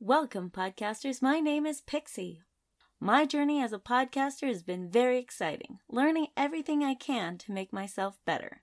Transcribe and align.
Welcome, 0.00 0.50
podcasters. 0.50 1.20
My 1.20 1.40
name 1.40 1.66
is 1.66 1.80
Pixie. 1.80 2.42
My 3.00 3.26
journey 3.26 3.60
as 3.60 3.72
a 3.72 3.80
podcaster 3.80 4.46
has 4.46 4.62
been 4.62 4.88
very 4.88 5.18
exciting, 5.18 5.80
learning 5.88 6.28
everything 6.36 6.84
I 6.84 6.94
can 6.94 7.36
to 7.38 7.50
make 7.50 7.72
myself 7.72 8.20
better. 8.24 8.62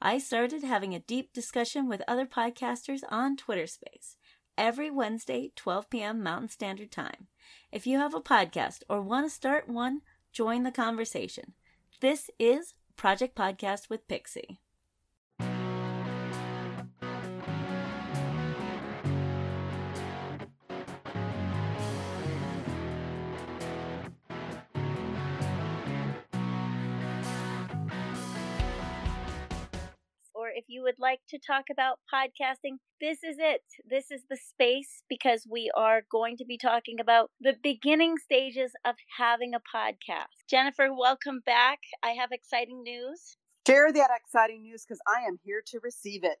I 0.00 0.18
started 0.18 0.62
having 0.62 0.94
a 0.94 1.00
deep 1.00 1.32
discussion 1.32 1.88
with 1.88 2.04
other 2.06 2.24
podcasters 2.24 3.00
on 3.08 3.36
Twitter 3.36 3.66
Space 3.66 4.16
every 4.56 4.88
Wednesday, 4.88 5.50
12 5.56 5.90
p.m. 5.90 6.22
Mountain 6.22 6.50
Standard 6.50 6.92
Time. 6.92 7.26
If 7.72 7.88
you 7.88 7.98
have 7.98 8.14
a 8.14 8.20
podcast 8.20 8.84
or 8.88 9.02
want 9.02 9.26
to 9.26 9.30
start 9.30 9.68
one, 9.68 10.02
join 10.32 10.62
the 10.62 10.70
conversation. 10.70 11.54
This 12.00 12.30
is 12.38 12.74
Project 12.96 13.36
Podcast 13.36 13.90
with 13.90 14.06
Pixie. 14.06 14.60
If 30.56 30.64
you 30.68 30.82
would 30.82 30.98
like 30.98 31.20
to 31.28 31.38
talk 31.38 31.66
about 31.70 31.98
podcasting, 32.12 32.78
this 32.98 33.18
is 33.22 33.36
it. 33.38 33.60
This 33.84 34.10
is 34.10 34.22
the 34.30 34.38
space 34.38 35.02
because 35.06 35.46
we 35.48 35.70
are 35.76 36.02
going 36.10 36.38
to 36.38 36.46
be 36.46 36.56
talking 36.56 36.98
about 36.98 37.30
the 37.42 37.56
beginning 37.62 38.16
stages 38.16 38.72
of 38.86 38.94
having 39.18 39.52
a 39.52 39.60
podcast. 39.60 40.48
Jennifer, 40.48 40.88
welcome 40.90 41.42
back. 41.44 41.80
I 42.02 42.12
have 42.12 42.32
exciting 42.32 42.82
news. 42.82 43.36
Share 43.66 43.92
that 43.92 44.10
exciting 44.16 44.62
news 44.62 44.86
because 44.86 45.00
I 45.06 45.26
am 45.28 45.38
here 45.44 45.62
to 45.66 45.80
receive 45.82 46.24
it. 46.24 46.38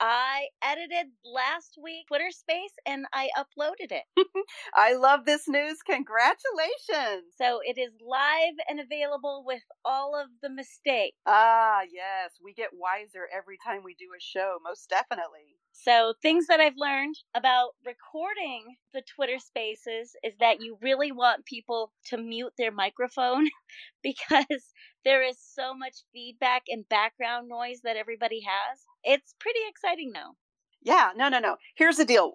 I 0.00 0.48
edited 0.62 1.12
last 1.24 1.78
week 1.82 2.06
Twitter 2.08 2.30
space 2.30 2.72
and 2.86 3.04
I 3.12 3.28
uploaded 3.36 3.92
it. 3.92 4.04
I 4.74 4.94
love 4.94 5.26
this 5.26 5.46
news. 5.46 5.78
Congratulations. 5.84 7.34
So 7.36 7.60
it 7.62 7.78
is 7.78 7.92
live 8.00 8.54
and 8.68 8.80
available 8.80 9.44
with 9.46 9.62
all 9.84 10.18
of 10.18 10.28
the 10.42 10.48
mistakes. 10.50 11.16
Ah, 11.26 11.82
yes. 11.92 12.32
We 12.42 12.54
get 12.54 12.70
wiser 12.72 13.28
every 13.36 13.58
time 13.64 13.82
we 13.84 13.94
do 13.94 14.08
a 14.16 14.20
show, 14.20 14.56
most 14.64 14.88
definitely. 14.88 15.58
So, 15.82 16.12
things 16.20 16.46
that 16.48 16.60
I've 16.60 16.76
learned 16.76 17.14
about 17.34 17.70
recording 17.86 18.76
the 18.92 19.02
Twitter 19.02 19.38
spaces 19.38 20.14
is 20.22 20.34
that 20.38 20.60
you 20.60 20.76
really 20.82 21.10
want 21.10 21.46
people 21.46 21.92
to 22.06 22.18
mute 22.18 22.52
their 22.58 22.70
microphone 22.70 23.48
because 24.02 24.74
there 25.04 25.22
is 25.22 25.36
so 25.38 25.72
much 25.72 26.04
feedback 26.12 26.64
and 26.68 26.86
background 26.90 27.48
noise 27.48 27.80
that 27.84 27.96
everybody 27.96 28.40
has. 28.40 28.80
It's 29.04 29.34
pretty 29.40 29.60
exciting 29.68 30.12
though. 30.12 30.36
Yeah, 30.82 31.10
no, 31.16 31.28
no, 31.28 31.38
no. 31.38 31.56
Here's 31.76 31.96
the 31.96 32.04
deal. 32.04 32.32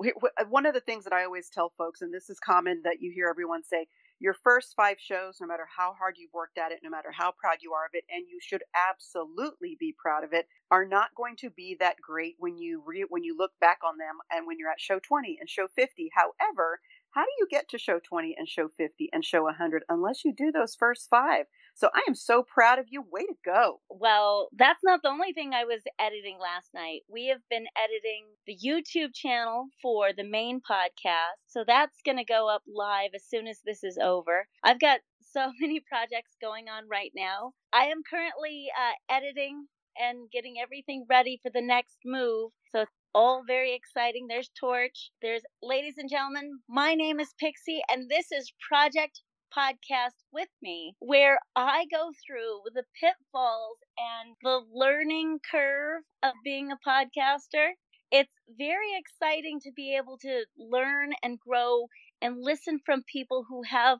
One 0.49 0.65
of 0.65 0.73
the 0.73 0.79
things 0.79 1.03
that 1.03 1.13
I 1.13 1.23
always 1.23 1.49
tell 1.49 1.71
folks, 1.77 2.01
and 2.01 2.13
this 2.13 2.29
is 2.29 2.39
common 2.39 2.81
that 2.83 2.97
you 2.99 3.11
hear 3.13 3.27
everyone 3.27 3.63
say, 3.63 3.87
your 4.19 4.33
first 4.33 4.73
five 4.75 4.97
shows, 4.99 5.37
no 5.41 5.47
matter 5.47 5.67
how 5.77 5.93
hard 5.93 6.15
you've 6.17 6.33
worked 6.33 6.57
at 6.57 6.71
it, 6.71 6.79
no 6.83 6.89
matter 6.89 7.11
how 7.11 7.31
proud 7.31 7.57
you 7.61 7.73
are 7.73 7.85
of 7.85 7.91
it, 7.93 8.05
and 8.09 8.25
you 8.29 8.39
should 8.41 8.63
absolutely 8.89 9.75
be 9.79 9.93
proud 9.97 10.23
of 10.23 10.33
it, 10.33 10.47
are 10.71 10.85
not 10.85 11.15
going 11.15 11.35
to 11.37 11.49
be 11.49 11.75
that 11.79 11.97
great 12.01 12.35
when 12.39 12.57
you 12.57 12.81
re- 12.85 13.05
when 13.09 13.23
you 13.23 13.35
look 13.37 13.51
back 13.59 13.79
on 13.85 13.97
them 13.97 14.17
and 14.31 14.47
when 14.47 14.57
you're 14.59 14.71
at 14.71 14.79
show 14.79 14.99
20 14.99 15.37
and 15.39 15.49
show 15.49 15.67
50. 15.75 16.11
However, 16.13 16.79
how 17.15 17.23
do 17.23 17.31
you 17.39 17.47
get 17.49 17.69
to 17.69 17.77
show 17.77 17.99
20 18.03 18.35
and 18.37 18.47
show 18.47 18.67
50 18.77 19.09
and 19.13 19.23
show 19.23 19.43
100 19.43 19.83
unless 19.87 20.25
you 20.25 20.33
do 20.35 20.51
those 20.51 20.75
first 20.75 21.07
five? 21.09 21.45
So 21.73 21.89
I 21.95 22.01
am 22.09 22.13
so 22.13 22.43
proud 22.43 22.77
of 22.77 22.87
you. 22.89 23.05
Way 23.09 23.21
to 23.21 23.35
go. 23.43 23.79
Well, 23.89 24.49
that's 24.53 24.81
not 24.83 25.01
the 25.01 25.09
only 25.09 25.31
thing 25.31 25.53
I 25.53 25.63
was 25.63 25.81
editing 25.97 26.37
last 26.41 26.73
night. 26.73 27.01
We 27.09 27.27
have 27.27 27.39
been 27.49 27.67
editing 27.77 28.25
the 28.45 28.57
YouTube 28.61 29.13
channel 29.13 29.67
for 29.81 30.11
the 30.11 30.25
main 30.25 30.59
podcast. 30.59 31.39
So 31.47 31.63
that's 31.65 32.01
going 32.05 32.17
to 32.17 32.25
go 32.25 32.49
up 32.49 32.63
live 32.67 33.11
as 33.15 33.23
soon 33.23 33.47
as 33.47 33.61
this 33.65 33.85
is 33.85 33.97
over. 33.97 34.47
I've 34.61 34.81
got 34.81 34.99
so 35.21 35.51
many 35.61 35.79
projects 35.79 36.35
going 36.41 36.67
on 36.67 36.89
right 36.89 37.11
now. 37.15 37.53
I 37.71 37.85
am 37.85 38.03
currently 38.09 38.67
uh, 38.77 39.13
editing 39.13 39.67
and 39.97 40.29
getting 40.31 40.55
everything 40.61 41.05
ready 41.09 41.39
for 41.41 41.49
the 41.49 41.65
next 41.65 41.99
move. 42.03 42.51
So 42.73 42.85
all 43.15 43.43
very 43.47 43.73
exciting. 43.73 44.27
There's 44.27 44.51
Torch. 44.59 45.09
There's, 45.21 45.41
ladies 45.63 45.95
and 45.97 46.09
gentlemen, 46.09 46.59
my 46.67 46.95
name 46.95 47.21
is 47.21 47.33
Pixie, 47.39 47.81
and 47.89 48.09
this 48.09 48.29
is 48.29 48.51
Project 48.67 49.21
Podcast 49.57 50.19
with 50.33 50.49
me, 50.61 50.95
where 50.99 51.39
I 51.55 51.85
go 51.89 52.11
through 52.27 52.73
the 52.73 52.83
pitfalls 52.99 53.77
and 53.97 54.35
the 54.43 54.59
learning 54.69 55.39
curve 55.49 56.03
of 56.23 56.33
being 56.43 56.73
a 56.73 56.77
podcaster. 56.85 57.69
It's 58.11 58.33
very 58.57 58.91
exciting 58.97 59.61
to 59.61 59.71
be 59.73 59.95
able 59.95 60.17
to 60.17 60.43
learn 60.57 61.13
and 61.23 61.39
grow 61.39 61.87
and 62.21 62.35
listen 62.41 62.81
from 62.85 63.03
people 63.09 63.45
who 63.47 63.63
have 63.63 63.99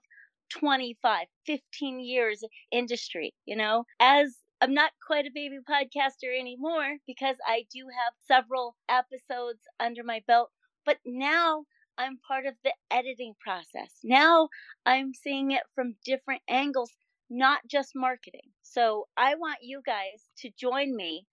25, 0.60 1.28
15 1.46 2.00
years 2.02 2.44
industry, 2.70 3.34
you 3.46 3.56
know, 3.56 3.86
as 4.02 4.36
I'm 4.62 4.74
not 4.74 4.92
quite 5.06 5.26
a 5.26 5.32
baby 5.34 5.58
podcaster 5.70 6.38
anymore 6.38 6.98
because 7.06 7.36
I 7.46 7.66
do 7.74 7.88
have 7.90 8.14
several 8.26 8.76
episodes 8.88 9.60
under 9.80 10.04
my 10.04 10.22
belt, 10.28 10.52
but 10.86 10.98
now 11.06 11.66
I'm 11.98 12.20
part 12.26 12.46
of 12.46 12.56
the 12.64 12.74
editing 12.90 13.34
process. 13.40 14.00
Now 14.04 14.50
I'm 14.86 15.14
seeing 15.14 15.52
it 15.52 15.64
from 15.74 15.96
different 16.06 16.42
angles, 16.50 16.92
not 17.30 17.62
just 17.70 17.92
marketing. 17.96 18.52
So 18.62 19.08
I 19.18 19.36
want 19.36 19.60
you 19.62 19.82
guys 19.86 20.30
to 20.40 20.50
join 20.58 20.96
me 20.96 21.26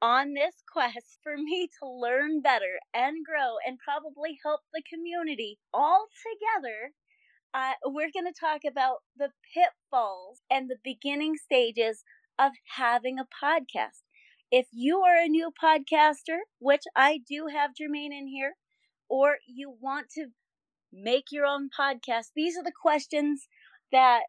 on 0.00 0.34
this 0.34 0.54
quest 0.72 1.18
for 1.22 1.36
me 1.36 1.68
to 1.80 1.88
learn 1.88 2.40
better 2.40 2.78
and 2.94 3.24
grow 3.24 3.56
and 3.66 3.78
probably 3.78 4.38
help 4.44 4.60
the 4.72 4.82
community 4.88 5.58
all 5.72 6.06
together. 6.22 6.92
Uh, 7.54 7.72
we're 7.86 8.12
going 8.12 8.30
to 8.30 8.38
talk 8.38 8.60
about 8.68 8.98
the 9.16 9.30
pitfalls 9.54 10.42
and 10.50 10.68
the 10.68 10.76
beginning 10.84 11.34
stages 11.36 12.04
of 12.38 12.52
having 12.76 13.18
a 13.18 13.24
podcast. 13.24 14.02
If 14.50 14.66
you 14.72 15.00
are 15.00 15.16
a 15.16 15.28
new 15.28 15.50
podcaster, 15.62 16.38
which 16.58 16.84
I 16.96 17.20
do 17.28 17.48
have 17.52 17.70
Jermaine 17.70 18.16
in 18.18 18.28
here, 18.28 18.54
or 19.08 19.36
you 19.46 19.74
want 19.80 20.06
to 20.14 20.28
make 20.92 21.26
your 21.30 21.44
own 21.44 21.68
podcast, 21.78 22.28
these 22.34 22.56
are 22.56 22.64
the 22.64 22.72
questions 22.80 23.48
that 23.92 24.22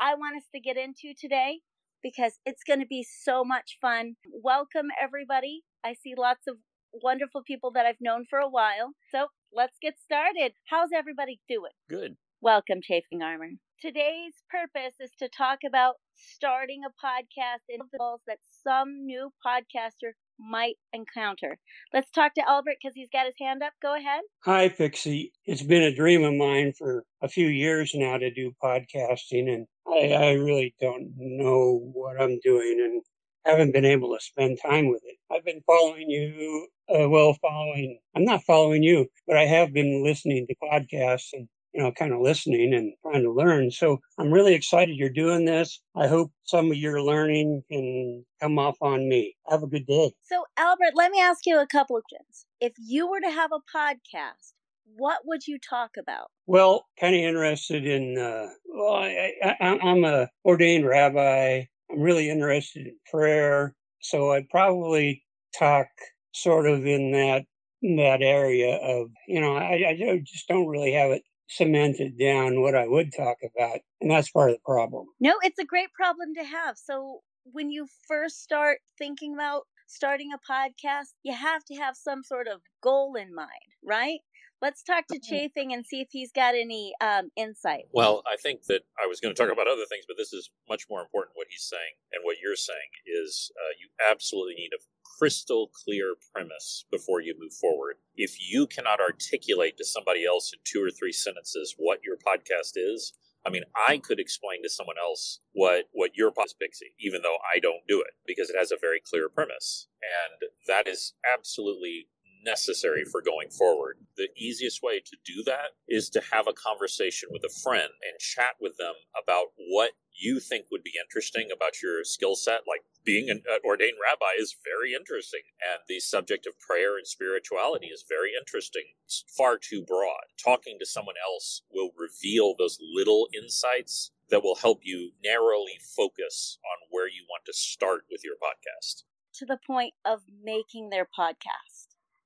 I 0.00 0.14
want 0.14 0.36
us 0.36 0.44
to 0.54 0.60
get 0.60 0.76
into 0.76 1.14
today 1.18 1.60
because 2.02 2.38
it's 2.46 2.62
going 2.66 2.80
to 2.80 2.86
be 2.86 3.04
so 3.04 3.44
much 3.44 3.78
fun. 3.80 4.16
Welcome, 4.32 4.88
everybody. 5.00 5.62
I 5.84 5.94
see 5.94 6.14
lots 6.16 6.46
of 6.46 6.56
wonderful 6.92 7.42
people 7.46 7.70
that 7.72 7.86
I've 7.86 8.00
known 8.00 8.24
for 8.28 8.38
a 8.38 8.48
while. 8.48 8.92
So 9.10 9.26
let's 9.52 9.76
get 9.80 9.94
started. 10.02 10.52
How's 10.70 10.90
everybody 10.96 11.40
doing? 11.48 11.72
Good. 11.88 12.16
Welcome, 12.40 12.80
Chafing 12.82 13.22
Armor. 13.22 13.52
Today's 13.82 14.32
purpose 14.48 14.94
is 15.00 15.10
to 15.18 15.28
talk 15.28 15.58
about 15.66 15.96
starting 16.14 16.80
a 16.82 17.06
podcast 17.06 17.60
and 17.68 17.82
the 17.92 17.98
goals 17.98 18.22
that 18.26 18.38
some 18.64 19.04
new 19.04 19.30
podcaster 19.46 20.12
might 20.40 20.76
encounter. 20.94 21.58
Let's 21.92 22.10
talk 22.10 22.32
to 22.34 22.48
Albert 22.48 22.76
because 22.82 22.94
he's 22.94 23.10
got 23.12 23.26
his 23.26 23.34
hand 23.38 23.62
up. 23.62 23.74
Go 23.82 23.94
ahead. 23.94 24.22
Hi, 24.44 24.70
Pixie. 24.70 25.32
It's 25.44 25.62
been 25.62 25.82
a 25.82 25.94
dream 25.94 26.24
of 26.24 26.32
mine 26.32 26.72
for 26.72 27.04
a 27.20 27.28
few 27.28 27.48
years 27.48 27.92
now 27.94 28.16
to 28.16 28.30
do 28.32 28.52
podcasting, 28.64 29.52
and 29.52 29.66
I, 29.86 30.14
I 30.14 30.32
really 30.32 30.74
don't 30.80 31.12
know 31.18 31.78
what 31.92 32.18
I'm 32.18 32.38
doing 32.42 32.80
and 32.82 33.02
haven't 33.44 33.72
been 33.72 33.84
able 33.84 34.16
to 34.16 34.24
spend 34.24 34.58
time 34.64 34.88
with 34.88 35.02
it. 35.04 35.16
I've 35.30 35.44
been 35.44 35.62
following 35.66 36.08
you, 36.08 36.66
uh, 36.88 37.10
well, 37.10 37.36
following, 37.42 37.98
I'm 38.14 38.24
not 38.24 38.42
following 38.44 38.82
you, 38.82 39.06
but 39.26 39.36
I 39.36 39.44
have 39.44 39.74
been 39.74 40.02
listening 40.02 40.46
to 40.46 40.54
podcasts 40.62 41.34
and 41.34 41.46
you 41.76 41.82
know, 41.82 41.92
kind 41.92 42.14
of 42.14 42.20
listening 42.20 42.72
and 42.72 42.94
trying 43.02 43.22
to 43.22 43.30
learn. 43.30 43.70
So 43.70 43.98
I'm 44.18 44.32
really 44.32 44.54
excited 44.54 44.96
you're 44.96 45.10
doing 45.10 45.44
this. 45.44 45.80
I 45.94 46.06
hope 46.06 46.32
some 46.44 46.70
of 46.70 46.76
your 46.76 47.02
learning 47.02 47.62
can 47.70 48.24
come 48.40 48.58
off 48.58 48.76
on 48.80 49.08
me. 49.08 49.36
Have 49.50 49.62
a 49.62 49.66
good 49.66 49.86
day. 49.86 50.12
So, 50.22 50.44
Albert, 50.56 50.94
let 50.94 51.10
me 51.10 51.20
ask 51.20 51.44
you 51.44 51.60
a 51.60 51.66
couple 51.66 51.98
of 51.98 52.04
questions. 52.04 52.46
If 52.60 52.72
you 52.78 53.08
were 53.08 53.20
to 53.20 53.30
have 53.30 53.50
a 53.52 53.76
podcast, 53.76 54.54
what 54.96 55.18
would 55.26 55.46
you 55.46 55.58
talk 55.58 55.90
about? 55.98 56.28
Well, 56.46 56.86
kind 56.98 57.14
of 57.14 57.20
interested 57.20 57.86
in, 57.86 58.16
uh, 58.16 58.46
well, 58.64 58.94
I, 58.94 59.32
I, 59.44 59.78
I'm 59.82 60.04
a 60.04 60.28
ordained 60.46 60.86
rabbi. 60.86 61.64
I'm 61.90 62.00
really 62.00 62.30
interested 62.30 62.86
in 62.86 62.96
prayer. 63.10 63.74
So 64.00 64.32
I'd 64.32 64.48
probably 64.48 65.22
talk 65.58 65.88
sort 66.32 66.66
of 66.66 66.86
in 66.86 67.12
that 67.12 67.44
in 67.82 67.96
that 67.96 68.22
area 68.22 68.76
of 68.76 69.08
you 69.28 69.40
know 69.40 69.54
I, 69.56 69.84
I 69.88 70.22
just 70.24 70.48
don't 70.48 70.66
really 70.66 70.92
have 70.92 71.10
it 71.10 71.22
cemented 71.48 72.18
down 72.18 72.60
what 72.60 72.74
I 72.74 72.86
would 72.86 73.12
talk 73.14 73.38
about. 73.42 73.80
And 74.00 74.10
that's 74.10 74.30
part 74.30 74.50
of 74.50 74.56
the 74.56 74.62
problem. 74.64 75.06
No, 75.20 75.34
it's 75.42 75.58
a 75.58 75.64
great 75.64 75.92
problem 75.92 76.34
to 76.34 76.44
have. 76.44 76.76
So 76.76 77.20
when 77.44 77.70
you 77.70 77.86
first 78.08 78.42
start 78.42 78.78
thinking 78.98 79.34
about 79.34 79.62
starting 79.86 80.30
a 80.32 80.52
podcast, 80.52 81.14
you 81.22 81.32
have 81.32 81.64
to 81.64 81.74
have 81.76 81.96
some 81.96 82.22
sort 82.22 82.48
of 82.48 82.60
goal 82.82 83.14
in 83.14 83.34
mind, 83.34 83.48
right? 83.84 84.20
Let's 84.62 84.82
talk 84.82 85.06
to 85.08 85.20
Chafing 85.20 85.74
and 85.74 85.84
see 85.84 86.00
if 86.00 86.08
he's 86.10 86.32
got 86.32 86.54
any 86.54 86.94
um, 87.00 87.30
insight. 87.36 87.84
Well, 87.92 88.22
I 88.26 88.36
think 88.36 88.64
that 88.68 88.82
I 88.98 89.06
was 89.06 89.20
going 89.20 89.34
to 89.34 89.40
talk 89.40 89.52
about 89.52 89.68
other 89.68 89.84
things, 89.88 90.04
but 90.08 90.16
this 90.16 90.32
is 90.32 90.50
much 90.68 90.84
more 90.88 91.02
important. 91.02 91.36
What 91.36 91.48
he's 91.50 91.62
saying 91.68 92.00
and 92.12 92.24
what 92.24 92.36
you're 92.42 92.56
saying 92.56 92.90
is 93.06 93.50
uh, 93.56 93.76
you 93.78 93.88
absolutely 94.10 94.54
need 94.54 94.70
a 94.72 94.80
crystal 95.18 95.70
clear 95.84 96.14
premise 96.32 96.84
before 96.90 97.20
you 97.20 97.34
move 97.38 97.52
forward. 97.52 97.96
If 98.16 98.36
you 98.50 98.66
cannot 98.66 99.00
articulate 99.00 99.76
to 99.76 99.84
somebody 99.84 100.24
else 100.24 100.52
in 100.52 100.60
two 100.64 100.82
or 100.82 100.90
three 100.90 101.12
sentences 101.12 101.74
what 101.76 102.00
your 102.02 102.16
podcast 102.16 102.72
is, 102.76 103.12
I 103.46 103.50
mean, 103.50 103.62
I 103.88 103.98
could 103.98 104.18
explain 104.18 104.62
to 104.64 104.68
someone 104.68 104.96
else 104.98 105.40
what 105.52 105.84
what 105.92 106.16
your 106.16 106.32
podcast 106.32 106.46
is, 106.46 106.54
Pixie, 106.60 106.94
even 106.98 107.22
though 107.22 107.36
I 107.54 107.60
don't 107.60 107.86
do 107.86 108.00
it 108.00 108.14
because 108.26 108.50
it 108.50 108.56
has 108.58 108.72
a 108.72 108.76
very 108.80 109.00
clear 109.00 109.28
premise, 109.28 109.86
and 110.02 110.50
that 110.66 110.88
is 110.88 111.14
absolutely 111.32 112.08
necessary 112.44 113.04
for 113.04 113.20
going 113.20 113.50
forward. 113.50 113.98
The 114.16 114.28
easiest 114.36 114.82
way 114.82 115.00
to 115.00 115.16
do 115.24 115.42
that 115.44 115.76
is 115.88 116.08
to 116.10 116.22
have 116.32 116.46
a 116.46 116.52
conversation 116.52 117.28
with 117.32 117.42
a 117.44 117.60
friend 117.62 117.90
and 118.02 118.18
chat 118.18 118.54
with 118.60 118.76
them 118.76 118.94
about 119.20 119.48
what 119.56 119.92
you 120.18 120.40
think 120.40 120.66
would 120.70 120.82
be 120.82 120.94
interesting 121.00 121.48
about 121.54 121.82
your 121.82 122.02
skill 122.04 122.34
set. 122.34 122.62
Like 122.66 122.82
being 123.04 123.28
an 123.28 123.42
uh, 123.50 123.58
ordained 123.66 123.98
rabbi 124.02 124.32
is 124.38 124.56
very 124.64 124.94
interesting, 124.94 125.42
and 125.60 125.80
the 125.88 126.00
subject 126.00 126.46
of 126.46 126.58
prayer 126.58 126.96
and 126.96 127.06
spirituality 127.06 127.88
is 127.88 128.04
very 128.08 128.30
interesting. 128.38 128.84
It's 129.04 129.24
far 129.36 129.58
too 129.58 129.82
broad. 129.82 130.32
Talking 130.42 130.78
to 130.80 130.86
someone 130.86 131.16
else 131.22 131.62
will 131.70 131.90
reveal 131.96 132.54
those 132.56 132.78
little 132.80 133.28
insights 133.34 134.10
that 134.30 134.42
will 134.42 134.56
help 134.56 134.80
you 134.82 135.12
narrowly 135.22 135.78
focus 135.96 136.58
on 136.64 136.88
where 136.90 137.08
you 137.08 137.24
want 137.28 137.44
to 137.46 137.52
start 137.52 138.02
with 138.10 138.22
your 138.24 138.34
podcast. 138.34 139.04
To 139.36 139.46
the 139.46 139.58
point 139.66 139.94
of 140.04 140.22
making 140.42 140.88
their 140.88 141.06
podcast 141.06 141.75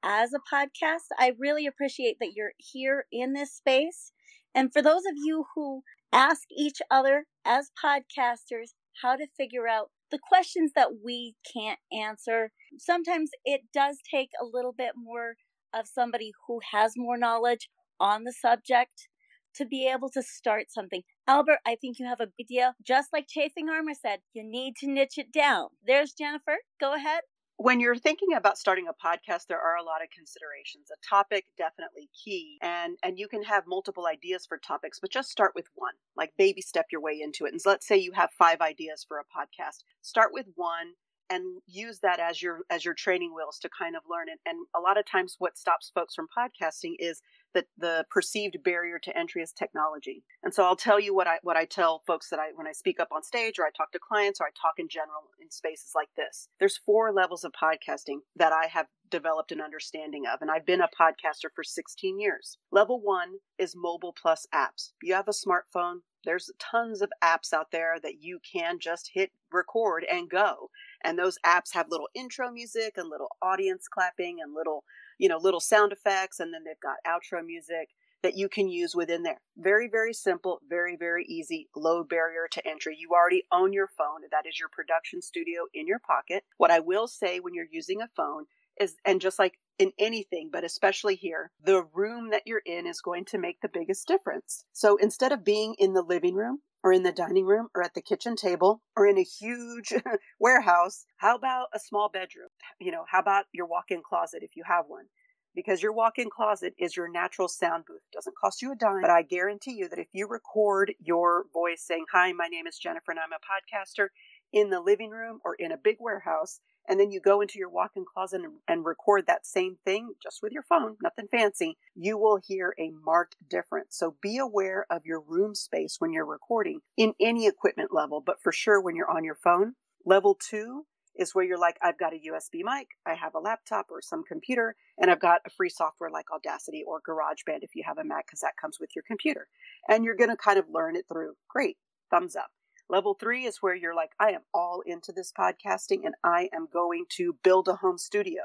as 0.02 0.32
a 0.32 0.54
podcast. 0.54 1.06
I 1.18 1.32
really 1.38 1.66
appreciate 1.66 2.16
that 2.20 2.32
you're 2.34 2.52
here 2.58 3.06
in 3.12 3.32
this 3.32 3.52
space. 3.52 4.12
And 4.54 4.72
for 4.72 4.82
those 4.82 5.02
of 5.06 5.14
you 5.16 5.46
who 5.54 5.82
ask 6.12 6.42
each 6.56 6.78
other 6.90 7.26
as 7.44 7.70
podcasters 7.82 8.70
how 9.02 9.16
to 9.16 9.26
figure 9.36 9.68
out 9.68 9.90
the 10.10 10.18
questions 10.18 10.72
that 10.74 10.88
we 11.04 11.34
can't 11.52 11.78
answer, 11.92 12.50
sometimes 12.78 13.30
it 13.44 13.62
does 13.72 13.98
take 14.10 14.30
a 14.40 14.44
little 14.44 14.74
bit 14.76 14.92
more 14.96 15.34
of 15.72 15.86
somebody 15.86 16.32
who 16.46 16.60
has 16.72 16.94
more 16.96 17.16
knowledge 17.16 17.68
on 18.00 18.24
the 18.24 18.32
subject 18.32 19.08
to 19.54 19.64
be 19.64 19.88
able 19.88 20.08
to 20.10 20.22
start 20.22 20.66
something. 20.68 21.02
Albert, 21.26 21.58
I 21.66 21.76
think 21.80 21.98
you 21.98 22.06
have 22.06 22.20
a 22.20 22.26
good 22.26 22.44
idea. 22.44 22.74
Just 22.84 23.08
like 23.12 23.26
Chafing 23.28 23.68
Armor 23.68 23.94
said, 24.00 24.20
you 24.32 24.42
need 24.44 24.74
to 24.78 24.90
niche 24.90 25.18
it 25.18 25.32
down. 25.32 25.68
There's 25.86 26.12
Jennifer. 26.12 26.56
Go 26.80 26.94
ahead 26.94 27.22
when 27.60 27.78
you're 27.78 27.94
thinking 27.94 28.32
about 28.34 28.56
starting 28.56 28.86
a 28.88 29.06
podcast 29.06 29.46
there 29.46 29.60
are 29.60 29.76
a 29.76 29.82
lot 29.82 30.02
of 30.02 30.08
considerations. 30.08 30.88
A 30.90 31.06
topic 31.06 31.44
definitely 31.58 32.08
key 32.24 32.56
and 32.62 32.96
and 33.02 33.18
you 33.18 33.28
can 33.28 33.42
have 33.42 33.64
multiple 33.66 34.06
ideas 34.06 34.46
for 34.46 34.56
topics 34.56 34.98
but 34.98 35.10
just 35.10 35.30
start 35.30 35.52
with 35.54 35.66
one. 35.74 35.92
Like 36.16 36.32
baby 36.38 36.62
step 36.62 36.86
your 36.90 37.02
way 37.02 37.20
into 37.22 37.44
it. 37.44 37.52
And 37.52 37.60
let's 37.66 37.86
say 37.86 37.98
you 37.98 38.12
have 38.12 38.30
five 38.38 38.62
ideas 38.62 39.04
for 39.06 39.18
a 39.18 39.24
podcast. 39.24 39.84
Start 40.00 40.30
with 40.32 40.46
one 40.54 40.94
and 41.28 41.60
use 41.66 42.00
that 42.00 42.18
as 42.18 42.40
your 42.40 42.60
as 42.70 42.82
your 42.82 42.94
training 42.94 43.34
wheels 43.34 43.58
to 43.58 43.68
kind 43.68 43.94
of 43.94 44.02
learn 44.10 44.30
it. 44.30 44.40
And 44.46 44.66
a 44.74 44.80
lot 44.80 44.98
of 44.98 45.04
times 45.04 45.36
what 45.38 45.58
stops 45.58 45.92
folks 45.94 46.14
from 46.14 46.28
podcasting 46.36 46.94
is 46.98 47.20
that 47.54 47.66
the 47.76 48.04
perceived 48.10 48.62
barrier 48.62 48.98
to 48.98 49.16
entry 49.16 49.42
is 49.42 49.52
technology. 49.52 50.24
And 50.42 50.52
so 50.54 50.64
I'll 50.64 50.76
tell 50.76 51.00
you 51.00 51.14
what 51.14 51.26
I 51.26 51.38
what 51.42 51.56
I 51.56 51.64
tell 51.64 52.02
folks 52.06 52.28
that 52.30 52.38
I 52.38 52.50
when 52.54 52.66
I 52.66 52.72
speak 52.72 53.00
up 53.00 53.08
on 53.12 53.22
stage 53.22 53.58
or 53.58 53.64
I 53.64 53.70
talk 53.76 53.92
to 53.92 53.98
clients 53.98 54.40
or 54.40 54.44
I 54.46 54.50
talk 54.60 54.74
in 54.78 54.88
general 54.88 55.30
in 55.40 55.50
spaces 55.50 55.92
like 55.94 56.10
this. 56.16 56.48
There's 56.58 56.76
four 56.76 57.12
levels 57.12 57.44
of 57.44 57.52
podcasting 57.52 58.18
that 58.36 58.52
I 58.52 58.66
have 58.66 58.86
developed 59.10 59.52
an 59.52 59.60
understanding 59.60 60.24
of 60.32 60.40
and 60.40 60.50
I've 60.50 60.66
been 60.66 60.80
a 60.80 60.88
podcaster 60.88 61.48
for 61.54 61.64
16 61.64 62.20
years. 62.20 62.58
Level 62.70 63.00
1 63.00 63.34
is 63.58 63.74
mobile 63.76 64.14
plus 64.20 64.46
apps. 64.54 64.92
You 65.02 65.14
have 65.14 65.28
a 65.28 65.32
smartphone, 65.32 66.00
there's 66.24 66.50
tons 66.58 67.00
of 67.00 67.10
apps 67.24 67.52
out 67.52 67.70
there 67.70 67.98
that 68.02 68.20
you 68.20 68.40
can 68.40 68.78
just 68.78 69.10
hit 69.14 69.32
record 69.50 70.04
and 70.10 70.28
go. 70.28 70.70
And 71.02 71.18
those 71.18 71.38
apps 71.46 71.72
have 71.72 71.86
little 71.88 72.08
intro 72.14 72.50
music 72.50 72.94
and 72.96 73.08
little 73.08 73.30
audience 73.40 73.88
clapping 73.88 74.38
and 74.40 74.54
little 74.54 74.84
you 75.20 75.28
know, 75.28 75.36
little 75.36 75.60
sound 75.60 75.92
effects, 75.92 76.40
and 76.40 76.52
then 76.52 76.64
they've 76.64 76.80
got 76.80 76.96
outro 77.06 77.44
music 77.44 77.90
that 78.22 78.36
you 78.36 78.48
can 78.48 78.68
use 78.68 78.94
within 78.94 79.22
there. 79.22 79.40
Very, 79.58 79.86
very 79.86 80.14
simple, 80.14 80.60
very, 80.68 80.96
very 80.96 81.26
easy, 81.26 81.68
low 81.76 82.02
barrier 82.02 82.48
to 82.50 82.66
entry. 82.66 82.96
You 82.98 83.10
already 83.12 83.44
own 83.52 83.74
your 83.74 83.86
phone. 83.86 84.22
That 84.30 84.46
is 84.48 84.58
your 84.58 84.70
production 84.70 85.20
studio 85.20 85.64
in 85.74 85.86
your 85.86 85.98
pocket. 85.98 86.44
What 86.56 86.70
I 86.70 86.80
will 86.80 87.06
say 87.06 87.38
when 87.38 87.52
you're 87.52 87.66
using 87.70 88.00
a 88.00 88.08
phone 88.16 88.46
is, 88.80 88.96
and 89.04 89.20
just 89.20 89.38
like 89.38 89.58
in 89.80 89.92
anything, 89.98 90.50
but 90.52 90.62
especially 90.62 91.16
here, 91.16 91.50
the 91.64 91.82
room 91.94 92.30
that 92.30 92.42
you're 92.44 92.62
in 92.66 92.86
is 92.86 93.00
going 93.00 93.24
to 93.24 93.38
make 93.38 93.62
the 93.62 93.70
biggest 93.72 94.06
difference. 94.06 94.64
So 94.72 94.96
instead 94.98 95.32
of 95.32 95.42
being 95.42 95.74
in 95.78 95.94
the 95.94 96.02
living 96.02 96.34
room 96.34 96.60
or 96.84 96.92
in 96.92 97.02
the 97.02 97.12
dining 97.12 97.46
room 97.46 97.68
or 97.74 97.82
at 97.82 97.94
the 97.94 98.02
kitchen 98.02 98.36
table 98.36 98.82
or 98.94 99.06
in 99.06 99.18
a 99.18 99.22
huge 99.22 99.94
warehouse, 100.40 101.06
how 101.16 101.34
about 101.34 101.68
a 101.74 101.80
small 101.80 102.10
bedroom? 102.12 102.48
You 102.78 102.92
know, 102.92 103.04
how 103.10 103.20
about 103.20 103.46
your 103.52 103.66
walk 103.66 103.86
in 103.88 104.02
closet 104.06 104.42
if 104.42 104.54
you 104.54 104.64
have 104.66 104.84
one? 104.86 105.06
Because 105.54 105.82
your 105.82 105.92
walk 105.92 106.18
in 106.18 106.28
closet 106.30 106.74
is 106.78 106.96
your 106.96 107.10
natural 107.10 107.48
sound 107.48 107.84
booth. 107.86 108.02
It 108.12 108.14
doesn't 108.14 108.36
cost 108.36 108.62
you 108.62 108.70
a 108.72 108.76
dime, 108.76 109.00
but 109.00 109.10
I 109.10 109.22
guarantee 109.22 109.72
you 109.72 109.88
that 109.88 109.98
if 109.98 110.08
you 110.12 110.28
record 110.28 110.92
your 111.00 111.46
voice 111.52 111.82
saying, 111.82 112.04
Hi, 112.12 112.32
my 112.32 112.46
name 112.46 112.66
is 112.66 112.78
Jennifer 112.78 113.10
and 113.10 113.18
I'm 113.18 113.32
a 113.32 113.40
podcaster 113.40 114.08
in 114.52 114.70
the 114.70 114.80
living 114.80 115.10
room 115.10 115.40
or 115.44 115.54
in 115.54 115.72
a 115.72 115.76
big 115.76 115.96
warehouse, 116.00 116.60
and 116.88 116.98
then 116.98 117.10
you 117.10 117.20
go 117.20 117.40
into 117.40 117.58
your 117.58 117.68
walk-in 117.68 118.04
closet 118.04 118.40
and, 118.42 118.54
and, 118.66 118.84
record 118.84 119.26
that 119.26 119.46
same 119.46 119.76
thing 119.84 120.14
just 120.22 120.42
with 120.42 120.52
your 120.52 120.62
phone, 120.62 120.96
nothing 121.02 121.28
fancy, 121.30 121.76
you 121.94 122.18
will 122.18 122.38
hear 122.42 122.74
a 122.78 122.90
marked 123.04 123.36
difference. 123.48 123.96
So 123.96 124.16
be 124.20 124.38
aware 124.38 124.86
of 124.90 125.04
your 125.04 125.20
room 125.20 125.54
space 125.54 125.96
when 125.98 126.12
you're 126.12 126.26
recording 126.26 126.80
in 126.96 127.14
any 127.20 127.46
equipment 127.46 127.90
level, 127.92 128.20
but 128.24 128.42
for 128.42 128.52
sure 128.52 128.80
when 128.80 128.96
you're 128.96 129.10
on 129.10 129.24
your 129.24 129.36
phone. 129.36 129.74
Level 130.04 130.34
two 130.34 130.86
is 131.16 131.34
where 131.34 131.44
you're 131.44 131.58
like, 131.58 131.76
I've 131.82 131.98
got 131.98 132.14
a 132.14 132.16
USB 132.16 132.62
mic, 132.64 132.88
I 133.06 133.14
have 133.14 133.34
a 133.34 133.38
laptop 133.38 133.86
or 133.90 134.00
some 134.00 134.24
computer, 134.24 134.74
and 134.98 135.10
I've 135.10 135.20
got 135.20 135.42
a 135.46 135.50
free 135.50 135.68
software 135.68 136.10
like 136.10 136.26
Audacity 136.32 136.82
or 136.86 137.00
GarageBand 137.06 137.62
if 137.62 137.74
you 137.74 137.82
have 137.86 137.98
a 137.98 138.04
Mac, 138.04 138.26
because 138.26 138.40
that 138.40 138.56
comes 138.60 138.78
with 138.80 138.90
your 138.96 139.04
computer. 139.06 139.46
And 139.88 140.04
you're 140.04 140.16
going 140.16 140.30
to 140.30 140.36
kind 140.36 140.58
of 140.58 140.64
learn 140.70 140.96
it 140.96 141.04
through. 141.08 141.34
Great, 141.48 141.76
thumbs 142.10 142.36
up. 142.36 142.50
Level 142.90 143.14
three 143.14 143.44
is 143.44 143.58
where 143.60 143.76
you're 143.76 143.94
like, 143.94 144.10
I 144.18 144.30
am 144.32 144.40
all 144.52 144.82
into 144.84 145.12
this 145.12 145.32
podcasting 145.32 146.00
and 146.04 146.16
I 146.24 146.48
am 146.52 146.66
going 146.72 147.04
to 147.10 147.36
build 147.44 147.68
a 147.68 147.76
home 147.76 147.98
studio. 147.98 148.42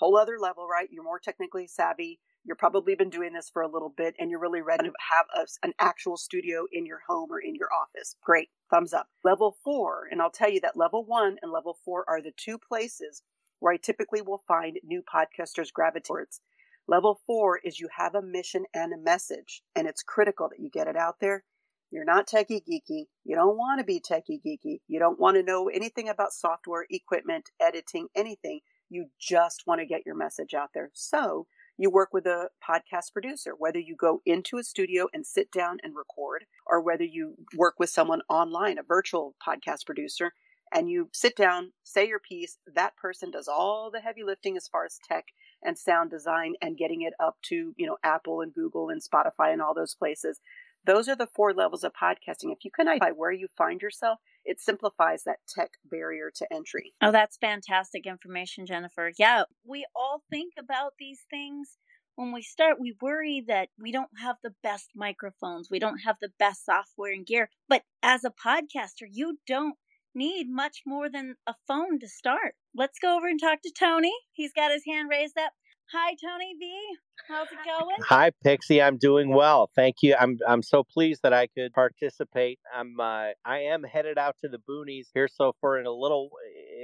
Whole 0.00 0.16
other 0.16 0.40
level, 0.40 0.66
right? 0.66 0.88
You're 0.90 1.04
more 1.04 1.20
technically 1.20 1.68
savvy. 1.68 2.18
You're 2.44 2.56
probably 2.56 2.96
been 2.96 3.10
doing 3.10 3.32
this 3.32 3.48
for 3.48 3.62
a 3.62 3.70
little 3.70 3.94
bit 3.96 4.16
and 4.18 4.28
you're 4.28 4.40
really 4.40 4.60
ready 4.60 4.88
to 4.88 4.92
have 5.12 5.26
a, 5.36 5.46
an 5.64 5.72
actual 5.78 6.16
studio 6.16 6.66
in 6.72 6.84
your 6.84 6.98
home 7.06 7.30
or 7.30 7.38
in 7.38 7.54
your 7.54 7.68
office. 7.72 8.16
Great. 8.24 8.48
Thumbs 8.72 8.92
up. 8.92 9.06
Level 9.22 9.56
four, 9.62 10.08
and 10.10 10.20
I'll 10.20 10.32
tell 10.32 10.50
you 10.50 10.60
that 10.62 10.76
level 10.76 11.04
one 11.04 11.36
and 11.40 11.52
level 11.52 11.78
four 11.84 12.04
are 12.08 12.20
the 12.20 12.32
two 12.36 12.58
places 12.58 13.22
where 13.60 13.72
I 13.72 13.76
typically 13.76 14.20
will 14.20 14.42
find 14.48 14.80
new 14.82 15.00
podcasters 15.00 15.72
gravitate 15.72 16.06
towards. 16.06 16.40
Level 16.88 17.20
four 17.24 17.60
is 17.62 17.78
you 17.78 17.88
have 17.96 18.16
a 18.16 18.22
mission 18.22 18.64
and 18.74 18.92
a 18.92 18.98
message, 18.98 19.62
and 19.76 19.86
it's 19.86 20.02
critical 20.02 20.48
that 20.48 20.58
you 20.58 20.70
get 20.70 20.88
it 20.88 20.96
out 20.96 21.20
there 21.20 21.44
you're 21.90 22.04
not 22.04 22.28
techie 22.28 22.62
geeky. 22.68 23.06
You 23.24 23.36
don't 23.36 23.56
want 23.56 23.78
to 23.80 23.84
be 23.84 24.00
techie 24.00 24.40
geeky. 24.44 24.80
You 24.88 24.98
don't 24.98 25.20
want 25.20 25.36
to 25.36 25.42
know 25.42 25.68
anything 25.68 26.08
about 26.08 26.32
software, 26.32 26.86
equipment, 26.90 27.50
editing, 27.60 28.08
anything. 28.14 28.60
You 28.88 29.06
just 29.18 29.64
want 29.66 29.80
to 29.80 29.86
get 29.86 30.04
your 30.04 30.16
message 30.16 30.54
out 30.54 30.70
there. 30.74 30.90
So 30.94 31.46
you 31.78 31.90
work 31.90 32.12
with 32.12 32.26
a 32.26 32.48
podcast 32.66 33.12
producer, 33.12 33.52
whether 33.56 33.78
you 33.78 33.96
go 33.96 34.22
into 34.24 34.58
a 34.58 34.64
studio 34.64 35.08
and 35.12 35.26
sit 35.26 35.50
down 35.52 35.78
and 35.82 35.94
record, 35.94 36.44
or 36.66 36.80
whether 36.80 37.04
you 37.04 37.34
work 37.56 37.74
with 37.78 37.90
someone 37.90 38.22
online, 38.28 38.78
a 38.78 38.82
virtual 38.82 39.34
podcast 39.46 39.84
producer, 39.84 40.32
and 40.72 40.90
you 40.90 41.08
sit 41.12 41.36
down, 41.36 41.72
say 41.84 42.08
your 42.08 42.18
piece. 42.18 42.58
That 42.74 42.96
person 42.96 43.30
does 43.30 43.46
all 43.48 43.90
the 43.92 44.00
heavy 44.00 44.24
lifting 44.24 44.56
as 44.56 44.68
far 44.68 44.84
as 44.84 44.98
tech 45.06 45.26
and 45.62 45.78
sound 45.78 46.10
design 46.10 46.54
and 46.60 46.76
getting 46.76 47.02
it 47.02 47.14
up 47.20 47.36
to, 47.44 47.72
you 47.76 47.86
know, 47.86 47.96
Apple 48.02 48.40
and 48.40 48.52
Google 48.52 48.88
and 48.88 49.02
Spotify 49.02 49.52
and 49.52 49.62
all 49.62 49.74
those 49.74 49.94
places. 49.94 50.40
Those 50.86 51.08
are 51.08 51.16
the 51.16 51.26
four 51.26 51.52
levels 51.52 51.82
of 51.82 51.92
podcasting. 51.92 52.52
If 52.52 52.64
you 52.64 52.70
can 52.70 52.86
identify 52.86 53.10
where 53.10 53.32
you 53.32 53.48
find 53.58 53.82
yourself, 53.82 54.20
it 54.44 54.60
simplifies 54.60 55.24
that 55.24 55.38
tech 55.48 55.72
barrier 55.84 56.30
to 56.36 56.52
entry. 56.52 56.94
Oh, 57.02 57.10
that's 57.10 57.36
fantastic 57.36 58.06
information, 58.06 58.66
Jennifer. 58.66 59.10
Yeah, 59.18 59.44
we 59.64 59.84
all 59.96 60.22
think 60.30 60.54
about 60.58 60.92
these 60.98 61.22
things 61.28 61.76
when 62.14 62.32
we 62.32 62.40
start, 62.40 62.80
we 62.80 62.96
worry 63.00 63.44
that 63.46 63.68
we 63.78 63.92
don't 63.92 64.10
have 64.22 64.36
the 64.42 64.54
best 64.62 64.90
microphones, 64.94 65.68
we 65.70 65.78
don't 65.78 65.98
have 65.98 66.16
the 66.20 66.32
best 66.38 66.64
software 66.64 67.12
and 67.12 67.26
gear. 67.26 67.50
But 67.68 67.82
as 68.02 68.24
a 68.24 68.30
podcaster, 68.30 69.06
you 69.10 69.38
don't 69.46 69.76
need 70.14 70.48
much 70.48 70.82
more 70.86 71.10
than 71.10 71.34
a 71.46 71.54
phone 71.68 72.00
to 72.00 72.08
start. 72.08 72.54
Let's 72.74 72.98
go 72.98 73.16
over 73.16 73.26
and 73.26 73.38
talk 73.38 73.60
to 73.62 73.72
Tony. 73.78 74.14
He's 74.32 74.52
got 74.54 74.72
his 74.72 74.84
hand 74.86 75.10
raised 75.10 75.36
up. 75.36 75.52
Hi, 75.92 76.16
Tony 76.20 76.54
V. 76.58 76.96
How's 77.28 77.46
it 77.52 77.58
going? 77.64 77.96
Hi, 78.08 78.32
Pixie. 78.42 78.82
I'm 78.82 78.96
doing 78.98 79.32
well. 79.32 79.70
Thank 79.76 80.02
you. 80.02 80.16
I'm 80.18 80.36
I'm 80.46 80.62
so 80.62 80.82
pleased 80.82 81.22
that 81.22 81.32
I 81.32 81.46
could 81.46 81.72
participate. 81.72 82.58
I'm 82.74 82.98
uh, 82.98 83.28
I 83.44 83.58
am 83.58 83.84
headed 83.84 84.18
out 84.18 84.34
to 84.40 84.48
the 84.48 84.58
boonies 84.68 85.06
here, 85.14 85.28
so 85.28 85.54
for 85.60 85.78
in 85.78 85.86
a 85.86 85.92
little 85.92 86.30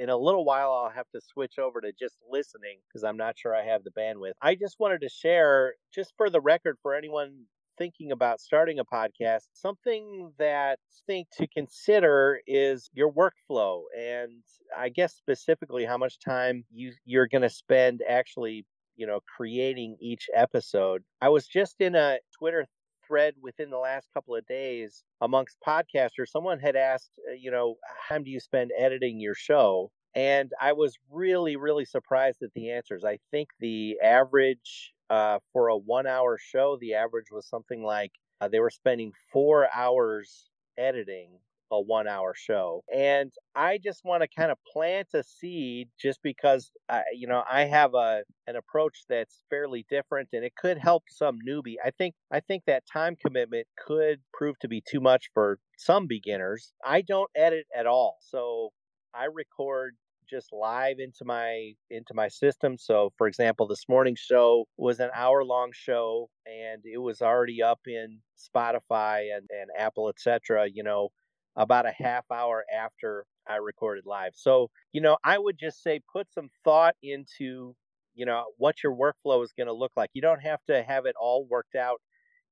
in 0.00 0.08
a 0.08 0.16
little 0.16 0.44
while 0.44 0.72
I'll 0.72 0.90
have 0.94 1.10
to 1.14 1.20
switch 1.20 1.58
over 1.58 1.80
to 1.80 1.92
just 1.98 2.14
listening 2.30 2.78
because 2.88 3.02
I'm 3.02 3.16
not 3.16 3.36
sure 3.36 3.56
I 3.56 3.64
have 3.64 3.82
the 3.82 3.90
bandwidth. 3.90 4.34
I 4.40 4.54
just 4.54 4.76
wanted 4.78 5.00
to 5.00 5.08
share, 5.08 5.74
just 5.92 6.12
for 6.16 6.30
the 6.30 6.40
record, 6.40 6.76
for 6.80 6.94
anyone 6.94 7.46
thinking 7.78 8.12
about 8.12 8.40
starting 8.40 8.78
a 8.78 8.84
podcast, 8.84 9.48
something 9.52 10.32
that 10.38 10.78
I 10.78 10.94
think 11.06 11.28
to 11.38 11.46
consider 11.48 12.40
is 12.46 12.88
your 12.92 13.12
workflow 13.12 13.82
and 13.98 14.42
I 14.76 14.88
guess 14.88 15.14
specifically 15.14 15.84
how 15.84 15.98
much 15.98 16.18
time 16.20 16.64
you 16.70 16.92
you're 17.04 17.28
going 17.28 17.42
to 17.42 17.50
spend 17.50 18.02
actually, 18.08 18.64
you 19.02 19.08
know, 19.08 19.18
creating 19.36 19.96
each 20.00 20.30
episode. 20.32 21.02
I 21.20 21.28
was 21.28 21.48
just 21.48 21.80
in 21.80 21.96
a 21.96 22.18
Twitter 22.38 22.68
thread 23.04 23.34
within 23.42 23.68
the 23.68 23.76
last 23.78 24.06
couple 24.14 24.36
of 24.36 24.46
days 24.46 25.02
amongst 25.20 25.56
podcasters. 25.66 26.28
Someone 26.28 26.60
had 26.60 26.76
asked, 26.76 27.10
uh, 27.28 27.32
you 27.32 27.50
know, 27.50 27.74
how 28.08 28.18
do 28.18 28.30
you 28.30 28.38
spend 28.38 28.70
editing 28.78 29.18
your 29.18 29.34
show? 29.34 29.90
And 30.14 30.52
I 30.60 30.74
was 30.74 30.94
really, 31.10 31.56
really 31.56 31.84
surprised 31.84 32.44
at 32.44 32.52
the 32.54 32.70
answers. 32.70 33.04
I 33.04 33.18
think 33.32 33.48
the 33.58 33.98
average 34.00 34.94
uh, 35.10 35.40
for 35.52 35.66
a 35.66 35.76
one 35.76 36.06
hour 36.06 36.38
show, 36.38 36.78
the 36.80 36.94
average 36.94 37.32
was 37.32 37.44
something 37.48 37.82
like 37.82 38.12
uh, 38.40 38.46
they 38.46 38.60
were 38.60 38.70
spending 38.70 39.10
four 39.32 39.66
hours 39.74 40.48
editing 40.78 41.40
a 41.72 41.80
one 41.80 42.06
hour 42.06 42.34
show. 42.36 42.84
And 42.94 43.32
I 43.56 43.78
just 43.82 44.04
want 44.04 44.22
to 44.22 44.28
kind 44.28 44.52
of 44.52 44.58
plant 44.70 45.08
a 45.14 45.22
seed 45.24 45.88
just 46.00 46.20
because 46.22 46.70
I, 46.88 47.02
you 47.16 47.26
know, 47.26 47.42
I 47.50 47.64
have 47.64 47.94
a 47.94 48.22
an 48.46 48.56
approach 48.56 49.04
that's 49.08 49.42
fairly 49.50 49.86
different 49.88 50.28
and 50.32 50.44
it 50.44 50.52
could 50.56 50.78
help 50.78 51.04
some 51.08 51.38
newbie. 51.48 51.76
I 51.84 51.90
think 51.90 52.14
I 52.30 52.40
think 52.40 52.64
that 52.66 52.84
time 52.92 53.16
commitment 53.16 53.66
could 53.78 54.20
prove 54.32 54.58
to 54.60 54.68
be 54.68 54.82
too 54.86 55.00
much 55.00 55.30
for 55.34 55.58
some 55.78 56.06
beginners. 56.06 56.72
I 56.84 57.00
don't 57.02 57.30
edit 57.34 57.66
at 57.76 57.86
all. 57.86 58.18
So 58.20 58.70
I 59.14 59.26
record 59.32 59.96
just 60.32 60.52
live 60.52 60.96
into 60.98 61.24
my 61.24 61.72
into 61.90 62.14
my 62.14 62.28
system. 62.28 62.78
So 62.78 63.12
for 63.18 63.26
example, 63.26 63.66
this 63.66 63.84
morning's 63.88 64.20
show 64.20 64.66
was 64.78 64.98
an 65.00 65.10
hour 65.14 65.44
long 65.44 65.70
show 65.74 66.28
and 66.46 66.82
it 66.84 66.98
was 66.98 67.20
already 67.20 67.62
up 67.62 67.80
in 67.86 68.18
Spotify 68.38 69.36
and, 69.36 69.48
and 69.50 69.68
Apple, 69.78 70.08
etc. 70.08 70.68
You 70.72 70.82
know, 70.82 71.10
about 71.56 71.86
a 71.86 71.92
half 71.92 72.24
hour 72.30 72.64
after 72.74 73.26
I 73.48 73.56
recorded 73.56 74.06
live. 74.06 74.32
So, 74.34 74.70
you 74.92 75.00
know, 75.00 75.16
I 75.24 75.38
would 75.38 75.58
just 75.58 75.82
say 75.82 76.00
put 76.12 76.32
some 76.32 76.48
thought 76.64 76.94
into, 77.02 77.74
you 78.14 78.26
know, 78.26 78.44
what 78.58 78.82
your 78.82 78.94
workflow 78.94 79.42
is 79.44 79.52
going 79.56 79.66
to 79.66 79.72
look 79.72 79.92
like. 79.96 80.10
You 80.14 80.22
don't 80.22 80.40
have 80.40 80.60
to 80.68 80.82
have 80.82 81.06
it 81.06 81.16
all 81.20 81.46
worked 81.46 81.74
out 81.74 82.00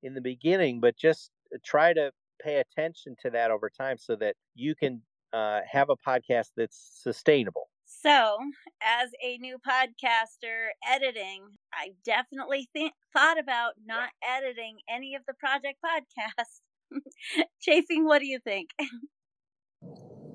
in 0.03 0.15
the 0.15 0.21
beginning, 0.21 0.81
but 0.81 0.97
just 0.97 1.31
uh, 1.55 1.59
try 1.65 1.93
to 1.93 2.13
pay 2.43 2.57
attention 2.57 3.17
to 3.23 3.31
that 3.31 3.51
over 3.51 3.71
time 3.71 3.99
so 3.99 4.17
that 4.17 4.35
you 4.55 4.75
can 4.75 5.03
uh, 5.33 5.61
have 5.71 5.89
a 5.91 5.97
podcast 5.97 6.49
that's 6.57 7.01
sustainable. 7.03 7.69
So, 7.85 8.39
as 8.83 9.11
a 9.23 9.37
new 9.39 9.59
podcaster 9.59 10.69
editing, 10.89 11.43
I 11.75 11.91
definitely 12.05 12.69
think 12.73 12.93
thought 13.13 13.39
about 13.39 13.75
not 13.85 14.11
editing 14.27 14.79
any 14.89 15.17
of 15.17 15.23
the 15.27 15.35
project 15.35 15.79
podcasts. 15.85 16.61
Chafing, 17.61 18.05
what 18.05 18.21
do 18.21 18.27
you 18.27 18.39
think? 18.39 18.71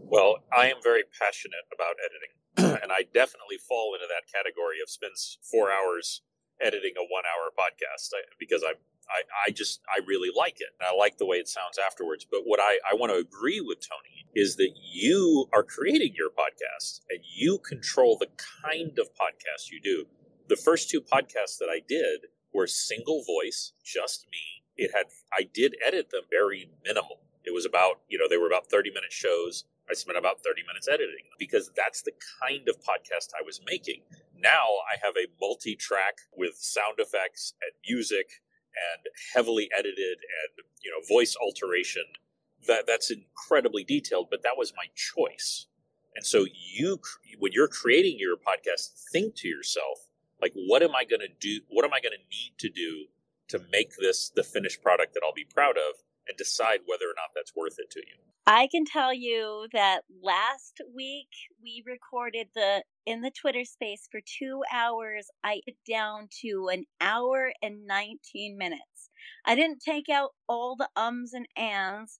Well, 0.07 0.43
I 0.55 0.67
am 0.67 0.77
very 0.83 1.03
passionate 1.19 1.65
about 1.73 1.95
editing, 1.99 2.79
and 2.83 2.91
I 2.91 3.03
definitely 3.13 3.57
fall 3.57 3.93
into 3.95 4.07
that 4.07 4.31
category 4.31 4.77
of 4.81 4.89
spends 4.89 5.39
four 5.41 5.71
hours 5.71 6.21
editing 6.61 6.93
a 6.97 7.03
one-hour 7.03 7.51
podcast 7.51 8.11
because 8.39 8.63
I, 8.63 8.73
I, 9.09 9.47
I 9.47 9.51
just 9.51 9.81
I 9.89 9.99
really 10.05 10.29
like 10.35 10.61
it, 10.61 10.69
and 10.79 10.87
I 10.87 10.95
like 10.95 11.17
the 11.17 11.25
way 11.25 11.37
it 11.37 11.47
sounds 11.49 11.77
afterwards. 11.77 12.25
But 12.29 12.41
what 12.45 12.59
I, 12.59 12.79
I 12.89 12.95
want 12.95 13.11
to 13.11 13.17
agree 13.17 13.61
with 13.61 13.79
Tony 13.81 14.27
is 14.35 14.55
that 14.57 14.71
you 14.75 15.47
are 15.53 15.63
creating 15.63 16.13
your 16.15 16.29
podcast, 16.29 17.01
and 17.09 17.19
you 17.35 17.57
control 17.57 18.17
the 18.17 18.29
kind 18.63 18.97
of 18.99 19.09
podcast 19.09 19.71
you 19.71 19.81
do. 19.81 20.05
The 20.47 20.55
first 20.55 20.89
two 20.89 21.01
podcasts 21.01 21.57
that 21.59 21.69
I 21.69 21.81
did 21.85 22.27
were 22.53 22.67
single 22.67 23.23
voice, 23.23 23.73
just 23.83 24.27
me, 24.31 24.54
it 24.77 24.91
had 24.93 25.05
I 25.33 25.47
did 25.53 25.75
edit 25.85 26.09
them 26.09 26.23
very 26.29 26.69
minimal. 26.83 27.19
It 27.43 27.53
was 27.53 27.65
about 27.65 28.01
you 28.09 28.17
know 28.17 28.25
they 28.29 28.37
were 28.37 28.47
about 28.47 28.67
thirty 28.67 28.89
minute 28.89 29.11
shows. 29.11 29.65
I 29.87 29.93
spent 29.93 30.17
about 30.17 30.41
30 30.43 30.63
minutes 30.65 30.87
editing 30.87 31.29
because 31.37 31.69
that's 31.77 32.01
the 32.01 32.11
kind 32.41 32.67
of 32.67 32.75
podcast 32.77 33.37
I 33.37 33.45
was 33.45 33.61
making. 33.67 34.01
Now 34.35 34.65
I 34.91 34.97
have 35.05 35.13
a 35.15 35.29
multi 35.39 35.75
track 35.75 36.15
with 36.35 36.55
sound 36.57 36.95
effects 36.97 37.53
and 37.61 37.71
music 37.87 38.41
and 38.75 39.05
heavily 39.33 39.69
edited 39.77 40.17
and 40.19 40.65
you 40.83 40.91
know 40.91 41.01
voice 41.07 41.35
alteration 41.41 42.03
that 42.67 42.85
that's 42.87 43.11
incredibly 43.11 43.83
detailed 43.83 44.27
but 44.29 44.43
that 44.43 44.57
was 44.57 44.73
my 44.75 44.85
choice 44.95 45.67
and 46.15 46.25
so 46.25 46.45
you 46.73 46.99
when 47.39 47.51
you're 47.51 47.67
creating 47.67 48.17
your 48.19 48.35
podcast 48.35 49.09
think 49.11 49.35
to 49.35 49.47
yourself 49.47 50.09
like 50.41 50.53
what 50.67 50.83
am 50.83 50.91
i 50.91 51.03
going 51.03 51.21
to 51.21 51.33
do 51.39 51.61
what 51.69 51.85
am 51.85 51.93
i 51.93 51.99
going 51.99 52.13
to 52.13 52.37
need 52.37 52.53
to 52.57 52.69
do 52.69 53.05
to 53.49 53.59
make 53.71 53.95
this 53.97 54.31
the 54.35 54.43
finished 54.43 54.81
product 54.81 55.13
that 55.13 55.21
I'll 55.25 55.33
be 55.33 55.45
proud 55.45 55.77
of 55.77 55.95
and 56.27 56.37
decide 56.37 56.79
whether 56.85 57.05
or 57.05 57.15
not 57.15 57.31
that's 57.35 57.55
worth 57.55 57.77
it 57.77 57.89
to 57.91 57.99
you. 57.99 58.15
I 58.47 58.67
can 58.71 58.85
tell 58.85 59.13
you 59.13 59.67
that 59.73 60.01
last 60.21 60.79
week 60.95 61.29
we 61.63 61.83
recorded 61.85 62.47
the 62.53 62.83
in 63.05 63.21
the 63.21 63.31
Twitter 63.31 63.65
space 63.65 64.07
for 64.11 64.19
2 64.39 64.61
hours. 64.71 65.27
I 65.43 65.61
down 65.87 66.27
to 66.41 66.69
an 66.71 66.85
hour 67.01 67.53
and 67.61 67.87
19 67.87 68.57
minutes. 68.57 69.09
I 69.45 69.55
didn't 69.55 69.81
take 69.81 70.09
out 70.09 70.31
all 70.47 70.75
the 70.75 70.89
ums 70.95 71.33
and 71.33 71.47
ands. 71.57 72.19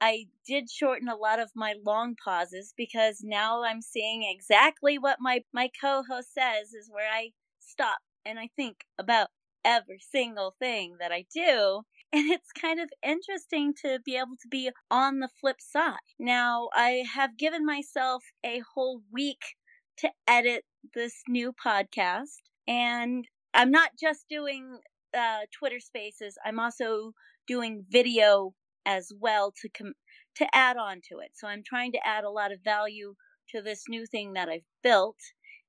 I 0.00 0.26
did 0.46 0.70
shorten 0.70 1.08
a 1.08 1.16
lot 1.16 1.40
of 1.40 1.50
my 1.54 1.74
long 1.84 2.14
pauses 2.22 2.74
because 2.76 3.20
now 3.22 3.64
I'm 3.64 3.80
seeing 3.80 4.22
exactly 4.22 4.98
what 4.98 5.18
my 5.20 5.42
my 5.52 5.70
co-host 5.80 6.34
says 6.34 6.72
is 6.72 6.90
where 6.90 7.10
I 7.12 7.30
stop 7.60 7.98
and 8.24 8.38
I 8.38 8.48
think 8.54 8.84
about 8.98 9.28
every 9.64 10.00
single 10.00 10.54
thing 10.58 10.96
that 11.00 11.12
I 11.12 11.24
do. 11.34 11.82
And 12.12 12.30
it's 12.30 12.52
kind 12.52 12.78
of 12.78 12.90
interesting 13.02 13.74
to 13.82 13.98
be 14.04 14.16
able 14.16 14.36
to 14.40 14.48
be 14.48 14.70
on 14.88 15.18
the 15.18 15.28
flip 15.40 15.56
side. 15.60 15.96
Now, 16.16 16.68
I 16.72 17.04
have 17.12 17.36
given 17.36 17.66
myself 17.66 18.22
a 18.44 18.62
whole 18.74 19.00
week 19.12 19.42
to 19.98 20.10
edit 20.28 20.64
this 20.94 21.22
new 21.28 21.52
podcast. 21.52 22.40
And 22.68 23.26
I'm 23.52 23.70
not 23.70 23.90
just 24.00 24.26
doing 24.28 24.78
uh, 25.16 25.46
Twitter 25.56 25.80
Spaces, 25.80 26.36
I'm 26.44 26.58
also 26.58 27.12
doing 27.46 27.84
video 27.88 28.54
as 28.86 29.12
well 29.18 29.52
to 29.62 29.68
com- 29.68 29.94
to 30.36 30.46
add 30.54 30.76
on 30.76 31.00
to 31.08 31.18
it. 31.20 31.30
So 31.34 31.46
I'm 31.46 31.62
trying 31.64 31.92
to 31.92 32.06
add 32.06 32.24
a 32.24 32.30
lot 32.30 32.52
of 32.52 32.60
value 32.64 33.14
to 33.50 33.62
this 33.62 33.84
new 33.88 34.06
thing 34.06 34.32
that 34.32 34.48
I've 34.48 34.66
built 34.82 35.18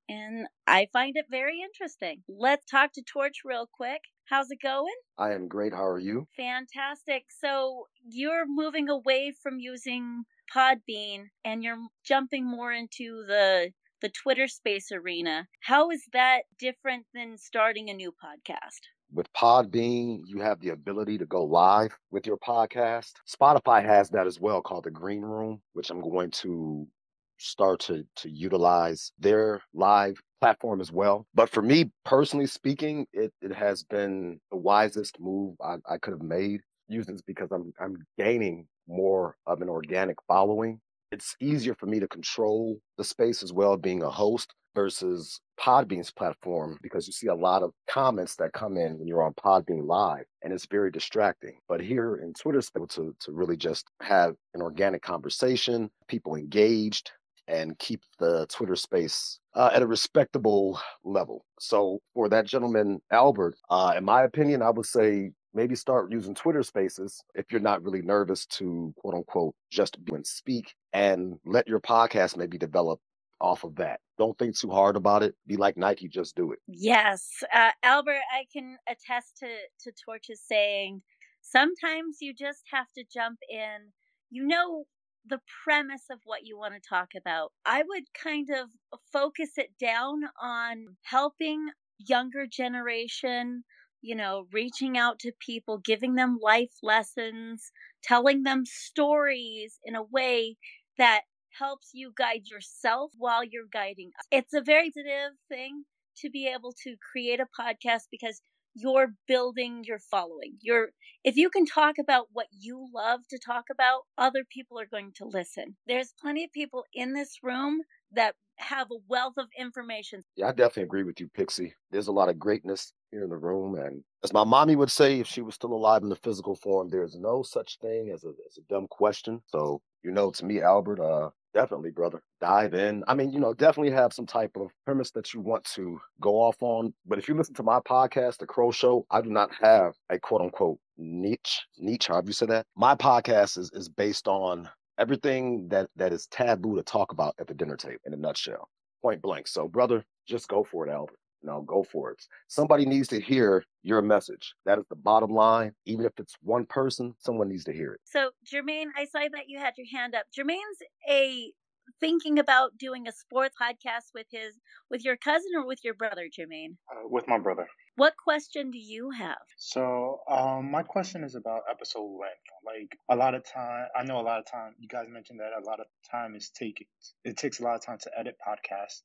and 0.09 0.47
I 0.67 0.87
find 0.93 1.15
it 1.15 1.25
very 1.29 1.61
interesting. 1.61 2.23
Let's 2.27 2.65
talk 2.65 2.93
to 2.93 3.01
Torch 3.01 3.37
real 3.43 3.67
quick. 3.71 4.01
How's 4.25 4.51
it 4.51 4.59
going? 4.61 4.93
I 5.17 5.33
am 5.33 5.47
great. 5.47 5.73
How 5.73 5.85
are 5.85 5.99
you? 5.99 6.27
Fantastic. 6.35 7.25
So 7.39 7.87
you're 8.07 8.45
moving 8.47 8.89
away 8.89 9.33
from 9.41 9.59
using 9.59 10.23
Podbean 10.53 11.25
and 11.43 11.63
you're 11.63 11.87
jumping 12.03 12.45
more 12.45 12.71
into 12.71 13.23
the 13.27 13.71
the 14.01 14.09
Twitter 14.09 14.47
space 14.47 14.91
arena. 14.91 15.47
How 15.61 15.89
is 15.89 16.03
that 16.13 16.43
different 16.59 17.05
than 17.13 17.37
starting 17.37 17.89
a 17.89 17.93
new 17.93 18.11
podcast? 18.11 18.81
With 19.11 19.31
Podbean, 19.33 20.19
you 20.25 20.41
have 20.41 20.59
the 20.59 20.69
ability 20.69 21.17
to 21.19 21.25
go 21.25 21.43
live 21.43 21.97
with 22.11 22.27
your 22.27 22.37
podcast. 22.37 23.13
Spotify 23.27 23.83
has 23.83 24.09
that 24.09 24.27
as 24.27 24.39
well 24.39 24.61
called 24.61 24.83
the 24.83 24.91
Green 24.91 25.21
Room, 25.21 25.61
which 25.73 25.89
I'm 25.89 26.01
going 26.01 26.31
to 26.31 26.87
start 27.37 27.79
to 27.81 28.05
to 28.17 28.29
utilize 28.29 29.11
their 29.19 29.61
live 29.73 30.15
platform 30.39 30.81
as 30.81 30.91
well. 30.91 31.25
But 31.33 31.49
for 31.49 31.61
me 31.61 31.91
personally 32.03 32.47
speaking, 32.47 33.07
it, 33.13 33.33
it 33.41 33.53
has 33.53 33.83
been 33.83 34.39
the 34.51 34.57
wisest 34.57 35.19
move 35.19 35.55
I, 35.63 35.75
I 35.89 35.97
could 35.97 36.11
have 36.11 36.21
made 36.21 36.61
using 36.87 37.15
this 37.15 37.21
because 37.21 37.51
I'm 37.51 37.73
I'm 37.79 37.97
gaining 38.17 38.67
more 38.87 39.35
of 39.47 39.61
an 39.61 39.69
organic 39.69 40.17
following. 40.27 40.79
It's 41.11 41.35
easier 41.39 41.75
for 41.75 41.85
me 41.85 41.99
to 41.99 42.07
control 42.07 42.77
the 42.97 43.03
space 43.03 43.41
as 43.43 43.53
well 43.53 43.77
being 43.77 44.03
a 44.03 44.09
host 44.09 44.53
versus 44.75 45.39
Podbean's 45.59 46.11
platform 46.11 46.77
because 46.83 47.07
you 47.07 47.13
see 47.13 47.27
a 47.27 47.35
lot 47.35 47.63
of 47.63 47.71
comments 47.89 48.35
that 48.35 48.53
come 48.53 48.77
in 48.77 48.99
when 48.99 49.07
you're 49.07 49.23
on 49.23 49.33
Podbean 49.33 49.87
Live 49.87 50.25
and 50.43 50.53
it's 50.53 50.67
very 50.67 50.91
distracting. 50.91 51.57
But 51.67 51.79
here 51.79 52.17
in 52.17 52.33
Twitter, 52.33 52.61
to, 52.61 53.15
to 53.17 53.31
really 53.31 53.55
just 53.57 53.87
have 54.01 54.35
an 54.53 54.61
organic 54.61 55.01
conversation, 55.01 55.89
people 56.07 56.35
engaged, 56.35 57.11
and 57.47 57.77
keep 57.79 58.01
the 58.19 58.45
Twitter 58.47 58.75
space 58.75 59.39
uh, 59.55 59.69
at 59.73 59.81
a 59.81 59.87
respectable 59.87 60.79
level. 61.03 61.45
So 61.59 61.99
for 62.13 62.29
that 62.29 62.45
gentleman, 62.45 63.01
Albert, 63.11 63.55
uh, 63.69 63.93
in 63.97 64.03
my 64.03 64.23
opinion, 64.23 64.61
I 64.61 64.69
would 64.69 64.85
say 64.85 65.31
maybe 65.53 65.75
start 65.75 66.11
using 66.11 66.35
Twitter 66.35 66.63
spaces 66.63 67.23
if 67.33 67.45
you're 67.51 67.61
not 67.61 67.83
really 67.83 68.01
nervous 68.01 68.45
to 68.45 68.93
quote 68.97 69.15
unquote 69.15 69.55
just 69.71 70.03
do 70.03 70.15
and 70.15 70.27
speak 70.27 70.73
and 70.93 71.35
let 71.45 71.67
your 71.67 71.79
podcast 71.79 72.37
maybe 72.37 72.57
develop 72.57 72.99
off 73.41 73.63
of 73.63 73.75
that. 73.75 73.99
Don't 74.17 74.37
think 74.37 74.57
too 74.57 74.69
hard 74.69 74.95
about 74.95 75.23
it. 75.23 75.35
Be 75.47 75.57
like 75.57 75.77
Nike, 75.77 76.07
just 76.07 76.35
do 76.35 76.51
it. 76.51 76.59
Yes. 76.67 77.27
Uh, 77.53 77.71
Albert, 77.83 78.21
I 78.33 78.45
can 78.51 78.77
attest 78.89 79.37
to, 79.39 79.47
to 79.83 79.91
Torch's 80.03 80.41
saying 80.41 81.01
sometimes 81.41 82.17
you 82.21 82.33
just 82.33 82.63
have 82.71 82.87
to 82.97 83.03
jump 83.13 83.39
in. 83.49 83.91
You 84.31 84.47
know 84.47 84.85
the 85.27 85.39
premise 85.63 86.05
of 86.11 86.19
what 86.25 86.45
you 86.45 86.57
want 86.57 86.73
to 86.73 86.81
talk 86.87 87.09
about. 87.17 87.51
I 87.65 87.83
would 87.87 88.03
kind 88.13 88.49
of 88.49 88.69
focus 89.11 89.51
it 89.57 89.71
down 89.79 90.21
on 90.41 90.97
helping 91.03 91.67
younger 91.97 92.45
generation, 92.47 93.63
you 94.01 94.15
know, 94.15 94.45
reaching 94.51 94.97
out 94.97 95.19
to 95.19 95.31
people, 95.39 95.77
giving 95.77 96.15
them 96.15 96.37
life 96.41 96.73
lessons, 96.83 97.71
telling 98.03 98.43
them 98.43 98.65
stories 98.65 99.79
in 99.83 99.95
a 99.95 100.03
way 100.03 100.57
that 100.97 101.21
helps 101.57 101.89
you 101.93 102.11
guide 102.17 102.43
yourself 102.51 103.11
while 103.17 103.43
you're 103.43 103.69
guiding. 103.71 104.11
It's 104.31 104.53
a 104.53 104.61
very 104.61 104.91
positive 104.91 105.37
thing 105.49 105.85
to 106.17 106.29
be 106.29 106.47
able 106.47 106.73
to 106.83 106.95
create 107.11 107.39
a 107.39 107.47
podcast 107.59 108.03
because 108.11 108.41
you're 108.75 109.13
building 109.27 109.83
your 109.85 109.99
following. 109.99 110.57
You're 110.61 110.89
if 111.23 111.37
you 111.37 111.49
can 111.49 111.65
talk 111.65 111.97
about 111.99 112.27
what 112.33 112.47
you 112.51 112.87
love 112.93 113.21
to 113.29 113.39
talk 113.39 113.65
about, 113.71 114.01
other 114.17 114.45
people 114.49 114.79
are 114.79 114.85
going 114.85 115.13
to 115.17 115.25
listen. 115.25 115.77
There's 115.87 116.13
plenty 116.21 116.43
of 116.45 116.51
people 116.53 116.85
in 116.93 117.13
this 117.13 117.39
room 117.43 117.81
that 118.15 118.35
have 118.57 118.87
a 118.91 118.97
wealth 119.07 119.33
of 119.37 119.47
information. 119.57 120.23
Yeah, 120.35 120.47
I 120.47 120.51
definitely 120.51 120.83
agree 120.83 121.03
with 121.03 121.19
you, 121.19 121.27
Pixie. 121.33 121.73
There's 121.91 122.07
a 122.07 122.11
lot 122.11 122.29
of 122.29 122.39
greatness 122.39 122.93
here 123.11 123.23
in 123.23 123.29
the 123.29 123.37
room. 123.37 123.75
And 123.75 124.03
as 124.23 124.33
my 124.33 124.43
mommy 124.43 124.75
would 124.75 124.91
say, 124.91 125.19
if 125.19 125.27
she 125.27 125.41
was 125.41 125.55
still 125.55 125.73
alive 125.73 126.03
in 126.03 126.09
the 126.09 126.15
physical 126.15 126.55
form, 126.55 126.89
there's 126.89 127.15
no 127.15 127.43
such 127.43 127.77
thing 127.79 128.11
as 128.13 128.23
a, 128.23 128.29
as 128.29 128.57
a 128.57 128.61
dumb 128.69 128.87
question. 128.89 129.41
So, 129.47 129.81
you 130.03 130.11
know, 130.11 130.31
to 130.31 130.45
me, 130.45 130.61
Albert, 130.61 131.01
uh, 131.01 131.29
definitely, 131.53 131.91
brother, 131.91 132.21
dive 132.39 132.73
in. 132.73 133.03
I 133.07 133.13
mean, 133.13 133.31
you 133.31 133.39
know, 133.39 133.53
definitely 133.53 133.93
have 133.93 134.13
some 134.13 134.25
type 134.25 134.51
of 134.55 134.71
premise 134.85 135.11
that 135.11 135.33
you 135.33 135.41
want 135.41 135.63
to 135.75 135.99
go 136.21 136.35
off 136.35 136.61
on. 136.61 136.93
But 137.05 137.19
if 137.19 137.27
you 137.27 137.35
listen 137.35 137.55
to 137.55 137.63
my 137.63 137.79
podcast, 137.79 138.37
The 138.37 138.45
Crow 138.45 138.71
Show, 138.71 139.05
I 139.11 139.21
do 139.21 139.29
not 139.29 139.49
have 139.61 139.93
a 140.09 140.19
quote 140.19 140.41
unquote 140.41 140.79
niche, 140.97 141.65
niche, 141.77 142.07
Have 142.07 142.27
you 142.27 142.33
said 142.33 142.49
that. 142.49 142.65
My 142.75 142.95
podcast 142.95 143.57
is, 143.57 143.71
is 143.73 143.89
based 143.89 144.27
on 144.27 144.69
everything 144.97 145.67
that 145.69 145.89
that 145.95 146.13
is 146.13 146.27
taboo 146.27 146.75
to 146.75 146.83
talk 146.83 147.11
about 147.11 147.35
at 147.39 147.47
the 147.47 147.53
dinner 147.53 147.77
table 147.77 147.99
in 148.05 148.13
a 148.13 148.17
nutshell 148.17 148.69
point 149.01 149.21
blank. 149.21 149.47
So 149.47 149.67
brother 149.67 150.03
just 150.27 150.47
go 150.47 150.63
for 150.63 150.87
it 150.87 150.91
albert. 150.91 151.19
No 151.43 151.61
go 151.61 151.83
for 151.83 152.11
it. 152.11 152.23
Somebody 152.47 152.85
needs 152.85 153.07
to 153.09 153.21
hear 153.21 153.63
your 153.83 154.01
message. 154.01 154.55
That 154.65 154.79
is 154.79 154.85
the 154.89 154.95
bottom 154.95 155.31
line. 155.31 155.73
Even 155.85 156.05
if 156.05 156.13
it's 156.17 156.35
one 156.41 156.65
person 156.65 157.13
someone 157.19 157.49
needs 157.49 157.65
to 157.65 157.73
hear 157.73 157.93
it. 157.93 158.01
So 158.05 158.31
jermaine 158.51 158.87
i 158.97 159.05
saw 159.05 159.19
that 159.19 159.47
you 159.47 159.59
had 159.59 159.73
your 159.77 159.87
hand 159.91 160.15
up. 160.15 160.25
Jermaine's 160.37 160.81
a 161.09 161.51
thinking 161.99 162.39
about 162.39 162.77
doing 162.77 163.07
a 163.07 163.11
sports 163.11 163.55
podcast 163.61 164.13
with 164.13 164.25
his 164.31 164.55
with 164.89 165.03
your 165.03 165.17
cousin 165.17 165.51
or 165.55 165.65
with 165.65 165.79
your 165.83 165.93
brother 165.93 166.27
jermaine? 166.27 166.75
Uh, 166.91 167.07
with 167.07 167.27
my 167.27 167.37
brother 167.37 167.67
what 167.97 168.13
question 168.17 168.71
do 168.71 168.77
you 168.77 169.11
have? 169.11 169.37
So 169.57 170.19
um, 170.29 170.69
my 170.71 170.83
question 170.83 171.23
is 171.23 171.35
about 171.35 171.63
episode 171.69 172.17
length. 172.19 172.49
Like 172.65 172.97
a 173.09 173.15
lot 173.15 173.35
of 173.35 173.43
time 173.45 173.87
i 173.95 174.03
know 174.03 174.19
a 174.19 174.25
lot 174.29 174.39
of 174.39 174.45
time 174.45 174.73
you 174.79 174.87
guys 174.87 175.05
mentioned 175.07 175.39
that 175.39 175.51
a 175.57 175.65
lot 175.65 175.79
of 175.79 175.85
time 176.11 176.35
is 176.35 176.49
taken 176.49 176.87
it 177.23 177.37
takes 177.37 177.59
a 177.59 177.63
lot 177.63 177.75
of 177.75 177.81
time 177.85 177.97
to 177.99 178.11
edit 178.17 178.35
podcasts. 178.45 179.01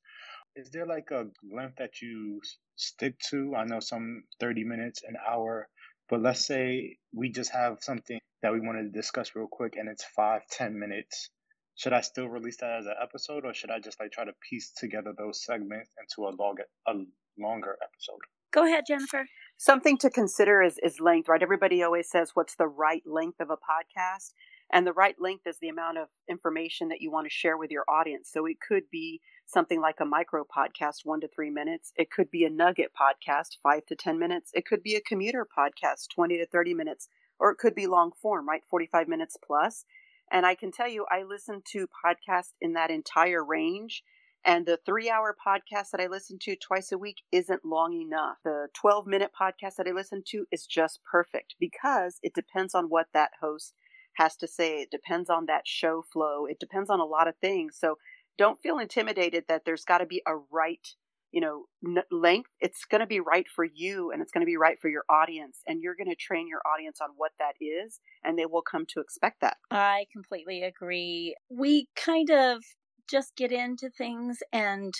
Is 0.55 0.69
there 0.71 0.85
like 0.85 1.11
a 1.11 1.27
length 1.53 1.77
that 1.77 2.01
you 2.01 2.41
stick 2.75 3.17
to? 3.29 3.55
I 3.55 3.65
know 3.65 3.79
some 3.79 4.23
30 4.39 4.63
minutes 4.63 5.03
an 5.07 5.15
hour 5.27 5.69
but 6.09 6.21
let's 6.21 6.45
say 6.45 6.97
we 7.13 7.29
just 7.31 7.51
have 7.51 7.77
something 7.81 8.19
that 8.41 8.51
we 8.51 8.59
wanted 8.59 8.83
to 8.83 8.89
discuss 8.89 9.35
real 9.35 9.47
quick 9.49 9.75
and 9.77 9.87
it's 9.87 10.03
five 10.03 10.41
ten 10.49 10.77
minutes. 10.77 11.29
Should 11.75 11.93
I 11.93 12.01
still 12.01 12.27
release 12.27 12.57
that 12.57 12.79
as 12.79 12.85
an 12.85 12.95
episode, 13.01 13.45
or 13.45 13.53
should 13.53 13.71
I 13.71 13.79
just 13.79 13.99
like 13.99 14.11
try 14.11 14.25
to 14.25 14.33
piece 14.49 14.71
together 14.71 15.13
those 15.17 15.43
segments 15.43 15.89
into 15.99 16.27
a 16.27 16.91
a 16.91 16.93
longer 17.39 17.77
episode? 17.81 18.19
Go 18.51 18.65
ahead, 18.65 18.85
Jennifer. 18.87 19.27
Something 19.57 19.97
to 19.99 20.09
consider 20.09 20.61
is 20.61 20.79
is 20.83 20.99
length, 20.99 21.29
right? 21.29 21.41
Everybody 21.43 21.83
always 21.83 22.09
says 22.09 22.31
what's 22.33 22.55
the 22.55 22.67
right 22.67 23.03
length 23.05 23.39
of 23.39 23.49
a 23.49 23.57
podcast, 23.57 24.33
and 24.71 24.85
the 24.87 24.93
right 24.93 25.15
length 25.19 25.47
is 25.47 25.57
the 25.59 25.69
amount 25.69 25.97
of 25.97 26.07
information 26.29 26.89
that 26.89 27.01
you 27.01 27.11
want 27.11 27.25
to 27.25 27.29
share 27.33 27.57
with 27.57 27.71
your 27.71 27.85
audience. 27.89 28.29
So 28.31 28.45
it 28.45 28.57
could 28.67 28.83
be 28.91 29.21
something 29.45 29.81
like 29.81 29.99
a 29.99 30.05
micro 30.05 30.43
podcast, 30.43 31.05
one 31.05 31.21
to 31.21 31.27
three 31.27 31.49
minutes. 31.49 31.91
It 31.95 32.11
could 32.11 32.31
be 32.31 32.45
a 32.45 32.49
nugget 32.49 32.91
podcast, 32.99 33.57
five 33.63 33.85
to 33.87 33.95
ten 33.95 34.19
minutes. 34.19 34.51
It 34.53 34.65
could 34.65 34.83
be 34.83 34.95
a 34.95 35.01
commuter 35.01 35.45
podcast, 35.45 36.07
twenty 36.13 36.37
to 36.37 36.45
thirty 36.47 36.73
minutes, 36.73 37.07
or 37.39 37.51
it 37.51 37.57
could 37.57 37.75
be 37.75 37.87
long 37.87 38.11
form, 38.21 38.47
right, 38.47 38.63
forty 38.69 38.87
five 38.87 39.07
minutes 39.07 39.37
plus. 39.45 39.85
plus 39.85 39.85
and 40.31 40.45
I 40.45 40.55
can 40.55 40.71
tell 40.71 40.87
you, 40.87 41.05
I 41.11 41.23
listen 41.23 41.61
to 41.73 41.87
podcasts 42.05 42.53
in 42.61 42.73
that 42.73 42.89
entire 42.89 43.43
range. 43.43 44.03
And 44.45 44.65
the 44.65 44.79
three 44.85 45.09
hour 45.09 45.35
podcast 45.35 45.91
that 45.91 46.01
I 46.01 46.07
listen 46.07 46.39
to 46.41 46.55
twice 46.55 46.91
a 46.91 46.97
week 46.97 47.17
isn't 47.31 47.65
long 47.65 47.93
enough. 47.93 48.37
The 48.43 48.67
12 48.73 49.07
minute 49.07 49.31
podcast 49.39 49.75
that 49.75 49.87
I 49.87 49.91
listen 49.91 50.23
to 50.27 50.45
is 50.51 50.65
just 50.65 50.99
perfect 51.09 51.55
because 51.59 52.17
it 52.23 52.33
depends 52.33 52.73
on 52.73 52.85
what 52.85 53.07
that 53.13 53.31
host 53.41 53.73
has 54.15 54.35
to 54.37 54.47
say. 54.47 54.81
It 54.81 54.91
depends 54.91 55.29
on 55.29 55.45
that 55.45 55.67
show 55.67 56.03
flow. 56.11 56.45
It 56.45 56.59
depends 56.59 56.89
on 56.89 56.99
a 56.99 57.05
lot 57.05 57.27
of 57.27 57.35
things. 57.37 57.77
So 57.79 57.97
don't 58.37 58.59
feel 58.61 58.79
intimidated 58.79 59.45
that 59.47 59.63
there's 59.65 59.85
got 59.85 59.99
to 59.99 60.05
be 60.05 60.21
a 60.25 60.35
right 60.51 60.87
you 61.31 61.39
know 61.39 61.65
n- 61.85 62.03
length 62.11 62.49
it's 62.59 62.85
going 62.85 62.99
to 62.99 63.07
be 63.07 63.19
right 63.19 63.47
for 63.47 63.63
you 63.63 64.11
and 64.11 64.21
it's 64.21 64.31
going 64.31 64.41
to 64.41 64.45
be 64.45 64.57
right 64.57 64.79
for 64.81 64.89
your 64.89 65.03
audience 65.09 65.59
and 65.65 65.81
you're 65.81 65.95
going 65.95 66.09
to 66.09 66.15
train 66.15 66.47
your 66.47 66.61
audience 66.65 66.99
on 67.01 67.09
what 67.15 67.31
that 67.39 67.53
is 67.61 67.99
and 68.23 68.37
they 68.37 68.45
will 68.45 68.61
come 68.61 68.85
to 68.85 68.99
expect 68.99 69.41
that 69.41 69.57
i 69.71 70.05
completely 70.11 70.61
agree 70.63 71.35
we 71.49 71.87
kind 71.95 72.29
of 72.29 72.63
just 73.11 73.35
get 73.35 73.51
into 73.51 73.89
things 73.89 74.39
and 74.53 74.93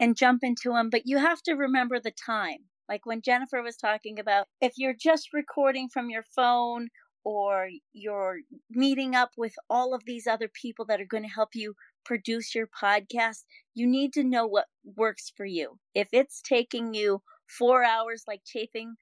and 0.00 0.16
jump 0.16 0.42
into 0.42 0.72
them 0.72 0.90
but 0.90 1.06
you 1.06 1.18
have 1.18 1.42
to 1.42 1.54
remember 1.54 2.00
the 2.00 2.12
time 2.12 2.58
like 2.88 3.04
when 3.04 3.20
jennifer 3.20 3.62
was 3.62 3.76
talking 3.76 4.18
about 4.18 4.46
if 4.60 4.74
you're 4.76 4.94
just 4.98 5.32
recording 5.32 5.88
from 5.88 6.10
your 6.10 6.24
phone 6.34 6.88
or 7.24 7.68
you're 7.92 8.38
meeting 8.70 9.14
up 9.14 9.32
with 9.36 9.54
all 9.68 9.94
of 9.94 10.04
these 10.06 10.26
other 10.26 10.48
people 10.48 10.84
that 10.86 11.00
are 11.00 11.04
going 11.04 11.22
to 11.22 11.28
help 11.28 11.50
you 11.54 11.74
produce 12.04 12.54
your 12.54 12.66
podcast, 12.66 13.44
you 13.74 13.86
need 13.86 14.14
to 14.14 14.24
know 14.24 14.46
what 14.46 14.64
works 14.96 15.30
for 15.36 15.44
you. 15.44 15.78
If 15.94 16.08
it's 16.12 16.40
taking 16.40 16.94
you 16.94 17.20
four 17.46 17.84
hours, 17.84 18.24
like 18.26 18.40
Chafing 18.46 18.94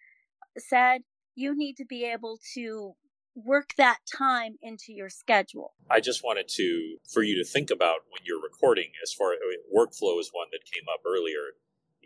said, 0.58 1.02
you 1.36 1.56
need 1.56 1.76
to 1.76 1.84
be 1.84 2.04
able 2.04 2.38
to 2.54 2.94
work 3.36 3.74
that 3.76 4.00
time 4.08 4.56
into 4.62 4.92
your 4.92 5.10
schedule. 5.10 5.74
I 5.90 6.00
just 6.00 6.24
wanted 6.24 6.48
to, 6.56 6.96
for 7.12 7.22
you 7.22 7.36
to 7.36 7.44
think 7.44 7.70
about 7.70 8.08
when 8.10 8.24
you're 8.24 8.42
recording, 8.42 8.90
as 9.02 9.12
far 9.12 9.32
as 9.32 9.38
workflow 9.68 10.18
is 10.18 10.30
one 10.32 10.48
that 10.52 10.64
came 10.64 10.88
up 10.92 11.00
earlier. 11.06 11.54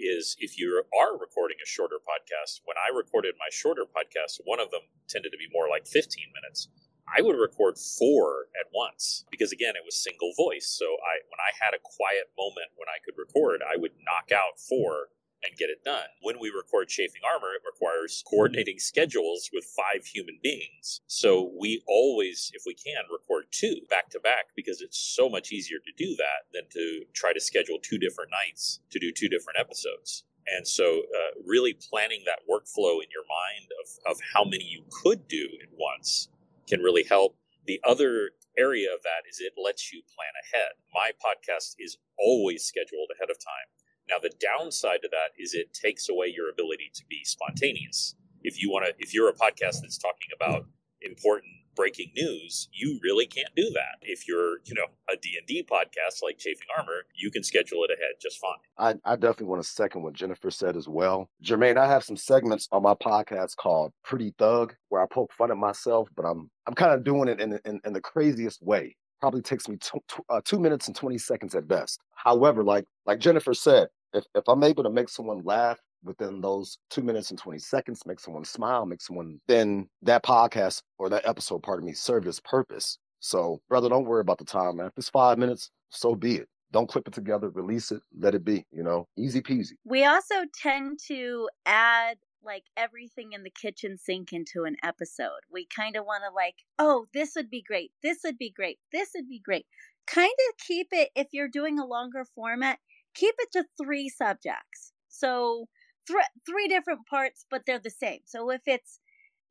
Is 0.01 0.35
if 0.41 0.57
you 0.57 0.83
are 0.97 1.13
recording 1.13 1.59
a 1.63 1.69
shorter 1.69 2.01
podcast, 2.01 2.65
when 2.65 2.81
I 2.81 2.89
recorded 2.89 3.35
my 3.37 3.53
shorter 3.53 3.85
podcast, 3.85 4.41
one 4.45 4.59
of 4.59 4.71
them 4.71 4.89
tended 5.09 5.31
to 5.33 5.37
be 5.37 5.45
more 5.53 5.69
like 5.69 5.87
15 5.87 6.25
minutes. 6.33 6.69
I 7.05 7.21
would 7.21 7.37
record 7.37 7.77
four 7.77 8.49
at 8.57 8.73
once 8.73 9.27
because 9.31 9.53
again, 9.53 9.75
it 9.77 9.85
was 9.85 10.01
single 10.01 10.33
voice. 10.39 10.73
So 10.73 10.87
I, 11.05 11.21
when 11.29 11.43
I 11.43 11.53
had 11.53 11.75
a 11.75 11.83
quiet 11.83 12.33
moment 12.39 12.73
when 12.81 12.89
I 12.89 13.03
could 13.05 13.19
record, 13.19 13.61
I 13.61 13.77
would 13.77 13.93
knock 14.01 14.33
out 14.33 14.57
four 14.57 15.13
and 15.43 15.57
get 15.57 15.71
it 15.71 15.85
done. 15.85 16.07
When 16.23 16.39
we 16.41 16.51
record 16.51 16.89
Chafing 16.89 17.23
Armor, 17.25 17.55
it 17.55 17.63
requires 17.65 18.23
coordinating 18.29 18.79
schedules 18.79 19.51
with 19.53 19.65
five 19.65 20.07
human 20.07 20.39
beings. 20.43 21.01
So 21.07 21.53
we 21.59 21.83
always, 21.87 22.51
if 22.55 22.63
we 22.67 22.75
can, 22.75 23.05
record 23.11 23.47
two 23.51 23.81
back 23.89 24.11
to 24.11 24.21
back 24.21 24.47
because 24.57 24.81
it's 24.81 24.99
so 24.99 25.29
much 25.29 25.53
easier 25.53 25.79
to 25.79 26.05
do 26.05 26.17
that 26.17 26.53
than 26.53 26.69
to 26.73 27.05
try 27.15 27.33
to 27.33 27.41
schedule 27.41 27.79
two 27.83 27.99
different 27.99 28.31
nights 28.31 28.81
to 28.91 28.99
do 28.99 29.13
two 29.13 29.29
different 29.29 29.59
episodes. 29.59 30.25
And 30.47 30.67
so, 30.67 30.85
uh, 30.85 31.41
really 31.47 31.75
planning 31.75 32.23
that 32.27 32.41
workflow 32.51 33.03
in 33.03 33.09
your 33.13 33.25
mind 33.29 33.69
of, 33.81 34.13
of 34.13 34.21
how 34.35 34.45
many 34.45 34.65
you 34.65 34.83
could 34.91 35.29
do 35.29 35.49
at 35.63 35.69
once 35.79 36.29
can 36.69 36.81
really 36.81 37.05
help. 37.05 37.37
The 37.67 37.81
other 37.87 38.31
area 38.59 38.89
of 38.93 39.03
that 39.03 39.29
is 39.29 39.41
it 39.41 39.53
lets 39.57 39.93
you 39.93 40.03
plan 40.17 40.33
ahead. 40.45 40.73
My 40.95 41.11
podcast 41.23 41.77
is 41.79 41.99
always 42.19 42.65
scheduled 42.65 43.11
ahead 43.15 43.31
of 43.31 43.39
time. 43.39 43.69
Now, 44.11 44.19
the 44.21 44.33
downside 44.41 45.03
to 45.03 45.09
that 45.11 45.41
is 45.41 45.55
it 45.55 45.73
takes 45.73 46.09
away 46.09 46.33
your 46.35 46.51
ability 46.51 46.91
to 46.95 47.05
be 47.09 47.23
spontaneous. 47.25 48.17
If 48.43 48.61
you 48.61 48.71
want 48.71 48.87
to, 48.87 48.95
if 48.99 49.15
you're 49.15 49.29
a 49.29 49.35
podcast 49.35 49.83
that's 49.83 49.99
talking 49.99 50.31
about 50.35 50.67
important 51.03 51.53
breaking 51.77 52.11
news, 52.17 52.69
you 52.73 52.99
really 53.03 53.27
can't 53.27 53.55
do 53.57 53.71
that. 53.75 53.99
If 54.03 54.27
you're, 54.27 54.59
you 54.65 54.75
know, 54.75 54.87
a 55.11 55.17
D&D 55.17 55.67
podcast 55.71 56.23
like 56.23 56.39
Chafing 56.39 56.67
Armor, 56.77 57.07
you 57.15 57.31
can 57.31 57.43
schedule 57.43 57.85
it 57.85 57.91
ahead 57.91 58.15
just 58.21 58.39
fine. 58.39 58.99
I, 59.05 59.11
I 59.11 59.17
definitely 59.17 59.47
want 59.47 59.63
to 59.63 59.69
second 59.69 60.03
what 60.03 60.13
Jennifer 60.13 60.51
said 60.51 60.77
as 60.77 60.89
well. 60.89 61.31
Jermaine, 61.45 61.77
I 61.77 61.87
have 61.87 62.05
some 62.05 62.17
segments 62.17 62.69
on 62.73 62.83
my 62.83 62.95
podcast 62.95 63.57
called 63.57 63.93
Pretty 64.05 64.35
Thug, 64.39 64.75
where 64.89 65.03
I 65.03 65.07
poke 65.07 65.33
fun 65.33 65.51
at 65.51 65.57
myself, 65.57 66.09
but 66.17 66.25
I'm 66.25 66.51
I'm 66.67 66.75
kind 66.75 66.93
of 66.93 67.05
doing 67.05 67.29
it 67.29 67.41
in, 67.41 67.59
in, 67.65 67.81
in 67.85 67.93
the 67.93 68.01
craziest 68.01 68.63
way. 68.63 68.97
Probably 69.21 69.43
takes 69.43 69.69
me 69.69 69.77
two, 69.77 70.01
uh, 70.29 70.41
two 70.45 70.59
minutes 70.59 70.87
and 70.87 70.97
20 70.97 71.19
seconds 71.19 71.55
at 71.55 71.69
best. 71.69 72.01
However, 72.15 72.63
like 72.65 72.85
like 73.07 73.21
Jennifer 73.21 73.55
said, 73.55 73.89
if, 74.13 74.25
if 74.35 74.45
I'm 74.49 74.63
able 74.65 74.83
to 74.85 74.91
make 74.91 75.09
someone 75.09 75.43
laugh 75.45 75.79
within 76.03 76.41
those 76.41 76.79
two 76.89 77.03
minutes 77.03 77.31
and 77.31 77.39
20 77.39 77.59
seconds, 77.59 78.03
make 78.07 78.21
someone 78.21 78.45
smile, 78.45 78.87
make 78.87 79.03
someone, 79.03 79.41
then 79.49 79.89
that 80.03 80.23
podcast 80.25 80.83
or 80.99 81.09
that 81.11 81.27
episode, 81.27 81.63
pardon 81.63 81.87
me, 81.87 81.93
served 81.93 82.27
its 82.27 82.41
purpose. 82.41 82.99
So, 83.21 83.61
brother, 83.69 83.89
don't 83.89 84.07
worry 84.07 84.23
about 84.23 84.39
the 84.39 84.45
time, 84.45 84.77
man. 84.77 84.87
If 84.87 84.93
it's 84.97 85.11
five 85.11 85.39
minutes, 85.39 85.71
so 85.91 86.15
be 86.15 86.37
it. 86.37 86.49
don't 86.73 86.89
clip 86.89 87.07
it 87.09 87.15
together, 87.15 87.51
release 87.51 87.91
it, 87.93 88.03
let 88.19 88.35
it 88.35 88.45
be, 88.45 88.65
you 88.73 88.83
know, 88.83 89.07
easy 89.19 89.41
peasy. 89.41 89.73
We 89.85 90.05
also 90.05 90.37
tend 90.55 91.01
to 91.09 91.49
add 91.67 92.17
like 92.43 92.65
everything 92.77 93.33
in 93.33 93.43
the 93.43 93.51
kitchen 93.51 93.99
sink 93.99 94.33
into 94.33 94.65
an 94.65 94.77
episode. 94.83 95.41
We 95.53 95.67
kind 95.67 95.97
of 95.97 96.07
want 96.07 96.23
to 96.29 96.35
like, 96.35 96.57
oh, 96.79 97.07
this 97.13 97.33
would 97.37 97.51
be 97.51 97.63
great. 97.63 97.93
This 98.03 98.19
would 98.25 98.39
be 98.39 98.51
great. 98.51 98.79
This 98.93 99.11
would 99.15 99.29
be 99.29 99.41
great. 99.41 99.67
Kind 100.07 100.33
of 100.49 100.67
keep 100.67 100.89
it 100.93 101.11
if 101.15 101.29
you're 101.33 101.49
doing 101.49 101.79
a 101.79 101.87
longer 101.87 102.25
format, 102.35 102.79
keep 103.15 103.35
it 103.39 103.53
to 103.53 103.65
three 103.83 104.09
subjects. 104.09 104.93
So 105.09 105.67
th- 106.07 106.19
three 106.47 106.69
different 106.69 107.01
parts, 107.09 107.47
but 107.51 107.63
they're 107.67 107.79
the 107.79 107.91
same. 107.91 108.21
So 108.25 108.51
if 108.51 108.63
it's 108.67 109.01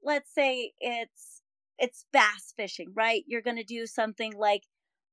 let's 0.03 0.33
say 0.33 0.71
it's 0.79 1.41
it's 1.77 2.05
bass 2.11 2.53
fishing, 2.57 2.91
right? 2.95 3.23
You're 3.27 3.41
going 3.41 3.55
to 3.57 3.63
do 3.63 3.85
something 3.85 4.33
like 4.37 4.63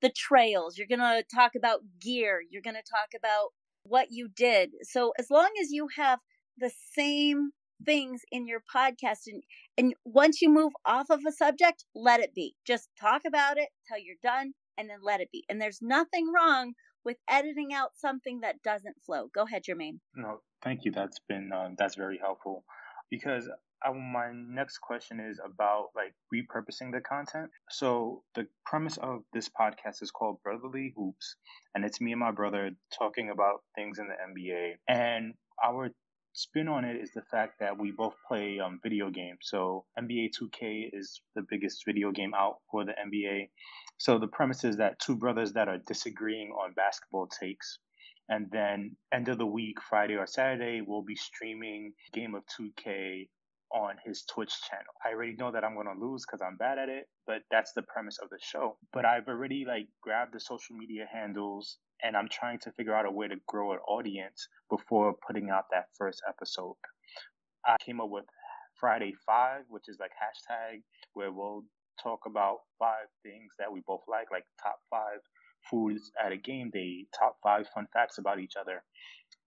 the 0.02 0.11
trails. 0.11 0.76
You're 0.76 0.88
going 0.88 0.98
to 1.00 1.24
talk 1.32 1.52
about 1.56 1.80
gear. 2.00 2.40
You're 2.50 2.62
going 2.62 2.74
to 2.76 2.82
talk 2.82 3.11
about 3.16 3.50
what 3.85 4.09
you 4.11 4.28
did. 4.28 4.70
So 4.82 5.12
as 5.18 5.30
long 5.30 5.50
as 5.61 5.70
you 5.70 5.88
have 5.96 6.18
the 6.59 6.72
same 6.94 7.50
things 7.85 8.22
in 8.32 8.46
your 8.46 8.62
podcast 8.74 9.26
and 9.26 9.42
and 9.76 9.94
once 10.04 10.40
you 10.40 10.48
move 10.48 10.72
off 10.87 11.11
of 11.11 11.20
a 11.28 11.32
subject, 11.32 11.85
let 11.94 12.20
it 12.20 12.35
be. 12.35 12.54
Just 12.66 12.88
talk 12.98 13.22
about 13.26 13.59
it 13.59 13.68
till 13.87 13.98
you're 13.98 14.16
done 14.22 14.54
and 14.78 14.88
then 14.88 14.98
let 15.02 15.20
it 15.20 15.30
be. 15.30 15.44
And 15.48 15.61
there's 15.61 15.80
nothing 15.82 16.32
wrong 16.35 16.72
with 17.07 17.16
editing 17.31 17.73
out 17.73 17.92
something 17.97 18.40
that 18.40 18.62
doesn't 18.62 18.97
flow. 19.07 19.31
Go 19.33 19.45
ahead, 19.45 19.62
Jermaine. 19.62 20.01
No, 20.14 20.40
thank 20.62 20.85
you. 20.85 20.90
That's 20.90 21.21
been 21.29 21.53
uh, 21.55 21.71
that's 21.79 21.95
very 21.95 22.19
helpful 22.19 22.64
because 23.11 23.49
I, 23.83 23.92
my 23.92 24.33
next 24.33 24.79
question 24.79 25.21
is 25.21 25.38
about 25.42 25.90
like 25.95 26.14
repurposing 26.35 26.92
the 26.92 27.01
content. 27.01 27.51
So 27.71 28.25
the 28.35 28.47
premise 28.66 28.99
of 28.99 29.23
this 29.33 29.49
podcast 29.49 30.03
is 30.03 30.11
called 30.11 30.42
Brotherly 30.42 30.92
Hoops, 30.97 31.37
and 31.75 31.85
it's 31.85 32.01
me 32.01 32.11
and 32.11 32.21
my 32.21 32.33
brother 32.33 32.73
talking 32.99 33.31
about 33.31 33.62
things 33.77 34.01
in 34.01 34.09
the 34.09 34.14
NBA. 34.14 34.73
And 34.88 35.35
our 35.64 35.90
spin 36.33 36.69
on 36.69 36.85
it 36.85 36.97
is 36.97 37.12
the 37.12 37.23
fact 37.23 37.61
that 37.61 37.79
we 37.79 37.92
both 37.92 38.14
play 38.27 38.59
um, 38.59 38.81
video 38.83 39.11
games. 39.11 39.38
So 39.42 39.85
NBA 39.99 40.31
2K 40.38 40.90
is 40.92 41.21
the 41.35 41.42
biggest 41.49 41.85
video 41.87 42.11
game 42.11 42.35
out 42.35 42.57
for 42.71 42.85
the 42.85 42.92
NBA. 42.92 43.49
So 43.98 44.18
the 44.18 44.28
premise 44.28 44.64
is 44.64 44.76
that 44.76 44.98
two 45.00 45.16
brothers 45.16 45.52
that 45.54 45.68
are 45.68 45.78
disagreeing 45.87 46.50
on 46.50 46.72
basketball 46.74 47.28
takes 47.28 47.78
and 48.28 48.50
then 48.50 48.96
end 49.12 49.28
of 49.28 49.38
the 49.38 49.46
week, 49.46 49.78
Friday 49.88 50.16
or 50.16 50.26
Saturday, 50.26 50.82
we'll 50.85 51.02
be 51.02 51.14
streaming 51.14 51.92
Game 52.12 52.35
of 52.35 52.42
2K 52.59 53.28
on 53.72 53.96
his 54.04 54.24
Twitch 54.24 54.52
channel. 54.68 54.92
I 55.04 55.12
already 55.12 55.37
know 55.37 55.50
that 55.52 55.64
I'm 55.64 55.74
going 55.74 55.87
to 55.87 56.04
lose 56.04 56.24
because 56.24 56.40
I'm 56.40 56.56
bad 56.56 56.78
at 56.78 56.88
it, 56.88 57.09
but 57.26 57.42
that's 57.50 57.72
the 57.72 57.82
premise 57.82 58.18
of 58.22 58.30
the 58.30 58.38
show. 58.40 58.78
But 58.92 59.04
I've 59.04 59.28
already 59.28 59.64
like 59.66 59.88
grabbed 60.02 60.35
the 60.35 60.40
social 60.40 60.76
media 60.76 61.06
handles 61.12 61.78
and 62.02 62.16
I'm 62.16 62.28
trying 62.28 62.59
to 62.61 62.72
figure 62.72 62.94
out 62.94 63.06
a 63.06 63.11
way 63.11 63.28
to 63.28 63.37
grow 63.46 63.72
an 63.72 63.78
audience 63.88 64.48
before 64.70 65.14
putting 65.26 65.50
out 65.50 65.64
that 65.72 65.87
first 65.96 66.22
episode. 66.28 66.74
I 67.64 67.76
came 67.85 68.00
up 68.00 68.11
with 68.11 68.24
Friday 68.78 69.14
5, 69.24 69.62
which 69.68 69.88
is 69.88 69.98
like 69.98 70.11
hashtag 70.11 70.82
where 71.14 71.32
we'll 71.32 71.64
talk 72.02 72.20
about 72.26 72.59
five 72.78 73.09
things 73.22 73.52
that 73.59 73.72
we 73.72 73.82
both 73.87 74.02
like, 74.09 74.30
like 74.30 74.44
top 74.62 74.78
five 74.90 75.20
foods 75.70 76.11
at 76.24 76.32
a 76.32 76.37
game 76.37 76.70
day, 76.70 77.06
top 77.18 77.37
five 77.42 77.66
fun 77.74 77.87
facts 77.92 78.18
about 78.18 78.40
each 78.40 78.54
other. 78.61 78.82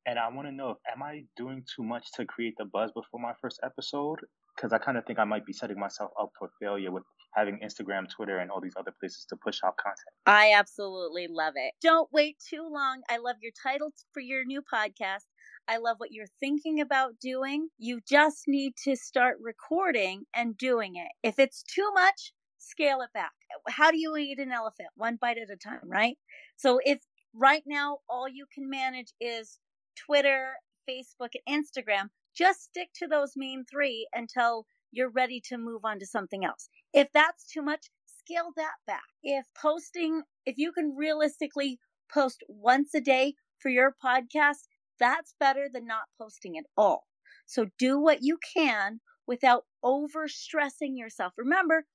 And 0.06 0.18
I 0.18 0.28
want 0.30 0.48
to 0.48 0.52
know, 0.52 0.78
am 0.92 1.04
I 1.04 1.24
doing 1.38 1.64
too 1.76 1.84
much 1.84 2.12
to 2.14 2.26
create 2.26 2.56
the 2.58 2.66
buzz 2.66 2.92
before 2.94 3.20
my 3.20 3.34
first 3.42 3.60
episode? 3.64 4.20
Because 4.56 4.74
I 4.74 4.78
kind 4.78 4.98
of 4.98 5.06
think 5.06 5.20
I 5.20 5.24
might 5.24 5.46
be 5.46 5.54
setting 5.54 5.80
myself 5.80 6.12
up 6.20 6.32
for 6.38 6.50
failure 6.60 6.92
with 6.92 7.04
having 7.36 7.60
Instagram, 7.64 8.10
Twitter, 8.10 8.40
and 8.40 8.50
all 8.50 8.60
these 8.60 8.74
other 8.78 8.94
places 9.00 9.26
to 9.30 9.38
push 9.38 9.60
out 9.64 9.78
content. 9.78 10.14
I 10.26 10.54
absolutely 10.58 11.28
love 11.30 11.54
it. 11.56 11.74
Don't 11.82 12.10
wait 12.12 12.38
too 12.50 12.68
long. 12.70 13.02
I 13.10 13.18
love 13.18 13.36
your 13.42 13.52
title 13.64 13.92
for 14.14 14.20
your 14.20 14.44
new 14.46 14.62
podcast. 14.62 15.26
I 15.68 15.78
love 15.78 15.98
what 15.98 16.12
you're 16.12 16.26
thinking 16.40 16.82
about 16.82 17.20
doing. 17.22 17.70
You 17.78 18.00
just 18.10 18.46
need 18.48 18.74
to 18.86 18.96
start 18.96 19.38
recording 19.40 20.24
and 20.36 20.58
doing 20.58 20.96
it. 20.96 21.12
If 21.22 21.38
it's 21.38 21.64
too 21.64 21.90
much, 21.94 22.34
scale 22.60 23.02
it 23.02 23.10
back. 23.14 23.32
How 23.68 23.92
do 23.92 23.98
you 23.98 24.16
eat 24.18 24.40
an 24.40 24.52
elephant? 24.52 24.90
One 24.96 25.18
bite 25.20 25.38
at 25.38 25.52
a 25.52 25.58
time, 25.58 25.82
right? 25.86 26.18
So 26.56 26.80
if 26.84 27.00
right 27.34 27.64
now 27.66 28.00
all 28.10 28.28
you 28.28 28.46
can 28.54 28.70
manage 28.70 29.14
is 29.20 29.60
Twitter, 29.96 30.54
Facebook, 30.88 31.30
and 31.46 31.66
Instagram, 31.66 32.10
just 32.36 32.64
stick 32.64 32.90
to 32.96 33.08
those 33.08 33.34
main 33.36 33.66
three 33.70 34.08
until 34.14 34.66
you're 34.92 35.10
ready 35.10 35.42
to 35.48 35.58
move 35.58 35.82
on 35.84 36.00
to 36.00 36.06
something 36.06 36.46
else. 36.46 36.70
If 36.94 37.10
that's 37.14 37.46
too 37.46 37.62
much, 37.62 37.88
scale 38.06 38.52
that 38.56 38.76
back. 38.88 39.04
If 39.24 39.46
posting, 39.60 40.24
if 40.46 40.58
you 40.58 40.72
can 40.72 40.96
realistically 40.96 41.80
post 42.12 42.44
once 42.48 42.94
a 42.94 43.02
day 43.02 43.36
for 43.60 43.70
your 43.70 43.96
podcast, 44.04 44.68
that's 45.00 45.36
better 45.40 45.68
than 45.72 45.86
not 45.86 46.04
posting 46.18 46.58
at 46.58 46.66
all. 46.76 47.06
So 47.46 47.68
do 47.78 48.00
what 48.00 48.20
you 48.22 48.38
can 48.56 49.02
without 49.28 49.66
over 49.84 50.28
stressing 50.28 50.98
yourself. 50.98 51.34
Remember, 51.38 51.86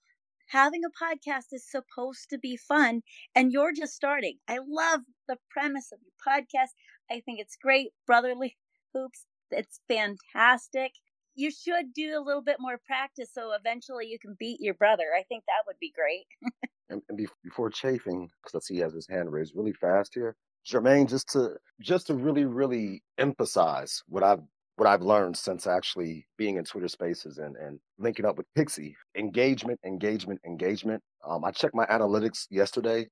having 0.47 0.83
a 0.85 1.05
podcast 1.05 1.53
is 1.53 1.69
supposed 1.69 2.31
to 2.31 2.39
be 2.39 2.57
fun 2.57 3.03
and 3.35 3.53
you're 3.53 3.73
just 3.73 3.95
starting. 3.95 4.39
I 4.49 4.59
love 4.67 5.01
the 5.29 5.37
premise 5.51 5.93
of 5.93 5.99
your 6.03 6.35
podcast. 6.35 6.71
I 7.11 7.21
think 7.21 7.41
it's 7.41 7.57
great. 7.57 7.91
Brotherly 8.07 8.57
Hoops, 8.95 9.27
it's 9.51 9.81
fantastic. 9.89 10.93
You 11.35 11.51
should 11.51 11.93
do 11.93 12.17
a 12.17 12.23
little 12.25 12.43
bit 12.43 12.59
more 12.61 12.79
practice 12.87 13.31
so 13.33 13.53
eventually 13.53 14.07
you 14.07 14.19
can 14.19 14.37
beat 14.39 14.61
your 14.61 14.75
brother. 14.75 15.05
I 15.19 15.25
think 15.25 15.45
that 15.47 15.65
would 15.67 15.79
be 15.81 15.93
great. 15.95 16.27
and, 16.89 17.03
and 17.09 17.29
before 17.43 17.71
chafing, 17.71 18.29
because 18.43 18.55
let's 18.55 18.69
see, 18.69 18.75
he 18.75 18.81
has 18.81 18.95
his 18.95 19.09
hand 19.09 19.33
raised 19.33 19.55
really 19.57 19.73
fast 19.73 20.15
here. 20.15 20.37
Jermaine, 20.67 21.09
just 21.09 21.29
to 21.33 21.57
just 21.81 22.07
to 22.07 22.15
really, 22.15 22.47
really 22.47 23.03
emphasize 23.19 24.03
what 24.09 24.23
I've 24.23 24.41
what 24.77 24.89
I've 24.89 25.03
learned 25.03 25.37
since 25.37 25.67
actually 25.67 26.27
being 26.37 26.57
in 26.57 26.65
Twitter 26.65 26.89
Spaces 26.89 27.39
and, 27.39 27.57
and 27.57 27.79
linking 27.99 28.25
up 28.25 28.37
with 28.37 28.47
Pixie 28.55 28.97
engagement, 29.17 29.79
engagement, 29.85 30.41
engagement. 30.45 31.03
Um, 31.27 31.45
I 31.45 31.51
checked 31.53 31.75
my 31.75 31.87
analytics 31.87 32.47
yesterday, 32.51 33.09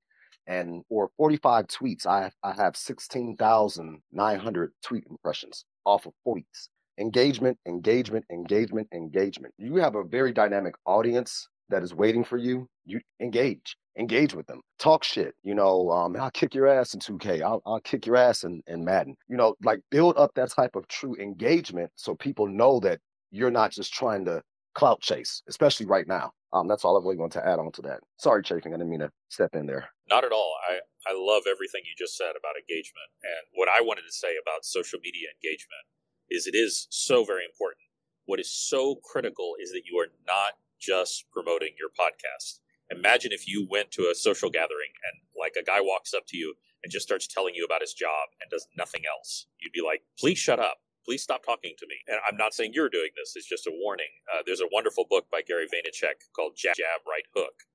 and 0.46 0.82
for 0.88 1.10
45 1.16 1.66
tweets, 1.68 2.06
I 2.06 2.30
I 2.42 2.52
have 2.54 2.76
16,900 2.76 4.72
tweet 4.82 5.04
impressions 5.08 5.64
off 5.84 6.06
of 6.06 6.12
tweets. 6.26 6.68
Engagement, 6.98 7.58
engagement, 7.66 8.24
engagement, 8.30 8.88
engagement. 8.92 9.54
You 9.56 9.76
have 9.76 9.94
a 9.94 10.04
very 10.04 10.32
dynamic 10.32 10.74
audience 10.84 11.48
that 11.70 11.82
is 11.82 11.94
waiting 11.94 12.24
for 12.24 12.36
you. 12.36 12.68
You 12.84 13.00
engage 13.20 13.76
engage 13.98 14.34
with 14.34 14.46
them 14.46 14.60
talk 14.78 15.04
shit 15.04 15.34
you 15.42 15.54
know 15.54 15.90
um 15.90 16.16
i'll 16.16 16.30
kick 16.30 16.54
your 16.54 16.66
ass 16.66 16.94
in 16.94 17.00
2k 17.00 17.42
i'll, 17.42 17.62
I'll 17.66 17.80
kick 17.80 18.06
your 18.06 18.16
ass 18.16 18.44
in, 18.44 18.62
in 18.66 18.84
madden. 18.84 19.16
You 19.28 19.36
know 19.36 19.54
like 19.62 19.80
build 19.90 20.16
up 20.16 20.32
that 20.34 20.50
type 20.50 20.76
of 20.76 20.88
true 20.88 21.16
engagement 21.16 21.90
so 21.96 22.14
people 22.14 22.46
know 22.46 22.80
that 22.80 23.00
you're 23.30 23.50
not 23.50 23.70
just 23.70 23.92
trying 23.92 24.24
to 24.26 24.42
clout 24.74 25.00
chase 25.00 25.42
especially 25.48 25.86
right 25.86 26.08
now. 26.08 26.32
Um 26.52 26.68
that's 26.68 26.84
all 26.84 26.96
i 26.96 27.00
really 27.02 27.18
want 27.18 27.32
to 27.32 27.46
add 27.46 27.58
on 27.58 27.70
to 27.72 27.82
that. 27.82 28.00
Sorry 28.18 28.42
chafing 28.42 28.72
i 28.72 28.76
didn't 28.76 28.90
mean 28.90 29.00
to 29.00 29.10
step 29.28 29.54
in 29.54 29.66
there. 29.66 29.88
Not 30.08 30.24
at 30.24 30.32
all. 30.32 30.54
I 30.68 30.80
i 31.10 31.14
love 31.14 31.42
everything 31.50 31.82
you 31.84 31.92
just 31.98 32.16
said 32.16 32.32
about 32.38 32.56
engagement 32.56 33.10
and 33.22 33.44
what 33.52 33.68
i 33.68 33.80
wanted 33.82 34.02
to 34.02 34.12
say 34.12 34.34
about 34.40 34.64
social 34.64 35.00
media 35.02 35.28
engagement 35.36 35.84
is 36.30 36.46
it 36.46 36.54
is 36.54 36.86
so 36.90 37.24
very 37.24 37.44
important. 37.44 37.84
What 38.24 38.40
is 38.40 38.50
so 38.50 38.96
critical 39.04 39.54
is 39.60 39.70
that 39.72 39.82
you 39.84 39.98
are 39.98 40.12
not 40.26 40.54
just 40.80 41.26
promoting 41.30 41.74
your 41.78 41.90
podcast 41.90 42.60
Imagine 42.92 43.32
if 43.32 43.48
you 43.48 43.66
went 43.68 43.90
to 43.92 44.10
a 44.10 44.14
social 44.14 44.50
gathering 44.50 44.92
and 45.08 45.22
like 45.38 45.54
a 45.58 45.64
guy 45.64 45.80
walks 45.80 46.12
up 46.12 46.24
to 46.28 46.36
you 46.36 46.54
and 46.82 46.92
just 46.92 47.06
starts 47.06 47.26
telling 47.26 47.54
you 47.54 47.64
about 47.64 47.80
his 47.80 47.94
job 47.94 48.28
and 48.40 48.50
does 48.50 48.66
nothing 48.76 49.02
else. 49.08 49.46
You'd 49.60 49.72
be 49.72 49.82
like, 49.84 50.02
please 50.18 50.38
shut 50.38 50.60
up. 50.60 50.78
Please 51.04 51.22
stop 51.22 51.42
talking 51.42 51.74
to 51.78 51.86
me. 51.88 51.96
And 52.06 52.18
I'm 52.28 52.36
not 52.36 52.54
saying 52.54 52.72
you're 52.74 52.88
doing 52.88 53.10
this. 53.16 53.32
It's 53.34 53.48
just 53.48 53.66
a 53.66 53.72
warning. 53.74 54.12
Uh, 54.32 54.42
there's 54.46 54.60
a 54.60 54.70
wonderful 54.70 55.04
book 55.08 55.26
by 55.32 55.42
Gary 55.42 55.66
Vaynerchuk 55.66 56.30
called 56.36 56.52
Jab, 56.56 56.76
Jab, 56.76 57.00
Right 57.08 57.26
Hook. 57.34 57.66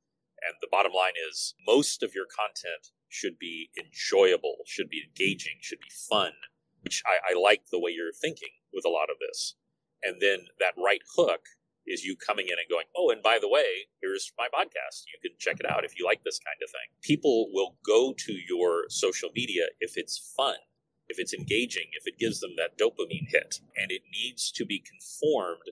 And 0.45 0.55
the 0.61 0.69
bottom 0.71 0.93
line 0.93 1.17
is 1.29 1.55
most 1.65 2.03
of 2.03 2.13
your 2.13 2.25
content 2.25 2.93
should 3.09 3.39
be 3.39 3.69
enjoyable, 3.77 4.57
should 4.65 4.87
be 4.89 5.01
engaging, 5.03 5.57
should 5.61 5.79
be 5.79 5.91
fun, 6.09 6.33
which 6.81 7.01
I, 7.05 7.33
I 7.33 7.39
like 7.39 7.63
the 7.71 7.79
way 7.79 7.91
you're 7.91 8.13
thinking 8.13 8.53
with 8.71 8.85
a 8.85 8.89
lot 8.89 9.09
of 9.09 9.17
this. 9.19 9.55
And 10.03 10.21
then 10.21 10.47
that 10.59 10.77
right 10.77 11.01
hook 11.17 11.41
is 11.87 12.03
you 12.03 12.15
coming 12.15 12.47
in 12.47 12.59
and 12.59 12.69
going, 12.69 12.85
oh, 12.95 13.09
and 13.09 13.23
by 13.23 13.39
the 13.39 13.47
way, 13.47 13.87
here's 14.01 14.31
my 14.37 14.47
podcast. 14.53 15.05
You 15.07 15.19
can 15.21 15.37
check 15.39 15.59
it 15.59 15.69
out 15.69 15.85
if 15.85 15.97
you 15.97 16.05
like 16.05 16.23
this 16.23 16.39
kind 16.39 16.57
of 16.61 16.69
thing. 16.69 16.89
People 17.01 17.49
will 17.51 17.77
go 17.85 18.13
to 18.13 18.33
your 18.33 18.85
social 18.89 19.29
media 19.33 19.67
if 19.79 19.93
it's 19.95 20.33
fun, 20.35 20.55
if 21.07 21.17
it's 21.17 21.33
engaging, 21.33 21.87
if 21.93 22.05
it 22.05 22.19
gives 22.19 22.39
them 22.39 22.51
that 22.57 22.77
dopamine 22.77 23.27
hit, 23.29 23.61
and 23.75 23.91
it 23.91 24.01
needs 24.13 24.51
to 24.51 24.65
be 24.65 24.83
conformed 24.83 25.63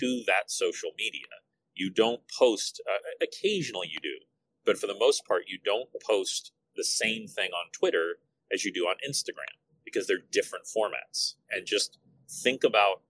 to 0.00 0.22
that 0.26 0.50
social 0.50 0.90
media. 0.98 1.40
You 1.74 1.90
don't 1.90 2.20
post, 2.38 2.80
uh, 2.88 3.24
occasionally 3.24 3.88
you 3.90 3.98
do, 4.02 4.26
but 4.64 4.78
for 4.78 4.86
the 4.86 4.98
most 4.98 5.26
part, 5.26 5.44
you 5.48 5.58
don't 5.64 5.88
post 6.06 6.52
the 6.76 6.84
same 6.84 7.26
thing 7.26 7.50
on 7.50 7.70
Twitter 7.72 8.16
as 8.52 8.64
you 8.64 8.72
do 8.72 8.84
on 8.84 8.96
Instagram 9.08 9.56
because 9.84 10.06
they're 10.06 10.18
different 10.30 10.66
formats. 10.66 11.34
And 11.50 11.66
just 11.66 11.98
think 12.28 12.62
about 12.62 13.02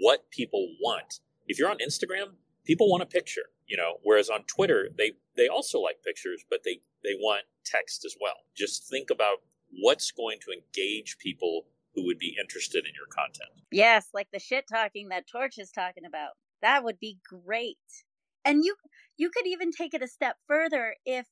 what 0.00 0.30
people 0.30 0.74
want 0.80 1.20
if 1.50 1.58
you're 1.58 1.68
on 1.68 1.78
Instagram, 1.78 2.34
people 2.64 2.88
want 2.88 3.02
a 3.02 3.06
picture, 3.06 3.50
you 3.66 3.76
know, 3.76 3.94
whereas 4.04 4.30
on 4.30 4.44
Twitter, 4.44 4.88
they, 4.96 5.12
they 5.36 5.48
also 5.48 5.80
like 5.80 5.96
pictures, 6.04 6.44
but 6.48 6.60
they, 6.64 6.78
they 7.02 7.14
want 7.18 7.42
text 7.64 8.04
as 8.04 8.14
well. 8.20 8.36
Just 8.56 8.88
think 8.88 9.10
about 9.10 9.38
what's 9.82 10.12
going 10.12 10.38
to 10.42 10.52
engage 10.52 11.18
people 11.18 11.62
who 11.94 12.06
would 12.06 12.18
be 12.18 12.36
interested 12.40 12.84
in 12.86 12.92
your 12.94 13.08
content. 13.10 13.50
Yes, 13.72 14.10
like 14.14 14.28
the 14.32 14.38
shit 14.38 14.66
talking 14.72 15.08
that 15.08 15.24
Torch 15.30 15.58
is 15.58 15.72
talking 15.72 16.04
about. 16.06 16.30
That 16.62 16.84
would 16.84 17.00
be 17.00 17.18
great. 17.28 17.78
And 18.44 18.64
you 18.64 18.76
you 19.16 19.30
could 19.30 19.46
even 19.46 19.72
take 19.72 19.92
it 19.92 20.02
a 20.02 20.08
step 20.08 20.36
further 20.46 20.94
if 21.04 21.26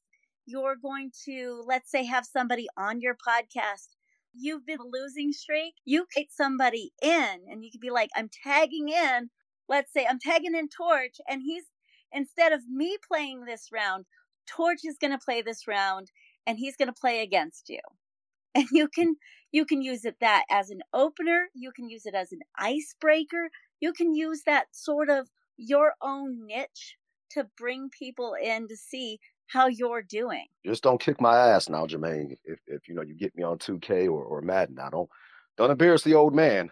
you're 0.46 0.76
going 0.76 1.12
to 1.26 1.62
let's 1.64 1.90
say 1.90 2.04
have 2.04 2.26
somebody 2.26 2.66
on 2.76 3.00
your 3.00 3.14
podcast 3.14 3.88
you've 4.34 4.66
been 4.66 4.78
losing 4.92 5.32
streak 5.32 5.74
you 5.84 6.06
get 6.14 6.26
somebody 6.30 6.92
in 7.02 7.38
and 7.50 7.64
you 7.64 7.70
could 7.70 7.80
be 7.80 7.90
like 7.90 8.10
i'm 8.14 8.30
tagging 8.42 8.88
in 8.88 9.30
let's 9.68 9.92
say 9.92 10.06
i'm 10.08 10.18
tagging 10.18 10.54
in 10.54 10.68
torch 10.68 11.16
and 11.28 11.42
he's 11.42 11.64
instead 12.12 12.52
of 12.52 12.62
me 12.68 12.96
playing 13.06 13.44
this 13.44 13.68
round 13.72 14.04
torch 14.46 14.80
is 14.84 14.96
going 15.00 15.10
to 15.10 15.24
play 15.24 15.42
this 15.42 15.66
round 15.66 16.10
and 16.46 16.58
he's 16.58 16.76
going 16.76 16.88
to 16.88 17.00
play 17.00 17.20
against 17.20 17.68
you 17.68 17.80
and 18.54 18.66
you 18.72 18.88
can 18.88 19.16
you 19.52 19.64
can 19.64 19.82
use 19.82 20.04
it 20.04 20.16
that 20.20 20.44
as 20.50 20.70
an 20.70 20.80
opener 20.92 21.48
you 21.54 21.70
can 21.72 21.88
use 21.88 22.06
it 22.06 22.14
as 22.14 22.32
an 22.32 22.40
icebreaker 22.58 23.50
you 23.80 23.92
can 23.92 24.14
use 24.14 24.42
that 24.46 24.66
sort 24.72 25.08
of 25.08 25.28
your 25.58 25.92
own 26.00 26.46
niche 26.46 26.96
to 27.30 27.46
bring 27.56 27.90
people 27.90 28.34
in 28.42 28.68
to 28.68 28.76
see 28.76 29.18
how 29.48 29.66
you're 29.66 30.02
doing. 30.02 30.46
Just 30.64 30.82
don't 30.82 31.00
kick 31.00 31.20
my 31.20 31.36
ass 31.36 31.68
now, 31.68 31.86
Jermaine. 31.86 32.36
If 32.44 32.60
if 32.66 32.88
you 32.88 32.94
know 32.94 33.02
you 33.02 33.14
get 33.14 33.36
me 33.36 33.42
on 33.42 33.58
2K 33.58 34.06
or, 34.06 34.22
or 34.22 34.40
Madden, 34.40 34.78
I 34.78 34.90
don't 34.90 35.08
don't 35.56 35.70
embarrass 35.70 36.02
the 36.02 36.14
old 36.14 36.34
man. 36.34 36.70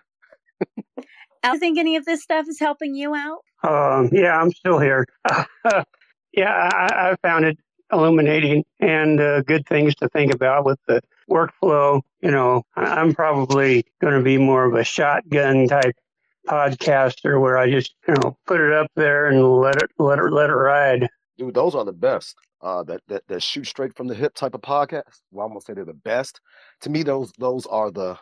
I 1.47 1.59
think 1.59 1.79
any 1.79 1.97
of 1.97 2.05
this 2.05 2.23
stuff 2.23 2.47
is 2.49 2.59
helping 2.59 2.95
you 2.95 3.15
out. 3.15 3.39
Um, 3.63 4.11
yeah, 4.13 4.39
I'm 4.39 4.53
still 4.53 4.79
here. 4.79 5.07
yeah, 6.33 6.71
I, 6.73 7.11
I 7.11 7.17
found 7.23 7.45
it 7.45 7.59
illuminating 7.93 8.65
and 8.81 9.21
uh, 9.21 9.43
good 9.43 9.67
things 9.67 9.95
to 9.97 10.09
think 10.09 10.35
about 10.35 10.65
with 10.65 10.79
the 10.89 11.01
workflow. 11.31 12.03
You 12.21 12.31
know, 12.31 12.63
I'm 12.75 13.15
probably 13.15 13.85
going 14.01 14.15
to 14.15 14.23
be 14.23 14.39
more 14.39 14.65
of 14.65 14.75
a 14.75 14.85
shotgun 14.85 15.69
type 15.69 15.95
podcaster 16.47 17.41
where 17.41 17.59
I 17.59 17.71
just 17.71 17.95
you 18.07 18.15
know 18.15 18.37
put 18.47 18.61
it 18.61 18.73
up 18.73 18.91
there 18.95 19.27
and 19.27 19.43
let 19.43 19.83
it 19.83 19.91
let 19.99 20.19
it 20.19 20.33
let 20.33 20.51
it 20.51 20.55
ride. 20.55 21.09
Dude, 21.39 21.55
those 21.55 21.75
are 21.75 21.85
the 21.85 21.93
best. 21.93 22.37
Uh, 22.63 22.83
that 22.85 23.01
that 23.09 23.23
that 23.29 23.43
shoot 23.43 23.67
straight 23.67 23.95
from 23.97 24.09
the 24.09 24.15
hip 24.15 24.35
type 24.35 24.55
of 24.55 24.63
podcast. 24.63 25.21
Well, 25.31 25.47
I'm 25.47 25.53
gonna 25.53 25.61
say 25.61 25.75
they're 25.75 25.85
the 25.85 25.93
best. 25.93 26.41
To 26.83 26.91
me, 26.91 27.03
those 27.03 27.33
those 27.39 27.67
are 27.67 27.91
the 27.91 28.19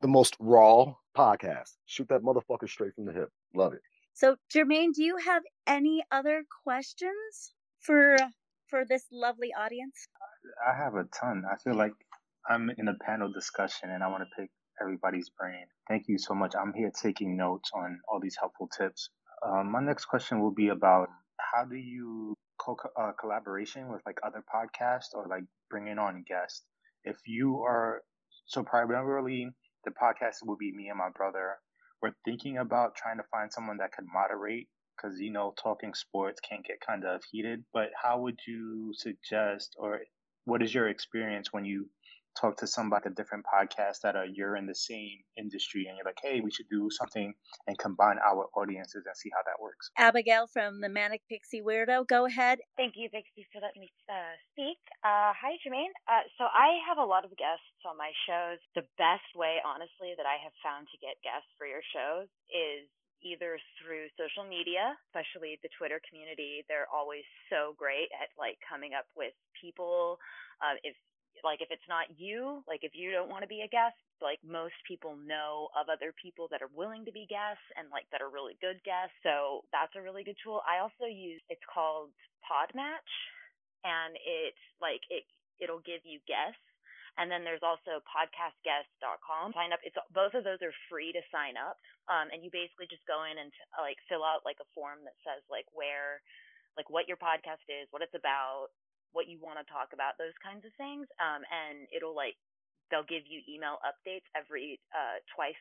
the 0.00 0.08
most 0.08 0.36
raw 0.38 0.94
podcasts. 1.16 1.76
Shoot 1.86 2.08
that 2.08 2.22
motherfucker 2.22 2.68
straight 2.68 2.94
from 2.94 3.06
the 3.06 3.12
hip. 3.12 3.30
Love 3.54 3.72
it. 3.72 3.80
So, 4.14 4.36
Jermaine, 4.54 4.92
do 4.94 5.02
you 5.02 5.16
have 5.18 5.42
any 5.66 6.04
other 6.10 6.44
questions 6.64 7.52
for 7.80 8.16
for 8.68 8.84
this 8.84 9.04
lovely 9.12 9.52
audience? 9.58 10.06
I 10.66 10.76
have 10.76 10.94
a 10.94 11.04
ton. 11.20 11.44
I 11.50 11.56
feel 11.56 11.74
like 11.74 11.92
I'm 12.48 12.70
in 12.78 12.88
a 12.88 12.94
panel 13.04 13.32
discussion 13.32 13.90
and 13.90 14.02
I 14.02 14.08
want 14.08 14.22
to 14.22 14.40
pick 14.40 14.50
everybody's 14.80 15.30
brain. 15.30 15.66
Thank 15.88 16.04
you 16.08 16.18
so 16.18 16.34
much. 16.34 16.54
I'm 16.60 16.72
here 16.72 16.90
taking 16.90 17.36
notes 17.36 17.70
on 17.74 18.00
all 18.08 18.20
these 18.20 18.36
helpful 18.38 18.68
tips. 18.76 19.10
Um, 19.46 19.70
my 19.70 19.80
next 19.80 20.06
question 20.06 20.40
will 20.40 20.54
be 20.54 20.68
about 20.68 21.08
how 21.38 21.64
do 21.64 21.76
you 21.76 22.34
co- 22.58 22.76
uh, 22.98 23.12
collaboration 23.20 23.90
with 23.90 24.02
like 24.06 24.18
other 24.24 24.42
podcasts 24.52 25.14
or 25.14 25.26
like 25.28 25.44
bringing 25.70 25.98
on 25.98 26.24
guests? 26.26 26.62
If 27.04 27.16
you 27.26 27.62
are 27.62 28.02
so 28.46 28.62
primarily 28.62 29.50
the 29.86 29.92
podcast 29.92 30.44
will 30.44 30.58
be 30.58 30.72
me 30.72 30.90
and 30.90 30.98
my 30.98 31.10
brother. 31.14 31.56
We're 32.02 32.12
thinking 32.26 32.58
about 32.58 32.96
trying 32.96 33.16
to 33.18 33.24
find 33.30 33.50
someone 33.52 33.78
that 33.78 33.92
could 33.92 34.06
moderate 34.12 34.68
because 34.96 35.18
you 35.20 35.32
know 35.32 35.54
talking 35.62 35.94
sports 35.94 36.40
can 36.46 36.62
get 36.66 36.80
kind 36.86 37.04
of 37.04 37.22
heated. 37.30 37.64
But 37.72 37.90
how 38.00 38.20
would 38.20 38.38
you 38.46 38.92
suggest, 38.94 39.74
or 39.78 40.00
what 40.44 40.62
is 40.62 40.74
your 40.74 40.88
experience 40.88 41.52
when 41.52 41.64
you 41.64 41.88
talk 42.36 42.56
to 42.58 42.66
somebody 42.66 43.08
a 43.08 43.10
different 43.10 43.44
podcast 43.44 44.02
that 44.02 44.16
are 44.16 44.26
you're 44.26 44.56
in 44.56 44.66
the 44.66 44.74
same 44.74 45.22
industry 45.36 45.86
and 45.88 45.96
you're 45.96 46.04
like, 46.04 46.20
hey, 46.22 46.40
we 46.40 46.50
should 46.50 46.68
do 46.68 46.88
something 46.90 47.32
and 47.66 47.78
combine 47.78 48.18
our 48.20 48.46
audiences 48.56 49.04
and 49.06 49.16
see 49.16 49.30
how 49.32 49.42
that 49.46 49.60
works. 49.60 49.90
Abigail 49.96 50.46
from 50.46 50.80
the 50.80 50.88
Manic 50.88 51.22
Pixie 51.30 51.62
Weirdo, 51.62 52.06
go 52.06 52.26
ahead. 52.26 52.58
Thank 52.76 52.94
you, 52.96 53.08
Pixie, 53.08 53.46
for 53.52 53.62
letting 53.62 53.80
me 53.80 53.90
uh, 54.10 54.34
speak. 54.52 54.78
Uh, 55.04 55.32
hi, 55.32 55.56
Jermaine. 55.62 55.94
Uh, 56.10 56.26
so 56.36 56.44
I 56.44 56.82
have 56.88 56.98
a 56.98 57.06
lot 57.06 57.24
of 57.24 57.30
guests 57.38 57.80
on 57.86 57.96
my 57.96 58.12
shows. 58.26 58.58
The 58.74 58.86
best 58.98 59.26
way, 59.34 59.62
honestly, 59.64 60.12
that 60.16 60.26
I 60.26 60.36
have 60.42 60.52
found 60.60 60.88
to 60.92 60.96
get 60.98 61.16
guests 61.22 61.48
for 61.56 61.66
your 61.66 61.82
shows 61.94 62.28
is 62.50 62.90
either 63.24 63.56
through 63.80 64.12
social 64.20 64.44
media, 64.44 64.92
especially 65.08 65.58
the 65.64 65.72
Twitter 65.78 65.98
community. 66.04 66.62
They're 66.68 66.90
always 66.92 67.24
so 67.48 67.74
great 67.74 68.12
at 68.12 68.28
like 68.36 68.60
coming 68.62 68.92
up 68.92 69.08
with 69.16 69.32
people. 69.56 70.20
Uh, 70.60 70.76
if 70.84 70.96
like 71.44 71.60
if 71.60 71.68
it's 71.70 71.88
not 71.88 72.06
you, 72.16 72.62
like 72.68 72.80
if 72.82 72.92
you 72.94 73.10
don't 73.10 73.28
want 73.28 73.42
to 73.42 73.50
be 73.50 73.64
a 73.64 73.70
guest, 73.70 73.98
like 74.22 74.40
most 74.40 74.76
people 74.88 75.16
know 75.16 75.68
of 75.76 75.88
other 75.92 76.14
people 76.16 76.48
that 76.50 76.62
are 76.62 76.72
willing 76.72 77.04
to 77.04 77.12
be 77.12 77.28
guests 77.28 77.64
and 77.76 77.88
like 77.92 78.08
that 78.12 78.24
are 78.24 78.32
really 78.32 78.56
good 78.60 78.80
guests. 78.84 79.16
So 79.20 79.64
that's 79.72 79.92
a 79.96 80.04
really 80.04 80.24
good 80.24 80.38
tool. 80.40 80.64
I 80.64 80.80
also 80.80 81.08
use 81.08 81.42
it's 81.48 81.64
called 81.68 82.12
Podmatch 82.44 83.12
and 83.84 84.16
it's 84.22 84.64
like 84.80 85.04
it 85.12 85.24
it'll 85.60 85.84
give 85.84 86.04
you 86.04 86.20
guests. 86.24 86.60
And 87.16 87.32
then 87.32 87.48
there's 87.48 87.64
also 87.64 88.04
podcastguest.com. 88.04 89.56
Sign 89.56 89.72
up. 89.72 89.80
It's 89.80 89.96
both 90.12 90.36
of 90.36 90.44
those 90.44 90.60
are 90.60 90.74
free 90.92 91.16
to 91.16 91.24
sign 91.32 91.56
up. 91.56 91.80
Um, 92.12 92.28
and 92.28 92.44
you 92.44 92.52
basically 92.52 92.92
just 92.92 93.08
go 93.08 93.24
in 93.24 93.40
and 93.40 93.48
t- 93.48 93.80
like 93.80 93.96
fill 94.04 94.20
out 94.20 94.44
like 94.44 94.60
a 94.60 94.68
form 94.76 95.00
that 95.08 95.16
says 95.24 95.40
like 95.48 95.64
where, 95.72 96.20
like 96.76 96.92
what 96.92 97.08
your 97.08 97.16
podcast 97.16 97.64
is, 97.72 97.88
what 97.88 98.04
it's 98.04 98.12
about, 98.12 98.68
what 99.16 99.32
you 99.32 99.40
want 99.40 99.56
to 99.56 99.64
talk 99.64 99.96
about, 99.96 100.20
those 100.20 100.36
kinds 100.44 100.68
of 100.68 100.76
things. 100.76 101.08
Um, 101.16 101.40
and 101.48 101.88
it'll 101.88 102.14
like 102.14 102.36
they'll 102.92 103.08
give 103.08 103.24
you 103.24 103.40
email 103.48 103.80
updates 103.80 104.28
every 104.36 104.76
uh, 104.92 105.24
twice 105.32 105.58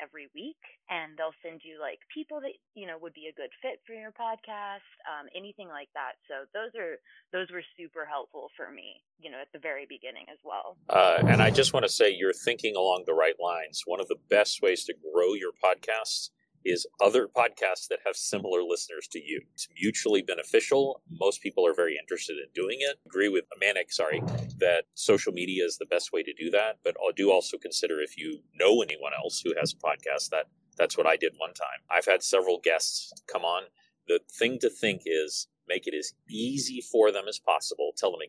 every 0.00 0.28
week 0.34 0.60
and 0.88 1.12
they'll 1.18 1.36
send 1.44 1.60
you 1.64 1.76
like 1.80 1.98
people 2.12 2.40
that 2.40 2.56
you 2.74 2.86
know 2.86 2.96
would 2.96 3.12
be 3.12 3.28
a 3.28 3.34
good 3.36 3.50
fit 3.60 3.80
for 3.84 3.92
your 3.92 4.12
podcast 4.12 4.86
um, 5.04 5.28
anything 5.36 5.68
like 5.68 5.88
that 5.92 6.16
so 6.28 6.48
those 6.54 6.72
are 6.80 6.96
those 7.32 7.50
were 7.52 7.62
super 7.76 8.06
helpful 8.08 8.48
for 8.56 8.72
me 8.72 9.02
you 9.18 9.30
know 9.30 9.36
at 9.40 9.52
the 9.52 9.58
very 9.58 9.86
beginning 9.88 10.24
as 10.32 10.38
well 10.44 10.76
uh, 10.88 11.20
and 11.28 11.42
i 11.42 11.50
just 11.50 11.72
want 11.72 11.84
to 11.84 11.92
say 11.92 12.08
you're 12.08 12.32
thinking 12.32 12.76
along 12.76 13.04
the 13.06 13.12
right 13.12 13.36
lines 13.42 13.82
one 13.84 14.00
of 14.00 14.08
the 14.08 14.20
best 14.30 14.62
ways 14.62 14.84
to 14.84 14.94
grow 14.94 15.34
your 15.34 15.52
podcast 15.52 16.30
is 16.64 16.86
other 17.00 17.26
podcasts 17.26 17.88
that 17.88 18.00
have 18.06 18.16
similar 18.16 18.62
listeners 18.62 19.08
to 19.12 19.18
you. 19.18 19.42
It's 19.54 19.68
mutually 19.80 20.22
beneficial. 20.22 21.02
Most 21.10 21.42
people 21.42 21.66
are 21.66 21.74
very 21.74 21.96
interested 21.98 22.36
in 22.36 22.46
doing 22.54 22.78
it. 22.80 22.98
I 23.04 23.06
Agree 23.06 23.28
with 23.28 23.44
Manic, 23.60 23.92
sorry, 23.92 24.22
that 24.58 24.84
social 24.94 25.32
media 25.32 25.64
is 25.64 25.78
the 25.78 25.86
best 25.86 26.12
way 26.12 26.22
to 26.22 26.32
do 26.32 26.50
that. 26.50 26.78
But 26.84 26.96
I 27.00 27.10
do 27.14 27.30
also 27.30 27.58
consider 27.58 28.00
if 28.00 28.16
you 28.16 28.40
know 28.54 28.82
anyone 28.82 29.12
else 29.16 29.40
who 29.44 29.52
has 29.58 29.72
a 29.72 29.76
podcast, 29.76 30.30
that 30.30 30.46
that's 30.76 30.96
what 30.96 31.06
I 31.06 31.16
did 31.16 31.34
one 31.36 31.54
time. 31.54 31.82
I've 31.90 32.06
had 32.06 32.22
several 32.22 32.60
guests 32.62 33.12
come 33.30 33.42
on. 33.42 33.64
The 34.08 34.20
thing 34.38 34.58
to 34.60 34.70
think 34.70 35.02
is 35.04 35.48
make 35.68 35.86
it 35.86 35.94
as 35.94 36.14
easy 36.28 36.80
for 36.80 37.12
them 37.12 37.24
as 37.28 37.38
possible. 37.38 37.92
Tell 37.96 38.10
them, 38.12 38.20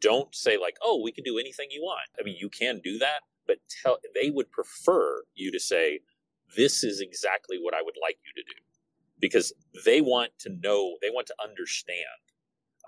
don't 0.00 0.34
say 0.34 0.58
like, 0.58 0.76
oh, 0.82 1.00
we 1.02 1.12
can 1.12 1.24
do 1.24 1.38
anything 1.38 1.68
you 1.70 1.80
want. 1.80 2.08
I 2.18 2.24
mean, 2.24 2.36
you 2.38 2.48
can 2.48 2.80
do 2.82 2.98
that, 2.98 3.20
but 3.46 3.58
tell 3.82 3.98
they 4.14 4.30
would 4.30 4.50
prefer 4.50 5.22
you 5.34 5.50
to 5.52 5.60
say, 5.60 6.00
this 6.56 6.84
is 6.84 7.00
exactly 7.00 7.58
what 7.60 7.74
I 7.74 7.82
would 7.82 7.96
like 8.00 8.18
you 8.24 8.32
to 8.42 8.42
do 8.42 8.58
because 9.20 9.52
they 9.84 10.00
want 10.00 10.32
to 10.40 10.50
know, 10.50 10.96
they 11.00 11.08
want 11.10 11.28
to 11.28 11.34
understand. 11.42 12.20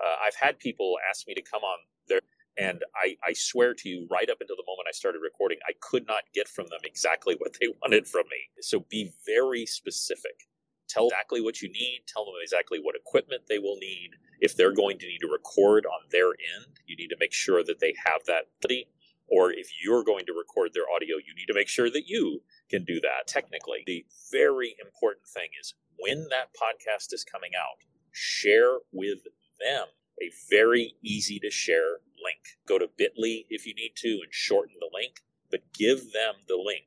Uh, 0.03 0.15
I've 0.27 0.35
had 0.35 0.59
people 0.59 0.95
ask 1.09 1.25
me 1.27 1.33
to 1.33 1.41
come 1.41 1.63
on 1.63 1.79
there, 2.07 2.19
and 2.57 2.83
I, 2.95 3.15
I 3.25 3.33
swear 3.33 3.73
to 3.73 3.89
you, 3.89 4.07
right 4.11 4.29
up 4.29 4.37
until 4.41 4.57
the 4.57 4.67
moment 4.67 4.87
I 4.89 4.91
started 4.91 5.19
recording, 5.23 5.57
I 5.67 5.71
could 5.79 6.05
not 6.05 6.23
get 6.33 6.47
from 6.47 6.65
them 6.65 6.81
exactly 6.83 7.35
what 7.39 7.55
they 7.59 7.67
wanted 7.81 8.07
from 8.07 8.23
me. 8.29 8.49
So 8.61 8.85
be 8.89 9.13
very 9.25 9.65
specific. 9.65 10.47
Tell 10.87 11.07
exactly 11.07 11.41
what 11.41 11.61
you 11.61 11.69
need. 11.71 12.03
Tell 12.07 12.25
them 12.25 12.35
exactly 12.43 12.79
what 12.79 12.95
equipment 12.95 13.43
they 13.49 13.57
will 13.57 13.77
need. 13.77 14.11
If 14.41 14.55
they're 14.55 14.73
going 14.73 14.99
to 14.99 15.07
need 15.07 15.19
to 15.19 15.27
record 15.27 15.85
on 15.85 16.01
their 16.11 16.27
end, 16.27 16.79
you 16.85 16.95
need 16.95 17.07
to 17.07 17.17
make 17.19 17.33
sure 17.33 17.63
that 17.63 17.79
they 17.79 17.95
have 18.05 18.21
that 18.27 18.49
ability. 18.63 18.89
Or 19.27 19.51
if 19.51 19.69
you're 19.81 20.03
going 20.03 20.25
to 20.27 20.33
record 20.33 20.73
their 20.73 20.83
audio, 20.93 21.15
you 21.17 21.33
need 21.35 21.47
to 21.47 21.55
make 21.55 21.67
sure 21.67 21.89
that 21.89 22.03
you 22.05 22.41
can 22.69 22.83
do 22.83 22.99
that 23.01 23.27
technically. 23.27 23.83
The 23.85 24.05
very 24.31 24.75
important 24.83 25.27
thing 25.27 25.49
is 25.59 25.73
when 25.99 26.27
that 26.29 26.49
podcast 26.53 27.13
is 27.13 27.23
coming 27.23 27.51
out, 27.57 27.77
share 28.11 28.77
with 28.91 29.23
them 29.59 29.87
a 30.21 30.31
very 30.49 30.95
easy 31.03 31.39
to 31.39 31.51
share 31.51 31.99
link. 32.23 32.57
Go 32.67 32.79
to 32.79 32.89
bit.ly 32.97 33.43
if 33.49 33.65
you 33.65 33.73
need 33.75 33.93
to 33.97 34.19
and 34.23 34.31
shorten 34.31 34.75
the 34.79 34.89
link, 34.93 35.21
but 35.51 35.61
give 35.73 36.13
them 36.13 36.35
the 36.47 36.55
link 36.55 36.85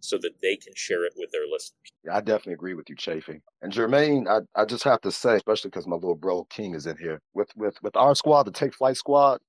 so 0.00 0.16
that 0.18 0.40
they 0.40 0.56
can 0.56 0.72
share 0.74 1.04
it 1.04 1.12
with 1.16 1.30
their 1.30 1.46
listeners. 1.50 1.92
Yeah, 2.04 2.16
I 2.16 2.20
definitely 2.20 2.54
agree 2.54 2.74
with 2.74 2.88
you, 2.88 2.96
Chafing. 2.96 3.42
And 3.60 3.72
Jermaine, 3.72 4.26
I, 4.28 4.60
I 4.60 4.64
just 4.64 4.84
have 4.84 5.02
to 5.02 5.12
say, 5.12 5.36
especially 5.36 5.68
because 5.68 5.86
my 5.86 5.96
little 5.96 6.14
bro 6.14 6.44
King 6.44 6.74
is 6.74 6.86
in 6.86 6.96
here, 6.96 7.20
with 7.34 7.50
with 7.56 7.76
with 7.82 7.96
our 7.96 8.14
squad, 8.14 8.44
the 8.44 8.50
Take 8.50 8.74
Flight 8.74 8.96
squad, 8.96 9.40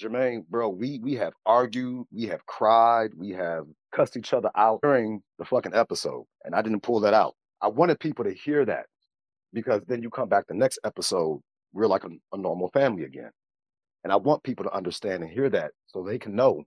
Jermaine, 0.00 0.46
bro, 0.48 0.68
we 0.68 0.98
we 1.00 1.14
have 1.14 1.32
argued, 1.46 2.06
we 2.12 2.24
have 2.26 2.44
cried, 2.46 3.12
we 3.16 3.30
have 3.30 3.66
cussed 3.92 4.16
each 4.16 4.32
other 4.32 4.50
out 4.56 4.80
during 4.82 5.22
the 5.38 5.44
fucking 5.44 5.74
episode, 5.74 6.24
and 6.44 6.54
I 6.54 6.62
didn't 6.62 6.82
pull 6.82 7.00
that 7.00 7.14
out. 7.14 7.34
I 7.62 7.68
wanted 7.68 8.00
people 8.00 8.24
to 8.24 8.32
hear 8.34 8.64
that 8.66 8.86
because 9.52 9.82
then 9.86 10.02
you 10.02 10.10
come 10.10 10.28
back 10.28 10.46
the 10.48 10.54
next 10.54 10.78
episode, 10.84 11.40
we're 11.72 11.86
like 11.86 12.04
a, 12.04 12.10
a 12.32 12.36
normal 12.38 12.70
family 12.70 13.04
again, 13.04 13.30
and 14.02 14.12
I 14.12 14.16
want 14.16 14.42
people 14.42 14.64
to 14.64 14.74
understand 14.74 15.22
and 15.22 15.32
hear 15.32 15.48
that 15.50 15.72
so 15.86 16.02
they 16.02 16.18
can 16.18 16.34
know 16.34 16.64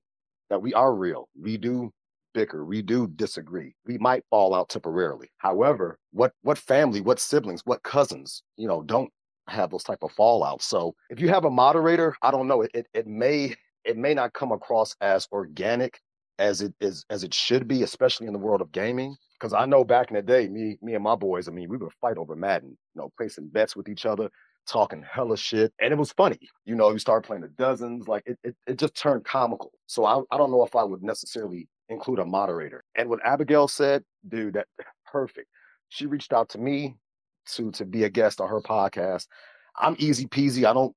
that 0.49 0.61
we 0.61 0.73
are 0.73 0.95
real. 0.95 1.27
We 1.39 1.57
do 1.57 1.91
bicker. 2.33 2.63
We 2.65 2.81
do 2.81 3.07
disagree. 3.07 3.75
We 3.85 3.97
might 3.97 4.23
fall 4.29 4.53
out 4.55 4.69
temporarily. 4.69 5.29
However, 5.39 5.99
what 6.11 6.33
what 6.43 6.57
family, 6.57 7.01
what 7.01 7.19
siblings, 7.19 7.61
what 7.65 7.83
cousins, 7.83 8.43
you 8.57 8.67
know, 8.67 8.83
don't 8.83 9.11
have 9.47 9.71
those 9.71 9.83
type 9.83 9.99
of 10.03 10.13
fallouts. 10.13 10.63
So 10.63 10.95
if 11.10 11.19
you 11.19 11.29
have 11.29 11.45
a 11.45 11.49
moderator, 11.49 12.15
I 12.21 12.31
don't 12.31 12.47
know, 12.47 12.62
it, 12.62 12.71
it, 12.73 12.88
it 12.93 13.07
may 13.07 13.55
it 13.83 13.97
may 13.97 14.13
not 14.13 14.33
come 14.33 14.51
across 14.51 14.95
as 15.01 15.27
organic 15.31 16.01
as 16.39 16.62
it 16.62 16.73
is 16.79 17.05
as 17.10 17.23
it 17.23 17.33
should 17.33 17.67
be, 17.67 17.83
especially 17.83 18.27
in 18.27 18.33
the 18.33 18.39
world 18.39 18.62
of 18.62 18.71
gaming. 18.71 19.15
Because 19.39 19.53
I 19.53 19.65
know 19.65 19.83
back 19.83 20.10
in 20.10 20.15
the 20.15 20.21
day, 20.21 20.47
me 20.47 20.77
me 20.81 20.95
and 20.95 21.03
my 21.03 21.15
boys, 21.15 21.47
I 21.47 21.51
mean, 21.51 21.69
we 21.69 21.77
would 21.77 21.93
fight 22.01 22.17
over 22.17 22.36
Madden, 22.36 22.69
you 22.69 23.01
know, 23.01 23.12
placing 23.17 23.49
bets 23.49 23.75
with 23.75 23.88
each 23.88 24.05
other, 24.05 24.29
talking 24.67 25.03
hella 25.10 25.38
shit, 25.38 25.73
and 25.79 25.91
it 25.91 25.97
was 25.97 26.12
funny. 26.12 26.39
You 26.65 26.75
know, 26.75 26.91
you 26.91 26.99
start 26.99 27.25
playing 27.25 27.43
the 27.43 27.49
dozens, 27.49 28.07
like 28.07 28.23
it, 28.25 28.38
it, 28.43 28.55
it 28.67 28.77
just 28.77 28.95
turned 28.95 29.25
comical. 29.25 29.71
So 29.86 30.05
I, 30.05 30.21
I 30.31 30.38
don't 30.38 30.51
know 30.51 30.65
if 30.65 30.75
I 30.75 30.83
would 30.83 31.03
necessarily 31.03 31.67
include 31.89 32.19
a 32.19 32.25
moderator. 32.25 32.83
And 32.95 33.10
what 33.10 33.25
Abigail 33.25 33.67
said, 33.67 34.03
dude, 34.27 34.55
that 34.55 34.67
perfect. 35.05 35.47
She 35.89 36.05
reached 36.05 36.33
out 36.33 36.49
to 36.49 36.57
me 36.57 36.97
to 37.55 37.71
to 37.71 37.86
be 37.86 38.03
a 38.03 38.10
guest 38.10 38.41
on 38.41 38.49
her 38.49 38.62
podcast. 38.62 39.27
I'm 39.77 39.95
easy 39.99 40.25
peasy. 40.25 40.65
I 40.65 40.73
don't 40.73 40.95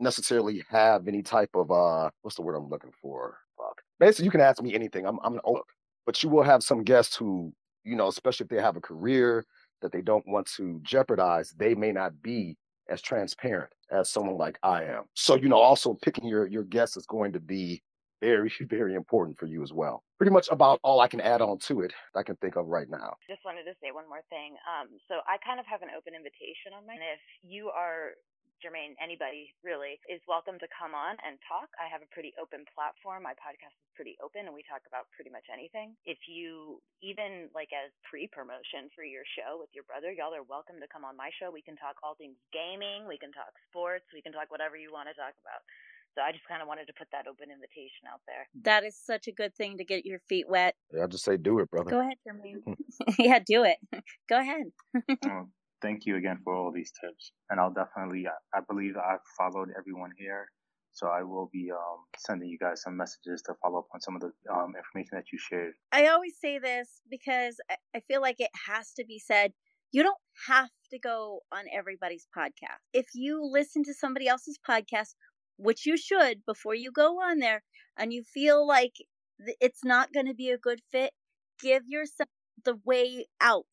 necessarily 0.00 0.64
have 0.70 1.06
any 1.08 1.22
type 1.22 1.50
of 1.54 1.70
uh 1.70 2.10
what's 2.22 2.36
the 2.36 2.42
word 2.42 2.56
I'm 2.56 2.68
looking 2.68 2.92
for? 3.00 3.38
Fuck. 3.56 3.82
Basically, 4.00 4.24
you 4.24 4.30
can 4.30 4.40
ask 4.40 4.62
me 4.62 4.74
anything. 4.74 5.06
I'm 5.06 5.18
I'm 5.22 5.34
an 5.34 5.40
old, 5.44 5.62
but 6.06 6.22
you 6.22 6.28
will 6.28 6.42
have 6.42 6.62
some 6.62 6.82
guests 6.82 7.16
who, 7.16 7.52
you 7.84 7.96
know, 7.96 8.08
especially 8.08 8.44
if 8.44 8.50
they 8.50 8.62
have 8.62 8.76
a 8.76 8.80
career 8.80 9.44
that 9.82 9.92
they 9.92 10.02
don't 10.02 10.26
want 10.26 10.46
to 10.56 10.80
jeopardize, 10.82 11.54
they 11.58 11.74
may 11.74 11.92
not 11.92 12.22
be 12.22 12.56
as 12.88 13.00
transparent 13.00 13.70
as 13.90 14.10
someone 14.10 14.36
like 14.36 14.58
I 14.62 14.84
am. 14.84 15.04
So, 15.14 15.36
you 15.36 15.48
know, 15.48 15.58
also 15.58 15.94
picking 16.02 16.26
your 16.26 16.46
your 16.46 16.64
guests 16.64 16.96
is 16.96 17.06
going 17.06 17.32
to 17.32 17.40
be 17.40 17.82
very, 18.20 18.50
very 18.62 18.94
important 18.94 19.38
for 19.38 19.46
you 19.46 19.62
as 19.62 19.72
well. 19.72 20.02
Pretty 20.18 20.30
much 20.30 20.46
about 20.50 20.78
all 20.86 21.00
I 21.00 21.08
can 21.08 21.20
add 21.20 21.42
on 21.42 21.58
to 21.66 21.82
it 21.82 21.92
I 22.14 22.22
can 22.22 22.36
think 22.38 22.54
of 22.54 22.70
right 22.70 22.88
now. 22.88 23.18
Just 23.26 23.42
wanted 23.44 23.66
to 23.66 23.74
say 23.82 23.90
one 23.90 24.06
more 24.08 24.22
thing. 24.30 24.54
Um, 24.62 24.94
so 25.10 25.26
I 25.26 25.42
kind 25.42 25.58
of 25.58 25.66
have 25.66 25.82
an 25.82 25.90
open 25.90 26.14
invitation 26.14 26.70
on 26.70 26.86
my. 26.86 26.94
If 26.94 27.22
you 27.42 27.74
are 27.74 28.14
Jermaine, 28.62 28.94
anybody 29.02 29.50
really 29.66 29.98
is 30.06 30.22
welcome 30.30 30.56
to 30.62 30.68
come 30.70 30.94
on 30.94 31.18
and 31.26 31.36
talk. 31.44 31.68
I 31.82 31.90
have 31.90 32.00
a 32.00 32.08
pretty 32.14 32.30
open 32.38 32.62
platform. 32.72 33.26
My 33.26 33.34
podcast 33.34 33.74
is 33.74 33.90
pretty 33.98 34.14
open 34.22 34.46
and 34.46 34.54
we 34.54 34.62
talk 34.64 34.86
about 34.86 35.10
pretty 35.12 35.34
much 35.34 35.44
anything. 35.50 35.98
If 36.06 36.16
you 36.30 36.78
even 37.02 37.50
like 37.50 37.74
as 37.74 37.90
pre-promotion 38.06 38.94
for 38.94 39.02
your 39.02 39.26
show 39.36 39.58
with 39.58 39.74
your 39.74 39.84
brother, 39.84 40.14
y'all 40.14 40.32
are 40.32 40.46
welcome 40.46 40.78
to 40.78 40.88
come 40.88 41.04
on 41.04 41.18
my 41.18 41.34
show. 41.36 41.50
We 41.50 41.66
can 41.66 41.76
talk 41.76 41.98
all 42.00 42.14
things 42.14 42.38
gaming, 42.54 43.04
we 43.04 43.18
can 43.18 43.34
talk 43.34 43.52
sports, 43.68 44.06
we 44.14 44.22
can 44.22 44.32
talk 44.32 44.48
whatever 44.48 44.78
you 44.78 44.94
want 44.94 45.10
to 45.10 45.16
talk 45.18 45.34
about. 45.42 45.60
So 46.14 46.22
I 46.22 46.30
just 46.30 46.46
kind 46.46 46.62
of 46.62 46.68
wanted 46.68 46.86
to 46.86 46.92
put 46.96 47.08
that 47.10 47.26
open 47.26 47.50
invitation 47.50 48.06
out 48.12 48.20
there. 48.26 48.46
That 48.62 48.84
is 48.84 48.96
such 48.96 49.26
a 49.26 49.32
good 49.32 49.54
thing 49.56 49.78
to 49.78 49.84
get 49.84 50.06
your 50.06 50.20
feet 50.28 50.48
wet. 50.48 50.76
Yeah, 50.92 51.04
I 51.04 51.06
just 51.08 51.24
say 51.24 51.36
do 51.36 51.58
it, 51.58 51.70
brother. 51.70 51.90
Go 51.90 52.00
ahead, 52.00 52.18
Jermaine. 52.26 52.62
yeah, 53.18 53.40
do 53.44 53.64
it. 53.64 53.78
Go 54.28 54.38
ahead. 54.38 54.66
well, 55.24 55.50
thank 55.82 56.06
you 56.06 56.16
again 56.16 56.38
for 56.44 56.54
all 56.54 56.70
these 56.72 56.92
tips, 57.00 57.32
and 57.50 57.58
I'll 57.58 57.72
definitely. 57.72 58.26
I 58.54 58.60
believe 58.68 58.94
I've 58.96 59.18
followed 59.36 59.70
everyone 59.76 60.10
here, 60.16 60.46
so 60.92 61.08
I 61.08 61.24
will 61.24 61.50
be 61.52 61.70
um, 61.72 62.04
sending 62.16 62.48
you 62.48 62.58
guys 62.58 62.82
some 62.82 62.96
messages 62.96 63.42
to 63.46 63.54
follow 63.60 63.80
up 63.80 63.86
on 63.92 64.00
some 64.00 64.14
of 64.14 64.22
the 64.22 64.30
um, 64.52 64.74
information 64.76 65.10
that 65.14 65.32
you 65.32 65.38
shared. 65.38 65.74
I 65.90 66.06
always 66.06 66.36
say 66.40 66.60
this 66.60 67.00
because 67.10 67.56
I 67.68 68.00
feel 68.06 68.20
like 68.20 68.36
it 68.38 68.50
has 68.68 68.92
to 68.94 69.04
be 69.04 69.18
said. 69.18 69.52
You 69.90 70.02
don't 70.02 70.18
have 70.48 70.70
to 70.90 70.98
go 70.98 71.40
on 71.52 71.66
everybody's 71.72 72.26
podcast. 72.36 72.82
If 72.92 73.06
you 73.14 73.44
listen 73.44 73.84
to 73.84 73.94
somebody 73.94 74.26
else's 74.26 74.58
podcast 74.68 75.14
which 75.56 75.86
you 75.86 75.96
should 75.96 76.44
before 76.46 76.74
you 76.74 76.90
go 76.92 77.20
on 77.20 77.38
there, 77.38 77.62
and 77.96 78.12
you 78.12 78.22
feel 78.22 78.66
like 78.66 78.94
it's 79.60 79.84
not 79.84 80.12
going 80.12 80.26
to 80.26 80.34
be 80.34 80.50
a 80.50 80.58
good 80.58 80.80
fit, 80.90 81.12
give 81.60 81.82
yourself 81.86 82.28
the 82.64 82.78
way 82.84 83.26
out. 83.40 83.64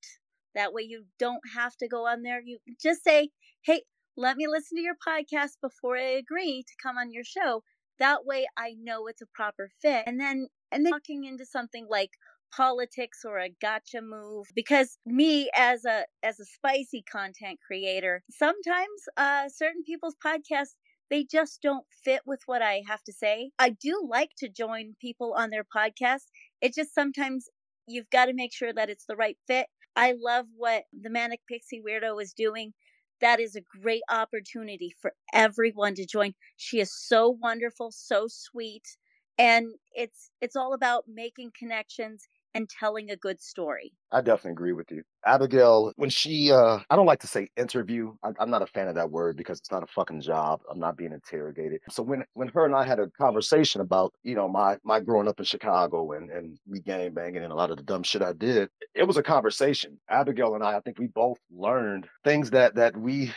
That 0.56 0.74
way 0.74 0.84
you 0.84 1.06
don't 1.18 1.42
have 1.56 1.78
to 1.78 1.88
go 1.88 2.08
on 2.08 2.24
there. 2.24 2.42
You 2.44 2.60
just 2.82 3.04
say, 3.04 3.30
hey, 3.64 3.84
let 4.18 4.36
me 4.38 4.48
listen 4.48 4.78
to 4.78 4.84
your 4.84 4.96
podcast 4.96 5.52
before 5.62 5.98
I 5.98 6.20
agree 6.20 6.64
to 6.68 6.74
come 6.82 6.98
on 6.98 7.12
your 7.12 7.24
show. 7.24 7.64
That 8.00 8.26
way 8.26 8.48
I 8.58 8.76
know 8.82 9.08
it's 9.08 9.22
a 9.22 9.28
proper 9.34 9.70
fit. 9.82 10.04
And 10.06 10.20
then, 10.20 10.48
and 10.72 10.86
then 10.86 10.92
walking 10.92 11.24
into 11.26 11.46
something 11.46 11.88
like 11.90 12.12
politics 12.52 13.20
or 13.26 13.40
a 13.40 13.50
gotcha 13.62 14.02
move 14.02 14.48
because 14.54 14.98
me 15.06 15.50
as 15.56 15.86
a 15.86 16.04
as 16.22 16.38
a 16.40 16.46
spicy 16.46 17.02
content 17.10 17.58
creator 17.66 18.22
sometimes 18.30 19.08
uh 19.16 19.48
certain 19.48 19.84
people's 19.86 20.16
podcasts 20.24 20.76
they 21.12 21.26
just 21.26 21.62
don't 21.62 21.86
fit 22.06 22.22
with 22.26 22.42
what 22.48 22.64
I 22.64 22.84
have 22.88 23.04
to 23.04 23.14
say. 23.14 23.52
I 23.60 23.72
do 23.72 24.08
like 24.10 24.32
to 24.40 24.50
join 24.50 24.96
people 25.02 25.36
on 25.38 25.52
their 25.52 25.66
podcast. 25.66 26.24
It 26.62 26.74
just 26.74 26.96
sometimes 26.96 27.50
you've 27.88 28.10
got 28.10 28.26
to 28.26 28.34
make 28.34 28.54
sure 28.54 28.74
that 28.74 28.90
it's 28.90 29.06
the 29.08 29.18
right 29.18 29.38
fit. 29.46 29.68
I 29.96 30.16
love 30.18 30.46
what 30.56 30.86
the 31.00 31.10
Manic 31.10 31.42
Pixie 31.50 31.84
Weirdo 31.86 32.22
is 32.24 32.34
doing. 32.34 32.74
That 33.20 33.42
is 33.42 33.56
a 33.56 33.62
great 33.82 34.04
opportunity 34.10 34.96
for 35.02 35.14
everyone 35.34 35.96
to 35.96 36.06
join. 36.08 36.34
She 36.58 36.80
is 36.80 36.92
so 36.94 37.30
wonderful, 37.30 37.92
so 37.92 38.28
sweet, 38.30 38.98
and 39.38 39.68
it's 39.94 40.32
it's 40.42 40.56
all 40.56 40.74
about 40.74 41.04
making 41.08 41.52
connections 41.58 42.26
and 42.54 42.70
telling 42.70 43.12
a 43.12 43.16
good 43.16 43.42
story. 43.42 43.94
I 44.12 44.22
definitely 44.22 44.52
agree 44.52 44.74
with 44.74 44.92
you. 44.92 45.04
Abigail, 45.26 45.94
when 45.96 46.10
she, 46.10 46.52
uh, 46.52 46.80
I 46.90 46.96
don't 46.96 47.06
like 47.06 47.20
to 47.22 47.28
say 47.28 47.50
interview. 47.56 48.14
I, 48.24 48.32
I'm 48.40 48.50
not 48.50 48.62
a 48.62 48.68
fan 48.68 48.88
of 48.88 48.96
that 48.96 49.10
word 49.10 49.38
because 49.38 49.60
it's 49.60 49.72
not 49.72 49.84
a 49.84 49.88
fucking 49.88 50.22
job. 50.22 50.62
I'm 50.70 50.80
not 50.80 50.98
being 50.98 51.14
interrogated. 51.14 51.82
So 51.90 52.04
when, 52.04 52.24
when 52.34 52.50
her 52.50 52.66
and 52.66 52.76
I 52.76 52.84
had 52.84 53.00
a 53.00 53.10
conversation 53.12 53.82
about, 53.82 54.14
you 54.24 54.36
know, 54.36 54.48
my, 54.48 54.78
my 54.84 55.00
growing 55.00 55.28
up 55.28 55.40
in 55.40 55.46
Chicago 55.46 56.12
and, 56.12 56.30
and 56.30 56.58
we 56.68 56.82
gang 56.82 57.14
banging 57.14 57.44
and 57.44 57.54
a 57.54 57.56
lot 57.56 57.72
of 57.72 57.78
the 57.78 57.84
dumb 57.84 58.04
shit 58.04 58.22
I 58.22 58.34
did, 58.34 58.70
it 58.96 59.04
was 59.04 59.18
a 59.18 59.24
conversation. 59.24 60.00
Abigail 60.10 60.56
and 60.56 60.64
I, 60.64 60.78
I 60.78 60.80
think 60.82 61.00
we 61.00 61.08
both 61.08 61.38
learned 61.52 62.08
things 62.24 62.50
that, 62.52 62.76
that 62.76 62.98
we 62.98 63.34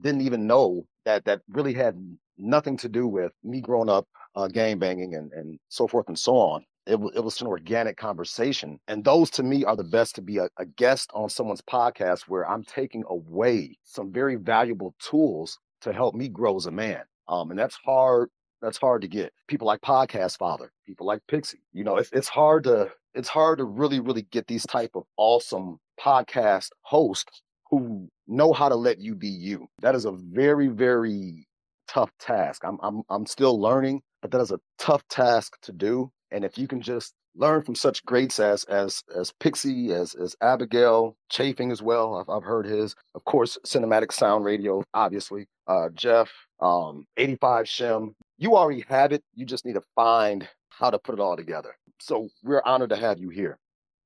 didn't 0.00 0.22
even 0.22 0.46
know 0.46 0.86
that, 1.04 1.24
that 1.26 1.42
really 1.48 1.74
had 1.74 1.96
nothing 2.38 2.76
to 2.78 2.88
do 2.88 3.06
with 3.06 3.32
me 3.44 3.60
growing 3.60 3.88
up 3.88 4.06
uh, 4.34 4.48
gang 4.48 4.78
banging 4.78 5.14
and, 5.14 5.32
and 5.32 5.58
so 5.68 5.86
forth 5.86 6.08
and 6.08 6.18
so 6.18 6.36
on. 6.36 6.64
It, 6.86 7.00
it 7.14 7.24
was 7.24 7.40
an 7.40 7.46
organic 7.46 7.96
conversation. 7.96 8.78
And 8.86 9.04
those 9.04 9.30
to 9.30 9.42
me 9.42 9.64
are 9.64 9.76
the 9.76 9.84
best 9.84 10.14
to 10.16 10.22
be 10.22 10.38
a, 10.38 10.48
a 10.56 10.64
guest 10.64 11.10
on 11.14 11.28
someone's 11.28 11.62
podcast 11.62 12.22
where 12.22 12.48
I'm 12.48 12.62
taking 12.62 13.04
away 13.08 13.76
some 13.84 14.12
very 14.12 14.36
valuable 14.36 14.94
tools 15.00 15.58
to 15.82 15.92
help 15.92 16.14
me 16.14 16.28
grow 16.28 16.56
as 16.56 16.66
a 16.66 16.70
man. 16.70 17.02
Um, 17.28 17.50
and 17.50 17.58
that's 17.58 17.76
hard. 17.76 18.28
That's 18.62 18.78
hard 18.78 19.02
to 19.02 19.08
get. 19.08 19.32
People 19.48 19.66
like 19.66 19.80
Podcast 19.80 20.38
Father, 20.38 20.72
people 20.86 21.06
like 21.06 21.20
Pixie. 21.28 21.62
You 21.72 21.84
know, 21.84 21.96
it's 21.96 22.10
it's 22.12 22.28
hard 22.28 22.64
to 22.64 22.90
it's 23.14 23.28
hard 23.28 23.58
to 23.58 23.64
really 23.64 24.00
really 24.00 24.22
get 24.22 24.46
these 24.46 24.66
type 24.66 24.92
of 24.94 25.04
awesome 25.16 25.78
podcast 26.00 26.70
hosts 26.82 27.42
who 27.70 28.08
know 28.26 28.52
how 28.52 28.68
to 28.68 28.76
let 28.76 28.98
you 28.98 29.14
be 29.14 29.28
you. 29.28 29.66
That 29.82 29.94
is 29.94 30.04
a 30.04 30.12
very 30.12 30.68
very 30.68 31.46
tough 31.86 32.10
task. 32.18 32.62
I'm 32.64 32.78
I'm 32.82 33.02
I'm 33.10 33.26
still 33.26 33.60
learning, 33.60 34.02
but 34.22 34.30
that 34.30 34.40
is 34.40 34.50
a 34.50 34.60
tough 34.78 35.06
task 35.08 35.58
to 35.62 35.72
do. 35.72 36.10
And 36.30 36.44
if 36.44 36.58
you 36.58 36.66
can 36.66 36.80
just 36.80 37.14
learn 37.36 37.62
from 37.62 37.74
such 37.74 38.04
greats 38.04 38.40
as 38.40 38.64
as 38.64 39.02
as 39.14 39.32
Pixie, 39.40 39.92
as 39.92 40.14
as 40.14 40.36
Abigail, 40.40 41.16
Chafing 41.30 41.70
as 41.70 41.82
well. 41.82 42.16
I've, 42.16 42.28
I've 42.28 42.44
heard 42.44 42.66
his, 42.66 42.94
of 43.14 43.24
course, 43.24 43.58
Cinematic 43.66 44.12
Sound 44.12 44.44
Radio, 44.44 44.82
obviously. 44.94 45.46
Uh, 45.66 45.88
Jeff, 45.94 46.30
um, 46.60 47.04
85 47.16 47.66
Shim. 47.66 48.14
You 48.38 48.56
already 48.56 48.84
have 48.88 49.12
it. 49.12 49.22
You 49.34 49.44
just 49.44 49.64
need 49.64 49.74
to 49.74 49.82
find 49.94 50.48
how 50.70 50.90
to 50.90 50.98
put 50.98 51.14
it 51.14 51.20
all 51.20 51.36
together. 51.36 51.76
So 52.00 52.28
we're 52.42 52.62
honored 52.64 52.90
to 52.90 52.96
have 52.96 53.18
you 53.18 53.30
here. 53.30 53.58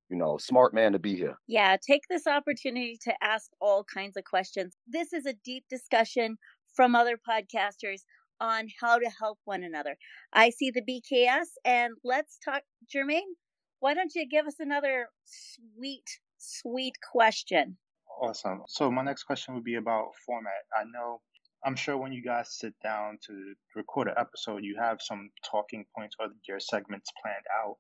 You 0.09 0.17
know, 0.17 0.39
smart 0.39 0.75
man 0.75 0.93
to 0.93 0.99
be 0.99 1.15
here. 1.15 1.37
Yeah, 1.47 1.77
take 1.77 2.03
this 2.09 2.27
opportunity 2.27 2.99
to 3.05 3.15
ask 3.23 3.51
all 3.61 3.85
kinds 3.85 4.17
of 4.17 4.25
questions. 4.25 4.77
This 4.87 5.13
is 5.13 5.25
a 5.25 5.35
deep 5.45 5.65
discussion 5.71 6.37
from 6.75 6.95
other 6.95 7.17
podcasters 7.17 8.03
on 8.41 8.69
how 8.81 8.99
to 8.99 9.11
help 9.19 9.39
one 9.45 9.63
another. 9.63 9.97
I 10.33 10.51
see 10.51 10.71
the 10.71 10.83
BKS, 10.83 11.47
and 11.65 11.95
let's 12.05 12.39
talk, 12.45 12.63
Jermaine. 12.95 13.35
Why 13.81 13.95
don't 13.95 14.15
you 14.15 14.29
give 14.29 14.47
us 14.47 14.57
another 14.61 15.09
sweet, 15.25 16.05
sweet 16.39 16.95
question? 17.13 17.77
Awesome. 18.21 18.63
So 18.69 18.91
my 18.91 19.03
next 19.03 19.25
question 19.25 19.55
would 19.55 19.65
be 19.65 19.77
about 19.77 20.11
format. 20.27 20.65
I 20.79 20.85
know, 20.85 21.21
I'm 21.65 21.77
sure 21.77 21.97
when 21.97 22.13
you 22.13 22.23
guys 22.23 22.59
sit 22.59 22.75
down 22.83 23.19
to 23.27 23.55
record 23.75 24.09
an 24.09 24.15
episode, 24.19 24.65
you 24.65 24.77
have 24.79 24.99
some 25.01 25.31
talking 25.51 25.85
points 25.97 26.17
or 26.21 26.29
your 26.47 26.61
segments 26.61 27.11
planned 27.23 27.45
out. 27.65 27.77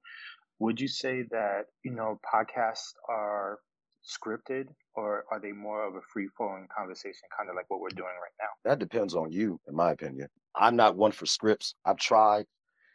Would 0.59 0.81
you 0.81 0.89
say 0.89 1.25
that 1.31 1.63
you 1.85 1.93
know 1.93 2.21
podcasts 2.35 2.93
are 3.09 3.59
scripted 4.05 4.69
or 4.95 5.25
are 5.31 5.41
they 5.41 5.53
more 5.53 5.87
of 5.87 5.95
a 5.95 6.01
free 6.13 6.29
flowing 6.37 6.67
conversation, 6.77 7.29
kind 7.37 7.49
of 7.49 7.57
like 7.57 7.69
what 7.69 7.81
we're 7.81 7.89
doing 7.91 8.09
right 8.09 8.33
now? 8.41 8.49
That 8.65 8.79
depends 8.79 9.15
on 9.15 9.31
you, 9.31 9.61
in 9.69 9.75
my 9.75 9.93
opinion. 9.93 10.29
I'm 10.55 10.77
not 10.77 10.97
one 10.97 11.13
for 11.13 11.27
scripts. 11.27 11.75
I've 11.85 11.99
tried, 11.99 12.47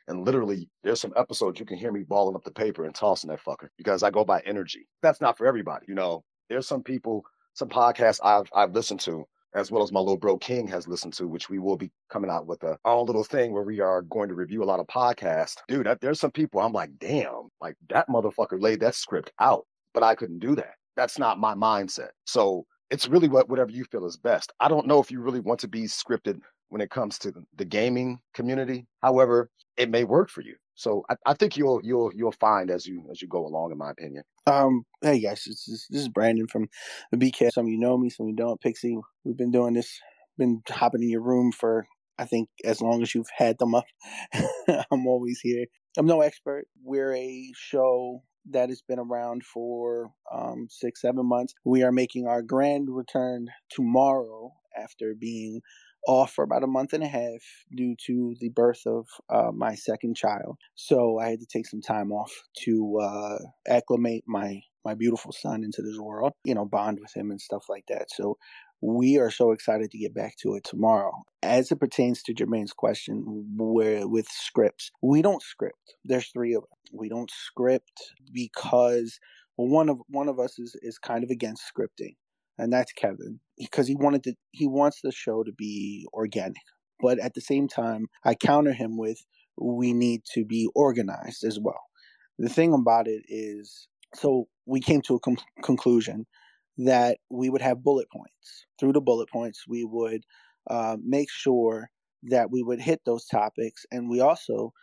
and 0.08 0.26
literally, 0.26 0.70
there's 0.84 1.02
some 1.02 1.14
episodes 1.16 1.60
you 1.60 1.66
can 1.66 1.78
hear 1.78 1.92
me 1.92 2.04
balling 2.04 2.36
up 2.36 2.44
the 2.44 2.52
paper 2.52 2.86
and 2.86 2.94
tossing 2.94 3.30
that 3.30 3.44
fucker 3.44 3.70
because 3.78 4.04
I 4.04 4.12
go 4.12 4.24
by 4.26 4.42
energy. 4.46 4.88
That's 5.02 5.22
not 5.22 5.38
for 5.38 5.48
everybody. 5.48 5.86
You 5.88 5.96
know, 5.96 6.24
there's 6.50 6.68
some 6.68 6.84
people, 6.84 7.24
some 7.54 7.70
podcasts 7.70 8.20
I've 8.24 8.50
I've 8.54 8.74
listened 8.74 9.00
to, 9.02 9.26
as 9.56 9.72
well 9.72 9.82
as 9.84 9.92
my 9.92 10.00
little 10.00 10.18
bro 10.18 10.38
King 10.38 10.68
has 10.68 10.88
listened 10.88 11.14
to, 11.14 11.28
which 11.28 11.50
we 11.50 11.60
will 11.60 11.78
be 11.78 11.92
coming 12.10 12.30
out 12.30 12.46
with 12.46 12.62
a 12.64 12.78
our 12.86 12.96
own 12.96 13.06
little 13.08 13.24
thing 13.24 13.54
where 13.54 13.64
we 13.64 13.80
are 13.80 14.02
going 14.04 14.30
to 14.30 14.36
review 14.36 14.64
a 14.64 14.66
lot 14.66 14.80
of 14.80 14.88
podcasts. 14.88 15.56
Dude, 15.68 15.88
there's 16.02 16.20
some 16.20 16.32
people 16.32 16.60
I'm 16.60 16.74
like, 16.74 16.92
damn, 17.00 17.50
like 17.62 17.76
that 17.90 18.10
motherfucker 18.10 18.62
laid 18.62 18.82
that 18.82 18.96
script 18.96 19.32
out, 19.40 19.66
but 19.94 20.04
I 20.04 20.14
couldn't 20.14 20.40
do 20.40 20.56
that. 20.56 20.76
That's 20.96 21.20
not 21.20 21.40
my 21.40 21.54
mindset. 21.54 22.10
So 22.26 22.66
it's 22.92 23.08
really 23.08 23.28
what 23.28 23.50
whatever 23.50 23.72
you 23.72 23.86
feel 23.86 24.06
is 24.06 24.18
best. 24.18 24.54
I 24.60 24.68
don't 24.68 24.88
know 24.88 25.00
if 25.00 25.12
you 25.12 25.22
really 25.22 25.40
want 25.40 25.60
to 25.62 25.68
be 25.68 25.84
scripted 25.84 26.40
when 26.70 26.82
it 26.82 26.90
comes 26.90 27.18
to 27.20 27.34
the 27.56 27.66
gaming 27.66 28.20
community. 28.34 28.86
However, 29.02 29.50
it 29.78 29.90
may 29.90 30.04
work 30.04 30.30
for 30.30 30.42
you. 30.42 30.56
So 30.76 31.04
I, 31.10 31.16
I, 31.26 31.34
think 31.34 31.56
you'll 31.56 31.80
you'll 31.84 32.12
you'll 32.14 32.34
find 32.34 32.70
as 32.70 32.86
you 32.86 33.08
as 33.10 33.22
you 33.22 33.28
go 33.28 33.46
along, 33.46 33.72
in 33.72 33.78
my 33.78 33.92
opinion. 33.92 34.24
Um, 34.46 34.84
hey 35.02 35.22
guys, 35.22 35.44
this 35.46 35.68
is, 35.68 35.88
this 35.90 36.02
is 36.02 36.10
Brandon 36.10 36.48
from 36.48 36.68
the 37.12 37.18
BK. 37.18 37.52
Some 37.52 37.66
of 37.66 37.72
you 37.72 37.80
know 37.80 37.98
me, 37.98 38.10
some 38.10 38.26
of 38.26 38.30
you 38.30 38.36
don't. 38.36 38.60
Pixie, 38.60 38.98
we've 39.24 39.38
been 39.38 39.52
doing 39.52 39.74
this, 39.74 40.00
been 40.38 40.62
hopping 40.70 41.02
in 41.02 41.10
your 41.10 41.22
room 41.22 41.52
for 41.54 41.88
I 42.18 42.26
think 42.26 42.50
as 42.64 42.82
long 42.82 43.02
as 43.02 43.16
you've 43.16 43.30
had 43.36 43.58
them 43.58 43.76
up. 43.76 43.86
I'm 44.92 45.08
always 45.08 45.40
here. 45.40 45.66
I'm 45.98 46.06
no 46.06 46.22
expert. 46.22 46.68
We're 46.84 47.16
a 47.16 47.52
show 47.56 48.22
that 48.52 48.70
has 48.70 48.82
been 48.82 49.00
around 49.00 49.44
for 49.44 50.12
um, 50.34 50.68
six, 50.70 51.02
seven 51.02 51.28
months. 51.28 51.54
We 51.64 51.84
are 51.84 51.92
making 51.92 52.28
our 52.28 52.42
grand 52.42 52.88
return 52.90 53.48
tomorrow 53.70 54.54
after 54.78 55.16
being 55.18 55.62
off 56.08 56.34
for 56.34 56.44
about 56.44 56.64
a 56.64 56.68
month 56.68 56.94
and 56.94 57.04
a 57.04 57.08
half 57.08 57.42
due 57.76 57.96
to 58.06 58.36
the 58.40 58.50
birth 58.50 58.82
of 58.86 59.08
uh, 59.30 59.52
my 59.52 59.74
second 59.76 60.16
child. 60.16 60.58
So 60.76 61.20
I 61.20 61.30
had 61.30 61.40
to 61.40 61.48
take 61.52 61.68
some 61.68 61.82
time 61.82 62.12
off 62.12 62.32
to 62.66 63.00
uh, 63.02 63.38
acclimate 63.68 64.24
my 64.28 64.62
my 64.86 64.94
beautiful 64.94 65.32
son 65.32 65.64
into 65.64 65.82
this 65.82 65.98
world, 65.98 66.34
you 66.44 66.54
know, 66.54 66.64
bond 66.64 67.00
with 67.02 67.12
him 67.16 67.32
and 67.32 67.42
stuff 67.42 67.66
like 67.68 67.86
that. 67.88 68.06
So 68.12 68.38
we 68.86 69.18
are 69.18 69.32
so 69.32 69.52
excited 69.52 69.92
to 69.92 69.98
get 69.98 70.14
back 70.14 70.36
to 70.42 70.56
it 70.56 70.64
tomorrow. 70.64 71.12
As 71.42 71.72
it 71.72 71.80
pertains 71.80 72.22
to 72.24 72.34
Jermaine's 72.34 72.74
question, 72.74 73.24
where 73.58 74.08
with 74.08 74.28
scripts, 74.30 74.92
we 75.02 75.22
don't 75.22 75.42
script. 75.42 75.96
There's 76.04 76.30
three 76.30 76.54
of 76.54 76.64
us. 76.64 76.70
We 76.94 77.10
don't 77.10 77.32
script 77.32 77.92
because 78.32 79.20
one 79.56 79.90
of 79.90 80.00
one 80.08 80.30
of 80.30 80.40
us 80.40 80.60
is 80.60 80.76
is 80.82 80.98
kind 81.00 81.24
of 81.24 81.30
against 81.30 81.64
scripting 81.64 82.16
and 82.58 82.72
that's 82.72 82.92
Kevin 82.94 83.40
because 83.58 83.88
he 83.88 83.96
wanted 83.96 84.24
to 84.24 84.34
he 84.52 84.68
wants 84.68 85.00
the 85.02 85.12
show 85.12 85.44
to 85.44 85.52
be 85.52 86.08
organic. 86.14 86.62
But 87.02 87.20
at 87.20 87.34
the 87.34 87.42
same 87.42 87.68
time, 87.68 88.08
I 88.24 88.36
counter 88.36 88.74
him 88.74 88.98
with 88.98 89.20
we 89.58 89.94
need 89.94 90.22
to 90.34 90.46
be 90.46 90.70
organized 90.76 91.44
as 91.44 91.60
well. 91.60 91.82
The 92.40 92.50
thing 92.50 92.74
about 92.74 93.08
it 93.08 93.24
is 93.28 93.88
so 94.14 94.48
we 94.66 94.80
came 94.80 95.02
to 95.04 95.16
a 95.16 95.20
com- 95.20 95.38
conclusion 95.64 96.26
that 96.78 97.20
we 97.30 97.50
would 97.50 97.62
have 97.62 97.84
bullet 97.84 98.08
points. 98.12 98.66
Through 98.80 98.94
the 98.94 99.02
bullet 99.02 99.30
points, 99.30 99.64
we 99.68 99.86
would 99.86 100.24
uh, 100.70 100.98
make 101.04 101.30
sure 101.32 101.90
that 102.24 102.52
we 102.52 102.64
would 102.64 102.82
hit 102.82 103.02
those 103.06 103.26
topics, 103.26 103.86
and 103.92 104.10
we 104.10 104.20
also 104.20 104.74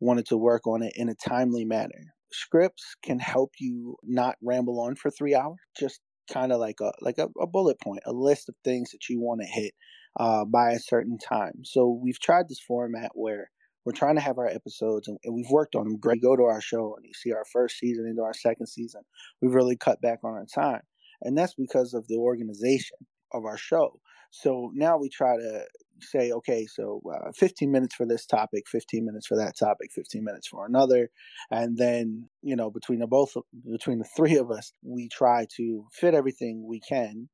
wanted 0.00 0.26
to 0.26 0.36
work 0.36 0.66
on 0.66 0.82
it 0.82 0.92
in 0.96 1.08
a 1.08 1.14
timely 1.14 1.64
manner. 1.64 2.14
Scripts 2.32 2.94
can 3.04 3.18
help 3.18 3.52
you 3.60 3.96
not 4.02 4.36
ramble 4.42 4.80
on 4.80 4.96
for 4.96 5.10
three 5.10 5.34
hours. 5.34 5.58
Just 5.78 6.00
kind 6.32 6.52
of 6.52 6.60
like 6.60 6.80
a 6.80 6.92
like 7.00 7.18
a, 7.18 7.28
a, 7.40 7.46
bullet 7.46 7.80
point, 7.80 8.02
a 8.06 8.12
list 8.12 8.48
of 8.48 8.54
things 8.64 8.90
that 8.92 9.08
you 9.08 9.20
want 9.20 9.40
to 9.40 9.46
hit 9.46 9.74
uh, 10.18 10.44
by 10.44 10.70
a 10.70 10.78
certain 10.78 11.18
time. 11.18 11.64
So 11.64 11.98
we've 12.02 12.20
tried 12.20 12.48
this 12.48 12.60
format 12.60 13.10
where 13.14 13.50
we're 13.84 13.92
trying 13.92 14.14
to 14.14 14.22
have 14.22 14.38
our 14.38 14.46
episodes, 14.46 15.08
and, 15.08 15.18
and 15.24 15.34
we've 15.34 15.50
worked 15.50 15.74
on 15.74 15.84
them 15.84 15.98
great. 15.98 16.22
Go 16.22 16.36
to 16.36 16.44
our 16.44 16.60
show, 16.60 16.94
and 16.96 17.04
you 17.04 17.12
see 17.14 17.32
our 17.32 17.44
first 17.52 17.78
season 17.78 18.06
into 18.06 18.22
our 18.22 18.34
second 18.34 18.66
season. 18.66 19.02
We've 19.40 19.54
really 19.54 19.76
cut 19.76 20.00
back 20.00 20.20
on 20.24 20.32
our 20.32 20.46
time, 20.46 20.82
and 21.22 21.36
that's 21.36 21.54
because 21.54 21.94
of 21.94 22.06
the 22.08 22.16
organization 22.16 22.98
of 23.32 23.44
our 23.44 23.56
show. 23.56 24.00
So 24.30 24.70
now 24.74 24.98
we 24.98 25.08
try 25.08 25.36
to 25.36 25.64
say, 26.00 26.32
okay, 26.32 26.66
so 26.66 27.00
uh, 27.14 27.32
15 27.36 27.70
minutes 27.70 27.94
for 27.94 28.06
this 28.06 28.26
topic, 28.26 28.64
15 28.66 29.04
minutes 29.04 29.26
for 29.26 29.36
that 29.36 29.56
topic, 29.58 29.90
15 29.94 30.24
minutes 30.24 30.48
for 30.48 30.66
another, 30.66 31.10
and 31.50 31.76
then 31.76 32.28
you 32.42 32.56
know 32.56 32.70
between 32.70 33.00
the 33.00 33.06
both 33.06 33.34
between 33.70 33.98
the 33.98 34.08
three 34.16 34.36
of 34.36 34.50
us, 34.50 34.72
we 34.82 35.08
try 35.08 35.46
to 35.56 35.86
fit 35.92 36.14
everything 36.14 36.64
we 36.66 36.80
can 36.80 37.28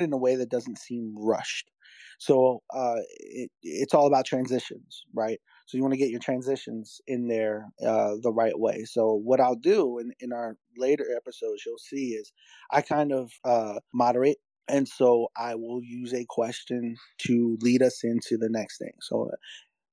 in 0.00 0.12
a 0.12 0.18
way 0.18 0.36
that 0.36 0.50
doesn't 0.50 0.78
seem 0.78 1.14
rushed. 1.16 1.70
So 2.18 2.62
uh, 2.74 2.96
it, 3.18 3.50
it's 3.62 3.94
all 3.94 4.06
about 4.06 4.26
transitions, 4.26 5.04
right? 5.14 5.40
So 5.70 5.76
you 5.76 5.82
want 5.82 5.94
to 5.94 5.98
get 5.98 6.10
your 6.10 6.20
transitions 6.20 7.00
in 7.06 7.28
there 7.28 7.68
uh, 7.80 8.14
the 8.20 8.32
right 8.32 8.58
way. 8.58 8.84
So 8.84 9.14
what 9.14 9.40
I'll 9.40 9.54
do 9.54 10.00
in, 10.00 10.12
in 10.18 10.32
our 10.32 10.56
later 10.76 11.06
episodes, 11.16 11.62
you'll 11.64 11.78
see 11.78 12.10
is 12.10 12.32
I 12.72 12.82
kind 12.82 13.12
of 13.12 13.30
uh, 13.44 13.78
moderate 13.94 14.38
and 14.68 14.88
so 14.88 15.28
I 15.36 15.56
will 15.56 15.80
use 15.82 16.14
a 16.14 16.24
question 16.28 16.96
to 17.26 17.58
lead 17.60 17.82
us 17.82 18.00
into 18.04 18.36
the 18.36 18.48
next 18.48 18.78
thing. 18.78 18.92
So, 19.00 19.30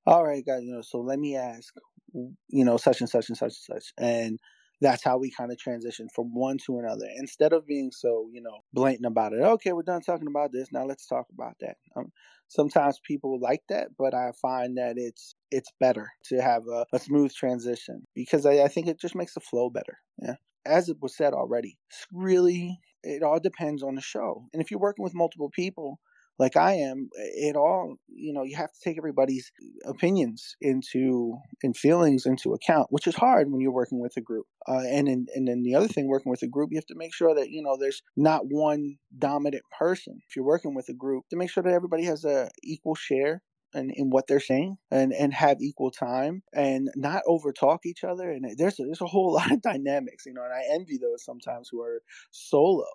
all 0.06 0.24
right, 0.24 0.46
guys, 0.46 0.64
you 0.64 0.74
know, 0.74 0.82
so 0.82 1.00
let 1.00 1.20
me 1.20 1.36
ask, 1.36 1.74
you 2.14 2.64
know, 2.64 2.78
such 2.78 3.02
and 3.02 3.10
such 3.10 3.30
and 3.30 3.38
such 3.38 3.54
and 3.70 3.76
such. 3.76 3.94
And 3.98 4.40
that's 4.80 5.04
how 5.04 5.18
we 5.18 5.32
kind 5.32 5.52
of 5.52 5.58
transition 5.58 6.08
from 6.14 6.36
one 6.36 6.58
to 6.68 6.78
another 6.78 7.08
instead 7.18 7.54
of 7.54 7.66
being 7.66 7.92
so, 7.92 8.30
you 8.32 8.42
know, 8.42 8.60
blatant 8.74 9.08
about 9.08 9.34
it. 9.34 9.42
Okay, 9.42 9.74
we're 9.74 9.82
done 9.82 10.02
talking 10.02 10.28
about 10.28 10.52
this. 10.52 10.68
Now 10.72 10.86
let's 10.86 11.08
talk 11.08 11.26
about 11.34 11.56
that. 11.62 11.78
Um, 11.96 12.12
sometimes 12.48 13.00
people 13.04 13.40
like 13.40 13.64
that, 13.70 13.90
but 13.98 14.14
I 14.14 14.32
find 14.40 14.78
that 14.78 14.94
it's 14.98 15.34
it's 15.52 15.72
better 15.80 16.10
to 16.26 16.42
have 16.42 16.64
a, 16.72 16.86
a 16.94 17.00
smooth 17.00 17.34
transition 17.34 18.04
because 18.16 18.46
I, 18.46 18.64
I 18.64 18.68
think 18.68 18.88
it 18.88 19.00
just 19.00 19.16
makes 19.16 19.34
the 19.34 19.40
flow 19.40 19.70
better. 19.70 20.00
Yeah 20.22 20.36
as 20.68 20.90
it 20.90 20.98
was 21.02 21.16
said 21.16 21.34
already, 21.34 21.78
it's 21.90 22.06
really, 22.12 22.80
it 23.04 23.24
all 23.24 23.40
depends 23.40 23.82
on 23.82 23.96
the 23.96 24.02
show. 24.02 24.46
And 24.54 24.62
if 24.62 24.70
you're 24.70 24.80
working 24.80 25.04
with 25.04 25.16
multiple 25.16 25.50
people, 25.50 26.00
like 26.40 26.56
I 26.56 26.74
am, 26.74 27.10
it 27.16 27.56
all, 27.56 27.96
you 28.08 28.32
know, 28.32 28.44
you 28.44 28.56
have 28.58 28.72
to 28.72 28.80
take 28.84 28.98
everybody's 29.00 29.52
opinions 29.86 30.56
into 30.62 31.36
and 31.64 31.76
feelings 31.76 32.28
into 32.28 32.54
account, 32.54 32.88
which 32.92 33.08
is 33.08 33.16
hard 33.16 33.52
when 33.52 33.60
you're 33.60 33.72
working 33.72 34.00
with 34.00 34.16
a 34.18 34.22
group. 34.22 34.46
Uh, 34.68 34.84
and 34.88 35.08
in, 35.08 35.26
and 35.34 35.48
then 35.48 35.64
the 35.64 35.74
other 35.74 35.88
thing, 35.88 36.08
working 36.08 36.30
with 36.30 36.44
a 36.44 36.48
group, 36.48 36.70
you 36.72 36.78
have 36.78 36.86
to 36.88 36.96
make 36.96 37.16
sure 37.16 37.34
that 37.34 37.50
you 37.50 37.64
know 37.64 37.76
there's 37.76 38.04
not 38.16 38.42
one 38.46 38.98
dominant 39.18 39.64
person. 39.80 40.20
If 40.30 40.36
you're 40.36 40.46
working 40.46 40.76
with 40.76 40.90
a 40.90 40.94
group, 40.94 41.24
to 41.32 41.38
make 41.38 41.50
sure 41.50 41.64
that 41.64 41.74
everybody 41.74 42.04
has 42.04 42.24
a 42.24 42.52
equal 42.64 42.94
share 42.94 43.42
in, 43.74 43.92
in 43.92 44.10
what 44.10 44.28
they're 44.28 44.40
saying 44.40 44.78
and, 44.92 45.14
and 45.14 45.34
have 45.34 45.62
equal 45.62 45.92
time 45.92 46.44
and 46.54 46.90
not 46.96 47.24
over 47.28 47.52
talk 47.52 47.86
each 47.86 48.04
other. 48.04 48.32
And 48.32 48.46
there's 48.58 48.80
a, 48.80 48.84
there's 48.84 49.02
a 49.02 49.06
whole 49.08 49.34
lot 49.36 49.52
of 49.52 49.62
dynamics, 49.62 50.26
you 50.26 50.34
know, 50.34 50.44
and 50.44 50.54
I 50.54 50.64
envy 50.74 50.98
those 50.98 51.24
sometimes 51.24 51.70
who 51.72 51.82
are 51.82 52.02
solo 52.32 52.86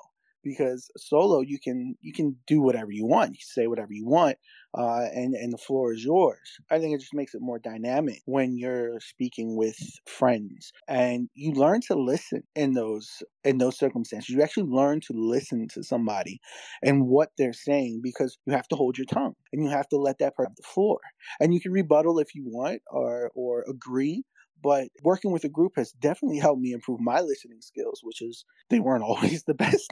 because 0.42 0.90
solo 0.96 1.40
you 1.40 1.58
can 1.58 1.94
you 2.00 2.12
can 2.12 2.36
do 2.46 2.60
whatever 2.60 2.92
you 2.92 3.06
want. 3.06 3.30
You 3.30 3.40
say 3.42 3.66
whatever 3.66 3.92
you 3.92 4.06
want 4.06 4.36
uh, 4.74 5.06
and 5.14 5.34
and 5.34 5.52
the 5.52 5.58
floor 5.58 5.92
is 5.92 6.04
yours. 6.04 6.58
I 6.70 6.78
think 6.78 6.94
it 6.94 7.00
just 7.00 7.14
makes 7.14 7.34
it 7.34 7.42
more 7.42 7.58
dynamic 7.58 8.22
when 8.24 8.56
you're 8.56 9.00
speaking 9.00 9.56
with 9.56 9.76
friends 10.06 10.72
and 10.88 11.28
you 11.34 11.52
learn 11.52 11.80
to 11.88 11.94
listen 11.94 12.42
in 12.54 12.72
those 12.72 13.22
in 13.44 13.58
those 13.58 13.78
circumstances. 13.78 14.30
You 14.30 14.42
actually 14.42 14.70
learn 14.70 15.00
to 15.02 15.12
listen 15.14 15.68
to 15.74 15.82
somebody 15.82 16.40
and 16.82 17.06
what 17.06 17.30
they're 17.36 17.52
saying 17.52 18.00
because 18.02 18.38
you 18.46 18.54
have 18.54 18.68
to 18.68 18.76
hold 18.76 18.96
your 18.96 19.06
tongue 19.06 19.34
and 19.52 19.62
you 19.62 19.70
have 19.70 19.88
to 19.88 19.96
let 19.96 20.18
that 20.18 20.34
person 20.36 20.50
have 20.50 20.56
the 20.56 20.62
floor. 20.62 20.98
And 21.40 21.54
you 21.54 21.60
can 21.60 21.72
rebuttal 21.72 22.18
if 22.18 22.34
you 22.34 22.44
want 22.46 22.82
or 22.90 23.30
or 23.34 23.64
agree 23.68 24.24
but 24.62 24.88
working 25.02 25.32
with 25.32 25.44
a 25.44 25.48
group 25.48 25.72
has 25.76 25.92
definitely 25.92 26.38
helped 26.38 26.60
me 26.60 26.72
improve 26.72 27.00
my 27.00 27.20
listening 27.20 27.60
skills 27.60 28.00
which 28.02 28.22
is 28.22 28.44
they 28.70 28.80
weren't 28.80 29.04
always 29.10 29.44
the 29.44 29.54
best. 29.54 29.90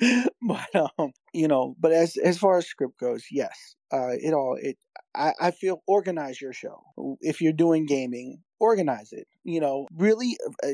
But 0.42 0.90
um 0.98 1.12
you 1.32 1.48
know 1.48 1.76
but 1.78 1.92
as 1.92 2.16
as 2.16 2.38
far 2.38 2.58
as 2.58 2.66
script 2.66 2.98
goes 2.98 3.24
yes 3.30 3.74
uh 3.92 4.10
it 4.10 4.32
all 4.34 4.58
it 4.60 4.76
I, 5.14 5.32
I 5.40 5.50
feel 5.50 5.82
organize 5.86 6.40
your 6.40 6.54
show. 6.54 6.82
If 7.20 7.40
you're 7.42 7.52
doing 7.52 7.86
gaming 7.86 8.38
organize 8.60 9.12
it 9.12 9.26
you 9.44 9.60
know 9.60 9.86
really 9.96 10.36
uh, 10.64 10.68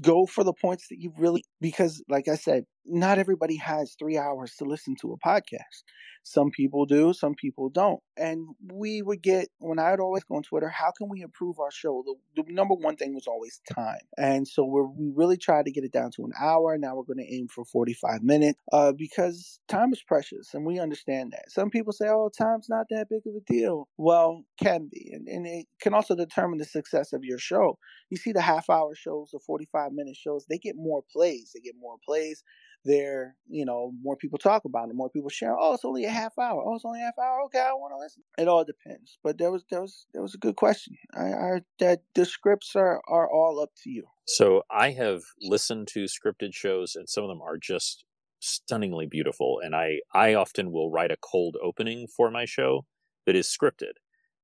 go 0.00 0.26
for 0.26 0.44
the 0.44 0.52
points 0.52 0.88
that 0.88 0.98
you 0.98 1.12
really 1.18 1.44
because 1.60 2.02
like 2.08 2.28
i 2.28 2.34
said 2.36 2.64
not 2.84 3.18
everybody 3.18 3.56
has 3.56 3.94
three 3.98 4.18
hours 4.18 4.54
to 4.56 4.64
listen 4.64 4.94
to 5.00 5.12
a 5.12 5.18
podcast. 5.18 5.84
Some 6.24 6.50
people 6.50 6.86
do 6.86 7.12
some 7.12 7.34
people 7.34 7.68
don't. 7.68 8.00
And 8.16 8.46
we 8.70 9.02
would 9.02 9.22
get 9.22 9.48
when 9.58 9.78
i'd 9.78 10.00
always 10.00 10.24
go 10.24 10.36
on 10.36 10.42
twitter 10.42 10.68
how 10.68 10.92
can 10.96 11.08
we 11.08 11.20
improve 11.20 11.58
our 11.58 11.70
show? 11.70 12.04
The, 12.06 12.42
the 12.42 12.52
number 12.52 12.74
one 12.74 12.96
thing 12.96 13.14
was 13.14 13.26
always 13.26 13.60
time. 13.74 14.00
And 14.16 14.46
so 14.46 14.64
we 14.64 15.12
really 15.14 15.36
tried 15.36 15.64
to 15.64 15.72
get 15.72 15.84
it 15.84 15.92
down 15.92 16.10
to 16.16 16.24
an 16.24 16.32
hour. 16.40 16.78
Now 16.78 16.94
we're 16.94 17.02
going 17.02 17.24
to 17.26 17.34
aim 17.34 17.48
for 17.48 17.64
45 17.64 18.22
minutes 18.22 18.58
uh, 18.72 18.92
because 18.92 19.60
time 19.68 19.92
is 19.92 20.02
precious 20.02 20.54
and 20.54 20.64
we 20.64 20.78
understand 20.78 21.32
that. 21.32 21.50
Some 21.50 21.70
people 21.70 21.92
say 21.92 22.06
oh 22.08 22.30
time's 22.36 22.68
not 22.68 22.86
that 22.90 23.08
big 23.08 23.22
of 23.26 23.34
a 23.34 23.52
deal. 23.52 23.88
Well 23.96 24.44
can 24.62 24.88
be 24.90 25.10
and, 25.12 25.26
and 25.28 25.46
it 25.46 25.66
can 25.80 25.94
also 25.94 26.14
determine 26.14 26.58
the 26.58 26.64
success 26.64 27.12
of 27.12 27.24
your 27.24 27.38
show. 27.38 27.78
You 28.10 28.16
see 28.16 28.32
the 28.32 28.42
half 28.42 28.70
hour 28.70 28.94
shows 28.94 29.30
the 29.32 29.40
45 29.40 29.92
minute 29.92 30.16
shows 30.16 30.46
they 30.48 30.58
get 30.58 30.76
more 30.76 31.02
plays 31.12 31.50
they 31.54 31.60
get 31.60 31.74
more 31.80 31.96
plays 32.04 32.44
they're 32.84 33.36
you 33.48 33.64
know 33.64 33.92
more 34.02 34.16
people 34.16 34.38
talk 34.38 34.64
about 34.64 34.88
it 34.88 34.94
more 34.94 35.10
people 35.10 35.28
share 35.28 35.56
oh 35.58 35.74
it's 35.74 35.84
only 35.84 36.04
a 36.04 36.10
half 36.10 36.36
hour 36.38 36.62
oh 36.66 36.74
it's 36.74 36.84
only 36.84 37.00
a 37.00 37.04
half 37.04 37.18
hour 37.18 37.42
okay 37.44 37.60
i 37.60 37.72
want 37.72 37.92
to 37.92 37.98
listen 37.98 38.22
it 38.38 38.48
all 38.48 38.64
depends 38.64 39.18
but 39.22 39.38
there 39.38 39.50
was 39.50 39.64
there 39.70 39.80
was 39.80 40.06
there 40.12 40.22
was 40.22 40.34
a 40.34 40.38
good 40.38 40.56
question 40.56 40.96
i 41.14 41.32
i 41.32 41.60
that 41.78 42.00
the 42.14 42.24
scripts 42.24 42.74
are 42.74 43.00
are 43.08 43.30
all 43.30 43.60
up 43.60 43.70
to 43.82 43.90
you 43.90 44.04
so 44.26 44.62
i 44.70 44.90
have 44.90 45.22
listened 45.40 45.86
to 45.86 46.04
scripted 46.04 46.52
shows 46.52 46.94
and 46.96 47.08
some 47.08 47.22
of 47.22 47.28
them 47.28 47.40
are 47.40 47.56
just 47.56 48.04
stunningly 48.42 49.06
beautiful. 49.06 49.60
And 49.62 49.74
I, 49.74 50.00
I 50.12 50.34
often 50.34 50.72
will 50.72 50.90
write 50.90 51.10
a 51.10 51.16
cold 51.16 51.56
opening 51.62 52.06
for 52.14 52.30
my 52.30 52.44
show 52.44 52.84
that 53.24 53.36
is 53.36 53.46
scripted. 53.46 53.92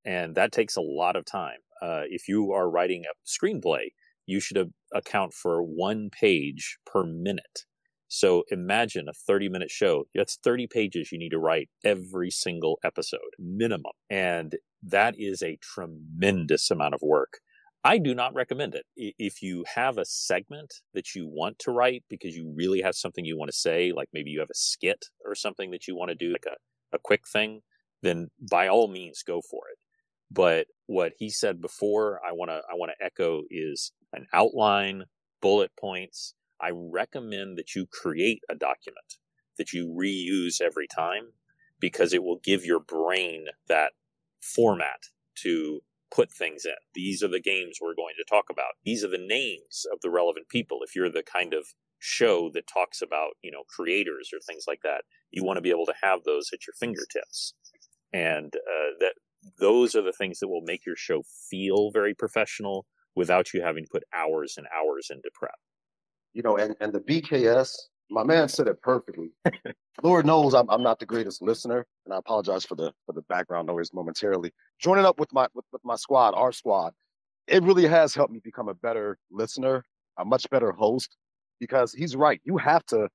And 0.05 0.35
that 0.37 0.53
takes 0.53 0.77
a 0.77 0.81
lot 0.81 1.17
of 1.17 1.25
time. 1.25 1.59
Uh, 1.83 2.03
if 2.09 2.29
you 2.29 2.53
are 2.53 2.71
writing 2.71 3.05
a 3.05 3.15
screenplay, 3.29 3.89
you 4.27 4.41
should 4.41 4.73
account 4.95 5.35
for 5.35 5.63
one 5.63 6.11
page 6.11 6.79
per 6.87 7.05
minute. 7.05 7.65
So 8.09 8.45
imagine 8.51 9.07
a 9.09 9.13
30 9.13 9.49
minute 9.49 9.71
show. 9.71 10.05
That's 10.15 10.39
30 10.43 10.67
pages 10.67 11.13
you 11.13 11.19
need 11.19 11.31
to 11.31 11.39
write 11.39 11.69
every 11.85 12.31
single 12.31 12.79
episode, 12.83 13.21
minimum. 13.39 13.93
And 14.11 14.57
that 14.83 15.15
is 15.19 15.43
a 15.43 15.59
tremendous 15.63 16.71
amount 16.71 16.95
of 16.95 17.01
work. 17.03 17.39
I 17.85 17.99
do 17.99 18.15
not 18.15 18.35
recommend 18.35 18.75
it. 18.75 18.87
If 18.97 19.41
you 19.41 19.65
have 19.75 19.99
a 19.99 20.05
segment 20.05 20.75
that 20.95 21.15
you 21.15 21.29
want 21.29 21.59
to 21.61 21.71
write 21.71 22.03
because 22.11 22.35
you 22.35 22.53
really 22.57 22.81
have 22.83 22.97
something 22.97 23.25
you 23.25 23.39
want 23.39 23.51
to 23.51 23.57
say, 23.57 23.93
like 23.95 24.09
maybe 24.13 24.31
you 24.31 24.41
have 24.41 24.51
a 24.51 24.57
skit 24.57 25.07
or 25.25 25.35
something 25.35 25.71
that 25.71 25.87
you 25.87 25.95
want 25.95 26.09
to 26.09 26.15
do, 26.15 26.33
like 26.33 26.47
a, 26.47 26.97
a 26.97 26.99
quick 26.99 27.23
thing, 27.29 27.61
then 28.03 28.29
by 28.51 28.69
all 28.69 28.89
means 28.89 29.23
go 29.23 29.41
for 29.49 29.63
it. 29.71 29.79
But 30.31 30.67
what 30.87 31.13
he 31.19 31.31
said 31.31 31.61
before, 31.61 32.21
I 32.27 32.33
want 32.33 32.51
to 32.51 32.57
I 32.57 32.75
want 32.75 32.93
to 32.99 33.05
echo 33.05 33.43
is 33.51 33.93
an 34.13 34.27
outline, 34.33 35.05
bullet 35.41 35.71
points. 35.79 36.35
I 36.61 36.71
recommend 36.73 37.57
that 37.59 37.75
you 37.75 37.87
create 37.87 38.43
a 38.51 38.55
document 38.55 39.15
that 39.59 39.73
you 39.73 39.89
reuse 39.89 40.61
every 40.61 40.87
time 40.87 41.33
because 41.81 42.13
it 42.13 42.23
will 42.23 42.41
give 42.43 42.65
your 42.65 42.81
brain 42.81 43.47
that 43.69 43.93
format 44.41 45.01
to 45.43 45.81
put 46.11 46.33
things 46.33 46.65
in. 46.65 46.73
These 46.95 47.23
are 47.23 47.29
the 47.29 47.41
games 47.41 47.79
we're 47.81 47.95
going 47.95 48.15
to 48.17 48.25
talk 48.29 48.47
about. 48.51 48.75
These 48.85 49.05
are 49.05 49.09
the 49.09 49.19
names 49.19 49.85
of 49.93 50.01
the 50.03 50.11
relevant 50.11 50.49
people. 50.49 50.79
If 50.83 50.97
you're 50.97 51.11
the 51.11 51.23
kind 51.23 51.53
of 51.55 51.67
show 51.99 52.51
that 52.55 52.67
talks 52.67 53.03
about, 53.03 53.33
you 53.43 53.51
know, 53.51 53.65
creators 53.69 54.31
or 54.33 54.39
things 54.41 54.65
like 54.67 54.81
that, 54.83 55.03
you 55.31 55.45
want 55.45 55.59
to 55.59 55.63
be 55.63 55.71
able 55.71 55.87
to 55.87 55.95
have 56.03 56.25
those 56.25 56.51
at 56.53 56.67
your 56.67 56.75
fingertips. 56.79 57.55
And 58.13 58.55
uh, 58.57 58.97
that 59.01 59.15
those 59.59 59.95
are 59.95 60.03
the 60.03 60.13
things 60.13 60.39
that 60.39 60.49
will 60.49 60.63
make 60.65 60.87
your 60.87 60.97
show 60.97 61.23
feel 61.51 61.91
very 61.91 62.15
professional 62.15 62.87
without 63.15 63.53
you 63.53 63.63
having 63.63 63.85
to 63.85 63.91
put 63.91 64.05
hours 64.15 64.55
and 64.57 64.67
hours 64.75 65.09
into 65.11 65.31
prep. 65.35 65.59
You 66.39 66.45
know, 66.45 66.57
and, 66.57 66.77
and 66.81 66.93
the 66.93 67.01
BKS, 67.01 67.77
my 68.11 68.23
man 68.23 68.49
said 68.49 68.69
it 68.69 68.81
perfectly. 68.81 69.33
Lord 70.05 70.25
knows 70.25 70.55
I'm, 70.55 70.71
I'm 70.71 70.85
not 70.85 71.01
the 71.01 71.05
greatest 71.05 71.43
listener, 71.43 71.85
and 72.05 72.15
I 72.15 72.19
apologize 72.19 72.65
for 72.65 72.77
the 72.77 72.93
for 73.07 73.13
the 73.13 73.23
background 73.23 73.67
noise 73.67 73.93
momentarily. 73.93 74.53
Joining 74.79 75.05
up 75.05 75.19
with 75.19 75.33
my 75.33 75.49
with, 75.53 75.65
with 75.73 75.85
my 75.85 75.97
squad, 75.97 76.35
our 76.35 76.53
squad, 76.53 76.93
it 77.49 77.65
really 77.65 77.89
has 77.89 78.15
helped 78.15 78.33
me 78.33 78.39
become 78.39 78.69
a 78.69 78.75
better 78.75 79.19
listener, 79.33 79.83
a 80.17 80.25
much 80.25 80.49
better 80.49 80.71
host, 80.71 81.17
because 81.59 81.93
he's 81.93 82.15
right. 82.15 82.41
You 82.45 82.57
have 82.57 82.87
to 82.87 83.09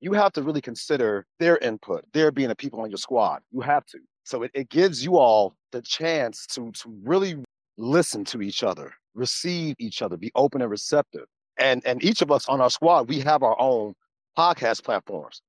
you 0.00 0.12
have 0.14 0.32
to 0.32 0.42
really 0.42 0.60
consider 0.60 1.26
their 1.38 1.58
input, 1.58 2.04
their 2.12 2.32
being 2.32 2.48
the 2.48 2.56
people 2.56 2.80
on 2.80 2.90
your 2.90 2.98
squad. 2.98 3.42
You 3.52 3.60
have 3.60 3.86
to. 3.86 4.00
So 4.24 4.42
it, 4.42 4.50
it 4.52 4.68
gives 4.68 5.04
you 5.04 5.16
all 5.16 5.54
the 5.70 5.80
chance 5.80 6.44
to 6.48 6.72
to 6.72 6.92
really 7.04 7.36
listen 7.78 8.24
to 8.24 8.42
each 8.42 8.64
other, 8.64 8.92
receive 9.14 9.76
each 9.78 10.02
other, 10.02 10.16
be 10.16 10.32
open 10.34 10.60
and 10.60 10.72
receptive. 10.72 11.26
And 11.58 11.84
and 11.86 12.02
each 12.04 12.22
of 12.22 12.30
us 12.30 12.48
on 12.48 12.60
our 12.60 12.70
squad, 12.70 13.08
we 13.08 13.20
have 13.20 13.42
our 13.42 13.60
own 13.60 13.94
podcast 14.38 14.84
platforms 14.84 15.40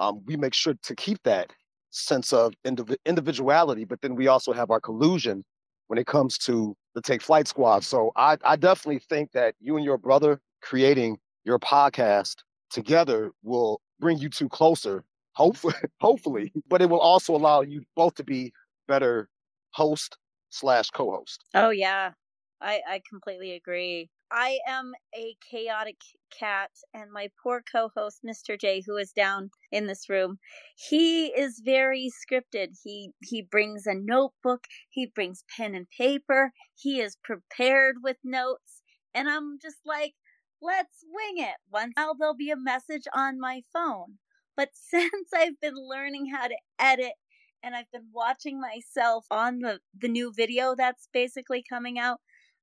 um, 0.00 0.22
we 0.26 0.36
make 0.36 0.54
sure 0.54 0.74
to 0.82 0.96
keep 0.96 1.22
that 1.24 1.52
sense 1.90 2.32
of 2.32 2.54
indiv- 2.66 2.96
individuality, 3.06 3.84
but 3.84 4.00
then 4.00 4.16
we 4.16 4.26
also 4.28 4.52
have 4.52 4.70
our 4.70 4.80
collusion 4.80 5.44
when 5.88 5.98
it 5.98 6.06
comes 6.06 6.38
to 6.38 6.74
the 6.94 7.02
Take 7.02 7.22
Flight 7.22 7.46
Squad. 7.46 7.84
So 7.84 8.10
I, 8.16 8.38
I 8.44 8.56
definitely 8.56 9.00
think 9.00 9.32
that 9.32 9.54
you 9.60 9.76
and 9.76 9.84
your 9.84 9.98
brother 9.98 10.40
creating 10.62 11.18
your 11.44 11.58
podcast 11.58 12.36
together 12.70 13.32
will 13.42 13.80
bring 14.00 14.18
you 14.18 14.30
two 14.30 14.48
closer, 14.48 15.04
hopefully, 15.32 15.74
hopefully, 16.00 16.52
but 16.68 16.80
it 16.80 16.88
will 16.88 17.00
also 17.00 17.36
allow 17.36 17.60
you 17.60 17.82
both 17.94 18.14
to 18.14 18.24
be 18.24 18.52
better 18.88 19.28
host 19.72 20.16
slash 20.48 20.90
co-host. 20.90 21.44
Oh 21.54 21.70
yeah, 21.70 22.12
I 22.60 22.80
I 22.88 23.02
completely 23.08 23.52
agree. 23.52 24.08
I 24.32 24.60
am 24.66 24.92
a 25.14 25.36
chaotic 25.50 25.96
cat, 26.30 26.70
and 26.94 27.10
my 27.10 27.30
poor 27.42 27.62
co 27.62 27.90
host, 27.96 28.20
Mr. 28.24 28.58
J, 28.58 28.82
who 28.86 28.96
is 28.96 29.12
down 29.12 29.50
in 29.72 29.86
this 29.86 30.08
room, 30.08 30.38
he 30.76 31.26
is 31.26 31.60
very 31.64 32.10
scripted. 32.10 32.78
He, 32.82 33.10
he 33.20 33.42
brings 33.42 33.86
a 33.86 33.94
notebook, 33.94 34.66
he 34.88 35.06
brings 35.06 35.44
pen 35.56 35.74
and 35.74 35.88
paper, 35.90 36.52
he 36.76 37.00
is 37.00 37.16
prepared 37.24 37.96
with 38.02 38.18
notes, 38.22 38.82
and 39.14 39.28
I'm 39.28 39.58
just 39.60 39.80
like, 39.84 40.14
let's 40.62 41.04
wing 41.12 41.44
it. 41.44 41.56
Once 41.68 41.94
now 41.96 42.12
there'll 42.12 42.34
be 42.34 42.50
a 42.50 42.56
message 42.56 43.04
on 43.14 43.40
my 43.40 43.62
phone. 43.72 44.18
But 44.56 44.70
since 44.74 45.30
I've 45.34 45.60
been 45.60 45.74
learning 45.76 46.26
how 46.32 46.46
to 46.48 46.56
edit 46.78 47.14
and 47.62 47.74
I've 47.74 47.90
been 47.92 48.08
watching 48.12 48.60
myself 48.60 49.26
on 49.30 49.58
the, 49.58 49.80
the 49.98 50.08
new 50.08 50.32
video 50.34 50.74
that's 50.76 51.08
basically 51.12 51.64
coming 51.68 51.98
out, 51.98 52.20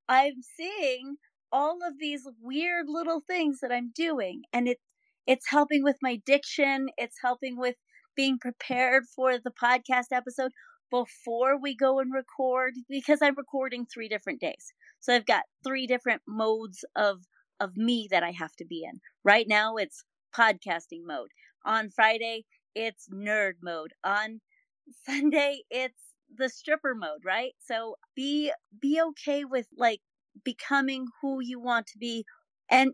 I'm 0.08 0.42
seeing 0.42 1.18
all 1.52 1.80
of 1.86 2.00
these 2.00 2.28
weird 2.42 2.88
little 2.90 3.22
things 3.22 3.60
that 3.62 3.72
I'm 3.72 3.92
doing 3.96 4.44
and 4.54 4.68
it 4.68 4.80
it's 5.26 5.50
helping 5.50 5.84
with 5.84 5.98
my 6.02 6.22
diction, 6.26 6.88
it's 6.98 7.18
helping 7.22 7.58
with 7.58 7.76
being 8.16 8.40
prepared 8.40 9.04
for 9.14 9.38
the 9.38 9.52
podcast 9.52 10.08
episode 10.12 10.52
before 10.90 11.60
we 11.60 11.76
go 11.76 12.00
and 12.00 12.14
record 12.14 12.74
because 12.90 13.22
I'm 13.22 13.36
recording 13.36 13.86
3 13.86 14.08
different 14.08 14.40
days. 14.40 14.74
So 15.02 15.14
I've 15.14 15.26
got 15.26 15.44
3 15.66 15.86
different 15.86 16.22
modes 16.28 16.86
of 16.96 17.26
of 17.60 17.76
me 17.76 18.08
that 18.12 18.24
I 18.24 18.32
have 18.32 18.56
to 18.58 18.66
be 18.66 18.84
in. 18.84 19.00
Right 19.24 19.48
now 19.48 19.76
it's 19.76 20.04
podcasting 20.36 21.02
mode. 21.06 21.32
On 21.66 21.90
Friday 21.90 22.46
it's 22.76 23.08
nerd 23.14 23.54
mode. 23.62 23.94
On 24.04 24.42
Sunday 25.06 25.64
it's 25.70 26.02
the 26.36 26.50
stripper 26.50 26.96
mode, 26.96 27.26
right? 27.26 27.54
So 27.60 27.96
be 28.16 28.52
be 28.82 29.02
okay 29.10 29.44
with 29.44 29.68
like 29.76 30.02
becoming 30.44 31.08
who 31.22 31.40
you 31.42 31.60
want 31.60 31.88
to 31.88 31.98
be 31.98 32.26
and 32.70 32.92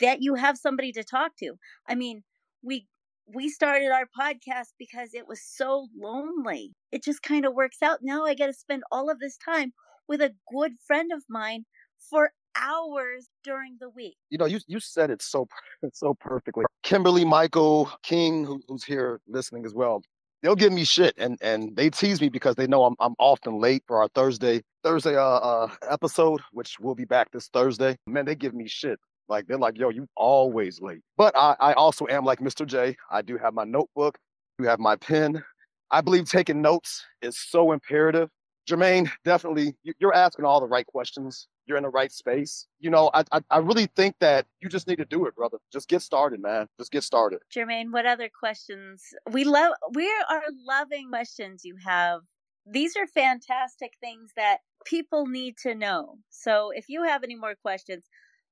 that 0.00 0.22
you 0.22 0.34
have 0.34 0.56
somebody 0.58 0.92
to 0.92 1.04
talk 1.04 1.32
to. 1.38 1.54
I 1.88 1.94
mean, 1.94 2.22
we 2.62 2.86
we 3.26 3.48
started 3.48 3.90
our 3.90 4.06
podcast 4.18 4.72
because 4.78 5.14
it 5.14 5.26
was 5.26 5.40
so 5.42 5.88
lonely. 5.96 6.72
It 6.90 7.04
just 7.04 7.22
kind 7.22 7.44
of 7.44 7.54
works 7.54 7.78
out. 7.82 8.00
Now 8.02 8.24
I 8.24 8.34
get 8.34 8.48
to 8.48 8.52
spend 8.52 8.82
all 8.90 9.10
of 9.10 9.20
this 9.20 9.38
time 9.38 9.72
with 10.08 10.20
a 10.20 10.34
good 10.52 10.72
friend 10.86 11.10
of 11.14 11.22
mine 11.28 11.64
for 12.10 12.32
hours 12.56 13.28
during 13.44 13.76
the 13.80 13.88
week. 13.90 14.16
You 14.30 14.38
know, 14.38 14.44
you 14.44 14.60
you 14.66 14.80
said 14.80 15.10
it 15.10 15.22
so 15.22 15.46
so 15.92 16.14
perfectly. 16.14 16.64
Kimberly 16.82 17.24
Michael 17.24 17.90
King, 18.02 18.44
who, 18.44 18.60
who's 18.68 18.84
here 18.84 19.20
listening 19.26 19.64
as 19.64 19.74
well, 19.74 20.02
they'll 20.42 20.56
give 20.56 20.72
me 20.72 20.84
shit 20.84 21.14
and 21.18 21.38
and 21.40 21.74
they 21.76 21.90
tease 21.90 22.20
me 22.20 22.28
because 22.28 22.56
they 22.56 22.66
know 22.66 22.84
I'm 22.84 22.96
I'm 23.00 23.14
often 23.18 23.58
late 23.58 23.82
for 23.86 23.98
our 24.00 24.08
Thursday 24.08 24.62
Thursday 24.82 25.16
uh, 25.16 25.22
uh 25.22 25.68
episode, 25.88 26.40
which 26.52 26.78
we'll 26.80 26.94
be 26.94 27.04
back 27.04 27.30
this 27.30 27.48
Thursday. 27.48 27.96
Man, 28.06 28.24
they 28.24 28.34
give 28.34 28.54
me 28.54 28.66
shit. 28.68 28.98
Like 29.28 29.46
they're 29.46 29.58
like, 29.58 29.78
yo, 29.78 29.88
you 29.88 30.06
always 30.16 30.80
late. 30.80 31.00
But 31.16 31.36
I, 31.36 31.56
I 31.60 31.72
also 31.74 32.06
am 32.08 32.24
like 32.24 32.40
Mr. 32.40 32.66
J. 32.66 32.96
I 33.10 33.22
do 33.22 33.38
have 33.38 33.54
my 33.54 33.64
notebook, 33.64 34.18
you 34.58 34.66
have 34.66 34.80
my 34.80 34.96
pen. 34.96 35.42
I 35.90 36.00
believe 36.00 36.28
taking 36.28 36.62
notes 36.62 37.04
is 37.20 37.38
so 37.38 37.72
imperative. 37.72 38.28
Jermaine, 38.68 39.10
definitely, 39.24 39.74
you're 39.98 40.14
asking 40.14 40.44
all 40.44 40.60
the 40.60 40.66
right 40.66 40.86
questions 40.86 41.48
you're 41.66 41.76
in 41.76 41.82
the 41.82 41.88
right 41.88 42.12
space. 42.12 42.66
You 42.80 42.90
know, 42.90 43.10
I, 43.14 43.24
I, 43.32 43.40
I 43.50 43.58
really 43.58 43.86
think 43.86 44.16
that 44.20 44.46
you 44.60 44.68
just 44.68 44.88
need 44.88 44.96
to 44.96 45.04
do 45.04 45.26
it, 45.26 45.36
brother. 45.36 45.58
Just 45.72 45.88
get 45.88 46.02
started, 46.02 46.40
man. 46.40 46.68
Just 46.78 46.92
get 46.92 47.02
started. 47.02 47.40
Jermaine, 47.54 47.92
what 47.92 48.06
other 48.06 48.28
questions? 48.28 49.02
We 49.30 49.44
love 49.44 49.74
we 49.94 50.10
are 50.28 50.42
loving 50.66 51.08
questions 51.08 51.64
you 51.64 51.76
have. 51.84 52.20
These 52.66 52.96
are 52.96 53.06
fantastic 53.06 53.94
things 54.00 54.30
that 54.36 54.58
people 54.84 55.26
need 55.26 55.56
to 55.62 55.74
know. 55.74 56.18
So 56.30 56.70
if 56.74 56.88
you 56.88 57.02
have 57.04 57.24
any 57.24 57.34
more 57.34 57.54
questions, 57.54 58.04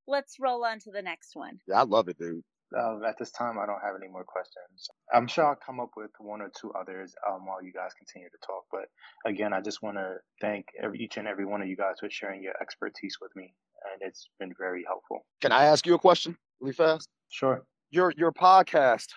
let's 0.06 0.36
roll 0.40 0.64
on 0.64 0.80
to 0.80 0.90
the 0.90 1.02
next 1.02 1.34
one. 1.34 1.58
Yeah, 1.68 1.80
I 1.80 1.84
love 1.84 2.08
it, 2.08 2.18
dude. 2.18 2.42
Uh, 2.76 2.98
at 3.06 3.18
this 3.18 3.30
time, 3.32 3.58
I 3.58 3.66
don't 3.66 3.80
have 3.82 3.96
any 4.00 4.10
more 4.10 4.24
questions. 4.24 4.88
I'm 5.12 5.26
sure 5.26 5.46
I'll 5.46 5.56
come 5.56 5.80
up 5.80 5.90
with 5.96 6.10
one 6.18 6.40
or 6.40 6.50
two 6.60 6.72
others 6.72 7.14
um, 7.28 7.46
while 7.46 7.62
you 7.62 7.72
guys 7.72 7.90
continue 7.98 8.28
to 8.28 8.38
talk. 8.46 8.64
But 8.70 8.86
again, 9.28 9.52
I 9.52 9.60
just 9.60 9.82
want 9.82 9.96
to 9.96 10.16
thank 10.40 10.66
every, 10.82 10.98
each 11.00 11.16
and 11.16 11.26
every 11.26 11.44
one 11.44 11.62
of 11.62 11.68
you 11.68 11.76
guys 11.76 11.96
for 11.98 12.08
sharing 12.10 12.42
your 12.42 12.54
expertise 12.60 13.16
with 13.20 13.34
me, 13.34 13.52
and 13.92 14.08
it's 14.08 14.28
been 14.38 14.54
very 14.58 14.84
helpful. 14.86 15.24
Can 15.40 15.52
I 15.52 15.64
ask 15.64 15.86
you 15.86 15.94
a 15.94 15.98
question 15.98 16.36
really 16.60 16.74
fast? 16.74 17.08
Sure. 17.28 17.64
Your 17.90 18.12
your 18.16 18.32
podcast 18.32 19.08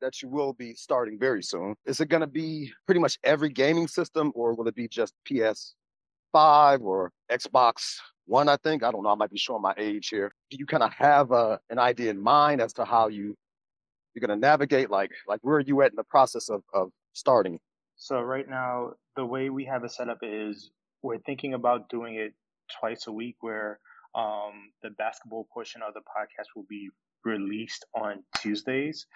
that 0.00 0.22
you 0.22 0.28
will 0.28 0.52
be 0.52 0.74
starting 0.74 1.18
very 1.18 1.42
soon 1.42 1.74
is 1.84 2.00
it 2.00 2.08
going 2.08 2.22
to 2.22 2.26
be 2.26 2.72
pretty 2.86 3.00
much 3.00 3.18
every 3.24 3.50
gaming 3.50 3.88
system, 3.88 4.32
or 4.34 4.54
will 4.54 4.68
it 4.68 4.74
be 4.74 4.88
just 4.88 5.14
PS5 5.28 6.80
or 6.80 7.12
Xbox 7.30 7.96
one, 8.26 8.48
I 8.48 8.56
think. 8.56 8.82
I 8.82 8.90
don't 8.90 9.02
know. 9.02 9.10
I 9.10 9.14
might 9.14 9.30
be 9.30 9.38
showing 9.38 9.62
my 9.62 9.74
age 9.76 10.08
here. 10.08 10.32
Do 10.50 10.56
you 10.58 10.66
kind 10.66 10.82
of 10.82 10.92
have 10.92 11.32
a, 11.32 11.60
an 11.70 11.78
idea 11.78 12.10
in 12.10 12.20
mind 12.20 12.60
as 12.60 12.72
to 12.74 12.84
how 12.84 13.08
you 13.08 13.36
you're 14.14 14.26
going 14.26 14.38
to 14.38 14.40
navigate? 14.40 14.90
Like, 14.90 15.10
like 15.26 15.40
where 15.42 15.56
are 15.56 15.60
you 15.60 15.82
at 15.82 15.90
in 15.90 15.96
the 15.96 16.04
process 16.04 16.48
of, 16.48 16.62
of 16.74 16.90
starting? 17.12 17.60
So 17.96 18.20
right 18.20 18.48
now, 18.48 18.92
the 19.16 19.26
way 19.26 19.50
we 19.50 19.64
have 19.66 19.84
it 19.84 19.92
set 19.92 20.08
up 20.08 20.18
is 20.22 20.70
we're 21.02 21.18
thinking 21.18 21.54
about 21.54 21.88
doing 21.88 22.14
it 22.14 22.32
twice 22.80 23.06
a 23.06 23.12
week, 23.12 23.36
where 23.40 23.78
um, 24.14 24.72
the 24.82 24.90
basketball 24.90 25.46
portion 25.52 25.82
of 25.86 25.94
the 25.94 26.00
podcast 26.00 26.46
will 26.56 26.66
be 26.68 26.88
released 27.24 27.84
on 27.94 28.22
Tuesdays, 28.38 29.06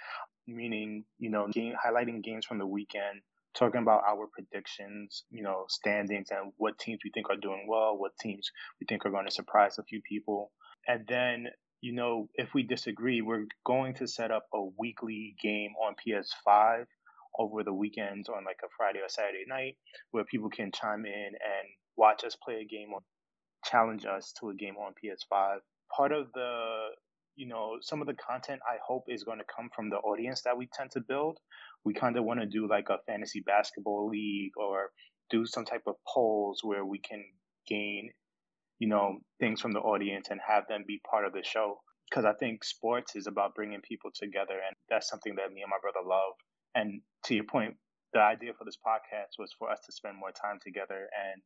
meaning, 0.47 1.05
you 1.19 1.31
know, 1.31 1.49
game, 1.49 1.75
highlighting 1.75 2.23
games 2.23 2.45
from 2.45 2.59
the 2.59 2.67
weekend, 2.67 3.21
talking 3.55 3.83
about 3.83 4.03
our 4.09 4.27
predictions, 4.27 5.25
you 5.31 5.43
know, 5.43 5.65
standings 5.69 6.29
and 6.31 6.53
what 6.57 6.79
teams 6.79 7.01
we 7.05 7.11
think 7.11 7.31
are 7.31 7.37
doing 7.37 7.67
well, 7.69 7.97
what 7.97 8.13
teams 8.21 8.51
we 8.81 8.87
think 8.87 9.07
are 9.07 9.11
going 9.11 9.27
to 9.27 9.33
surprise 9.33 9.79
a 9.79 9.85
few 9.85 10.01
people. 10.09 10.51
And 10.87 11.05
then, 11.09 11.47
you 11.81 11.93
know, 11.95 12.29
if 12.35 12.55
we 12.55 12.63
disagree, 12.63 13.23
we're 13.23 13.47
going 13.65 13.95
to 13.95 14.07
set 14.07 14.31
up 14.31 14.47
a 14.53 14.65
weekly 14.79 15.35
game 15.43 15.73
on 15.85 15.95
PS5 16.07 16.85
over 17.39 17.65
the 17.65 17.73
weekends 17.73 18.29
on 18.29 18.45
like 18.45 18.61
a 18.65 18.69
Friday 18.77 19.01
or 19.01 19.09
Saturday 19.09 19.45
night 19.49 19.77
where 20.11 20.25
people 20.25 20.51
can 20.51 20.71
chime 20.73 21.05
in 21.07 21.27
and 21.27 21.69
watch 21.97 22.25
us 22.25 22.37
play 22.45 22.61
a 22.61 22.65
game 22.65 22.93
or 22.93 23.01
challenge 23.65 24.05
us 24.05 24.33
to 24.41 24.51
a 24.51 24.55
game 24.55 24.77
on 24.77 24.93
PS5. 25.03 25.59
Part 25.97 26.13
of 26.13 26.29
the 26.35 26.91
you 27.37 27.49
know, 27.49 27.79
some 27.81 28.01
of 28.01 28.07
the 28.07 28.15
content 28.15 28.61
I 28.69 28.77
hope 28.87 29.05
is 29.09 29.25
going 29.25 29.39
to 29.39 29.45
come 29.45 29.69
from 29.75 29.91
the 29.91 29.97
audience 29.97 30.43
that 30.43 30.57
we 30.57 30.69
tend 30.73 30.91
to 30.93 31.01
build. 31.01 31.39
We 31.85 31.95
kind 31.95 32.17
of 32.17 32.25
want 32.25 32.41
to 32.41 32.47
do 32.47 32.69
like 32.69 32.89
a 32.89 32.99
fantasy 33.07 33.41
basketball 33.41 34.09
league 34.09 34.53
or 34.57 34.91
do 35.31 35.47
some 35.47 35.65
type 35.65 35.83
of 35.87 35.97
polls 36.07 36.61
where 36.63 36.85
we 36.85 36.99
can 36.99 37.25
gain, 37.67 38.11
you 38.79 38.89
know, 38.89 39.19
things 39.41 39.61
from 39.61 39.73
the 39.73 39.81
audience 39.81 40.29
and 40.31 40.41
have 40.47 40.65
them 40.69 40.85
be 40.87 41.01
part 41.11 41.25
of 41.25 41.33
the 41.33 41.43
show. 41.45 41.81
Because 42.11 42.25
I 42.25 42.35
think 42.35 42.65
sports 42.65 43.17
is 43.17 43.27
about 43.27 43.55
bringing 43.55 43.81
people 43.81 44.11
together, 44.15 44.55
and 44.55 44.77
that's 44.89 45.09
something 45.09 45.35
that 45.37 45.53
me 45.53 45.63
and 45.63 45.71
my 45.71 45.79
brother 45.81 46.07
love. 46.07 46.35
And 46.75 47.01
to 47.25 47.35
your 47.35 47.45
point, 47.45 47.77
the 48.13 48.21
idea 48.21 48.53
for 48.57 48.65
this 48.65 48.77
podcast 48.77 49.39
was 49.39 49.51
for 49.59 49.71
us 49.71 49.81
to 49.87 49.93
spend 49.93 50.17
more 50.19 50.31
time 50.31 50.59
together 50.63 51.09
and 51.17 51.43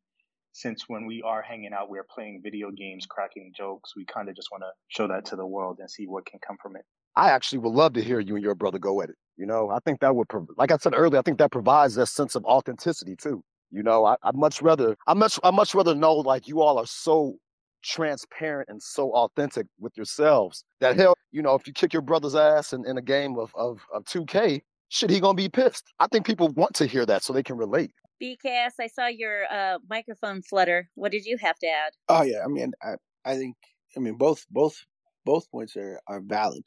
since 0.53 0.84
when 0.89 1.07
we 1.07 1.22
are 1.22 1.43
hanging 1.43 1.72
out, 1.72 1.89
we're 1.89 2.07
playing 2.12 2.41
video 2.43 2.70
games, 2.70 3.07
cracking 3.07 3.53
jokes. 3.57 3.95
We 3.97 4.05
kind 4.05 4.28
of 4.28 4.34
just 4.34 4.49
want 4.51 4.62
to 4.62 4.70
show 4.89 5.07
that 5.09 5.24
to 5.26 5.36
the 5.36 5.47
world 5.47 5.78
and 5.78 5.91
see 5.91 6.07
what 6.07 6.26
can 6.26 6.41
come 6.45 6.57
from 6.61 6.76
it. 6.76 6.84
I 7.16 7.30
actually 7.30 7.59
would 7.59 7.72
love 7.72 7.93
to 7.95 8.03
hear 8.03 8.20
you 8.20 8.34
and 8.34 8.45
your 8.45 8.55
brother 8.55 8.78
go 8.78 9.01
at 9.03 9.11
it. 9.11 9.16
You 9.39 9.47
know, 9.47 9.70
I 9.70 9.78
think 9.78 10.01
that 10.01 10.14
would, 10.14 10.26
like 10.57 10.72
I 10.72 10.76
said 10.76 10.95
earlier, 10.97 11.20
I 11.20 11.22
think 11.22 11.39
that 11.39 11.53
provides 11.53 11.95
that 11.95 12.07
sense 12.07 12.34
of 12.34 12.45
authenticity 12.45 13.14
too. 13.16 13.43
You 13.70 13.84
know, 13.84 14.05
I, 14.05 14.16
would 14.24 14.34
much 14.34 14.61
rather, 14.61 14.97
I 15.07 15.14
much, 15.14 15.39
I 15.45 15.53
much 15.53 15.74
rather 15.74 15.95
know 15.95 16.14
like 16.14 16.49
you 16.49 16.61
all 16.61 16.76
are 16.78 16.86
so 16.86 17.36
transparent 17.84 18.68
and 18.68 18.82
so 18.82 19.12
authentic 19.12 19.66
with 19.78 19.97
yourselves 19.97 20.64
that 20.80 20.97
hell, 20.97 21.14
you 21.30 21.41
know, 21.41 21.55
if 21.55 21.68
you 21.68 21.72
kick 21.72 21.93
your 21.93 22.03
brother's 22.03 22.34
ass 22.34 22.72
in, 22.72 22.84
in 22.84 22.99
a 22.99 23.03
game 23.03 23.39
of, 23.39 23.53
of, 23.55 23.80
of 23.95 24.05
2K, 24.05 24.61
shit, 24.89 25.11
he 25.11 25.20
gonna 25.20 25.34
be 25.34 25.49
pissed. 25.49 25.84
I 26.01 26.09
think 26.09 26.26
people 26.26 26.49
want 26.49 26.74
to 26.74 26.86
hear 26.86 27.07
that 27.07 27.22
so 27.22 27.32
they 27.32 27.45
can 27.45 27.57
relate. 27.57 27.93
BKS, 28.20 28.72
I 28.80 28.89
saw 28.89 29.07
your 29.07 29.45
uh, 29.53 29.78
microphone 29.89 30.43
flutter. 30.43 30.91
What 30.97 31.12
did 31.12 31.24
you 31.24 31.36
have 31.39 31.59
to 31.61 31.68
add? 31.68 31.93
Oh 32.09 32.22
yeah, 32.22 32.43
I 32.45 32.49
mean, 32.49 32.72
I, 32.82 32.95
I 33.24 33.36
think, 33.36 33.55
I 33.97 34.01
mean, 34.01 34.16
both, 34.16 34.45
both, 34.51 34.76
both 35.24 35.49
points 35.53 35.76
are 35.76 36.01
are 36.09 36.20
valid. 36.20 36.64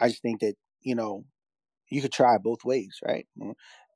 I 0.00 0.08
just 0.08 0.22
think 0.22 0.40
that 0.40 0.54
you 0.80 0.94
know, 0.94 1.24
you 1.90 2.02
could 2.02 2.12
try 2.12 2.38
both 2.38 2.64
ways, 2.64 2.98
right? 3.06 3.26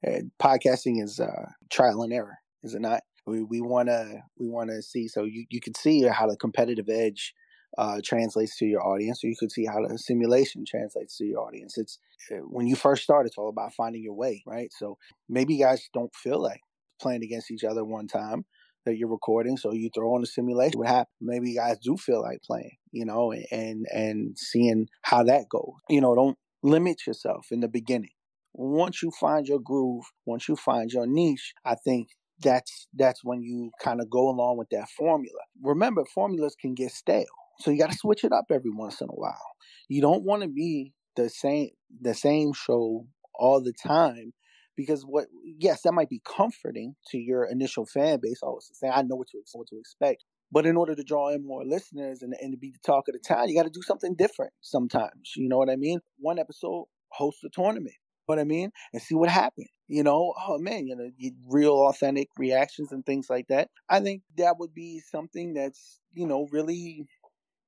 And 0.02 0.30
podcasting 0.40 1.02
is 1.02 1.20
uh, 1.20 1.46
trial 1.70 2.02
and 2.02 2.12
error, 2.12 2.38
is 2.62 2.74
it 2.74 2.80
not? 2.80 3.02
We 3.26 3.42
we 3.42 3.60
want 3.60 3.88
to 3.88 4.20
we 4.38 4.48
want 4.48 4.70
to 4.70 4.82
see 4.82 5.06
so 5.06 5.22
you 5.24 5.46
you 5.48 5.60
can 5.60 5.74
see 5.74 6.02
how 6.02 6.26
the 6.26 6.36
competitive 6.36 6.88
edge 6.88 7.34
uh, 7.78 8.00
translates 8.04 8.56
to 8.58 8.66
your 8.66 8.84
audience, 8.86 9.22
or 9.22 9.28
you 9.28 9.36
could 9.38 9.52
see 9.52 9.64
how 9.64 9.86
the 9.86 9.96
simulation 9.98 10.64
translates 10.66 11.16
to 11.18 11.24
your 11.24 11.40
audience. 11.40 11.78
It's 11.78 11.98
uh, 12.30 12.36
when 12.38 12.66
you 12.66 12.76
first 12.76 13.02
start, 13.04 13.26
it's 13.26 13.38
all 13.38 13.48
about 13.48 13.74
finding 13.74 14.02
your 14.02 14.14
way, 14.14 14.42
right? 14.46 14.70
So 14.72 14.98
maybe 15.28 15.54
you 15.54 15.64
guys 15.64 15.88
don't 15.94 16.14
feel 16.14 16.42
like 16.42 16.60
playing 17.00 17.22
against 17.22 17.50
each 17.50 17.64
other 17.64 17.84
one 17.84 18.08
time 18.08 18.44
that 18.84 18.96
you're 18.96 19.08
recording. 19.08 19.56
So 19.56 19.72
you 19.72 19.90
throw 19.94 20.14
on 20.14 20.22
a 20.22 20.26
simulation. 20.26 20.78
What 20.78 20.88
happens? 20.88 21.16
Maybe 21.20 21.50
you 21.50 21.56
guys 21.58 21.78
do 21.78 21.96
feel 21.96 22.20
like 22.20 22.42
playing, 22.42 22.76
you 22.90 23.04
know, 23.04 23.32
and 23.32 23.86
and 23.92 24.36
seeing 24.36 24.88
how 25.02 25.22
that 25.24 25.48
goes. 25.48 25.74
You 25.88 26.00
know, 26.00 26.14
don't 26.14 26.36
limit 26.62 27.06
yourself 27.06 27.46
in 27.50 27.60
the 27.60 27.68
beginning. 27.68 28.10
Once 28.54 29.02
you 29.02 29.10
find 29.18 29.46
your 29.46 29.60
groove, 29.60 30.04
once 30.26 30.48
you 30.48 30.56
find 30.56 30.90
your 30.92 31.06
niche, 31.06 31.54
I 31.64 31.74
think 31.74 32.08
that's 32.40 32.86
that's 32.94 33.24
when 33.24 33.42
you 33.42 33.70
kind 33.82 34.00
of 34.00 34.10
go 34.10 34.28
along 34.28 34.58
with 34.58 34.68
that 34.70 34.88
formula. 34.90 35.38
Remember, 35.62 36.04
formulas 36.04 36.56
can 36.60 36.74
get 36.74 36.92
stale. 36.92 37.24
So 37.60 37.70
you 37.70 37.78
got 37.78 37.90
to 37.90 37.96
switch 37.96 38.24
it 38.24 38.32
up 38.32 38.46
every 38.50 38.70
once 38.70 39.00
in 39.00 39.08
a 39.08 39.12
while. 39.12 39.52
You 39.88 40.02
don't 40.02 40.24
want 40.24 40.42
to 40.42 40.48
be 40.48 40.92
the 41.16 41.28
same 41.28 41.70
the 42.00 42.14
same 42.14 42.52
show 42.52 43.06
all 43.34 43.60
the 43.62 43.72
time 43.72 44.32
because 44.76 45.02
what 45.02 45.26
yes 45.58 45.82
that 45.82 45.92
might 45.92 46.08
be 46.08 46.22
comforting 46.24 46.94
to 47.08 47.18
your 47.18 47.44
initial 47.44 47.86
fan 47.86 48.18
base 48.22 48.40
oh 48.42 48.58
same 48.60 48.92
i 48.94 49.02
know 49.02 49.16
what 49.16 49.28
to, 49.28 49.38
what 49.52 49.66
to 49.68 49.78
expect 49.78 50.24
but 50.52 50.66
in 50.66 50.76
order 50.76 50.94
to 50.94 51.02
draw 51.02 51.30
in 51.30 51.44
more 51.46 51.64
listeners 51.64 52.22
and, 52.22 52.34
and 52.40 52.52
to 52.52 52.58
be 52.58 52.70
the 52.70 52.78
talk 52.86 53.08
of 53.08 53.14
the 53.14 53.20
town 53.20 53.48
you 53.48 53.56
got 53.56 53.64
to 53.64 53.70
do 53.70 53.82
something 53.82 54.14
different 54.14 54.52
sometimes 54.60 55.32
you 55.36 55.48
know 55.48 55.58
what 55.58 55.70
i 55.70 55.76
mean 55.76 56.00
one 56.18 56.38
episode 56.38 56.84
host 57.10 57.42
a 57.44 57.48
tournament 57.48 57.96
what 58.26 58.38
I 58.38 58.44
mean, 58.44 58.70
and 58.92 59.02
see 59.02 59.14
what 59.14 59.28
happened. 59.28 59.68
You 59.88 60.02
know, 60.02 60.32
oh 60.48 60.58
man, 60.58 60.86
you 60.86 60.96
know, 60.96 61.10
real 61.48 61.86
authentic 61.88 62.28
reactions 62.38 62.92
and 62.92 63.04
things 63.04 63.28
like 63.28 63.48
that. 63.48 63.68
I 63.88 64.00
think 64.00 64.22
that 64.38 64.58
would 64.58 64.72
be 64.72 65.00
something 65.10 65.54
that's 65.54 66.00
you 66.14 66.26
know 66.26 66.48
really, 66.50 67.06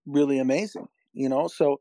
really 0.06 0.38
amazing. 0.38 0.86
You 1.12 1.28
know, 1.28 1.48
so 1.48 1.78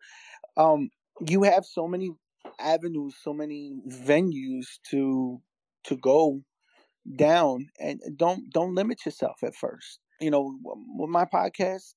um, 0.58 0.89
you 1.26 1.43
have 1.43 1.66
so 1.66 1.88
many 1.88 2.12
avenues, 2.60 3.16
so 3.22 3.34
many 3.34 3.74
venues 3.88 4.66
to 4.89 5.41
to 5.86 5.97
go 5.97 6.41
down, 7.16 7.70
and 7.80 8.01
don't 8.18 8.51
don't 8.51 8.76
limit 8.76 9.06
yourself 9.06 9.38
at 9.43 9.56
first. 9.56 9.99
You 10.24 10.32
know, 10.32 10.57
with 10.63 11.09
my 11.09 11.26
podcast, 11.26 11.93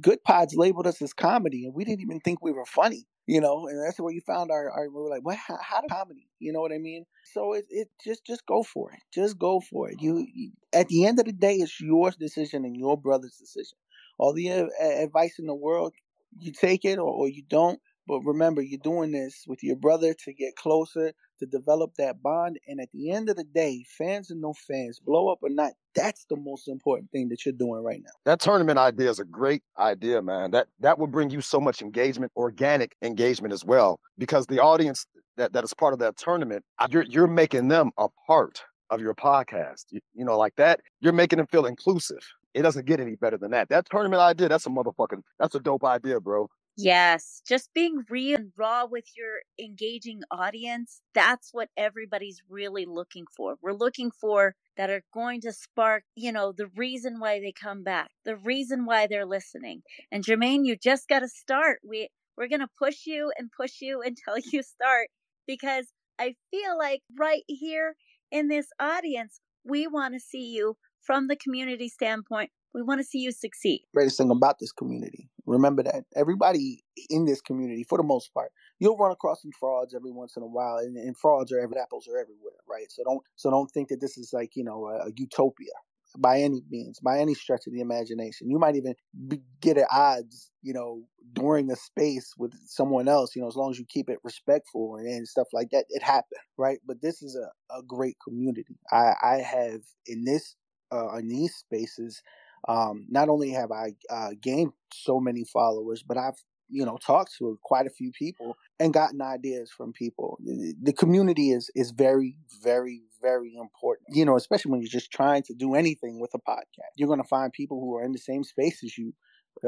Goodpods 0.00 0.56
labeled 0.56 0.86
us 0.86 1.00
as 1.02 1.12
comedy, 1.12 1.64
and 1.64 1.74
we 1.74 1.84
didn't 1.84 2.02
even 2.02 2.20
think 2.20 2.42
we 2.42 2.52
were 2.52 2.66
funny. 2.66 3.06
You 3.26 3.40
know, 3.40 3.66
and 3.66 3.82
that's 3.84 3.98
where 3.98 4.12
you 4.12 4.20
found 4.20 4.50
our. 4.50 4.70
our 4.70 4.88
we 4.88 5.02
were 5.02 5.08
like, 5.08 5.24
what? 5.24 5.36
How, 5.36 5.58
how 5.60 5.82
comedy? 5.90 6.28
You 6.38 6.52
know 6.52 6.60
what 6.60 6.72
I 6.72 6.78
mean? 6.78 7.06
So 7.32 7.54
it, 7.54 7.64
it 7.70 7.88
just 8.04 8.24
just 8.24 8.46
go 8.46 8.62
for 8.62 8.92
it. 8.92 9.00
Just 9.12 9.38
go 9.38 9.60
for 9.60 9.90
it. 9.90 9.96
You, 10.00 10.26
at 10.72 10.88
the 10.88 11.06
end 11.06 11.18
of 11.18 11.24
the 11.26 11.32
day, 11.32 11.56
it's 11.56 11.80
your 11.80 12.10
decision 12.12 12.64
and 12.64 12.76
your 12.76 12.96
brother's 12.96 13.36
decision. 13.36 13.78
All 14.18 14.32
the 14.32 14.50
uh, 14.52 14.66
advice 14.80 15.38
in 15.38 15.46
the 15.46 15.54
world, 15.54 15.92
you 16.38 16.52
take 16.52 16.84
it 16.84 16.98
or, 16.98 17.10
or 17.10 17.28
you 17.28 17.42
don't. 17.48 17.80
But 18.06 18.20
remember, 18.20 18.62
you're 18.62 18.78
doing 18.78 19.10
this 19.10 19.44
with 19.48 19.64
your 19.64 19.76
brother 19.76 20.14
to 20.24 20.32
get 20.32 20.54
closer, 20.54 21.12
to 21.38 21.46
develop 21.46 21.94
that 21.98 22.22
bond. 22.22 22.58
And 22.66 22.80
at 22.80 22.90
the 22.92 23.10
end 23.10 23.28
of 23.28 23.36
the 23.36 23.44
day, 23.44 23.84
fans 23.98 24.30
and 24.30 24.40
no 24.40 24.52
fans, 24.52 24.98
blow 24.98 25.28
up 25.28 25.38
or 25.42 25.50
not, 25.50 25.72
that's 25.94 26.24
the 26.28 26.36
most 26.36 26.68
important 26.68 27.10
thing 27.10 27.28
that 27.30 27.44
you're 27.44 27.52
doing 27.52 27.82
right 27.82 28.00
now. 28.02 28.10
That 28.24 28.40
tournament 28.40 28.78
idea 28.78 29.10
is 29.10 29.18
a 29.18 29.24
great 29.24 29.62
idea, 29.78 30.22
man. 30.22 30.50
That 30.50 30.68
that 30.80 30.98
will 30.98 31.06
bring 31.06 31.30
you 31.30 31.40
so 31.40 31.60
much 31.60 31.82
engagement, 31.82 32.32
organic 32.36 32.96
engagement 33.02 33.52
as 33.54 33.64
well, 33.64 34.00
because 34.18 34.46
the 34.46 34.60
audience 34.60 35.06
that, 35.36 35.52
that 35.52 35.64
is 35.64 35.74
part 35.74 35.92
of 35.92 35.98
that 36.00 36.16
tournament, 36.16 36.64
uh, 36.78 36.88
you're 36.90 37.04
you're 37.04 37.26
making 37.26 37.68
them 37.68 37.90
a 37.98 38.08
part 38.26 38.62
of 38.90 39.00
your 39.00 39.14
podcast. 39.14 39.86
You, 39.90 40.00
you 40.14 40.24
know, 40.24 40.36
like 40.38 40.56
that, 40.56 40.80
you're 41.00 41.12
making 41.12 41.38
them 41.38 41.46
feel 41.46 41.66
inclusive. 41.66 42.24
It 42.54 42.62
doesn't 42.62 42.86
get 42.86 43.00
any 43.00 43.16
better 43.16 43.36
than 43.36 43.50
that. 43.50 43.68
That 43.68 43.86
tournament 43.90 44.22
idea, 44.22 44.48
that's 44.48 44.66
a 44.66 44.70
motherfucking, 44.70 45.20
that's 45.38 45.54
a 45.54 45.60
dope 45.60 45.84
idea, 45.84 46.20
bro. 46.20 46.48
Yes, 46.76 47.42
just 47.46 47.72
being 47.74 48.04
real 48.10 48.36
and 48.38 48.52
raw 48.56 48.84
with 48.86 49.06
your 49.16 49.40
engaging 49.58 50.22
audience, 50.30 51.00
that's 51.14 51.52
what 51.52 51.70
everybody's 51.76 52.42
really 52.50 52.84
looking 52.86 53.26
for. 53.36 53.56
We're 53.62 53.72
looking 53.72 54.10
for 54.10 54.54
that 54.76 54.90
are 54.90 55.02
going 55.12 55.40
to 55.42 55.52
spark, 55.52 56.04
you 56.14 56.32
know, 56.32 56.52
the 56.52 56.68
reason 56.68 57.18
why 57.20 57.40
they 57.40 57.52
come 57.52 57.82
back, 57.82 58.10
the 58.24 58.36
reason 58.36 58.84
why 58.86 59.06
they're 59.06 59.26
listening. 59.26 59.82
And 60.12 60.24
Jermaine, 60.24 60.66
you 60.66 60.76
just 60.76 61.08
got 61.08 61.20
to 61.20 61.28
start. 61.28 61.80
We 61.82 62.08
we're 62.36 62.48
going 62.48 62.60
to 62.60 62.68
push 62.78 63.06
you 63.06 63.32
and 63.38 63.50
push 63.52 63.80
you 63.80 64.02
until 64.06 64.38
you 64.38 64.62
start 64.62 65.08
because 65.46 65.86
I 66.18 66.34
feel 66.50 66.76
like 66.78 67.02
right 67.18 67.42
here 67.48 67.96
in 68.30 68.48
this 68.48 68.68
audience, 68.80 69.40
we 69.64 69.86
want 69.86 70.14
to 70.14 70.20
see 70.20 70.46
you 70.54 70.76
from 71.00 71.28
the 71.28 71.36
community 71.36 71.88
standpoint 71.88 72.50
we 72.76 72.82
want 72.82 73.00
to 73.00 73.04
see 73.04 73.18
you 73.18 73.32
succeed. 73.32 73.80
Greatest 73.94 74.18
thing 74.18 74.30
about 74.30 74.58
this 74.58 74.70
community. 74.70 75.30
Remember 75.46 75.82
that 75.82 76.04
everybody 76.14 76.84
in 77.08 77.24
this 77.24 77.40
community, 77.40 77.82
for 77.82 77.96
the 77.96 78.04
most 78.04 78.34
part, 78.34 78.52
you'll 78.78 78.98
run 78.98 79.12
across 79.12 79.40
some 79.40 79.50
frauds 79.58 79.94
every 79.94 80.10
once 80.10 80.36
in 80.36 80.42
a 80.42 80.46
while, 80.46 80.76
and, 80.76 80.96
and 80.98 81.16
frauds 81.16 81.50
are 81.52 81.58
every 81.58 81.78
apples 81.78 82.06
are 82.06 82.18
everywhere, 82.18 82.52
right? 82.68 82.86
So 82.90 83.02
don't 83.02 83.22
so 83.34 83.50
don't 83.50 83.70
think 83.70 83.88
that 83.88 84.02
this 84.02 84.18
is 84.18 84.30
like 84.34 84.54
you 84.56 84.62
know 84.62 84.86
a, 84.88 85.06
a 85.06 85.12
utopia 85.16 85.72
by 86.18 86.40
any 86.40 86.62
means, 86.70 87.00
by 87.00 87.18
any 87.18 87.34
stretch 87.34 87.66
of 87.66 87.72
the 87.72 87.80
imagination. 87.80 88.50
You 88.50 88.58
might 88.58 88.76
even 88.76 88.94
be, 89.26 89.40
get 89.60 89.78
at 89.78 89.88
odds, 89.90 90.50
you 90.62 90.72
know, 90.72 91.02
during 91.32 91.70
a 91.70 91.76
space 91.76 92.32
with 92.38 92.52
someone 92.66 93.08
else, 93.08 93.34
you 93.34 93.42
know, 93.42 93.48
as 93.48 93.56
long 93.56 93.70
as 93.70 93.78
you 93.78 93.86
keep 93.88 94.08
it 94.08 94.18
respectful 94.22 94.96
and, 94.96 95.06
and 95.06 95.26
stuff 95.26 95.48
like 95.52 95.70
that, 95.70 95.84
it 95.88 96.02
happened, 96.02 96.40
right? 96.56 96.78
But 96.86 97.02
this 97.02 97.22
is 97.22 97.36
a, 97.36 97.74
a 97.76 97.82
great 97.82 98.16
community. 98.26 98.78
I, 98.90 99.12
I 99.22 99.36
have 99.38 99.80
in 100.06 100.24
this, 100.24 100.54
uh, 100.92 101.16
in 101.16 101.28
these 101.28 101.54
spaces, 101.54 102.22
um, 102.68 103.06
not 103.08 103.28
only 103.28 103.50
have 103.50 103.70
I 103.70 103.94
uh, 104.10 104.30
gained 104.40 104.72
so 104.92 105.20
many 105.20 105.44
followers, 105.44 106.02
but 106.02 106.16
I've 106.16 106.42
you 106.68 106.84
know 106.84 106.96
talked 106.96 107.36
to 107.38 107.58
quite 107.62 107.86
a 107.86 107.90
few 107.90 108.10
people 108.10 108.56
and 108.80 108.92
gotten 108.92 109.22
ideas 109.22 109.70
from 109.70 109.92
people. 109.92 110.38
The 110.40 110.92
community 110.92 111.50
is 111.50 111.70
is 111.74 111.90
very 111.92 112.36
very 112.62 113.02
very 113.22 113.54
important. 113.56 114.08
You 114.10 114.24
know, 114.24 114.36
especially 114.36 114.72
when 114.72 114.80
you're 114.80 114.90
just 114.90 115.10
trying 115.10 115.42
to 115.44 115.54
do 115.54 115.74
anything 115.74 116.20
with 116.20 116.32
a 116.34 116.38
podcast, 116.38 116.92
you're 116.96 117.08
going 117.08 117.22
to 117.22 117.28
find 117.28 117.52
people 117.52 117.80
who 117.80 117.96
are 117.96 118.04
in 118.04 118.12
the 118.12 118.18
same 118.18 118.44
space 118.44 118.82
as 118.84 118.96
you, 118.98 119.14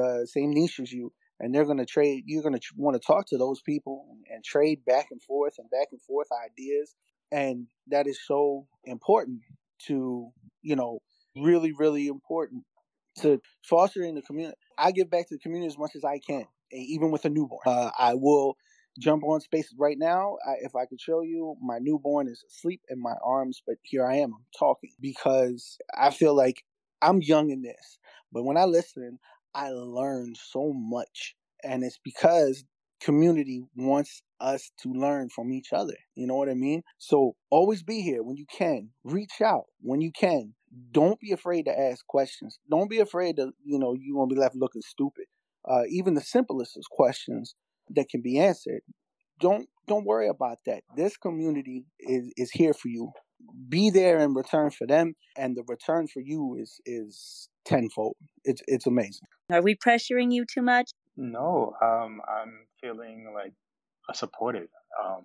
uh, 0.01 0.25
same 0.25 0.51
niche 0.51 0.81
as 0.81 0.93
you, 0.93 1.13
and 1.41 1.55
they're 1.55 1.65
going 1.65 1.79
to 1.79 1.87
trade. 1.87 2.25
You're 2.27 2.43
going 2.43 2.59
to 2.59 2.61
want 2.77 3.01
to 3.01 3.07
talk 3.07 3.27
to 3.29 3.39
those 3.39 3.61
people 3.63 4.07
and, 4.11 4.25
and 4.31 4.45
trade 4.45 4.85
back 4.85 5.09
and 5.11 5.23
forth 5.23 5.55
and 5.59 5.71
back 5.71 5.89
and 5.93 6.03
forth 6.03 6.29
ideas, 6.45 6.95
and 7.31 7.67
that 7.89 8.07
is 8.07 8.19
so 8.27 8.67
important 8.85 9.41
to 9.87 10.31
you 10.63 10.75
know 10.75 11.01
really 11.37 11.73
really 11.73 12.09
important 12.09 12.65
to 13.23 13.41
fostering 13.63 14.15
the 14.15 14.23
community. 14.23 14.57
I 14.77 14.93
give 14.93 15.11
back 15.11 15.29
to 15.29 15.35
the 15.35 15.41
community 15.41 15.69
as 15.69 15.79
much 15.79 15.93
as 15.97 16.05
I 16.05 16.19
can, 16.19 16.45
even 16.73 17.11
with 17.11 17.25
a 17.25 17.31
newborn. 17.31 17.61
Uh, 17.67 17.91
I 17.99 18.15
will 18.15 18.57
jump 18.99 19.25
on 19.25 19.41
spaces 19.41 19.75
right 19.79 19.97
now. 19.99 20.37
I, 20.47 20.55
if 20.63 20.75
I 20.75 20.87
could 20.87 21.01
show 21.01 21.23
you, 21.23 21.57
my 21.63 21.79
newborn 21.81 22.29
is 22.29 22.45
asleep 22.49 22.83
in 22.89 23.01
my 23.01 23.15
arms, 23.25 23.63
but 23.67 23.77
here 23.83 24.07
I 24.07 24.17
am, 24.17 24.35
I'm 24.35 24.45
talking 24.59 24.91
because 25.01 25.79
I 25.97 26.11
feel 26.11 26.35
like 26.35 26.65
I'm 27.01 27.23
young 27.23 27.51
in 27.51 27.63
this. 27.63 27.99
But 28.33 28.45
when 28.45 28.57
I 28.57 28.65
listen, 28.65 29.19
I 29.55 29.71
learn 29.71 30.35
so 30.35 30.73
much. 30.75 31.35
And 31.65 31.83
it's 31.83 31.99
because 32.05 32.65
community 33.01 33.65
wants 33.77 34.23
us 34.41 34.71
to 34.83 34.93
learn 34.93 35.29
from 35.29 35.53
each 35.53 35.73
other. 35.73 35.95
You 36.15 36.27
know 36.27 36.37
what 36.37 36.49
I 36.49 36.55
mean? 36.55 36.83
So 36.99 37.35
always 37.51 37.83
be 37.83 38.03
here 38.03 38.23
when 38.23 38.37
you 38.37 38.47
can. 38.47 38.91
Reach 39.05 39.41
out 39.43 39.65
when 39.81 40.01
you 40.01 40.13
can. 40.13 40.55
Don't 40.93 41.19
be 41.21 41.33
afraid 41.33 41.65
to 41.65 41.79
ask 41.79 42.07
questions. 42.07 42.59
Don't 42.71 42.91
be 42.91 42.99
afraid 42.99 43.37
to, 43.37 43.53
you 43.65 43.79
know, 43.79 43.95
you're 43.99 44.17
going 44.17 44.29
to 44.29 44.35
be 44.35 44.41
left 44.41 44.57
looking 44.57 44.83
stupid. 44.83 45.25
Uh, 45.69 45.83
even 45.91 46.15
the 46.15 46.21
simplest 46.21 46.77
of 46.77 46.85
questions 46.91 47.55
that 47.91 48.09
can 48.09 48.23
be 48.23 48.39
answered. 48.39 48.81
Don't 49.41 49.69
don't 49.87 50.05
worry 50.05 50.29
about 50.29 50.59
that. 50.67 50.83
This 50.97 51.17
community 51.17 51.85
is 52.01 52.33
is 52.37 52.51
here 52.51 52.75
for 52.75 52.89
you. 52.89 53.13
Be 53.69 53.91
there 53.91 54.19
in 54.19 54.35
return 54.35 54.71
for 54.71 54.87
them, 54.87 55.15
and 55.37 55.57
the 55.57 55.63
return 55.67 56.09
for 56.09 56.21
you 56.21 56.57
is 56.61 56.81
is 56.85 57.49
tenfold. 57.65 58.17
It's 58.45 58.63
it's 58.67 58.87
amazing. 58.87 59.29
Are 59.51 59.63
we 59.63 59.77
pressuring 59.77 60.33
you 60.33 60.45
too 60.45 60.63
much? 60.63 60.91
No, 61.17 61.75
um, 61.83 62.21
I'm 62.29 62.67
feeling 62.81 63.33
like 63.35 63.53
supported. 64.15 64.69
Um, 65.03 65.25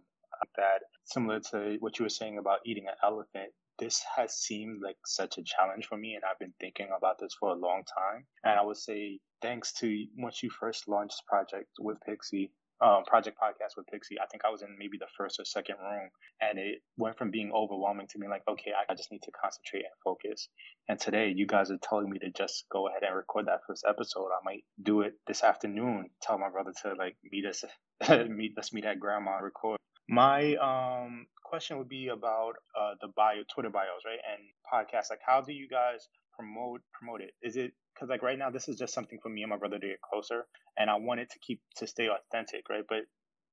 that 0.57 0.81
similar 1.05 1.39
to 1.39 1.77
what 1.79 1.99
you 1.99 2.05
were 2.05 2.09
saying 2.09 2.37
about 2.37 2.59
eating 2.65 2.87
an 2.87 2.95
elephant. 3.03 3.51
This 3.79 4.03
has 4.15 4.35
seemed 4.35 4.81
like 4.83 4.97
such 5.05 5.37
a 5.37 5.43
challenge 5.43 5.87
for 5.87 5.97
me, 5.97 6.15
and 6.15 6.23
I've 6.23 6.39
been 6.39 6.53
thinking 6.59 6.89
about 6.95 7.19
this 7.19 7.35
for 7.39 7.49
a 7.49 7.55
long 7.55 7.83
time. 7.83 8.25
And 8.43 8.59
I 8.59 8.63
would 8.63 8.77
say, 8.77 9.19
thanks 9.41 9.73
to 9.73 10.05
once 10.17 10.43
you 10.43 10.49
first 10.49 10.87
launched 10.87 11.25
project 11.27 11.69
with 11.79 11.97
Pixie, 12.05 12.51
um, 12.81 13.03
project 13.05 13.37
podcast 13.41 13.77
with 13.77 13.87
Pixie, 13.87 14.19
I 14.19 14.25
think 14.27 14.43
I 14.45 14.49
was 14.49 14.61
in 14.61 14.75
maybe 14.77 14.97
the 14.97 15.07
first 15.17 15.39
or 15.39 15.45
second 15.45 15.77
room, 15.81 16.09
and 16.41 16.59
it 16.59 16.81
went 16.97 17.17
from 17.17 17.31
being 17.31 17.51
overwhelming 17.53 18.07
to 18.07 18.17
being 18.19 18.29
like, 18.29 18.43
okay, 18.47 18.71
I 18.89 18.93
just 18.93 19.11
need 19.11 19.21
to 19.23 19.31
concentrate 19.31 19.85
and 19.85 19.93
focus. 20.03 20.49
And 20.89 20.99
today, 20.99 21.33
you 21.35 21.47
guys 21.47 21.71
are 21.71 21.77
telling 21.81 22.09
me 22.09 22.19
to 22.19 22.29
just 22.31 22.65
go 22.71 22.87
ahead 22.87 23.03
and 23.03 23.15
record 23.15 23.47
that 23.47 23.61
first 23.65 23.85
episode. 23.87 24.27
I 24.27 24.43
might 24.43 24.65
do 24.81 25.01
it 25.01 25.13
this 25.27 25.43
afternoon. 25.43 26.09
Tell 26.21 26.37
my 26.37 26.49
brother 26.49 26.73
to 26.83 26.93
like 26.93 27.15
meet 27.31 27.45
us, 27.45 27.63
meet 28.29 28.53
let's 28.55 28.73
meet 28.73 28.85
at 28.85 28.99
grandma 28.99 29.37
record. 29.37 29.77
My 30.09 30.55
um 30.55 31.27
question 31.53 31.77
would 31.77 31.87
be 31.87 32.07
about 32.07 32.53
uh, 32.75 32.95
the 32.99 33.09
bio, 33.15 33.43
Twitter 33.53 33.69
bios, 33.69 34.01
right, 34.07 34.17
and 34.25 34.41
podcasts. 34.65 35.11
Like, 35.11 35.19
how 35.23 35.39
do 35.39 35.53
you 35.53 35.67
guys 35.67 36.07
promote 36.35 36.81
promote 36.91 37.21
it? 37.21 37.33
Is 37.43 37.57
it 37.57 37.73
because 37.93 38.09
like 38.09 38.23
right 38.23 38.39
now 38.39 38.49
this 38.49 38.67
is 38.67 38.75
just 38.75 38.91
something 38.91 39.19
for 39.21 39.29
me 39.29 39.43
and 39.43 39.51
my 39.51 39.57
brother 39.57 39.77
to 39.77 39.87
get 39.87 40.01
closer, 40.01 40.45
and 40.79 40.89
I 40.89 40.95
want 40.95 41.19
it 41.19 41.29
to 41.29 41.37
keep 41.45 41.61
to 41.75 41.85
stay 41.85 42.09
authentic, 42.09 42.69
right? 42.71 42.83
But 42.89 43.03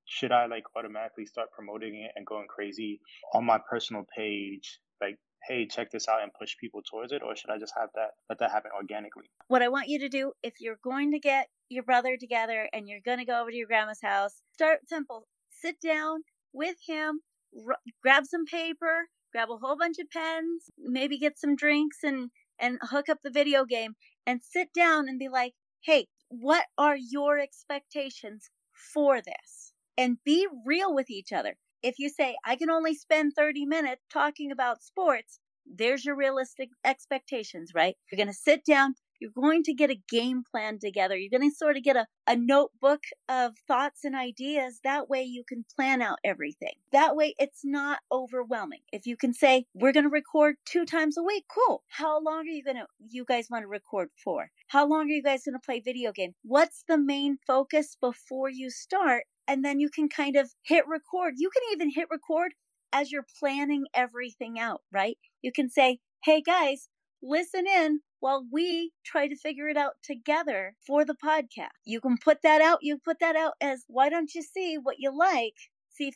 should 0.06 0.32
I 0.32 0.46
like 0.46 0.64
automatically 0.74 1.26
start 1.26 1.48
promoting 1.52 1.94
it 1.96 2.12
and 2.16 2.24
going 2.24 2.46
crazy 2.48 3.02
on 3.34 3.44
my 3.44 3.58
personal 3.68 4.06
page, 4.16 4.80
like? 5.02 5.18
Hey, 5.48 5.66
check 5.66 5.90
this 5.90 6.06
out 6.06 6.22
and 6.22 6.30
push 6.38 6.54
people 6.60 6.82
towards 6.82 7.12
it, 7.12 7.22
or 7.22 7.34
should 7.34 7.48
I 7.48 7.58
just 7.58 7.72
have 7.78 7.88
that 7.96 8.10
let 8.30 8.38
that 8.38 8.50
happen 8.50 8.70
organically? 8.76 9.24
What 9.48 9.62
I 9.62 9.68
want 9.68 9.88
you 9.88 9.98
to 10.00 10.08
do, 10.08 10.32
if 10.42 10.54
you're 10.60 10.78
going 10.84 11.12
to 11.12 11.18
get 11.18 11.48
your 11.70 11.82
brother 11.82 12.16
together 12.18 12.68
and 12.72 12.88
you're 12.88 13.00
going 13.04 13.18
to 13.18 13.24
go 13.24 13.40
over 13.40 13.50
to 13.50 13.56
your 13.56 13.66
grandma's 13.66 14.02
house, 14.02 14.42
start 14.52 14.80
simple. 14.86 15.26
Sit 15.50 15.80
down 15.80 16.24
with 16.52 16.76
him, 16.86 17.20
r- 17.66 17.78
grab 18.02 18.26
some 18.26 18.44
paper, 18.44 19.08
grab 19.32 19.50
a 19.50 19.56
whole 19.56 19.76
bunch 19.76 19.98
of 19.98 20.10
pens, 20.10 20.70
maybe 20.78 21.18
get 21.18 21.38
some 21.38 21.56
drinks 21.56 21.98
and 22.02 22.30
and 22.58 22.78
hook 22.82 23.08
up 23.08 23.18
the 23.22 23.30
video 23.30 23.64
game 23.64 23.94
and 24.26 24.42
sit 24.42 24.72
down 24.74 25.08
and 25.08 25.18
be 25.18 25.28
like, 25.28 25.54
hey, 25.82 26.06
what 26.28 26.66
are 26.76 26.96
your 26.96 27.38
expectations 27.38 28.50
for 28.92 29.20
this? 29.22 29.72
And 29.96 30.18
be 30.24 30.46
real 30.66 30.94
with 30.94 31.10
each 31.10 31.32
other. 31.32 31.56
If 31.82 31.98
you 31.98 32.08
say, 32.10 32.36
I 32.44 32.56
can 32.56 32.70
only 32.70 32.94
spend 32.94 33.32
30 33.34 33.64
minutes 33.66 34.02
talking 34.12 34.50
about 34.52 34.82
sports, 34.82 35.40
there's 35.66 36.04
your 36.04 36.16
realistic 36.16 36.68
expectations, 36.84 37.72
right? 37.74 37.96
You're 38.10 38.16
going 38.18 38.26
to 38.28 38.34
sit 38.34 38.64
down, 38.64 38.94
you're 39.20 39.30
going 39.34 39.62
to 39.64 39.74
get 39.74 39.90
a 39.90 40.00
game 40.08 40.42
plan 40.50 40.78
together. 40.78 41.16
You're 41.16 41.38
going 41.38 41.50
to 41.50 41.54
sort 41.54 41.76
of 41.76 41.82
get 41.82 41.96
a, 41.96 42.06
a 42.26 42.36
notebook 42.36 43.02
of 43.28 43.52
thoughts 43.68 44.04
and 44.04 44.16
ideas. 44.16 44.80
That 44.82 45.08
way 45.08 45.22
you 45.22 45.44
can 45.46 45.64
plan 45.76 46.02
out 46.02 46.18
everything. 46.24 46.74
That 46.92 47.14
way 47.14 47.34
it's 47.38 47.60
not 47.64 48.00
overwhelming. 48.10 48.80
If 48.92 49.06
you 49.06 49.16
can 49.16 49.32
say, 49.34 49.66
we're 49.74 49.92
going 49.92 50.04
to 50.04 50.10
record 50.10 50.56
two 50.64 50.84
times 50.84 51.18
a 51.18 51.22
week, 51.22 51.44
cool. 51.54 51.82
How 51.88 52.20
long 52.20 52.40
are 52.40 52.52
you 52.52 52.64
going 52.64 52.76
to, 52.76 52.86
you 53.08 53.24
guys 53.24 53.48
want 53.50 53.62
to 53.62 53.68
record 53.68 54.08
for? 54.22 54.50
How 54.68 54.86
long 54.86 55.10
are 55.10 55.14
you 55.14 55.22
guys 55.22 55.44
going 55.44 55.54
to 55.54 55.64
play 55.64 55.80
video 55.80 56.12
game? 56.12 56.34
What's 56.42 56.84
the 56.88 56.98
main 56.98 57.38
focus 57.46 57.96
before 58.00 58.48
you 58.48 58.70
start? 58.70 59.24
And 59.46 59.64
then 59.64 59.80
you 59.80 59.90
can 59.90 60.08
kind 60.08 60.36
of 60.36 60.50
hit 60.62 60.84
record. 60.88 61.34
You 61.36 61.50
can 61.50 61.62
even 61.72 61.90
hit 61.90 62.08
record 62.10 62.52
as 62.92 63.10
you're 63.12 63.26
planning 63.38 63.84
everything 63.94 64.58
out, 64.58 64.82
right? 64.92 65.18
You 65.42 65.52
can 65.52 65.68
say, 65.68 65.98
hey 66.24 66.40
guys, 66.40 66.88
listen 67.22 67.66
in 67.66 68.00
while 68.20 68.46
we 68.52 68.92
try 69.04 69.26
to 69.28 69.36
figure 69.36 69.68
it 69.68 69.76
out 69.76 69.94
together 70.02 70.74
for 70.86 71.04
the 71.04 71.14
podcast. 71.14 71.68
You 71.84 72.00
can 72.00 72.16
put 72.16 72.42
that 72.42 72.60
out. 72.60 72.78
You 72.82 72.98
put 72.98 73.18
that 73.20 73.36
out 73.36 73.54
as 73.60 73.84
why 73.88 74.08
don't 74.08 74.34
you 74.34 74.42
see 74.42 74.76
what 74.76 74.96
you 74.98 75.16
like? 75.16 75.54
See 75.90 76.12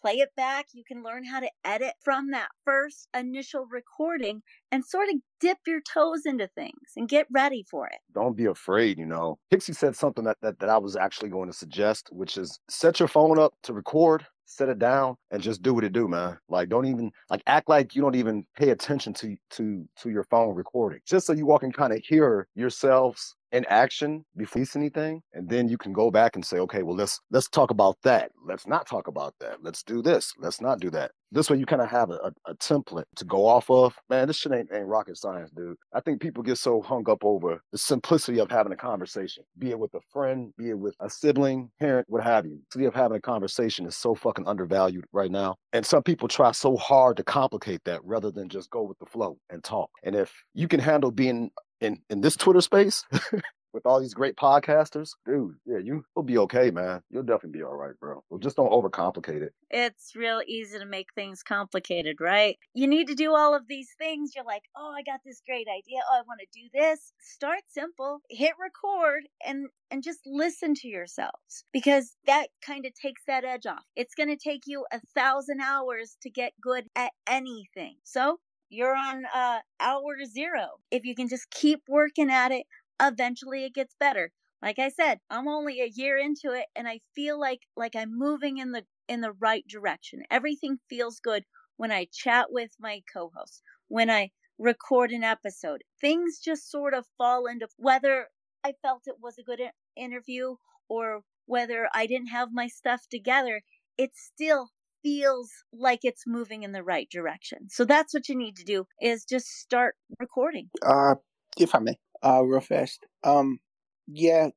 play 0.00 0.14
it 0.14 0.30
back. 0.36 0.66
You 0.72 0.84
can 0.86 1.02
learn 1.02 1.24
how 1.24 1.40
to 1.40 1.50
edit 1.64 1.94
from 2.02 2.30
that 2.30 2.48
first 2.64 3.08
initial 3.16 3.66
recording 3.70 4.42
and 4.70 4.84
sort 4.84 5.08
of 5.08 5.16
dip 5.40 5.58
your 5.66 5.80
toes 5.80 6.22
into 6.24 6.48
things 6.48 6.92
and 6.96 7.08
get 7.08 7.26
ready 7.32 7.64
for 7.68 7.86
it. 7.86 7.98
Don't 8.14 8.36
be 8.36 8.46
afraid, 8.46 8.98
you 8.98 9.06
know. 9.06 9.38
Pixie 9.50 9.72
said 9.72 9.96
something 9.96 10.24
that, 10.24 10.36
that, 10.42 10.58
that 10.60 10.68
I 10.68 10.78
was 10.78 10.96
actually 10.96 11.30
going 11.30 11.50
to 11.50 11.56
suggest, 11.56 12.08
which 12.12 12.36
is 12.36 12.58
set 12.68 13.00
your 13.00 13.08
phone 13.08 13.38
up 13.38 13.54
to 13.64 13.72
record 13.72 14.26
set 14.46 14.68
it 14.68 14.78
down 14.78 15.16
and 15.30 15.42
just 15.42 15.62
do 15.62 15.74
what 15.74 15.84
it 15.84 15.92
do, 15.92 16.08
man. 16.08 16.38
Like 16.48 16.68
don't 16.68 16.86
even 16.86 17.10
like 17.30 17.42
act 17.46 17.68
like 17.68 17.94
you 17.94 18.02
don't 18.02 18.14
even 18.14 18.46
pay 18.56 18.70
attention 18.70 19.12
to 19.14 19.36
to 19.50 19.86
to 20.02 20.10
your 20.10 20.24
phone 20.24 20.54
recording. 20.54 21.00
Just 21.04 21.26
so 21.26 21.32
you 21.32 21.50
all 21.50 21.58
can 21.58 21.72
kind 21.72 21.92
of 21.92 22.00
hear 22.02 22.48
yourselves 22.54 23.34
in 23.52 23.64
action 23.66 24.24
before 24.36 24.60
you 24.60 24.66
anything 24.74 25.22
and 25.32 25.48
then 25.48 25.68
you 25.68 25.78
can 25.78 25.92
go 25.92 26.10
back 26.10 26.34
and 26.34 26.44
say 26.44 26.58
okay 26.58 26.82
well 26.82 26.96
let's 26.96 27.20
let's 27.30 27.48
talk 27.48 27.70
about 27.70 27.96
that. 28.02 28.30
Let's 28.46 28.66
not 28.66 28.86
talk 28.86 29.08
about 29.08 29.34
that. 29.40 29.58
Let's 29.62 29.82
do 29.82 30.02
this. 30.02 30.32
Let's 30.38 30.60
not 30.60 30.80
do 30.80 30.90
that. 30.90 31.12
This 31.32 31.50
way 31.50 31.58
you 31.58 31.66
kind 31.66 31.82
of 31.82 31.90
have 31.90 32.10
a, 32.10 32.32
a, 32.46 32.54
template 32.54 33.04
to 33.16 33.24
go 33.24 33.46
off 33.46 33.68
of. 33.68 33.94
Man 34.08 34.28
this 34.28 34.36
shit 34.36 34.52
ain't, 34.52 34.70
ain't 34.72 34.86
rocket 34.86 35.18
science 35.18 35.50
dude. 35.50 35.76
I 35.92 36.00
think 36.00 36.20
people 36.20 36.42
get 36.42 36.56
so 36.56 36.80
hung 36.80 37.08
up 37.10 37.24
over 37.24 37.60
the 37.72 37.78
simplicity 37.78 38.38
of 38.38 38.50
having 38.50 38.72
a 38.72 38.76
conversation 38.76 39.44
be 39.58 39.70
it 39.70 39.78
with 39.78 39.92
a 39.94 40.00
friend 40.12 40.52
be 40.56 40.70
it 40.70 40.78
with 40.78 40.94
a 41.00 41.10
sibling 41.10 41.70
parent 41.80 42.06
what 42.08 42.22
have 42.22 42.46
you. 42.46 42.60
The 42.74 42.86
of 42.86 42.94
having 42.94 43.16
a 43.16 43.20
conversation 43.20 43.86
is 43.86 43.96
so 43.96 44.14
fucking 44.14 44.46
undervalued 44.46 45.04
right 45.12 45.30
now 45.30 45.56
and 45.72 45.84
some 45.84 46.02
people 46.02 46.28
try 46.28 46.52
so 46.52 46.76
hard 46.76 47.16
to 47.16 47.24
complicate 47.24 47.82
that 47.84 48.00
rather 48.04 48.30
than 48.30 48.48
just 48.48 48.70
go 48.70 48.82
with 48.82 48.98
the 48.98 49.06
flow 49.06 49.38
and 49.50 49.62
talk. 49.62 49.90
And 50.04 50.14
if 50.14 50.32
you 50.54 50.68
can 50.68 50.80
handle 50.80 51.10
being 51.10 51.50
in 51.80 52.00
in 52.10 52.20
this 52.20 52.36
Twitter 52.36 52.60
space 52.60 53.04
with 53.76 53.84
all 53.84 54.00
these 54.00 54.14
great 54.14 54.36
podcasters, 54.36 55.10
dude, 55.26 55.54
yeah, 55.66 55.76
you 55.76 56.02
will 56.14 56.22
be 56.22 56.38
okay, 56.38 56.70
man. 56.70 57.02
You'll 57.10 57.24
definitely 57.24 57.58
be 57.58 57.62
all 57.62 57.76
right, 57.76 57.92
bro. 58.00 58.24
Just 58.40 58.56
don't 58.56 58.72
overcomplicate 58.72 59.42
it. 59.42 59.52
It's 59.70 60.16
real 60.16 60.40
easy 60.46 60.78
to 60.78 60.86
make 60.86 61.08
things 61.14 61.42
complicated, 61.42 62.16
right? 62.18 62.56
You 62.72 62.86
need 62.86 63.06
to 63.08 63.14
do 63.14 63.34
all 63.34 63.54
of 63.54 63.68
these 63.68 63.90
things. 63.98 64.32
You're 64.34 64.46
like, 64.46 64.62
oh, 64.74 64.94
I 64.96 65.02
got 65.02 65.20
this 65.26 65.42
great 65.46 65.68
idea. 65.68 66.00
Oh, 66.10 66.18
I 66.18 66.22
want 66.26 66.40
to 66.40 66.58
do 66.58 66.68
this. 66.72 67.12
Start 67.20 67.60
simple, 67.68 68.20
hit 68.30 68.52
record, 68.58 69.24
and 69.44 69.66
and 69.90 70.02
just 70.02 70.20
listen 70.24 70.74
to 70.74 70.88
yourselves 70.88 71.64
because 71.72 72.16
that 72.26 72.48
kind 72.64 72.86
of 72.86 72.92
takes 72.94 73.22
that 73.26 73.44
edge 73.44 73.66
off. 73.66 73.84
It's 73.94 74.14
going 74.14 74.30
to 74.30 74.36
take 74.36 74.62
you 74.66 74.86
a 74.90 75.00
thousand 75.14 75.60
hours 75.60 76.16
to 76.22 76.30
get 76.30 76.52
good 76.62 76.86
at 76.96 77.12
anything. 77.28 77.96
So 78.04 78.38
you're 78.68 78.94
on 78.96 79.24
uh, 79.34 79.60
hour 79.80 80.24
zero. 80.24 80.78
If 80.90 81.04
you 81.04 81.14
can 81.14 81.28
just 81.28 81.50
keep 81.50 81.82
working 81.88 82.30
at 82.30 82.52
it, 82.52 82.66
eventually 83.00 83.64
it 83.64 83.74
gets 83.74 83.94
better. 83.98 84.32
Like 84.62 84.78
I 84.78 84.88
said, 84.88 85.20
I'm 85.30 85.48
only 85.48 85.80
a 85.80 85.86
year 85.94 86.16
into 86.16 86.52
it 86.52 86.66
and 86.74 86.88
I 86.88 87.00
feel 87.14 87.38
like 87.38 87.60
like 87.76 87.94
I'm 87.94 88.16
moving 88.18 88.58
in 88.58 88.72
the 88.72 88.84
in 89.08 89.20
the 89.20 89.32
right 89.32 89.66
direction. 89.68 90.22
Everything 90.30 90.78
feels 90.88 91.20
good 91.20 91.44
when 91.76 91.92
I 91.92 92.06
chat 92.12 92.46
with 92.50 92.70
my 92.80 93.02
co-host, 93.12 93.62
when 93.88 94.10
I 94.10 94.30
record 94.58 95.12
an 95.12 95.22
episode. 95.22 95.82
Things 96.00 96.38
just 96.42 96.70
sort 96.70 96.94
of 96.94 97.06
fall 97.18 97.46
into 97.46 97.68
whether 97.76 98.28
I 98.64 98.72
felt 98.82 99.02
it 99.06 99.16
was 99.20 99.38
a 99.38 99.42
good 99.42 99.60
interview 99.96 100.56
or 100.88 101.22
whether 101.46 101.88
I 101.94 102.06
didn't 102.06 102.28
have 102.28 102.48
my 102.52 102.66
stuff 102.68 103.06
together, 103.08 103.62
it 103.96 104.10
still 104.16 104.70
feels 105.06 105.50
like 105.72 106.00
it's 106.02 106.24
moving 106.26 106.64
in 106.64 106.72
the 106.72 106.82
right 106.82 107.08
direction. 107.10 107.68
So 107.70 107.84
that's 107.84 108.12
what 108.12 108.28
you 108.28 108.36
need 108.36 108.56
to 108.56 108.64
do 108.64 108.86
is 109.00 109.24
just 109.24 109.46
start 109.46 109.94
recording. 110.18 110.68
Uh 110.84 111.14
if 111.56 111.74
I 111.74 111.78
may, 111.78 111.96
uh 112.24 112.42
real 112.44 112.60
fast. 112.60 113.06
Um 113.22 113.60
yeah, 114.08 114.48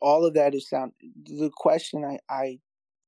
all 0.00 0.24
of 0.24 0.34
that 0.34 0.54
is 0.54 0.68
sound. 0.68 0.92
The 1.24 1.50
question 1.56 2.04
I, 2.04 2.18
I 2.28 2.58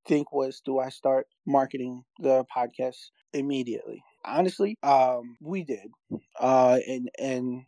think 0.07 0.33
was, 0.33 0.61
do 0.65 0.79
I 0.79 0.89
start 0.89 1.27
marketing 1.47 2.05
the 2.19 2.45
podcast 2.57 2.97
immediately? 3.33 4.03
Honestly, 4.25 4.77
um, 4.83 5.37
we 5.41 5.65
did, 5.65 5.91
uh, 6.39 6.79
and 6.87 7.11
and 7.19 7.63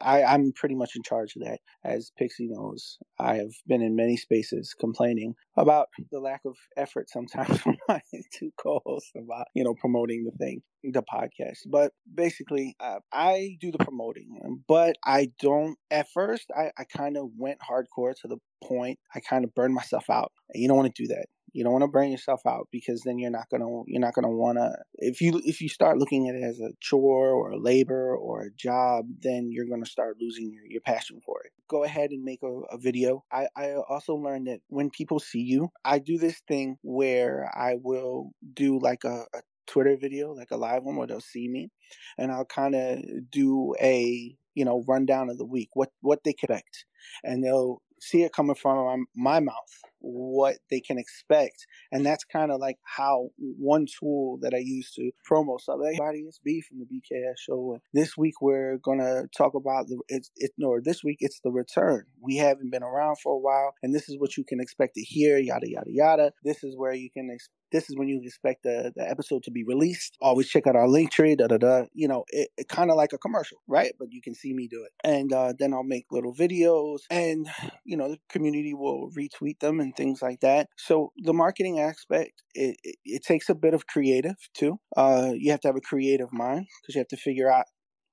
I, 0.00 0.22
I'm 0.22 0.52
pretty 0.52 0.74
much 0.74 0.92
in 0.96 1.02
charge 1.02 1.34
of 1.36 1.42
that. 1.44 1.60
As 1.84 2.10
Pixie 2.18 2.48
knows, 2.48 2.98
I 3.18 3.36
have 3.36 3.52
been 3.66 3.82
in 3.82 3.96
many 3.96 4.16
spaces 4.16 4.74
complaining 4.78 5.34
about 5.56 5.88
the 6.10 6.20
lack 6.20 6.40
of 6.44 6.56
effort 6.76 7.08
sometimes 7.10 7.58
from 7.62 7.76
my 7.88 8.00
two 8.32 8.50
co-hosts 8.58 9.12
about 9.16 9.46
you 9.54 9.64
know 9.64 9.74
promoting 9.74 10.24
the 10.24 10.36
thing, 10.38 10.62
the 10.82 11.02
podcast. 11.02 11.58
But 11.66 11.92
basically, 12.12 12.76
uh, 12.80 13.00
I 13.12 13.56
do 13.60 13.70
the 13.70 13.78
promoting, 13.78 14.62
but 14.68 14.96
I 15.04 15.30
don't. 15.40 15.76
At 15.90 16.08
first, 16.12 16.46
I, 16.56 16.70
I 16.78 16.84
kind 16.84 17.16
of 17.16 17.30
went 17.36 17.58
hardcore 17.60 18.14
to 18.22 18.28
the 18.28 18.38
point. 18.64 18.98
I 19.14 19.20
kind 19.20 19.44
of 19.44 19.54
burned 19.54 19.74
myself 19.74 20.08
out, 20.10 20.32
and 20.52 20.62
you 20.62 20.68
don't 20.68 20.76
want 20.76 20.94
to 20.94 21.02
do 21.02 21.08
that. 21.08 21.26
You 21.52 21.64
don't 21.64 21.72
want 21.72 21.82
to 21.82 21.88
burn 21.88 22.10
yourself 22.10 22.42
out 22.46 22.68
because 22.70 23.02
then 23.02 23.18
you're 23.18 23.30
not 23.30 23.48
gonna 23.50 23.66
you're 23.86 24.00
not 24.00 24.14
gonna 24.14 24.30
wanna 24.30 24.76
if 24.94 25.20
you 25.20 25.40
if 25.44 25.60
you 25.60 25.68
start 25.68 25.98
looking 25.98 26.28
at 26.28 26.34
it 26.34 26.42
as 26.42 26.60
a 26.60 26.70
chore 26.80 27.30
or 27.30 27.50
a 27.50 27.58
labor 27.58 28.16
or 28.16 28.42
a 28.42 28.50
job, 28.52 29.06
then 29.20 29.50
you're 29.50 29.66
gonna 29.66 29.86
start 29.86 30.16
losing 30.20 30.52
your, 30.52 30.64
your 30.66 30.80
passion 30.80 31.20
for 31.24 31.42
it. 31.44 31.52
Go 31.68 31.84
ahead 31.84 32.10
and 32.10 32.24
make 32.24 32.42
a, 32.42 32.46
a 32.46 32.78
video. 32.78 33.24
I, 33.32 33.48
I 33.56 33.74
also 33.88 34.14
learned 34.14 34.46
that 34.46 34.60
when 34.68 34.90
people 34.90 35.18
see 35.18 35.40
you, 35.40 35.70
I 35.84 35.98
do 35.98 36.18
this 36.18 36.40
thing 36.46 36.78
where 36.82 37.50
I 37.54 37.76
will 37.80 38.32
do 38.54 38.78
like 38.80 39.04
a, 39.04 39.24
a 39.34 39.42
Twitter 39.66 39.96
video, 39.96 40.32
like 40.32 40.50
a 40.50 40.56
live 40.56 40.84
one 40.84 40.96
where 40.96 41.06
they'll 41.06 41.20
see 41.20 41.48
me, 41.48 41.70
and 42.18 42.32
I'll 42.32 42.44
kind 42.44 42.74
of 42.74 42.98
do 43.30 43.74
a 43.80 44.36
you 44.54 44.64
know 44.64 44.84
rundown 44.86 45.30
of 45.30 45.38
the 45.38 45.46
week, 45.46 45.70
what 45.74 45.90
what 46.00 46.24
they 46.24 46.30
expect, 46.30 46.84
and 47.24 47.42
they'll 47.42 47.82
see 48.00 48.22
it 48.22 48.32
coming 48.32 48.56
from 48.56 49.06
my, 49.14 49.34
my 49.34 49.40
mouth 49.40 49.82
what 50.00 50.56
they 50.70 50.80
can 50.80 50.98
expect. 50.98 51.66
And 51.92 52.04
that's 52.04 52.24
kind 52.24 52.50
of 52.50 52.60
like 52.60 52.78
how 52.84 53.30
one 53.38 53.86
tool 53.86 54.38
that 54.42 54.54
i 54.54 54.58
use 54.58 54.92
to 54.94 55.10
promo 55.30 55.60
stuff. 55.60 55.78
Everybody 55.84 56.20
it's 56.20 56.40
b 56.44 56.60
from 56.60 56.78
the 56.78 56.86
bks 56.86 57.34
show. 57.38 57.72
And 57.74 57.82
this 57.92 58.16
week 58.16 58.34
we're 58.40 58.78
gonna 58.78 59.24
talk 59.36 59.54
about 59.54 59.88
the 59.88 60.00
it's 60.08 60.30
it 60.36 60.52
no 60.58 60.78
this 60.82 61.04
week 61.04 61.18
it's 61.20 61.40
the 61.44 61.50
return. 61.50 62.04
We 62.20 62.36
haven't 62.36 62.70
been 62.70 62.82
around 62.82 63.16
for 63.22 63.34
a 63.34 63.38
while 63.38 63.74
and 63.82 63.94
this 63.94 64.08
is 64.08 64.18
what 64.18 64.36
you 64.36 64.44
can 64.44 64.60
expect 64.60 64.94
to 64.94 65.02
hear 65.02 65.38
yada 65.38 65.70
yada 65.70 65.90
yada. 65.90 66.32
This 66.44 66.64
is 66.64 66.76
where 66.76 66.94
you 66.94 67.10
can 67.10 67.30
expect 67.30 67.59
this 67.72 67.88
is 67.88 67.96
when 67.96 68.08
you 68.08 68.20
expect 68.22 68.62
the, 68.62 68.92
the 68.94 69.08
episode 69.08 69.42
to 69.44 69.50
be 69.50 69.64
released. 69.64 70.16
Always 70.20 70.48
check 70.48 70.66
out 70.66 70.76
our 70.76 70.86
Linktree, 70.86 71.38
da 71.38 71.46
da 71.46 71.58
da. 71.58 71.84
You 71.92 72.08
know, 72.08 72.24
it, 72.28 72.48
it 72.56 72.68
kind 72.68 72.90
of 72.90 72.96
like 72.96 73.12
a 73.12 73.18
commercial, 73.18 73.58
right? 73.68 73.92
But 73.98 74.12
you 74.12 74.20
can 74.20 74.34
see 74.34 74.52
me 74.52 74.68
do 74.68 74.84
it. 74.84 74.92
And 75.04 75.32
uh, 75.32 75.52
then 75.58 75.72
I'll 75.72 75.82
make 75.82 76.06
little 76.10 76.34
videos 76.34 77.00
and, 77.10 77.48
you 77.84 77.96
know, 77.96 78.10
the 78.10 78.18
community 78.28 78.74
will 78.74 79.10
retweet 79.10 79.60
them 79.60 79.80
and 79.80 79.94
things 79.94 80.22
like 80.22 80.40
that. 80.40 80.68
So 80.76 81.12
the 81.16 81.32
marketing 81.32 81.80
aspect, 81.80 82.42
it, 82.54 82.76
it, 82.82 82.96
it 83.04 83.22
takes 83.24 83.48
a 83.48 83.54
bit 83.54 83.74
of 83.74 83.86
creative 83.86 84.36
too. 84.54 84.78
Uh, 84.96 85.32
you 85.34 85.50
have 85.50 85.60
to 85.60 85.68
have 85.68 85.76
a 85.76 85.80
creative 85.80 86.32
mind 86.32 86.66
because 86.82 86.94
you 86.94 87.00
have 87.00 87.08
to 87.08 87.16
figure 87.16 87.50
out 87.50 87.66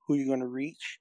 who 0.08 0.16
you're 0.16 0.28
going 0.28 0.39
to 0.39 0.47
reach 0.47 0.99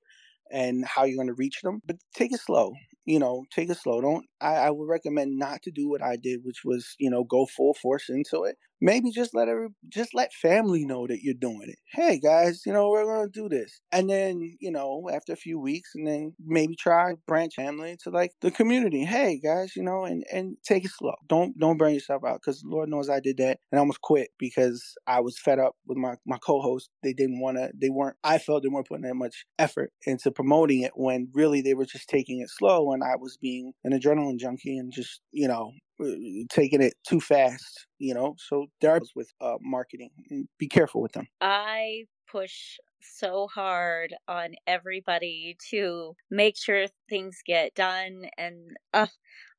and 0.50 0.84
how 0.84 1.04
you're 1.04 1.16
going 1.16 1.28
to 1.28 1.34
reach 1.34 1.60
them. 1.62 1.80
But 1.84 1.96
take 2.14 2.32
it 2.32 2.40
slow 2.40 2.72
you 3.06 3.20
know, 3.20 3.44
take 3.54 3.70
it 3.70 3.78
slow. 3.78 4.00
Don't 4.00 4.26
I, 4.40 4.54
I 4.56 4.70
would 4.70 4.88
recommend 4.88 5.38
not 5.38 5.62
to 5.62 5.70
do 5.70 5.88
what 5.88 6.02
I 6.02 6.16
did, 6.16 6.40
which 6.44 6.64
was, 6.64 6.94
you 6.98 7.10
know, 7.10 7.24
go 7.24 7.46
full 7.46 7.74
force 7.74 8.08
into 8.08 8.44
it. 8.44 8.56
Maybe 8.78 9.10
just 9.10 9.34
let 9.34 9.48
every 9.48 9.68
just 9.88 10.14
let 10.14 10.34
family 10.34 10.84
know 10.84 11.06
that 11.06 11.22
you're 11.22 11.32
doing 11.32 11.62
it. 11.66 11.78
Hey 11.92 12.18
guys, 12.18 12.62
you 12.66 12.74
know, 12.74 12.90
we're 12.90 13.06
gonna 13.06 13.28
do 13.28 13.48
this. 13.48 13.80
And 13.90 14.10
then, 14.10 14.54
you 14.60 14.70
know, 14.70 15.08
after 15.10 15.32
a 15.32 15.36
few 15.36 15.58
weeks 15.58 15.92
and 15.94 16.06
then 16.06 16.34
maybe 16.44 16.76
try 16.76 17.14
branch 17.26 17.54
family 17.54 17.96
to 18.02 18.10
like 18.10 18.32
the 18.42 18.50
community. 18.50 19.04
Hey 19.06 19.40
guys, 19.42 19.74
you 19.76 19.82
know, 19.82 20.04
and, 20.04 20.24
and 20.30 20.58
take 20.62 20.84
it 20.84 20.90
slow. 20.90 21.14
Don't 21.26 21.58
don't 21.58 21.78
burn 21.78 21.94
yourself 21.94 22.22
out 22.22 22.40
because 22.44 22.62
Lord 22.66 22.90
knows 22.90 23.08
I 23.08 23.20
did 23.20 23.38
that 23.38 23.60
and 23.72 23.78
I 23.78 23.80
almost 23.80 24.02
quit 24.02 24.28
because 24.38 24.94
I 25.06 25.20
was 25.20 25.38
fed 25.38 25.58
up 25.58 25.74
with 25.86 25.96
my, 25.96 26.16
my 26.26 26.36
co 26.36 26.60
host. 26.60 26.90
They 27.02 27.14
didn't 27.14 27.40
wanna 27.40 27.70
they 27.80 27.88
weren't 27.88 28.16
I 28.22 28.36
felt 28.36 28.62
they 28.62 28.68
weren't 28.68 28.88
putting 28.88 29.06
that 29.06 29.14
much 29.14 29.46
effort 29.58 29.90
into 30.06 30.30
promoting 30.30 30.82
it 30.82 30.92
when 30.94 31.28
really 31.32 31.62
they 31.62 31.72
were 31.72 31.86
just 31.86 32.10
taking 32.10 32.40
it 32.40 32.50
slow 32.50 32.92
and 32.92 33.02
I 33.02 33.16
was 33.16 33.38
being 33.38 33.72
an 33.84 33.98
adrenaline 33.98 34.25
junkie 34.34 34.78
and 34.78 34.92
just, 34.92 35.20
you 35.32 35.48
know, 35.48 35.72
uh, 36.00 36.44
taking 36.50 36.82
it 36.82 36.94
too 37.08 37.20
fast, 37.20 37.86
you 37.98 38.14
know. 38.14 38.34
So 38.38 38.66
there 38.80 39.00
with 39.14 39.32
uh, 39.40 39.56
marketing. 39.60 40.10
Be 40.58 40.68
careful 40.68 41.00
with 41.00 41.12
them. 41.12 41.26
I 41.40 42.04
push 42.30 42.78
so 43.00 43.46
hard 43.46 44.14
on 44.28 44.54
everybody 44.66 45.56
to 45.70 46.14
make 46.30 46.56
sure 46.56 46.86
things 47.08 47.38
get 47.46 47.74
done 47.74 48.24
and 48.36 48.76
uh, 48.92 49.06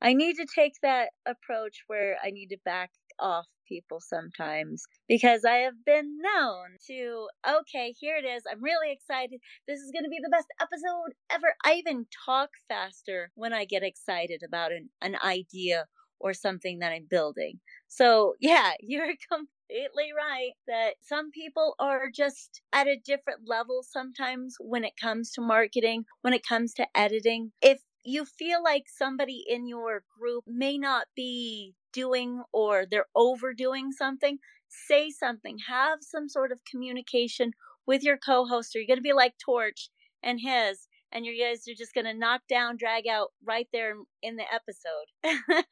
I 0.01 0.13
need 0.13 0.35
to 0.35 0.45
take 0.53 0.73
that 0.83 1.09
approach 1.25 1.83
where 1.87 2.17
I 2.23 2.29
need 2.31 2.47
to 2.47 2.57
back 2.65 2.91
off 3.19 3.47
people 3.67 3.99
sometimes 3.99 4.83
because 5.07 5.45
I 5.45 5.57
have 5.57 5.85
been 5.85 6.17
known 6.21 6.77
to, 6.87 7.27
okay, 7.47 7.93
here 7.99 8.17
it 8.17 8.25
is. 8.25 8.43
I'm 8.49 8.63
really 8.63 8.91
excited. 8.91 9.39
This 9.67 9.79
is 9.79 9.91
going 9.91 10.03
to 10.03 10.09
be 10.09 10.19
the 10.21 10.29
best 10.29 10.47
episode 10.61 11.13
ever. 11.31 11.55
I 11.65 11.73
even 11.73 12.05
talk 12.25 12.49
faster 12.67 13.31
when 13.35 13.53
I 13.53 13.65
get 13.65 13.83
excited 13.83 14.41
about 14.43 14.71
an, 14.71 14.89
an 15.01 15.17
idea 15.23 15.85
or 16.19 16.33
something 16.33 16.79
that 16.79 16.91
I'm 16.91 17.07
building. 17.09 17.59
So, 17.87 18.35
yeah, 18.39 18.73
you're 18.79 19.13
completely 19.31 20.11
right 20.15 20.51
that 20.67 20.95
some 21.01 21.31
people 21.31 21.75
are 21.79 22.09
just 22.13 22.61
at 22.73 22.87
a 22.87 22.99
different 23.03 23.41
level 23.45 23.81
sometimes 23.83 24.55
when 24.59 24.83
it 24.83 24.93
comes 25.01 25.31
to 25.33 25.41
marketing, 25.41 26.05
when 26.21 26.33
it 26.33 26.45
comes 26.47 26.73
to 26.75 26.87
editing. 26.95 27.51
If 27.61 27.81
you 28.03 28.23
feel 28.23 28.63
like 28.63 28.85
somebody 28.87 29.43
in 29.47 29.67
your 29.67 30.03
group 30.17 30.45
may 30.47 30.77
not 30.77 31.07
be 31.15 31.73
doing 31.97 32.43
or 32.53 32.85
they're 32.89 33.07
overdoing 33.15 33.91
something, 33.91 34.37
say 34.69 35.09
something. 35.09 35.57
Have 35.67 35.99
some 36.01 36.29
sort 36.29 36.51
of 36.51 36.59
communication 36.69 37.53
with 37.87 38.03
your 38.03 38.17
co 38.17 38.45
host, 38.45 38.75
or 38.75 38.79
you're 38.79 38.87
going 38.87 38.99
to 38.99 39.11
be 39.11 39.13
like 39.13 39.33
Torch 39.43 39.89
and 40.21 40.39
his 40.39 40.87
and 41.11 41.25
you 41.25 41.41
guys 41.41 41.67
are 41.67 41.75
just 41.75 41.93
gonna 41.93 42.13
knock 42.13 42.41
down, 42.49 42.77
drag 42.77 43.07
out 43.07 43.29
right 43.45 43.67
there 43.71 43.95
in 44.21 44.35
the 44.35 44.43
episode, 44.53 45.63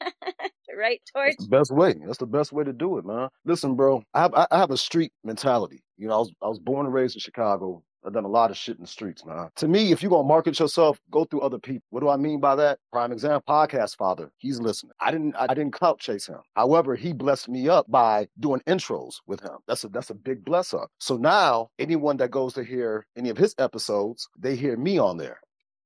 right, 0.78 1.02
Torch? 1.14 1.36
That's 1.38 1.44
the 1.44 1.58
best 1.58 1.72
way. 1.72 1.94
That's 2.06 2.18
the 2.18 2.26
best 2.26 2.52
way 2.52 2.64
to 2.64 2.74
do 2.74 2.98
it, 2.98 3.06
man. 3.06 3.30
Listen, 3.44 3.76
bro, 3.76 4.04
I 4.14 4.22
have 4.22 4.34
I 4.34 4.48
have 4.52 4.72
a 4.72 4.78
street 4.78 5.12
mentality. 5.24 5.84
You 5.98 6.08
know, 6.08 6.16
I 6.16 6.18
was 6.20 6.32
I 6.42 6.48
was 6.48 6.60
born 6.60 6.86
and 6.86 6.96
raised 6.96 7.16
in 7.16 7.20
Chicago. 7.20 7.84
I've 8.06 8.14
done 8.14 8.26
a 8.26 8.30
lot 8.30 8.52
of 8.52 8.58
shit 8.58 8.78
in 8.78 8.84
the 8.84 8.88
streets, 8.88 9.26
man. 9.26 9.50
To 9.58 9.68
me, 9.68 9.92
if 9.92 10.02
you're 10.04 10.10
gonna 10.10 10.28
market 10.28 10.60
yourself, 10.60 11.00
go 11.12 11.26
through 11.26 11.42
other 11.42 11.60
people. 11.60 11.86
What 11.90 12.02
do 12.02 12.10
I 12.10 12.18
mean 12.18 12.40
by 12.40 12.56
that? 12.56 12.80
Prime 12.92 13.12
example, 13.12 13.44
podcast 13.48 13.98
father. 13.98 14.32
He's 14.38 14.60
listening. 14.60 14.92
I 15.00 15.12
didn't 15.12 15.36
I 15.36 15.48
didn't 15.48 15.72
clout 15.72 16.00
chase 16.00 16.28
him. 16.28 16.40
However, 16.56 16.96
he 16.96 17.14
blessed 17.14 17.50
me 17.50 17.70
up 17.70 17.90
by 17.90 18.28
doing 18.40 18.62
intros 18.68 19.16
with 19.28 19.42
him. 19.42 19.58
That's 19.68 19.84
a 19.84 19.90
that's 19.90 20.10
a 20.10 20.16
big 20.16 20.46
bless 20.46 20.74
up. 20.74 20.90
So 21.00 21.18
now 21.18 21.70
anyone 21.80 22.18
that 22.18 22.32
goes 22.32 22.54
to 22.54 22.64
hear 22.64 23.06
any 23.18 23.30
of 23.30 23.38
his 23.38 23.56
episodes, 23.58 24.30
they 24.38 24.56
hear 24.56 24.78
me 24.78 24.98
on 24.98 25.18
there. 25.18 25.40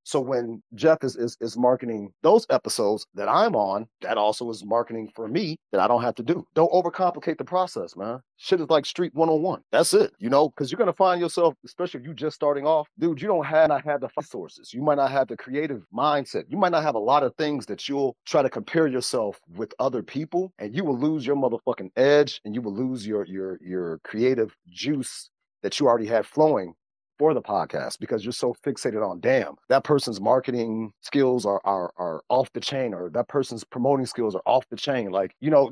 So 0.10 0.20
when 0.20 0.64
Jeff 0.74 1.04
is, 1.04 1.16
is 1.16 1.38
is 1.40 1.56
marketing 1.56 2.12
those 2.24 2.48
episodes 2.50 3.06
that 3.14 3.30
I'm 3.30 3.56
on, 3.56 3.88
that 4.02 4.18
also 4.18 4.50
is 4.50 4.66
marketing 4.66 5.12
for 5.14 5.28
me 5.28 5.60
that 5.72 5.80
I 5.80 5.88
don't 5.88 6.02
have 6.02 6.16
to 6.16 6.24
do. 6.24 6.48
Don't 6.56 6.72
overcomplicate 6.72 7.38
the 7.38 7.44
process, 7.44 7.96
man. 7.96 8.20
Shit 8.38 8.60
is 8.60 8.72
like 8.72 8.88
street 8.88 9.14
101. 9.14 9.62
That's 9.72 9.94
it, 9.94 10.12
you 10.18 10.32
know, 10.32 10.50
because 10.50 10.72
you're 10.72 10.80
gonna 10.80 10.94
find 10.94 11.22
yourself, 11.22 11.54
especially 11.64 12.00
if 12.00 12.08
you're 12.08 12.16
just 12.16 12.36
starting 12.36 12.66
off, 12.66 12.88
dude, 12.98 13.22
you 13.22 13.28
don't 13.28 13.46
have 13.46 13.70
not 13.70 13.86
have 13.86 14.02
the 14.02 14.10
resources. 14.18 14.74
You 14.74 14.82
might 14.82 14.96
not 14.96 15.12
have 15.12 15.28
the 15.28 15.38
creative 15.38 15.84
mindset. 15.96 16.46
You 16.50 16.58
might 16.58 16.72
not 16.72 16.82
have 16.82 16.96
a 16.96 17.06
lot 17.12 17.22
of 17.22 17.36
things 17.36 17.68
that 17.68 17.88
you'll 17.88 18.16
try 18.26 18.42
to 18.42 18.50
compare 18.50 18.88
yourself 18.88 19.40
with 19.58 19.76
other 19.78 20.02
people, 20.02 20.52
and 20.58 20.76
you 20.76 20.84
will 20.84 20.98
lose 20.98 21.24
your 21.24 21.36
motherfucking 21.36 21.92
edge 21.96 22.42
and 22.46 22.56
you 22.56 22.64
will 22.64 22.74
lose 22.74 23.06
your 23.06 23.28
your 23.28 23.60
your 23.62 24.00
creative 24.04 24.56
juice 24.68 25.30
that 25.62 25.80
you 25.80 25.86
already 25.88 26.08
had 26.08 26.26
flowing 26.26 26.74
for 27.20 27.34
the 27.34 27.42
podcast 27.42 28.00
because 28.00 28.24
you're 28.26 28.32
so 28.32 28.56
fixated 28.66 29.08
on 29.08 29.20
damn 29.20 29.56
that 29.68 29.84
person's 29.84 30.20
marketing 30.20 30.92
skills 31.02 31.46
are 31.46 31.62
are 31.66 31.92
are 31.98 32.24
off 32.30 32.52
the 32.54 32.60
chain 32.60 32.94
or 32.94 33.10
that 33.12 33.28
person's 33.28 33.64
promoting 33.64 34.06
skills 34.06 34.34
are 34.34 34.42
off 34.46 34.66
the 34.70 34.78
chain 34.78 35.12
like 35.12 35.36
you 35.42 35.52
know 35.52 35.72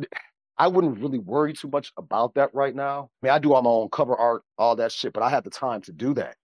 I 0.59 0.67
wouldn't 0.67 0.99
really 0.99 1.19
worry 1.19 1.53
too 1.53 1.67
much 1.67 1.93
about 1.97 2.33
that 2.33 2.49
right 2.53 2.75
now. 2.75 3.11
I 3.21 3.27
mean, 3.27 3.31
I 3.31 3.37
do 3.37 3.53
all 3.53 3.61
my 3.61 3.69
own 3.69 3.89
cover 3.91 4.15
art, 4.15 4.41
all 4.57 4.75
that 4.77 4.91
shit, 4.91 5.13
but 5.13 5.21
I 5.21 5.29
have 5.29 5.43
the 5.43 5.51
time 5.51 5.81
to 5.81 5.91
do 5.91 6.15
that. 6.15 6.35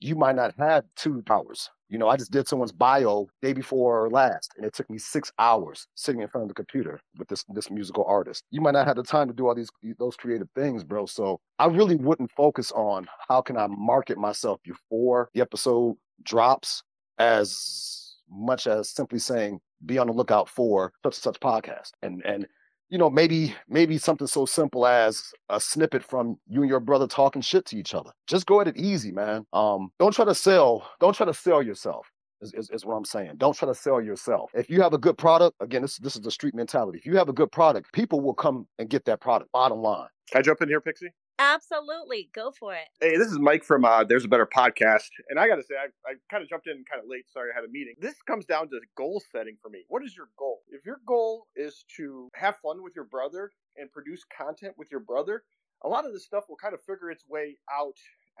You 0.00 0.16
might 0.16 0.34
not 0.34 0.54
have 0.56 0.84
two 0.96 1.22
hours 1.28 1.68
you 1.90 1.98
know, 1.98 2.08
I 2.08 2.16
just 2.16 2.30
did 2.30 2.46
someone's 2.46 2.70
bio 2.72 3.26
day 3.42 3.52
before 3.52 4.08
last, 4.10 4.54
and 4.56 4.64
it 4.64 4.72
took 4.72 4.88
me 4.88 4.96
six 4.96 5.32
hours 5.40 5.88
sitting 5.96 6.22
in 6.22 6.28
front 6.28 6.44
of 6.44 6.48
the 6.48 6.54
computer 6.54 7.00
with 7.18 7.28
this 7.28 7.44
this 7.52 7.68
musical 7.68 8.04
artist. 8.04 8.44
You 8.52 8.60
might 8.60 8.72
not 8.72 8.86
have 8.86 8.96
the 8.96 9.02
time 9.02 9.26
to 9.26 9.34
do 9.34 9.48
all 9.48 9.56
these 9.56 9.70
those 9.98 10.16
creative 10.16 10.48
things, 10.54 10.84
bro. 10.84 11.06
So 11.06 11.40
I 11.58 11.66
really 11.66 11.96
wouldn't 11.96 12.30
focus 12.30 12.70
on 12.72 13.08
how 13.28 13.42
can 13.42 13.56
I 13.56 13.66
market 13.66 14.18
myself 14.18 14.60
before 14.62 15.30
the 15.34 15.40
episode 15.40 15.96
drops 16.22 16.84
as 17.18 18.18
much 18.30 18.68
as 18.68 18.88
simply 18.88 19.18
saying 19.18 19.58
be 19.84 19.98
on 19.98 20.06
the 20.06 20.12
lookout 20.12 20.48
for 20.48 20.92
such 21.02 21.16
and 21.16 21.22
such 21.22 21.40
podcast 21.40 21.90
and 22.02 22.22
and 22.24 22.46
you 22.90 22.98
know, 22.98 23.08
maybe 23.08 23.54
maybe 23.68 23.96
something 23.98 24.26
so 24.26 24.44
simple 24.44 24.86
as 24.86 25.32
a 25.48 25.60
snippet 25.60 26.04
from 26.04 26.38
you 26.48 26.60
and 26.62 26.68
your 26.68 26.80
brother 26.80 27.06
talking 27.06 27.40
shit 27.40 27.64
to 27.66 27.76
each 27.76 27.94
other. 27.94 28.10
Just 28.26 28.46
go 28.46 28.60
at 28.60 28.68
it 28.68 28.76
easy, 28.76 29.12
man. 29.12 29.46
Um, 29.52 29.90
don't 29.98 30.12
try 30.12 30.24
to 30.24 30.34
sell. 30.34 30.88
Don't 31.00 31.14
try 31.14 31.26
to 31.26 31.34
sell 31.34 31.62
yourself. 31.62 32.06
Is, 32.42 32.54
is, 32.54 32.70
is 32.70 32.86
what 32.86 32.94
I'm 32.94 33.04
saying. 33.04 33.32
Don't 33.36 33.54
try 33.54 33.68
to 33.68 33.74
sell 33.74 34.00
yourself. 34.00 34.50
If 34.54 34.70
you 34.70 34.80
have 34.80 34.94
a 34.94 34.98
good 34.98 35.18
product, 35.18 35.56
again, 35.60 35.82
this 35.82 35.98
this 35.98 36.16
is 36.16 36.22
the 36.22 36.30
street 36.30 36.54
mentality. 36.54 36.98
If 36.98 37.06
you 37.06 37.16
have 37.16 37.28
a 37.28 37.34
good 37.34 37.52
product, 37.52 37.92
people 37.92 38.20
will 38.20 38.34
come 38.34 38.66
and 38.78 38.88
get 38.88 39.04
that 39.04 39.20
product. 39.20 39.52
Bottom 39.52 39.80
line. 39.80 40.08
Can 40.32 40.40
I 40.40 40.42
jump 40.42 40.62
in 40.62 40.68
here, 40.68 40.80
Pixie? 40.80 41.10
Absolutely. 41.40 42.28
Go 42.34 42.50
for 42.50 42.74
it. 42.74 42.86
Hey, 43.00 43.16
this 43.16 43.28
is 43.28 43.38
Mike 43.38 43.64
from 43.64 43.82
uh, 43.86 44.04
There's 44.04 44.26
a 44.26 44.28
Better 44.28 44.46
Podcast. 44.46 45.08
And 45.30 45.40
I 45.40 45.48
got 45.48 45.56
to 45.56 45.62
say, 45.62 45.74
I, 45.74 45.86
I 46.10 46.14
kind 46.30 46.42
of 46.42 46.50
jumped 46.50 46.66
in 46.66 46.84
kind 46.84 47.02
of 47.02 47.08
late. 47.08 47.24
Sorry, 47.32 47.48
I 47.50 47.58
had 47.58 47.64
a 47.64 47.72
meeting. 47.72 47.94
This 47.98 48.16
comes 48.26 48.44
down 48.44 48.68
to 48.68 48.80
goal 48.94 49.22
setting 49.32 49.56
for 49.62 49.70
me. 49.70 49.84
What 49.88 50.04
is 50.04 50.14
your 50.14 50.28
goal? 50.38 50.60
If 50.68 50.84
your 50.84 51.00
goal 51.06 51.46
is 51.56 51.86
to 51.96 52.28
have 52.34 52.56
fun 52.62 52.82
with 52.82 52.92
your 52.94 53.06
brother 53.06 53.52
and 53.78 53.90
produce 53.90 54.22
content 54.36 54.74
with 54.76 54.90
your 54.90 55.00
brother, 55.00 55.44
a 55.82 55.88
lot 55.88 56.04
of 56.04 56.12
this 56.12 56.26
stuff 56.26 56.44
will 56.46 56.56
kind 56.56 56.74
of 56.74 56.80
figure 56.82 57.10
its 57.10 57.24
way 57.26 57.56
out 57.74 57.96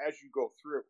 as 0.06 0.20
you 0.22 0.28
go 0.34 0.52
through 0.60 0.82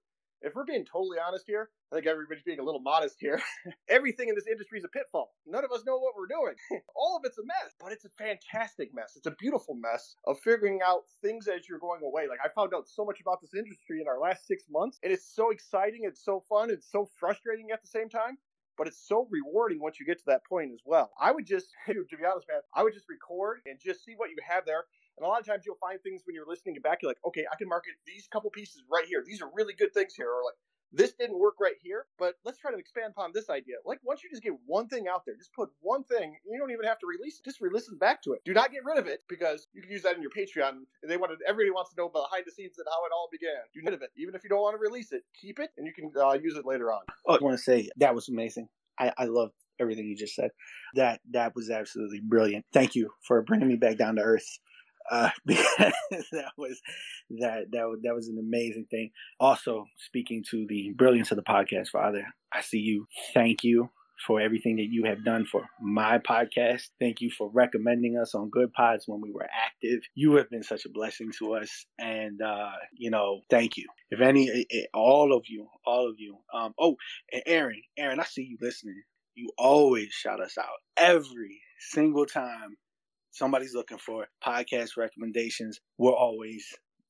if 0.42 0.54
we're 0.54 0.64
being 0.64 0.84
totally 0.84 1.18
honest 1.18 1.44
here, 1.46 1.70
I 1.92 1.96
think 1.96 2.06
everybody's 2.06 2.44
being 2.44 2.60
a 2.60 2.64
little 2.64 2.80
modest 2.80 3.16
here. 3.18 3.40
Everything 3.88 4.28
in 4.28 4.34
this 4.34 4.46
industry 4.46 4.78
is 4.78 4.84
a 4.84 4.88
pitfall. 4.88 5.32
None 5.46 5.64
of 5.64 5.72
us 5.72 5.84
know 5.84 5.98
what 5.98 6.14
we're 6.16 6.26
doing. 6.26 6.54
All 6.96 7.16
of 7.16 7.22
it's 7.24 7.38
a 7.38 7.44
mess, 7.44 7.74
but 7.80 7.92
it's 7.92 8.04
a 8.04 8.10
fantastic 8.18 8.90
mess. 8.94 9.14
It's 9.16 9.26
a 9.26 9.36
beautiful 9.38 9.74
mess 9.74 10.16
of 10.26 10.38
figuring 10.40 10.80
out 10.86 11.02
things 11.22 11.48
as 11.48 11.68
you're 11.68 11.78
going 11.78 12.02
away. 12.02 12.28
Like 12.28 12.40
I 12.44 12.48
found 12.48 12.74
out 12.74 12.88
so 12.88 13.04
much 13.04 13.20
about 13.20 13.40
this 13.40 13.54
industry 13.54 14.00
in 14.00 14.08
our 14.08 14.20
last 14.20 14.46
six 14.46 14.64
months, 14.70 14.98
and 15.02 15.12
it's 15.12 15.34
so 15.34 15.50
exciting, 15.50 16.02
it's 16.04 16.24
so 16.24 16.42
fun, 16.48 16.70
it's 16.70 16.90
so 16.90 17.08
frustrating 17.18 17.70
at 17.72 17.82
the 17.82 17.88
same 17.88 18.08
time 18.08 18.38
but 18.80 18.88
it's 18.88 19.06
so 19.06 19.28
rewarding 19.30 19.78
once 19.78 20.00
you 20.00 20.06
get 20.06 20.16
to 20.16 20.24
that 20.26 20.42
point 20.46 20.70
as 20.72 20.80
well. 20.86 21.10
I 21.20 21.32
would 21.32 21.44
just, 21.44 21.66
to 21.86 21.92
be 21.92 22.24
honest, 22.24 22.48
man, 22.48 22.62
I 22.74 22.82
would 22.82 22.94
just 22.94 23.10
record 23.10 23.60
and 23.66 23.78
just 23.78 24.02
see 24.06 24.14
what 24.16 24.30
you 24.30 24.36
have 24.48 24.64
there. 24.64 24.84
And 25.20 25.26
a 25.26 25.28
lot 25.28 25.38
of 25.38 25.46
times 25.46 25.64
you'll 25.66 25.76
find 25.76 26.00
things 26.00 26.22
when 26.24 26.34
you're 26.34 26.48
listening 26.48 26.80
back, 26.82 27.02
you're 27.02 27.10
like, 27.10 27.20
okay, 27.26 27.44
I 27.52 27.54
can 27.56 27.68
market 27.68 27.92
these 28.06 28.26
couple 28.32 28.48
pieces 28.48 28.82
right 28.90 29.04
here. 29.04 29.22
These 29.24 29.42
are 29.42 29.50
really 29.52 29.74
good 29.74 29.92
things 29.92 30.14
here. 30.14 30.30
Or 30.32 30.42
like, 30.42 30.56
this 30.92 31.12
didn't 31.12 31.38
work 31.38 31.56
right 31.60 31.76
here, 31.82 32.06
but 32.18 32.36
let's 32.42 32.56
try 32.56 32.72
to 32.72 32.78
expand 32.78 33.12
upon 33.14 33.32
this 33.34 33.50
idea. 33.50 33.76
Like, 33.84 34.00
once 34.02 34.24
you 34.24 34.30
just 34.30 34.42
get 34.42 34.54
one 34.64 34.88
thing 34.88 35.08
out 35.12 35.26
there, 35.26 35.36
just 35.36 35.52
put 35.52 35.68
one 35.82 36.04
thing, 36.04 36.34
you 36.50 36.58
don't 36.58 36.70
even 36.70 36.86
have 36.86 36.98
to 37.00 37.06
release 37.06 37.38
it. 37.38 37.44
Just 37.44 37.60
re-listen 37.60 37.98
back 37.98 38.22
to 38.22 38.32
it. 38.32 38.40
Do 38.46 38.54
not 38.54 38.72
get 38.72 38.82
rid 38.82 38.96
of 38.96 39.06
it 39.06 39.20
because 39.28 39.68
you 39.74 39.82
can 39.82 39.90
use 39.90 40.02
that 40.02 40.16
in 40.16 40.22
your 40.22 40.32
Patreon. 40.32 40.80
They 41.06 41.18
wanted 41.18 41.38
everybody 41.46 41.70
wants 41.70 41.90
to 41.90 41.96
know 42.00 42.08
behind 42.08 42.44
the 42.46 42.50
scenes 42.50 42.78
and 42.78 42.86
how 42.88 43.04
it 43.04 43.12
all 43.14 43.28
began. 43.30 43.60
Do 43.74 43.82
none 43.82 43.92
of 43.92 44.00
it, 44.00 44.10
even 44.16 44.34
if 44.34 44.42
you 44.42 44.48
don't 44.48 44.62
want 44.62 44.74
to 44.74 44.80
release 44.80 45.12
it. 45.12 45.22
Keep 45.38 45.60
it, 45.60 45.68
and 45.76 45.86
you 45.86 45.92
can 45.92 46.10
uh, 46.18 46.32
use 46.32 46.56
it 46.56 46.64
later 46.64 46.90
on. 46.90 47.02
Oh, 47.28 47.36
I 47.36 47.38
want 47.44 47.58
to 47.58 47.62
say 47.62 47.90
that 47.98 48.14
was 48.14 48.30
amazing. 48.30 48.68
I, 48.98 49.12
I 49.18 49.24
love 49.26 49.50
everything 49.78 50.06
you 50.06 50.16
just 50.16 50.34
said. 50.34 50.50
That 50.94 51.20
that 51.30 51.54
was 51.54 51.70
absolutely 51.70 52.20
brilliant. 52.20 52.64
Thank 52.72 52.96
you 52.96 53.10
for 53.28 53.42
bringing 53.42 53.68
me 53.68 53.76
back 53.76 53.96
down 53.96 54.16
to 54.16 54.22
earth 54.22 54.58
uh, 55.10 55.30
because 55.46 55.92
that 56.32 56.52
was 56.56 56.80
that 57.30 57.64
that 57.72 58.00
that 58.02 58.14
was 58.14 58.28
an 58.28 58.38
amazing 58.38 58.86
thing. 58.90 59.10
Also, 59.38 59.86
speaking 59.98 60.44
to 60.50 60.66
the 60.68 60.92
brilliance 60.96 61.30
of 61.30 61.36
the 61.36 61.42
podcast, 61.42 61.88
Father, 61.88 62.24
I 62.52 62.62
see 62.62 62.78
you. 62.78 63.06
Thank 63.34 63.64
you 63.64 63.90
for 64.26 64.40
everything 64.40 64.76
that 64.76 64.88
you 64.90 65.04
have 65.04 65.24
done 65.24 65.46
for 65.46 65.66
my 65.80 66.18
podcast. 66.18 66.88
Thank 66.98 67.20
you 67.20 67.30
for 67.30 67.50
recommending 67.52 68.18
us 68.18 68.34
on 68.34 68.50
Goodpods 68.50 69.02
when 69.06 69.20
we 69.20 69.30
were 69.30 69.48
active. 69.52 70.00
You 70.14 70.36
have 70.36 70.50
been 70.50 70.62
such 70.62 70.84
a 70.84 70.90
blessing 70.90 71.32
to 71.38 71.54
us, 71.54 71.86
and 71.98 72.40
uh, 72.42 72.72
you 72.96 73.10
know, 73.10 73.40
thank 73.50 73.76
you. 73.76 73.86
If 74.10 74.20
any, 74.20 74.66
all 74.94 75.34
of 75.34 75.44
you, 75.48 75.68
all 75.86 76.08
of 76.08 76.16
you. 76.18 76.38
Um, 76.54 76.74
oh, 76.78 76.96
and 77.32 77.42
Aaron, 77.46 77.82
Aaron, 77.96 78.20
I 78.20 78.24
see 78.24 78.42
you 78.42 78.58
listening. 78.60 79.02
You 79.34 79.50
always 79.56 80.12
shout 80.12 80.40
us 80.40 80.58
out 80.58 80.66
every 80.96 81.60
single 81.78 82.26
time 82.26 82.76
somebody's 83.32 83.74
looking 83.74 83.98
for 83.98 84.26
podcast 84.44 84.96
recommendations, 84.96 85.80
we're 85.98 86.12
always 86.12 86.66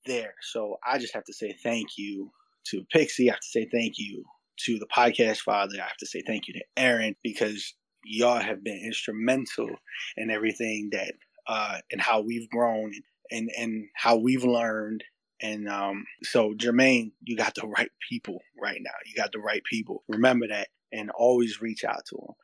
there. 0.07 0.35
So 0.43 0.79
I 0.87 0.99
just 0.99 1.15
have 1.15 1.25
to 1.25 1.33
say 1.33 1.55
thank 1.63 1.89
you 1.97 2.31
to 2.67 2.85
Pixie. 2.93 3.31
I 3.31 3.35
have 3.35 3.41
to 3.41 3.47
say 3.49 3.69
thank 3.73 3.95
you 3.99 4.25
to 4.67 4.79
the 4.79 4.87
podcast 4.87 5.39
father. 5.39 5.75
I 5.77 5.87
have 5.87 5.97
to 5.99 6.07
say 6.07 6.23
thank 6.27 6.49
you 6.49 6.55
to 6.55 6.65
Aaron 6.77 7.17
because 7.23 7.75
y'all 8.05 8.41
have 8.41 8.63
been 8.65 8.83
instrumental 8.85 9.71
in 10.17 10.31
everything 10.31 10.89
that 10.93 11.15
uh 11.47 11.79
and 11.91 12.01
how 12.01 12.21
we've 12.21 12.49
grown 12.51 12.93
and 13.31 13.51
and 13.59 13.87
how 13.95 14.17
we've 14.17 14.45
learned 14.45 15.05
and 15.43 15.69
um 15.69 16.05
so 16.23 16.55
Jermaine, 16.55 17.13
you 17.23 17.37
got 17.37 17.55
the 17.55 17.67
right 17.67 17.91
people 18.09 18.41
right 18.61 18.81
now. 18.81 18.91
You 19.07 19.15
got 19.15 19.33
the 19.33 19.39
right 19.39 19.63
people. 19.65 20.03
Remember 20.09 20.49
that 20.49 20.69
and 20.93 21.11
always 21.11 21.61
reach 21.61 21.85
out 21.85 22.05
to 22.07 22.17
them. 22.17 22.35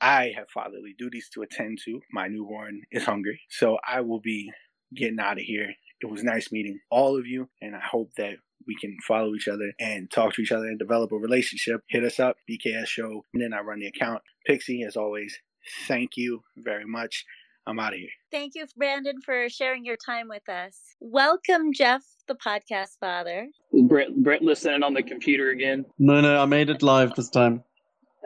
I 0.00 0.32
have 0.36 0.50
fatherly 0.50 0.94
duties 0.98 1.28
to 1.34 1.42
attend 1.42 1.78
to. 1.84 2.00
My 2.12 2.28
newborn 2.28 2.82
is 2.90 3.04
hungry. 3.04 3.40
So 3.48 3.78
I 3.86 4.02
will 4.02 4.20
be 4.20 4.50
getting 4.94 5.20
out 5.20 5.38
of 5.38 5.44
here. 5.44 5.74
It 6.00 6.10
was 6.10 6.22
nice 6.22 6.52
meeting 6.52 6.78
all 6.90 7.18
of 7.18 7.26
you, 7.26 7.48
and 7.62 7.74
I 7.74 7.80
hope 7.80 8.10
that 8.18 8.34
we 8.66 8.76
can 8.80 8.96
follow 9.06 9.34
each 9.34 9.48
other 9.48 9.72
and 9.80 10.10
talk 10.10 10.34
to 10.34 10.42
each 10.42 10.52
other 10.52 10.66
and 10.66 10.78
develop 10.78 11.12
a 11.12 11.16
relationship. 11.16 11.80
Hit 11.88 12.04
us 12.04 12.20
up, 12.20 12.36
BKS 12.50 12.86
Show, 12.86 13.24
and 13.32 13.42
then 13.42 13.54
I 13.54 13.60
run 13.60 13.80
the 13.80 13.86
account. 13.86 14.22
Pixie, 14.46 14.82
as 14.82 14.96
always, 14.96 15.38
thank 15.86 16.10
you 16.16 16.42
very 16.56 16.84
much. 16.84 17.24
I'm 17.66 17.80
out 17.80 17.94
of 17.94 17.98
here. 17.98 18.10
Thank 18.30 18.54
you, 18.54 18.66
Brandon, 18.76 19.20
for 19.24 19.48
sharing 19.48 19.84
your 19.84 19.96
time 19.96 20.28
with 20.28 20.48
us. 20.48 20.78
Welcome, 21.00 21.72
Jeff, 21.72 22.04
the 22.28 22.34
podcast 22.36 22.98
father. 23.00 23.48
Brett, 23.72 24.14
Brett 24.14 24.42
listening 24.42 24.84
on 24.84 24.94
the 24.94 25.02
computer 25.02 25.50
again. 25.50 25.84
No, 25.98 26.20
no, 26.20 26.40
I 26.40 26.44
made 26.44 26.70
it 26.70 26.82
live 26.82 27.14
this 27.16 27.28
time. 27.28 27.64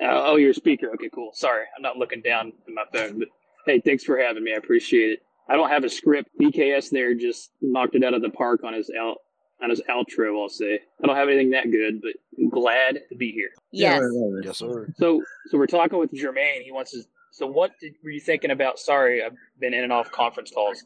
Uh, 0.02 0.22
oh, 0.24 0.36
your 0.36 0.54
speaker. 0.54 0.90
Okay, 0.94 1.10
cool. 1.14 1.30
Sorry, 1.34 1.64
I'm 1.76 1.82
not 1.82 1.96
looking 1.96 2.22
down 2.22 2.52
at 2.66 2.72
my 2.72 2.84
phone. 2.92 3.18
But 3.18 3.28
hey, 3.66 3.80
thanks 3.80 4.04
for 4.04 4.18
having 4.18 4.44
me. 4.44 4.52
I 4.52 4.56
appreciate 4.56 5.12
it. 5.12 5.22
I 5.48 5.56
don't 5.56 5.68
have 5.68 5.84
a 5.84 5.90
script. 5.90 6.30
BKS 6.40 6.90
there 6.90 7.14
just 7.14 7.50
knocked 7.60 7.94
it 7.94 8.04
out 8.04 8.14
of 8.14 8.22
the 8.22 8.30
park 8.30 8.62
on 8.64 8.72
his 8.72 8.90
out 8.98 9.18
on 9.62 9.70
his 9.70 9.82
outro. 9.90 10.40
I'll 10.40 10.48
say 10.48 10.80
I 11.02 11.06
don't 11.06 11.16
have 11.16 11.28
anything 11.28 11.50
that 11.50 11.70
good, 11.70 12.00
but 12.00 12.12
I'm 12.38 12.48
glad 12.48 13.00
to 13.08 13.16
be 13.16 13.32
here. 13.32 13.50
Yes. 13.72 14.02
Yes, 14.42 14.58
sir. 14.58 14.92
So, 14.96 15.22
so 15.48 15.58
we're 15.58 15.66
talking 15.66 15.98
with 15.98 16.12
Jermaine. 16.12 16.62
He 16.62 16.72
wants 16.72 16.92
to. 16.92 17.02
So, 17.32 17.46
what 17.46 17.72
did, 17.80 17.94
were 18.02 18.10
you 18.10 18.20
thinking 18.20 18.50
about? 18.50 18.78
Sorry, 18.78 19.22
I've 19.22 19.36
been 19.60 19.72
in 19.72 19.84
and 19.84 19.92
off 19.92 20.10
conference 20.10 20.50
calls. 20.50 20.82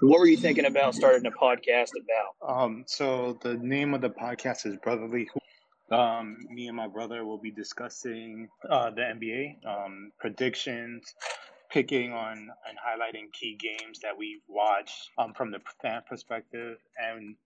What 0.00 0.20
were 0.20 0.26
you 0.26 0.36
thinking 0.36 0.66
about 0.66 0.94
starting 0.94 1.24
a 1.26 1.30
podcast 1.30 1.90
about? 1.96 2.62
Um, 2.62 2.84
so 2.86 3.38
the 3.42 3.54
name 3.54 3.94
of 3.94 4.02
the 4.02 4.10
podcast 4.10 4.66
is 4.66 4.76
Brotherly 4.76 5.28
um, 5.90 6.38
me 6.50 6.68
and 6.68 6.76
my 6.76 6.88
brother 6.88 7.24
will 7.24 7.38
be 7.38 7.50
discussing 7.50 8.48
uh, 8.68 8.90
the 8.90 9.02
NBA 9.02 9.66
um, 9.66 10.12
predictions, 10.18 11.14
picking 11.70 12.12
on 12.12 12.32
and 12.36 12.78
highlighting 12.78 13.32
key 13.32 13.56
games 13.56 14.00
that 14.00 14.16
we've 14.16 14.42
watched 14.48 15.10
um, 15.18 15.32
from 15.34 15.50
the 15.50 15.60
fan 15.82 16.02
perspective, 16.08 16.78
and 16.98 17.36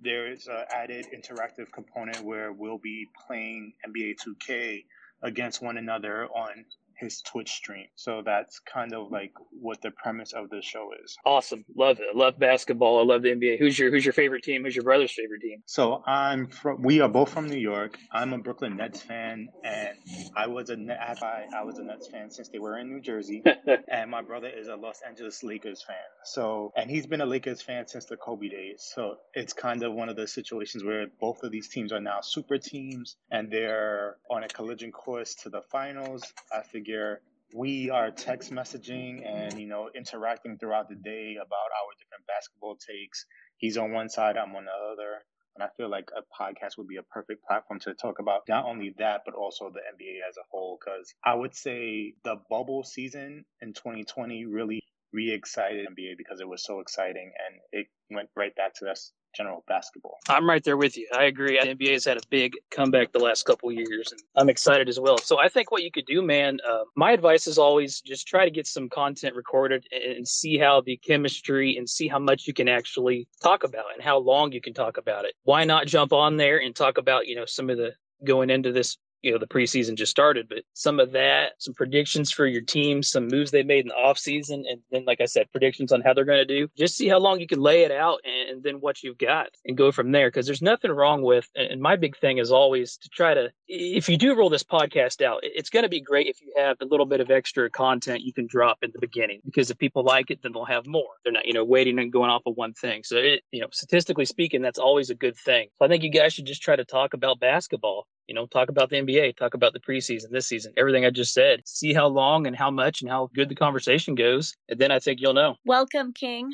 there 0.00 0.30
is 0.30 0.46
an 0.46 0.64
added 0.70 1.06
interactive 1.14 1.72
component 1.72 2.20
where 2.22 2.52
we'll 2.52 2.78
be 2.78 3.06
playing 3.26 3.72
NBA 3.88 4.16
2K 4.16 4.84
against 5.22 5.62
one 5.62 5.78
another 5.78 6.26
on 6.26 6.66
his 6.98 7.20
Twitch 7.22 7.50
stream. 7.50 7.86
So 7.94 8.22
that's 8.24 8.60
kind 8.60 8.94
of 8.94 9.10
like 9.10 9.32
what 9.50 9.80
the 9.82 9.90
premise 9.90 10.32
of 10.32 10.50
the 10.50 10.62
show 10.62 10.90
is. 11.04 11.16
Awesome, 11.24 11.64
love 11.76 11.98
it. 11.98 12.06
I 12.14 12.16
love 12.16 12.38
basketball. 12.38 12.98
I 12.98 13.04
love 13.04 13.22
the 13.22 13.30
NBA. 13.30 13.58
Who's 13.58 13.78
your 13.78 13.90
Who's 13.90 14.04
your 14.04 14.12
favorite 14.12 14.42
team? 14.42 14.64
Who's 14.64 14.74
your 14.74 14.84
brother's 14.84 15.12
favorite 15.12 15.40
team? 15.40 15.62
So 15.66 16.02
I'm 16.06 16.48
from. 16.48 16.82
We 16.82 17.00
are 17.00 17.08
both 17.08 17.30
from 17.30 17.48
New 17.48 17.58
York. 17.58 17.98
I'm 18.12 18.32
a 18.32 18.38
Brooklyn 18.38 18.76
Nets 18.76 19.02
fan, 19.02 19.48
and 19.64 19.96
I 20.36 20.46
was 20.46 20.70
a 20.70 20.76
Net. 20.76 21.18
I, 21.22 21.44
I 21.54 21.62
was 21.64 21.78
a 21.78 21.84
Nets 21.84 22.08
fan 22.08 22.30
since 22.30 22.48
they 22.48 22.58
were 22.58 22.78
in 22.78 22.88
New 22.88 23.00
Jersey, 23.00 23.42
and 23.88 24.10
my 24.10 24.22
brother 24.22 24.48
is 24.48 24.68
a 24.68 24.76
Los 24.76 25.00
Angeles 25.06 25.42
Lakers 25.42 25.82
fan. 25.86 25.96
So 26.24 26.72
and 26.76 26.90
he's 26.90 27.06
been 27.06 27.20
a 27.20 27.26
Lakers 27.26 27.62
fan 27.62 27.86
since 27.86 28.06
the 28.06 28.16
Kobe 28.16 28.48
days. 28.48 28.90
So 28.94 29.16
it's 29.34 29.52
kind 29.52 29.82
of 29.82 29.92
one 29.92 30.08
of 30.08 30.16
the 30.16 30.26
situations 30.26 30.84
where 30.84 31.06
both 31.20 31.42
of 31.42 31.52
these 31.52 31.68
teams 31.68 31.92
are 31.92 32.00
now 32.00 32.20
super 32.22 32.58
teams, 32.58 33.16
and 33.30 33.50
they're 33.50 34.16
on 34.30 34.44
a 34.44 34.48
collision 34.48 34.92
course 34.92 35.34
to 35.42 35.50
the 35.50 35.62
finals. 35.70 36.22
I 36.52 36.62
figure 36.62 36.85
figure 36.86 37.20
we 37.54 37.90
are 37.90 38.10
text 38.10 38.52
messaging 38.52 39.26
and 39.26 39.58
you 39.58 39.66
know 39.66 39.88
interacting 39.94 40.58
throughout 40.58 40.88
the 40.88 40.96
day 40.96 41.36
about 41.36 41.70
our 41.78 41.92
different 41.98 42.26
basketball 42.26 42.76
takes. 42.76 43.24
He's 43.56 43.76
on 43.76 43.92
one 43.92 44.08
side, 44.08 44.36
I'm 44.36 44.54
on 44.54 44.64
the 44.64 44.92
other. 44.92 45.24
And 45.54 45.62
I 45.62 45.68
feel 45.78 45.88
like 45.90 46.10
a 46.14 46.20
podcast 46.38 46.76
would 46.76 46.86
be 46.86 46.96
a 46.96 47.02
perfect 47.02 47.42
platform 47.48 47.80
to 47.80 47.94
talk 47.94 48.18
about 48.18 48.42
not 48.46 48.66
only 48.66 48.94
that, 48.98 49.22
but 49.24 49.34
also 49.34 49.70
the 49.70 49.80
NBA 49.80 50.18
as 50.28 50.36
a 50.36 50.44
whole. 50.50 50.78
Because 50.78 51.14
I 51.24 51.34
would 51.34 51.54
say 51.54 52.12
the 52.24 52.36
bubble 52.50 52.84
season 52.84 53.46
in 53.62 53.72
2020 53.72 54.44
really 54.44 54.80
re 55.16 55.32
excited 55.32 55.88
NBA 55.88 56.18
because 56.18 56.40
it 56.40 56.48
was 56.48 56.62
so 56.62 56.80
exciting 56.80 57.32
and 57.46 57.60
it 57.72 57.86
went 58.10 58.28
right 58.36 58.54
back 58.54 58.74
to 58.74 58.88
us 58.88 59.12
general 59.34 59.64
basketball. 59.68 60.16
I'm 60.28 60.48
right 60.48 60.62
there 60.62 60.76
with 60.76 60.96
you. 60.96 61.06
I 61.14 61.24
agree. 61.24 61.58
The 61.60 61.74
NBA 61.74 61.92
has 61.92 62.04
had 62.04 62.16
a 62.16 62.26
big 62.30 62.54
comeback 62.70 63.12
the 63.12 63.18
last 63.18 63.44
couple 63.44 63.70
years, 63.70 64.10
and 64.10 64.20
I'm 64.34 64.48
excited 64.48 64.88
as 64.88 64.98
well. 64.98 65.18
So 65.18 65.38
I 65.38 65.48
think 65.48 65.70
what 65.70 65.82
you 65.82 65.90
could 65.90 66.06
do, 66.06 66.22
man. 66.22 66.58
Uh, 66.66 66.84
my 66.96 67.12
advice 67.12 67.46
is 67.46 67.58
always 67.58 68.00
just 68.00 68.26
try 68.26 68.44
to 68.44 68.50
get 68.50 68.66
some 68.66 68.88
content 68.88 69.34
recorded 69.34 69.86
and 69.92 70.26
see 70.26 70.56
how 70.56 70.80
the 70.80 70.96
chemistry 70.98 71.76
and 71.76 71.88
see 71.88 72.08
how 72.08 72.18
much 72.18 72.46
you 72.46 72.54
can 72.54 72.68
actually 72.68 73.28
talk 73.42 73.62
about 73.64 73.86
and 73.94 74.02
how 74.02 74.18
long 74.18 74.52
you 74.52 74.60
can 74.60 74.72
talk 74.72 74.96
about 74.96 75.24
it. 75.24 75.34
Why 75.44 75.64
not 75.64 75.86
jump 75.86 76.12
on 76.12 76.36
there 76.36 76.58
and 76.58 76.74
talk 76.74 76.98
about 76.98 77.26
you 77.26 77.36
know 77.36 77.46
some 77.46 77.68
of 77.68 77.76
the 77.76 77.92
going 78.24 78.48
into 78.48 78.72
this 78.72 78.96
you 79.26 79.32
know 79.32 79.38
the 79.38 79.46
preseason 79.46 79.96
just 79.96 80.10
started, 80.10 80.48
but 80.48 80.62
some 80.72 81.00
of 81.00 81.12
that, 81.12 81.52
some 81.58 81.74
predictions 81.74 82.30
for 82.30 82.46
your 82.46 82.62
team, 82.62 83.02
some 83.02 83.26
moves 83.26 83.50
they 83.50 83.62
made 83.62 83.84
in 83.84 83.88
the 83.88 83.94
offseason, 83.94 84.62
and 84.70 84.80
then 84.90 85.04
like 85.04 85.20
I 85.20 85.26
said, 85.26 85.50
predictions 85.50 85.92
on 85.92 86.00
how 86.00 86.14
they're 86.14 86.24
going 86.24 86.46
to 86.46 86.58
do. 86.58 86.68
Just 86.78 86.96
see 86.96 87.08
how 87.08 87.18
long 87.18 87.40
you 87.40 87.46
can 87.46 87.60
lay 87.60 87.82
it 87.82 87.90
out, 87.90 88.20
and, 88.24 88.50
and 88.50 88.62
then 88.62 88.76
what 88.76 89.02
you've 89.02 89.18
got, 89.18 89.48
and 89.64 89.76
go 89.76 89.90
from 89.90 90.12
there. 90.12 90.28
Because 90.28 90.46
there's 90.46 90.62
nothing 90.62 90.92
wrong 90.92 91.22
with, 91.22 91.48
and 91.56 91.80
my 91.80 91.96
big 91.96 92.16
thing 92.16 92.38
is 92.38 92.52
always 92.52 92.96
to 92.98 93.08
try 93.08 93.34
to, 93.34 93.50
if 93.66 94.08
you 94.08 94.16
do 94.16 94.34
roll 94.34 94.48
this 94.48 94.62
podcast 94.62 95.20
out, 95.22 95.40
it's 95.42 95.70
going 95.70 95.82
to 95.82 95.88
be 95.88 96.00
great 96.00 96.28
if 96.28 96.40
you 96.40 96.52
have 96.56 96.76
a 96.80 96.86
little 96.86 97.06
bit 97.06 97.20
of 97.20 97.30
extra 97.30 97.68
content 97.68 98.22
you 98.22 98.32
can 98.32 98.46
drop 98.46 98.78
in 98.82 98.90
the 98.92 99.00
beginning. 99.00 99.40
Because 99.44 99.70
if 99.70 99.78
people 99.78 100.04
like 100.04 100.30
it, 100.30 100.40
then 100.42 100.52
they'll 100.52 100.64
have 100.64 100.86
more. 100.86 101.08
They're 101.24 101.32
not, 101.32 101.46
you 101.46 101.52
know, 101.52 101.64
waiting 101.64 101.98
and 101.98 102.12
going 102.12 102.30
off 102.30 102.42
of 102.46 102.56
one 102.56 102.74
thing. 102.74 103.02
So 103.04 103.16
it, 103.16 103.42
you 103.50 103.60
know, 103.60 103.68
statistically 103.72 104.24
speaking, 104.24 104.62
that's 104.62 104.78
always 104.78 105.10
a 105.10 105.14
good 105.14 105.36
thing. 105.36 105.68
So 105.78 105.84
I 105.84 105.88
think 105.88 106.04
you 106.04 106.10
guys 106.10 106.32
should 106.32 106.46
just 106.46 106.62
try 106.62 106.76
to 106.76 106.84
talk 106.84 107.14
about 107.14 107.40
basketball. 107.40 108.06
You 108.26 108.34
know, 108.34 108.46
talk 108.46 108.68
about 108.68 108.90
the 108.90 108.96
NBA, 108.96 109.36
talk 109.36 109.54
about 109.54 109.72
the 109.72 109.80
preseason, 109.80 110.30
this 110.30 110.46
season, 110.48 110.72
everything 110.76 111.04
I 111.04 111.10
just 111.10 111.32
said. 111.32 111.62
See 111.64 111.94
how 111.94 112.08
long 112.08 112.46
and 112.46 112.56
how 112.56 112.70
much 112.70 113.02
and 113.02 113.10
how 113.10 113.30
good 113.34 113.48
the 113.48 113.54
conversation 113.54 114.14
goes, 114.14 114.56
and 114.68 114.80
then 114.80 114.90
I 114.90 114.98
think 114.98 115.20
you'll 115.20 115.34
know. 115.34 115.56
Welcome, 115.64 116.12
King. 116.12 116.52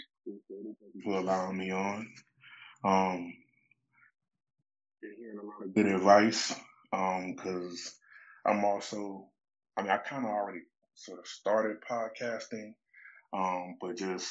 For 1.04 1.18
allowing 1.18 1.56
me 1.56 1.70
on, 1.70 2.08
um, 2.84 3.32
been 5.00 5.14
hearing 5.18 5.38
a 5.38 5.46
lot 5.46 5.64
of 5.64 5.74
good 5.74 5.86
advice. 5.86 6.54
Um, 6.92 7.34
because 7.34 7.94
I'm 8.46 8.64
also, 8.64 9.28
I 9.76 9.82
mean, 9.82 9.90
I 9.90 9.96
kind 9.96 10.24
of 10.24 10.30
already 10.30 10.60
sort 10.94 11.20
of 11.20 11.26
started 11.26 11.78
podcasting, 11.88 12.74
um, 13.32 13.76
but 13.80 13.96
just 13.96 14.30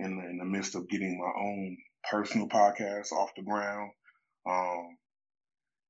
in 0.00 0.18
the 0.18 0.28
in 0.28 0.38
the 0.38 0.44
midst 0.44 0.74
of 0.74 0.88
getting 0.88 1.18
my 1.18 1.40
own 1.40 1.76
personal 2.10 2.48
podcast 2.48 3.12
off 3.12 3.34
the 3.36 3.42
ground. 3.42 3.90
Um, 4.46 4.96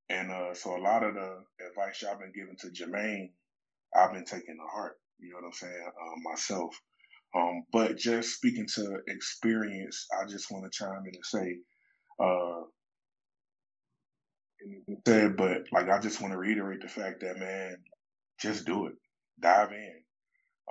and 0.09 0.30
uh, 0.30 0.55
so 0.55 0.76
a 0.76 0.82
lot 0.82 1.02
of 1.02 1.14
the 1.14 1.44
advice 1.68 2.02
y'all 2.02 2.18
been 2.18 2.32
giving 2.34 2.57
to 2.61 2.68
Jermaine, 2.68 3.30
I've 3.94 4.12
been 4.12 4.24
taking 4.24 4.57
to 4.57 4.66
heart. 4.72 4.98
You 5.18 5.30
know 5.30 5.36
what 5.36 5.46
I'm 5.46 5.52
saying? 5.52 5.90
Um, 6.02 6.22
myself. 6.22 6.80
Um, 7.34 7.64
but 7.72 7.96
just 7.96 8.34
speaking 8.34 8.66
to 8.74 8.98
experience, 9.09 10.07
I 10.20 10.26
just 10.26 10.50
want 10.50 10.64
to 10.64 10.70
chime 10.70 11.05
in 11.07 11.14
and 11.14 11.24
say, 11.24 11.59
uh, 12.20 12.62
said, 15.07 15.36
but 15.36 15.64
like 15.72 15.88
I 15.88 15.98
just 15.98 16.20
want 16.20 16.32
to 16.32 16.38
reiterate 16.38 16.80
the 16.82 16.88
fact 16.88 17.20
that 17.20 17.38
man, 17.38 17.76
just 18.40 18.66
do 18.66 18.86
it, 18.86 18.94
dive 19.40 19.72
in. 19.72 20.00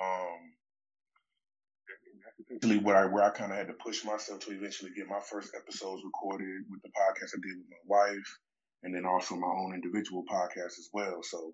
Um, 0.01 0.53
where 2.84 2.97
I 2.97 3.05
where 3.05 3.23
I 3.23 3.29
kind 3.29 3.51
of 3.51 3.57
had 3.57 3.67
to 3.67 3.73
push 3.73 4.03
myself 4.05 4.39
to 4.41 4.51
eventually 4.51 4.91
get 4.95 5.07
my 5.07 5.19
first 5.19 5.53
episodes 5.55 6.03
recorded 6.03 6.63
with 6.69 6.81
the 6.81 6.89
podcast 6.89 7.36
I 7.36 7.41
did 7.41 7.57
with 7.57 7.69
my 7.69 7.84
wife, 7.86 8.39
and 8.84 8.93
then 8.93 9.05
also 9.05 9.36
my 9.36 9.47
own 9.47 9.73
individual 9.73 10.23
podcast 10.29 10.77
as 10.77 10.89
well. 10.93 11.21
So, 11.23 11.53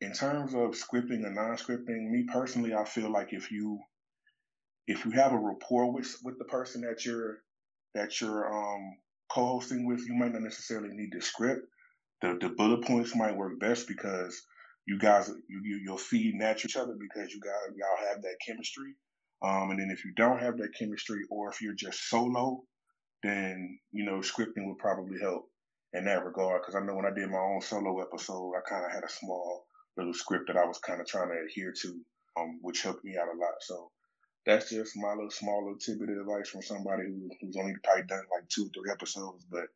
in 0.00 0.12
terms 0.12 0.54
of 0.54 0.70
scripting 0.72 1.24
and 1.24 1.34
non-scripting, 1.34 2.10
me 2.10 2.24
personally, 2.32 2.74
I 2.74 2.84
feel 2.84 3.10
like 3.10 3.32
if 3.32 3.50
you 3.50 3.80
if 4.86 5.04
you 5.04 5.12
have 5.12 5.32
a 5.32 5.38
rapport 5.38 5.92
with 5.92 6.14
with 6.24 6.38
the 6.38 6.44
person 6.44 6.82
that 6.82 7.04
you're 7.04 7.38
that 7.94 8.20
you're 8.20 8.52
um, 8.52 8.96
co-hosting 9.30 9.86
with, 9.86 10.06
you 10.06 10.14
might 10.14 10.32
not 10.32 10.42
necessarily 10.42 10.90
need 10.92 11.10
the 11.12 11.20
script. 11.20 11.66
The 12.22 12.38
the 12.40 12.50
bullet 12.50 12.84
points 12.84 13.16
might 13.16 13.36
work 13.36 13.58
best 13.58 13.88
because 13.88 14.40
you 14.86 14.98
guys 14.98 15.28
you, 15.48 15.60
you 15.64 15.80
you'll 15.84 15.98
feed 15.98 16.34
natural 16.34 16.70
each 16.70 16.76
other 16.76 16.96
because 16.98 17.32
you 17.32 17.40
guys 17.40 17.74
y'all 17.76 18.08
have 18.08 18.22
that 18.22 18.36
chemistry. 18.46 18.94
Um, 19.42 19.70
and 19.70 19.80
then 19.80 19.90
if 19.90 20.04
you 20.04 20.12
don't 20.16 20.40
have 20.40 20.58
that 20.58 20.74
chemistry, 20.78 21.22
or 21.28 21.50
if 21.50 21.60
you're 21.60 21.74
just 21.74 22.08
solo, 22.08 22.62
then 23.22 23.78
you 23.92 24.04
know 24.04 24.18
scripting 24.18 24.66
would 24.66 24.78
probably 24.78 25.18
help 25.20 25.48
in 25.94 26.04
that 26.04 26.24
regard. 26.24 26.60
Because 26.62 26.74
I 26.74 26.84
know 26.84 26.94
when 26.94 27.06
I 27.06 27.14
did 27.14 27.30
my 27.30 27.38
own 27.38 27.60
solo 27.62 28.00
episode, 28.00 28.52
I 28.54 28.68
kind 28.68 28.84
of 28.84 28.92
had 28.92 29.04
a 29.04 29.08
small 29.08 29.66
little 29.96 30.14
script 30.14 30.48
that 30.48 30.56
I 30.56 30.66
was 30.66 30.78
kind 30.78 31.00
of 31.00 31.06
trying 31.06 31.28
to 31.28 31.44
adhere 31.46 31.72
to, 31.82 32.00
um, 32.36 32.58
which 32.62 32.82
helped 32.82 33.04
me 33.04 33.16
out 33.16 33.28
a 33.28 33.38
lot. 33.38 33.54
So 33.60 33.90
that's 34.44 34.70
just 34.70 34.96
my 34.96 35.14
little 35.14 35.30
small 35.30 35.62
little 35.62 35.78
tidbit 35.78 36.10
of 36.10 36.26
advice 36.26 36.50
from 36.50 36.62
somebody 36.62 37.04
who, 37.04 37.30
who's 37.40 37.56
only 37.56 37.74
probably 37.82 38.04
done 38.04 38.24
like 38.34 38.48
two 38.48 38.66
or 38.66 38.70
three 38.74 38.92
episodes. 38.92 39.46
But 39.50 39.68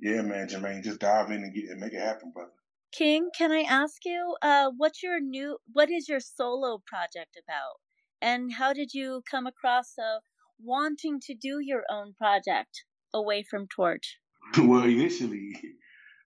yeah, 0.00 0.22
man, 0.22 0.48
Jermaine, 0.48 0.82
just 0.82 1.00
dive 1.00 1.30
in 1.30 1.42
and 1.44 1.54
get 1.54 1.70
and 1.70 1.80
make 1.80 1.92
it 1.92 2.00
happen, 2.00 2.32
brother. 2.34 2.50
King, 2.92 3.30
can 3.36 3.52
I 3.52 3.60
ask 3.60 4.04
you, 4.04 4.36
uh, 4.42 4.70
what's 4.76 5.02
your 5.02 5.20
new, 5.20 5.58
what 5.72 5.90
is 5.90 6.08
your 6.08 6.18
solo 6.18 6.82
project 6.86 7.38
about? 7.42 7.78
And 8.20 8.52
how 8.52 8.72
did 8.72 8.92
you 8.92 9.22
come 9.30 9.46
across 9.46 9.94
uh, 9.96 10.18
wanting 10.58 11.20
to 11.20 11.34
do 11.34 11.60
your 11.60 11.84
own 11.88 12.14
project 12.14 12.84
away 13.14 13.44
from 13.48 13.68
Torch? 13.68 14.18
well, 14.58 14.84
initially, 14.84 15.54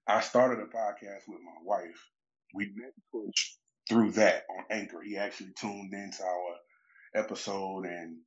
I 0.06 0.20
started 0.20 0.62
a 0.62 0.66
podcast 0.66 1.28
with 1.28 1.40
my 1.42 1.60
wife. 1.62 2.10
We 2.54 2.66
met 2.74 2.92
Torch 3.12 3.58
through 3.88 4.12
that 4.12 4.44
on 4.50 4.64
Anchor. 4.70 5.02
He 5.02 5.16
actually 5.16 5.52
tuned 5.58 5.92
into 5.92 6.22
our 6.22 7.22
episode, 7.22 7.84
and 7.86 8.18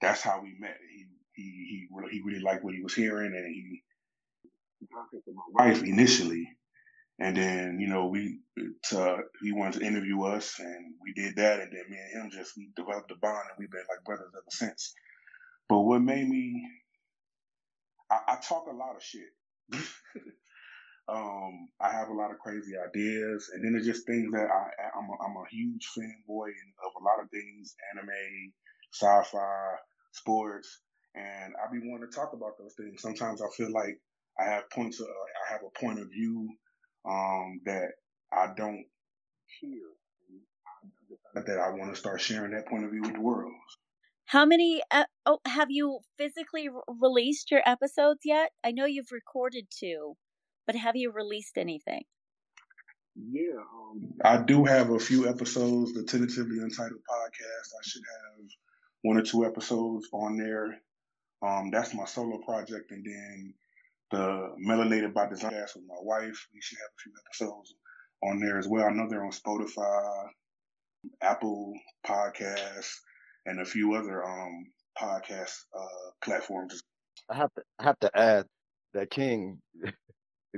that's 0.00 0.22
how 0.22 0.40
we 0.42 0.56
met. 0.58 0.76
He 0.90 1.06
he 1.32 1.42
he 1.42 1.88
really, 1.92 2.12
he 2.12 2.22
really 2.24 2.42
liked 2.42 2.64
what 2.64 2.74
he 2.74 2.82
was 2.82 2.94
hearing, 2.94 3.32
and 3.34 3.54
he 3.54 3.82
contacted 4.92 5.34
my 5.34 5.64
wife 5.66 5.82
initially, 5.82 6.48
and 7.18 7.36
then, 7.36 7.78
you 7.80 7.88
know, 7.88 8.06
we 8.06 8.40
to, 8.84 9.00
uh, 9.00 9.18
he 9.42 9.52
wanted 9.52 9.80
to 9.80 9.86
interview 9.86 10.22
us, 10.24 10.58
and 10.58 10.94
we 11.02 11.12
did 11.14 11.36
that. 11.36 11.60
And 11.60 11.72
then 11.72 11.84
me 11.88 11.96
and 11.96 12.24
him 12.24 12.30
just 12.30 12.56
we 12.56 12.70
developed 12.76 13.10
a 13.10 13.16
bond, 13.16 13.48
and 13.50 13.58
we've 13.58 13.70
been 13.70 13.86
like 13.88 14.04
brothers 14.04 14.32
ever 14.34 14.44
since. 14.50 14.94
But 15.68 15.80
what 15.80 16.02
made 16.02 16.28
me, 16.28 16.68
I, 18.10 18.18
I 18.28 18.36
talk 18.36 18.66
a 18.66 18.76
lot 18.76 18.96
of 18.96 19.02
shit. 19.02 19.30
um, 21.08 21.68
I 21.80 21.90
have 21.92 22.08
a 22.08 22.14
lot 22.14 22.30
of 22.30 22.38
crazy 22.38 22.72
ideas, 22.76 23.50
and 23.52 23.64
then 23.64 23.74
it's 23.76 23.86
just 23.86 24.06
things 24.06 24.30
that 24.32 24.48
I 24.50 24.98
I'm 24.98 25.08
a, 25.08 25.16
I'm 25.24 25.36
a 25.36 25.48
huge 25.50 25.88
fanboy 25.96 26.50
of 26.84 26.92
a 27.00 27.04
lot 27.04 27.22
of 27.22 27.30
things, 27.30 27.74
anime, 27.92 28.52
sci-fi, 28.92 29.74
sports, 30.12 30.80
and 31.14 31.54
I 31.56 31.72
be 31.72 31.88
wanting 31.88 32.08
to 32.10 32.16
talk 32.16 32.32
about 32.32 32.58
those 32.58 32.74
things. 32.74 33.02
Sometimes 33.02 33.42
I 33.42 33.46
feel 33.56 33.72
like 33.72 33.98
I 34.38 34.44
have 34.44 34.70
points, 34.70 35.00
of, 35.00 35.06
I 35.06 35.52
have 35.52 35.62
a 35.62 35.78
point 35.78 35.98
of 35.98 36.08
view 36.10 36.48
um, 37.08 37.60
that 37.64 37.88
I 38.32 38.48
don't 38.56 38.84
hear. 39.60 39.82
That 41.34 41.58
I 41.58 41.70
want 41.70 41.92
to 41.92 42.00
start 42.00 42.20
sharing 42.20 42.52
that 42.52 42.66
point 42.66 42.84
of 42.84 42.90
view 42.90 43.02
with 43.02 43.12
the 43.12 43.20
world. 43.20 43.52
How 44.26 44.44
many? 44.44 44.82
Uh, 44.90 45.04
oh, 45.24 45.38
have 45.46 45.68
you 45.70 46.00
physically 46.18 46.68
re- 46.68 46.80
released 47.00 47.50
your 47.50 47.62
episodes 47.64 48.20
yet? 48.24 48.50
I 48.64 48.72
know 48.72 48.84
you've 48.84 49.12
recorded 49.12 49.68
two, 49.70 50.16
but 50.66 50.74
have 50.74 50.96
you 50.96 51.12
released 51.12 51.56
anything? 51.56 52.02
Yeah, 53.14 53.60
um, 53.72 54.12
I 54.24 54.38
do 54.38 54.64
have 54.64 54.90
a 54.90 54.98
few 54.98 55.28
episodes. 55.28 55.94
The 55.94 56.02
tentatively 56.02 56.58
untitled 56.58 57.00
podcast. 57.08 57.68
I 57.72 57.82
should 57.82 58.02
have 58.02 58.46
one 59.02 59.16
or 59.16 59.22
two 59.22 59.46
episodes 59.46 60.08
on 60.12 60.36
there. 60.36 60.76
Um, 61.46 61.70
that's 61.70 61.94
my 61.94 62.04
solo 62.04 62.38
project, 62.38 62.90
and 62.90 63.04
then 63.04 63.54
the 64.10 64.54
Melanated 64.66 65.14
by 65.14 65.28
Design 65.28 65.52
with 65.52 65.84
my 65.86 65.94
wife. 66.02 66.48
We 66.52 66.60
should 66.60 66.78
have 66.78 66.90
a 66.90 67.02
few 67.02 67.12
episodes 67.26 67.74
on 68.24 68.40
there 68.40 68.58
as 68.58 68.66
well. 68.66 68.86
I 68.86 68.92
know 68.92 69.06
they're 69.08 69.24
on 69.24 69.30
Spotify, 69.30 70.26
Apple 71.22 71.74
Podcasts, 72.04 72.96
and 73.46 73.60
a 73.60 73.64
few 73.64 73.94
other 73.94 74.24
um 74.24 74.66
podcast 75.00 75.64
uh, 75.78 76.10
platforms. 76.22 76.82
I 77.30 77.36
have 77.36 77.52
to 77.54 77.62
I 77.78 77.84
have 77.84 77.98
to 78.00 78.18
add 78.18 78.46
that 78.94 79.10
King. 79.10 79.60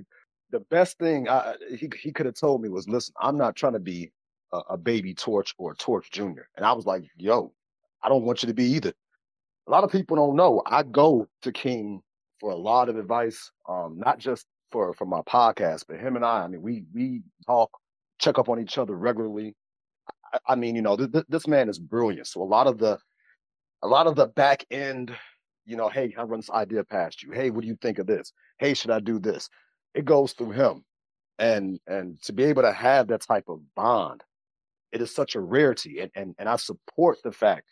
the 0.51 0.61
best 0.70 0.99
thing 0.99 1.28
I, 1.28 1.55
he 1.76 1.91
he 2.01 2.12
could 2.12 2.26
have 2.26 2.34
told 2.34 2.62
me 2.62 2.68
was, 2.68 2.89
listen, 2.89 3.14
I'm 3.20 3.36
not 3.36 3.57
trying 3.57 3.74
to 3.74 3.80
be 3.80 4.12
a, 4.53 4.59
a 4.70 4.76
baby 4.76 5.14
Torch 5.14 5.55
or 5.59 5.74
Torch 5.74 6.11
Junior, 6.11 6.49
and 6.57 6.64
I 6.64 6.72
was 6.72 6.86
like, 6.86 7.05
yo, 7.16 7.53
I 8.03 8.09
don't 8.09 8.24
want 8.24 8.43
you 8.43 8.49
to 8.49 8.55
be 8.55 8.64
either. 8.64 8.93
A 9.66 9.70
lot 9.70 9.84
of 9.84 9.93
people 9.93 10.16
don't 10.16 10.36
know. 10.36 10.62
I 10.64 10.82
go 10.82 11.28
to 11.43 11.53
King 11.53 12.01
for 12.41 12.51
a 12.51 12.57
lot 12.57 12.89
of 12.89 12.97
advice, 12.97 13.51
um, 13.68 13.99
not 13.99 14.18
just 14.18 14.47
for 14.70 14.93
for 14.95 15.05
my 15.05 15.20
podcast, 15.22 15.84
but 15.89 15.99
him 15.99 16.16
and 16.16 16.24
I. 16.24 16.43
I 16.43 16.49
mean, 16.49 16.62
we 16.62 16.84
we 16.95 17.22
talk, 17.47 17.70
check 18.18 18.39
up 18.39 18.49
on 18.49 18.61
each 18.61 18.78
other 18.78 18.95
regularly. 18.95 19.55
I, 20.47 20.55
mean, 20.55 20.76
you 20.76 20.83
know, 20.83 20.97
th- 20.97 21.12
th- 21.12 21.24
this 21.29 21.47
man 21.47 21.68
is 21.68 21.79
brilliant. 21.79 22.26
So 22.26 22.43
a 22.43 22.45
lot 22.45 22.66
of 22.66 22.79
the 22.79 22.99
a 23.83 23.89
lot 23.89 24.07
of 24.07 24.16
the 24.16 24.26
back 24.26 24.64
end, 24.70 25.14
you 25.64 25.76
know, 25.76 25.89
hey, 25.89 26.14
I 26.18 26.22
run 26.22 26.41
this 26.41 26.51
idea 26.51 26.83
past 26.85 27.22
you. 27.22 27.31
Hey, 27.31 27.51
what 27.51 27.62
do 27.62 27.68
you 27.68 27.76
think 27.81 27.99
of 27.99 28.07
this? 28.07 28.33
Hey, 28.59 28.74
should 28.74 28.91
I 28.91 29.01
do 29.01 29.18
this? 29.18 29.49
It 29.95 30.05
goes 30.05 30.33
through 30.33 30.51
him, 30.51 30.85
and 31.39 31.79
and 31.87 32.20
to 32.22 32.33
be 32.33 32.45
able 32.45 32.62
to 32.62 32.72
have 32.72 33.09
that 33.09 33.23
type 33.23 33.48
of 33.48 33.61
bond, 33.74 34.23
it 34.93 35.01
is 35.01 35.15
such 35.15 35.35
a 35.35 35.40
rarity. 35.40 36.01
And 36.01 36.11
and 36.15 36.35
and 36.39 36.48
I 36.48 36.57
support 36.57 37.19
the 37.23 37.32
fact 37.32 37.69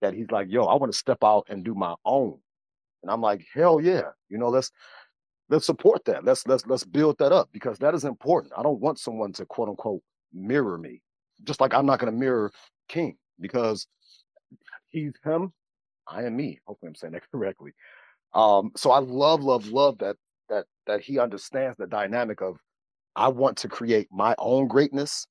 that 0.00 0.14
he's 0.14 0.30
like, 0.30 0.48
yo, 0.50 0.64
I 0.64 0.76
want 0.76 0.92
to 0.92 0.98
step 0.98 1.22
out 1.22 1.46
and 1.48 1.64
do 1.64 1.74
my 1.74 1.94
own. 2.04 2.38
And 3.02 3.10
I'm 3.10 3.20
like, 3.20 3.44
hell 3.54 3.80
yeah, 3.80 4.10
you 4.28 4.38
know, 4.38 4.48
let's 4.48 4.70
let's 5.48 5.66
support 5.66 6.04
that. 6.06 6.24
Let's 6.24 6.46
let's 6.46 6.66
let's 6.66 6.84
build 6.84 7.18
that 7.18 7.32
up 7.32 7.48
because 7.52 7.78
that 7.78 7.94
is 7.94 8.04
important. 8.04 8.52
I 8.56 8.62
don't 8.62 8.80
want 8.80 8.98
someone 8.98 9.32
to 9.34 9.46
quote 9.46 9.68
unquote 9.68 10.02
mirror 10.32 10.78
me. 10.78 11.02
Just 11.44 11.60
like 11.60 11.74
I'm 11.74 11.86
not 11.86 11.98
gonna 11.98 12.12
mirror 12.12 12.50
King 12.88 13.16
because 13.40 13.86
he's 14.90 15.12
him, 15.24 15.52
I 16.06 16.24
am 16.24 16.36
me. 16.36 16.60
Hopefully 16.66 16.88
I'm 16.88 16.94
saying 16.94 17.14
that 17.14 17.22
correctly. 17.32 17.72
Um, 18.34 18.72
so 18.76 18.90
I 18.90 18.98
love, 18.98 19.42
love, 19.42 19.66
love 19.66 19.98
that 19.98 20.16
that 20.48 20.66
that 20.86 21.00
he 21.00 21.18
understands 21.18 21.76
the 21.76 21.86
dynamic 21.86 22.40
of 22.40 22.58
I 23.16 23.28
want 23.28 23.58
to 23.58 23.68
create 23.68 24.08
my 24.10 24.34
own 24.38 24.68
greatness 24.68 25.26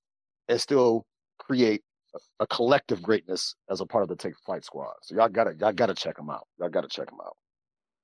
and 0.48 0.60
still 0.60 1.06
create 1.40 1.82
a 2.40 2.48
collective 2.48 3.02
greatness 3.02 3.56
as 3.70 3.82
a 3.82 3.86
part 3.86 4.04
of 4.04 4.10
the 4.10 4.16
Take 4.16 4.34
Flight 4.46 4.64
Squad. 4.66 4.94
So 5.02 5.16
y'all 5.16 5.30
gotta 5.30 5.56
y'all 5.60 5.74
gotta 5.74 5.94
check 5.94 6.18
him 6.20 6.30
out. 6.30 6.48
Y'all 6.60 6.70
gotta 6.70 6.88
check 6.88 7.10
him 7.10 7.20
out. 7.24 7.36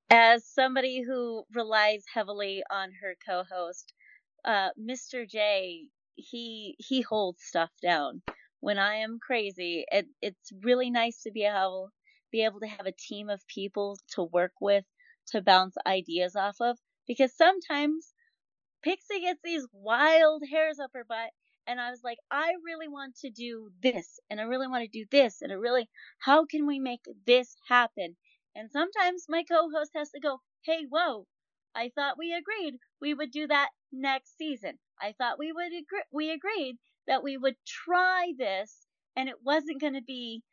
As 0.10 0.46
somebody 0.46 1.02
who 1.02 1.44
relies 1.54 2.04
heavily 2.12 2.64
on 2.72 2.92
her 3.02 3.16
co-host, 3.28 3.94
uh, 4.46 4.70
Mr. 4.80 5.30
J, 5.30 5.88
he 6.18 6.76
he 6.80 7.02
holds 7.02 7.44
stuff 7.44 7.72
down. 7.82 8.24
When 8.60 8.78
I 8.80 8.96
am 8.96 9.20
crazy, 9.20 9.86
it, 9.92 10.08
it's 10.22 10.52
really 10.64 10.90
nice 10.92 11.22
to 11.24 11.32
be 11.32 11.46
able 11.46 11.92
be 12.32 12.44
able 12.44 12.60
to 12.62 12.68
have 12.68 12.86
a 12.88 12.92
team 12.92 13.30
of 13.30 13.48
people 13.48 13.98
to 14.16 14.24
work 14.24 14.54
with 14.62 14.86
to 15.28 15.42
bounce 15.42 15.76
ideas 15.88 16.36
off 16.36 16.58
of 16.62 16.78
because 17.08 17.34
sometimes 17.36 18.14
Pixie 18.82 19.22
gets 19.22 19.42
these 19.44 19.68
wild 19.72 20.44
hairs 20.50 20.80
up 20.80 20.92
her 20.94 21.04
butt 21.04 21.32
and 21.68 21.80
I 21.80 21.92
was 21.92 22.04
like, 22.04 22.18
I 22.32 22.54
really 22.66 22.88
want 22.88 23.16
to 23.18 23.30
do 23.30 23.72
this 23.84 24.20
and 24.30 24.42
I 24.42 24.46
really 24.46 24.68
want 24.68 24.84
to 24.84 24.90
do 24.90 25.06
this 25.12 25.42
and 25.44 25.52
I 25.52 25.56
really 25.56 25.90
how 26.20 26.46
can 26.46 26.66
we 26.66 26.80
make 26.80 27.06
this 27.28 27.56
happen? 27.68 28.18
And 28.56 28.72
sometimes 28.72 29.26
my 29.30 29.44
co-host 29.44 29.92
has 29.96 30.10
to 30.12 30.20
go, 30.20 30.42
"Hey, 30.64 30.86
whoa. 30.86 31.28
I 31.76 31.90
thought 31.90 32.18
we 32.18 32.34
agreed 32.34 32.80
we 33.00 33.14
would 33.14 33.30
do 33.32 33.46
that 33.48 33.70
next 33.92 34.38
season. 34.38 34.80
I 35.02 35.14
thought 35.14 35.40
we 35.40 35.52
would 35.52 35.68
agree 35.68 36.04
we 36.12 36.32
agreed 36.32 36.78
that 37.08 37.24
we 37.24 37.38
would 37.38 37.56
try 37.66 38.34
this 38.38 38.88
and 39.16 39.30
it 39.30 39.44
wasn't 39.44 39.82
going 39.82 39.94
to 39.94 40.02
be 40.02 40.44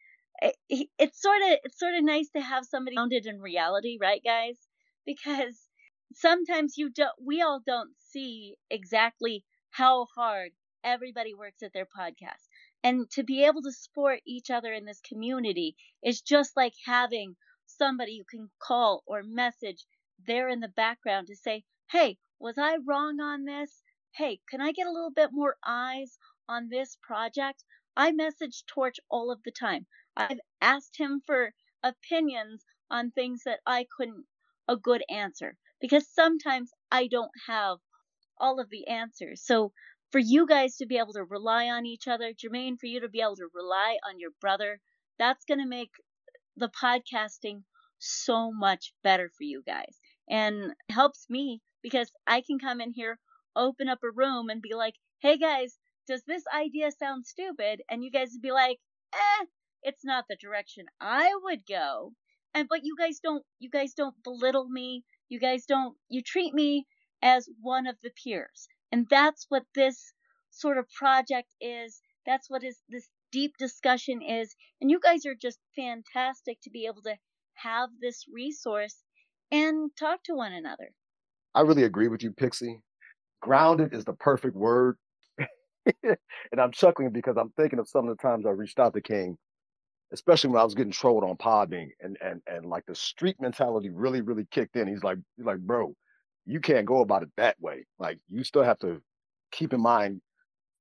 eh, 0.42 0.52
it, 0.68 0.88
it's 0.98 1.20
sort 1.20 1.42
of 1.42 1.58
it's 1.64 1.78
sort 1.78 1.94
of 1.94 2.04
nice 2.04 2.28
to 2.30 2.40
have 2.40 2.64
somebody 2.64 2.96
grounded 2.96 3.26
in 3.26 3.40
reality, 3.40 3.98
right 4.00 4.22
guys? 4.24 4.58
Because 5.06 5.68
sometimes 6.14 6.76
you 6.76 6.90
don't 6.90 7.14
we 7.24 7.42
all 7.42 7.60
don't 7.64 7.90
see 7.98 8.56
exactly 8.70 9.44
how 9.70 10.06
hard 10.14 10.52
everybody 10.84 11.34
works 11.34 11.62
at 11.62 11.72
their 11.72 11.86
podcast. 11.86 12.46
And 12.82 13.10
to 13.12 13.22
be 13.22 13.44
able 13.44 13.62
to 13.62 13.72
support 13.72 14.20
each 14.26 14.50
other 14.50 14.72
in 14.72 14.84
this 14.84 15.00
community 15.00 15.74
is 16.02 16.20
just 16.20 16.56
like 16.56 16.74
having 16.84 17.36
somebody 17.66 18.12
you 18.12 18.24
can 18.30 18.50
call 18.60 19.02
or 19.06 19.22
message 19.22 19.84
there 20.26 20.48
in 20.48 20.60
the 20.60 20.68
background 20.68 21.28
to 21.28 21.36
say, 21.36 21.64
Hey, 21.90 22.18
was 22.38 22.58
I 22.58 22.76
wrong 22.86 23.20
on 23.20 23.44
this? 23.44 23.82
Hey, 24.16 24.40
can 24.48 24.60
I 24.60 24.70
get 24.70 24.86
a 24.86 24.92
little 24.92 25.10
bit 25.10 25.30
more 25.32 25.56
eyes 25.66 26.18
on 26.48 26.68
this 26.68 26.96
project? 27.02 27.64
I 27.96 28.12
message 28.12 28.64
Torch 28.66 29.00
all 29.10 29.32
of 29.32 29.42
the 29.42 29.50
time. 29.50 29.86
I've 30.16 30.38
asked 30.60 30.96
him 30.98 31.20
for 31.26 31.52
opinions 31.82 32.64
on 32.88 33.10
things 33.10 33.42
that 33.44 33.58
I 33.66 33.86
couldn't 33.96 34.26
a 34.68 34.76
good 34.76 35.02
answer 35.08 35.56
because 35.80 36.08
sometimes 36.08 36.70
I 36.92 37.08
don't 37.08 37.32
have 37.48 37.78
all 38.38 38.60
of 38.60 38.70
the 38.70 38.86
answers. 38.86 39.42
So 39.44 39.72
for 40.12 40.20
you 40.20 40.46
guys 40.46 40.76
to 40.76 40.86
be 40.86 40.96
able 40.96 41.14
to 41.14 41.24
rely 41.24 41.68
on 41.68 41.84
each 41.84 42.06
other, 42.06 42.32
Jermaine, 42.32 42.78
for 42.78 42.86
you 42.86 43.00
to 43.00 43.08
be 43.08 43.20
able 43.20 43.36
to 43.36 43.48
rely 43.52 43.98
on 44.08 44.20
your 44.20 44.30
brother, 44.40 44.80
that's 45.18 45.44
going 45.44 45.60
to 45.60 45.66
make 45.66 45.90
the 46.56 46.68
podcasting 46.68 47.64
so 47.98 48.52
much 48.52 48.94
better 49.02 49.28
for 49.36 49.42
you 49.42 49.62
guys 49.66 49.98
and 50.28 50.72
helps 50.88 51.26
me 51.28 51.62
because 51.82 52.12
I 52.28 52.40
can 52.42 52.58
come 52.60 52.80
in 52.80 52.92
here, 52.92 53.18
open 53.56 53.88
up 53.88 54.00
a 54.02 54.10
room 54.10 54.48
and 54.48 54.62
be 54.62 54.74
like, 54.74 54.94
hey 55.20 55.38
guys, 55.38 55.78
does 56.06 56.22
this 56.26 56.44
idea 56.54 56.90
sound 56.92 57.26
stupid? 57.26 57.82
And 57.90 58.04
you 58.04 58.10
guys 58.10 58.30
would 58.32 58.42
be 58.42 58.52
like, 58.52 58.78
eh, 59.12 59.46
it's 59.82 60.04
not 60.04 60.24
the 60.28 60.36
direction 60.36 60.86
I 61.00 61.30
would 61.42 61.66
go. 61.66 62.12
And 62.54 62.68
but 62.68 62.84
you 62.84 62.96
guys 62.96 63.20
don't 63.20 63.44
you 63.58 63.70
guys 63.70 63.94
don't 63.94 64.14
belittle 64.22 64.68
me. 64.68 65.04
You 65.28 65.40
guys 65.40 65.66
don't 65.66 65.96
you 66.08 66.22
treat 66.22 66.54
me 66.54 66.86
as 67.22 67.48
one 67.60 67.86
of 67.86 67.96
the 68.02 68.10
peers. 68.10 68.68
And 68.92 69.06
that's 69.08 69.46
what 69.48 69.64
this 69.74 70.12
sort 70.50 70.78
of 70.78 70.90
project 70.90 71.54
is. 71.60 72.00
That's 72.26 72.48
what 72.48 72.62
is 72.62 72.78
this 72.88 73.08
deep 73.32 73.56
discussion 73.58 74.22
is. 74.22 74.54
And 74.80 74.90
you 74.90 75.00
guys 75.00 75.26
are 75.26 75.34
just 75.34 75.58
fantastic 75.74 76.60
to 76.62 76.70
be 76.70 76.86
able 76.86 77.02
to 77.02 77.16
have 77.54 77.90
this 78.00 78.24
resource 78.32 78.96
and 79.50 79.90
talk 79.98 80.22
to 80.24 80.34
one 80.34 80.52
another. 80.52 80.90
I 81.54 81.62
really 81.62 81.84
agree 81.84 82.08
with 82.08 82.22
you, 82.22 82.30
Pixie. 82.32 82.82
Grounded 83.44 83.92
is 83.92 84.06
the 84.06 84.14
perfect 84.14 84.56
word. 84.56 84.96
and 86.02 86.16
I'm 86.58 86.72
chuckling 86.72 87.10
because 87.10 87.36
I'm 87.36 87.50
thinking 87.58 87.78
of 87.78 87.86
some 87.86 88.08
of 88.08 88.16
the 88.16 88.22
times 88.22 88.46
I 88.46 88.50
reached 88.50 88.78
out 88.78 88.94
to 88.94 89.02
King, 89.02 89.36
especially 90.14 90.48
when 90.48 90.60
I 90.62 90.64
was 90.64 90.74
getting 90.74 90.92
trolled 90.92 91.24
on 91.24 91.36
Podbean 91.36 91.88
and 92.00 92.16
and 92.22 92.40
and 92.46 92.64
like 92.64 92.86
the 92.86 92.94
street 92.94 93.36
mentality 93.38 93.90
really, 93.90 94.22
really 94.22 94.46
kicked 94.50 94.76
in. 94.76 94.88
He's 94.88 95.04
like, 95.04 95.18
he's 95.36 95.44
like, 95.44 95.58
bro, 95.58 95.94
you 96.46 96.58
can't 96.58 96.86
go 96.86 97.02
about 97.02 97.22
it 97.22 97.28
that 97.36 97.60
way. 97.60 97.84
Like 97.98 98.18
you 98.30 98.44
still 98.44 98.62
have 98.62 98.78
to 98.78 99.02
keep 99.52 99.74
in 99.74 99.82
mind 99.82 100.22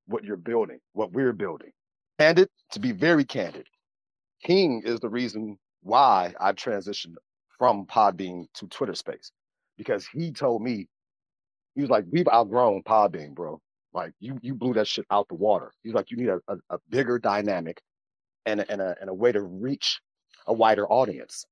what 0.08 0.24
you're 0.24 0.38
building, 0.38 0.80
what 0.94 1.12
we're 1.12 1.34
building. 1.34 1.72
Candid, 2.18 2.48
to 2.72 2.80
be 2.80 2.94
very 2.94 3.26
candid, 3.26 3.68
King 4.42 4.84
is 4.86 5.02
the 5.02 5.10
reason 5.10 5.58
why 5.82 6.34
I 6.40 6.54
transitioned 6.54 7.16
from 7.60 7.86
Podbean 7.88 8.46
to 8.54 8.68
Twitter 8.68 8.96
Space 8.96 9.34
because 9.78 10.08
he 10.08 10.32
told 10.32 10.62
me 10.62 10.88
he 11.76 11.82
was 11.82 11.90
like, 11.90 12.06
"We've 12.12 12.28
outgrown 12.28 12.84
Podbean, 12.84 13.34
bro. 13.34 13.60
Like 13.94 14.14
you 14.20 14.38
you 14.42 14.56
blew 14.56 14.74
that 14.74 14.88
shit 14.88 15.06
out 15.12 15.28
the 15.28 15.36
water." 15.36 15.72
He's 15.84 15.94
like, 15.94 16.12
"You 16.12 16.18
need 16.18 16.30
a, 16.30 16.40
a, 16.48 16.58
a 16.70 16.78
bigger 16.90 17.20
dynamic 17.20 17.82
and 18.46 18.62
a, 18.62 18.72
and 18.72 18.82
a 18.82 18.96
and 19.00 19.10
a 19.10 19.14
way 19.14 19.32
to 19.32 19.42
reach 19.42 20.00
a 20.48 20.54
wider 20.54 20.88
audience." 20.88 21.46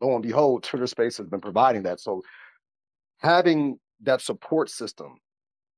Lo 0.00 0.14
and 0.14 0.22
behold, 0.22 0.64
Twitter 0.64 0.86
Space 0.86 1.16
has 1.18 1.28
been 1.28 1.40
providing 1.40 1.84
that. 1.84 2.00
So 2.00 2.22
having 3.18 3.78
that 4.02 4.20
support 4.20 4.70
system 4.70 5.16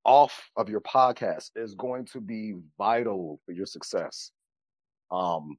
off 0.05 0.51
of 0.57 0.69
your 0.69 0.81
podcast 0.81 1.51
is 1.57 1.75
going 1.75 2.07
to 2.07 2.21
be 2.21 2.55
vital 2.79 3.41
for 3.45 3.53
your 3.53 3.67
success. 3.67 4.31
Um, 5.11 5.57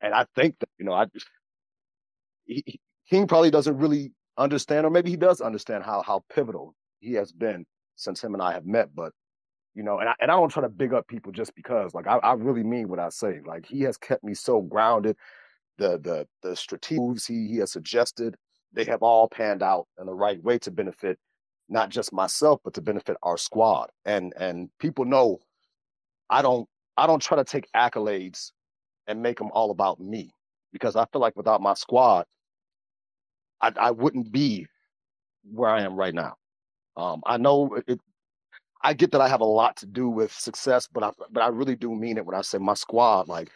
and 0.00 0.14
I 0.14 0.26
think 0.34 0.58
that 0.60 0.68
you 0.78 0.84
know, 0.84 0.92
I 0.92 1.06
he, 2.46 2.80
King 3.08 3.26
probably 3.26 3.50
doesn't 3.50 3.76
really 3.78 4.12
understand, 4.36 4.86
or 4.86 4.90
maybe 4.90 5.10
he 5.10 5.16
does 5.16 5.40
understand 5.40 5.84
how 5.84 6.02
how 6.02 6.24
pivotal 6.32 6.74
he 7.00 7.14
has 7.14 7.32
been 7.32 7.66
since 7.96 8.22
him 8.22 8.34
and 8.34 8.42
I 8.42 8.52
have 8.52 8.66
met. 8.66 8.94
But 8.94 9.12
you 9.74 9.82
know, 9.82 9.98
and 9.98 10.08
I, 10.08 10.14
and 10.20 10.30
I 10.30 10.36
don't 10.36 10.48
try 10.50 10.62
to 10.62 10.68
big 10.68 10.92
up 10.92 11.06
people 11.08 11.32
just 11.32 11.54
because, 11.54 11.94
like, 11.94 12.06
I, 12.06 12.16
I 12.18 12.32
really 12.34 12.64
mean 12.64 12.88
what 12.88 12.98
I 12.98 13.08
say. 13.08 13.40
Like, 13.46 13.66
he 13.66 13.82
has 13.82 13.96
kept 13.96 14.24
me 14.24 14.34
so 14.34 14.60
grounded. 14.60 15.16
The 15.78 15.98
the 15.98 16.26
the 16.42 16.56
strategic 16.56 17.00
moves 17.02 17.26
he 17.26 17.48
he 17.48 17.56
has 17.58 17.72
suggested, 17.72 18.36
they 18.72 18.84
have 18.84 19.02
all 19.02 19.28
panned 19.28 19.62
out 19.62 19.86
in 19.98 20.06
the 20.06 20.14
right 20.14 20.42
way 20.42 20.58
to 20.60 20.70
benefit 20.70 21.18
not 21.68 21.88
just 21.88 22.12
myself, 22.12 22.60
but 22.64 22.74
to 22.74 22.82
benefit 22.82 23.16
our 23.22 23.38
squad. 23.38 23.90
And 24.04 24.32
and 24.36 24.68
people 24.78 25.04
know 25.04 25.38
I 26.28 26.42
don't 26.42 26.68
I 26.96 27.06
don't 27.06 27.22
try 27.22 27.36
to 27.36 27.44
take 27.44 27.66
accolades 27.74 28.52
and 29.06 29.22
make 29.22 29.38
them 29.38 29.50
all 29.52 29.70
about 29.70 30.00
me 30.00 30.34
because 30.72 30.96
I 30.96 31.06
feel 31.06 31.20
like 31.20 31.36
without 31.36 31.62
my 31.62 31.74
squad, 31.74 32.26
I, 33.60 33.72
I 33.76 33.90
wouldn't 33.90 34.30
be 34.30 34.66
where 35.50 35.70
I 35.70 35.82
am 35.82 35.96
right 35.96 36.14
now. 36.14 36.34
Um, 36.96 37.22
I 37.24 37.36
know 37.36 37.74
it, 37.86 38.00
I 38.82 38.94
get 38.94 39.12
that 39.12 39.20
I 39.20 39.28
have 39.28 39.40
a 39.40 39.44
lot 39.44 39.76
to 39.78 39.86
do 39.86 40.08
with 40.08 40.32
success, 40.32 40.88
but 40.90 41.02
I 41.02 41.10
but 41.30 41.42
I 41.42 41.48
really 41.48 41.76
do 41.76 41.94
mean 41.94 42.16
it 42.16 42.24
when 42.24 42.34
I 42.34 42.40
say 42.42 42.58
my 42.58 42.74
squad. 42.74 43.28
Like 43.28 43.50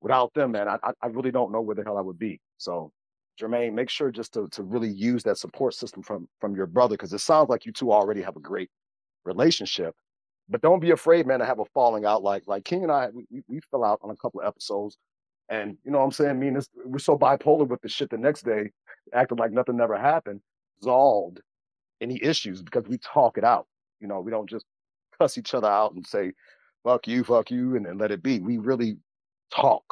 without 0.00 0.34
them, 0.34 0.52
man, 0.52 0.68
I 0.68 0.78
I 1.00 1.06
really 1.06 1.30
don't 1.30 1.52
know 1.52 1.60
where 1.60 1.74
the 1.74 1.84
hell 1.84 1.98
I 1.98 2.02
would 2.02 2.18
be. 2.18 2.40
So 2.58 2.92
Jermaine, 3.40 3.72
make 3.72 3.90
sure 3.90 4.10
just 4.10 4.34
to 4.34 4.48
to 4.48 4.62
really 4.62 4.90
use 4.90 5.22
that 5.24 5.38
support 5.38 5.74
system 5.74 6.02
from 6.02 6.28
from 6.40 6.54
your 6.54 6.66
brother 6.66 6.94
because 6.94 7.12
it 7.12 7.20
sounds 7.20 7.48
like 7.48 7.64
you 7.66 7.72
two 7.72 7.92
already 7.92 8.22
have 8.22 8.36
a 8.36 8.40
great 8.40 8.70
relationship. 9.24 9.94
But 10.48 10.60
don't 10.60 10.80
be 10.80 10.90
afraid, 10.90 11.26
man, 11.26 11.38
to 11.38 11.46
have 11.46 11.58
a 11.58 11.64
falling 11.72 12.04
out 12.04 12.22
like 12.22 12.44
like 12.46 12.64
King 12.64 12.82
and 12.82 12.92
I 12.92 13.08
we, 13.14 13.26
we 13.48 13.60
fell 13.70 13.84
out 13.84 14.00
on 14.02 14.10
a 14.10 14.16
couple 14.16 14.40
of 14.40 14.46
episodes. 14.46 14.98
And 15.48 15.76
you 15.84 15.90
know 15.90 15.98
what 15.98 16.04
I'm 16.04 16.12
saying? 16.12 16.30
I 16.30 16.34
mean, 16.34 16.58
we're 16.86 16.98
so 16.98 17.18
bipolar 17.18 17.68
with 17.68 17.80
the 17.82 17.88
shit 17.88 18.10
the 18.10 18.18
next 18.18 18.44
day, 18.44 18.70
acting 19.12 19.38
like 19.38 19.52
nothing 19.52 19.76
never 19.76 19.96
happened, 19.98 20.40
resolved 20.80 21.40
any 22.00 22.22
issues 22.22 22.62
because 22.62 22.84
we 22.88 22.98
talk 22.98 23.38
it 23.38 23.44
out. 23.44 23.66
You 24.00 24.08
know, 24.08 24.20
we 24.20 24.30
don't 24.30 24.48
just 24.48 24.66
cuss 25.18 25.38
each 25.38 25.54
other 25.54 25.68
out 25.68 25.94
and 25.94 26.06
say, 26.06 26.32
fuck 26.82 27.06
you, 27.06 27.24
fuck 27.24 27.50
you, 27.50 27.76
and, 27.76 27.86
then 27.86 27.98
let 27.98 28.10
it 28.10 28.22
be. 28.22 28.40
We 28.40 28.58
really 28.58 28.98
talk 29.54 29.84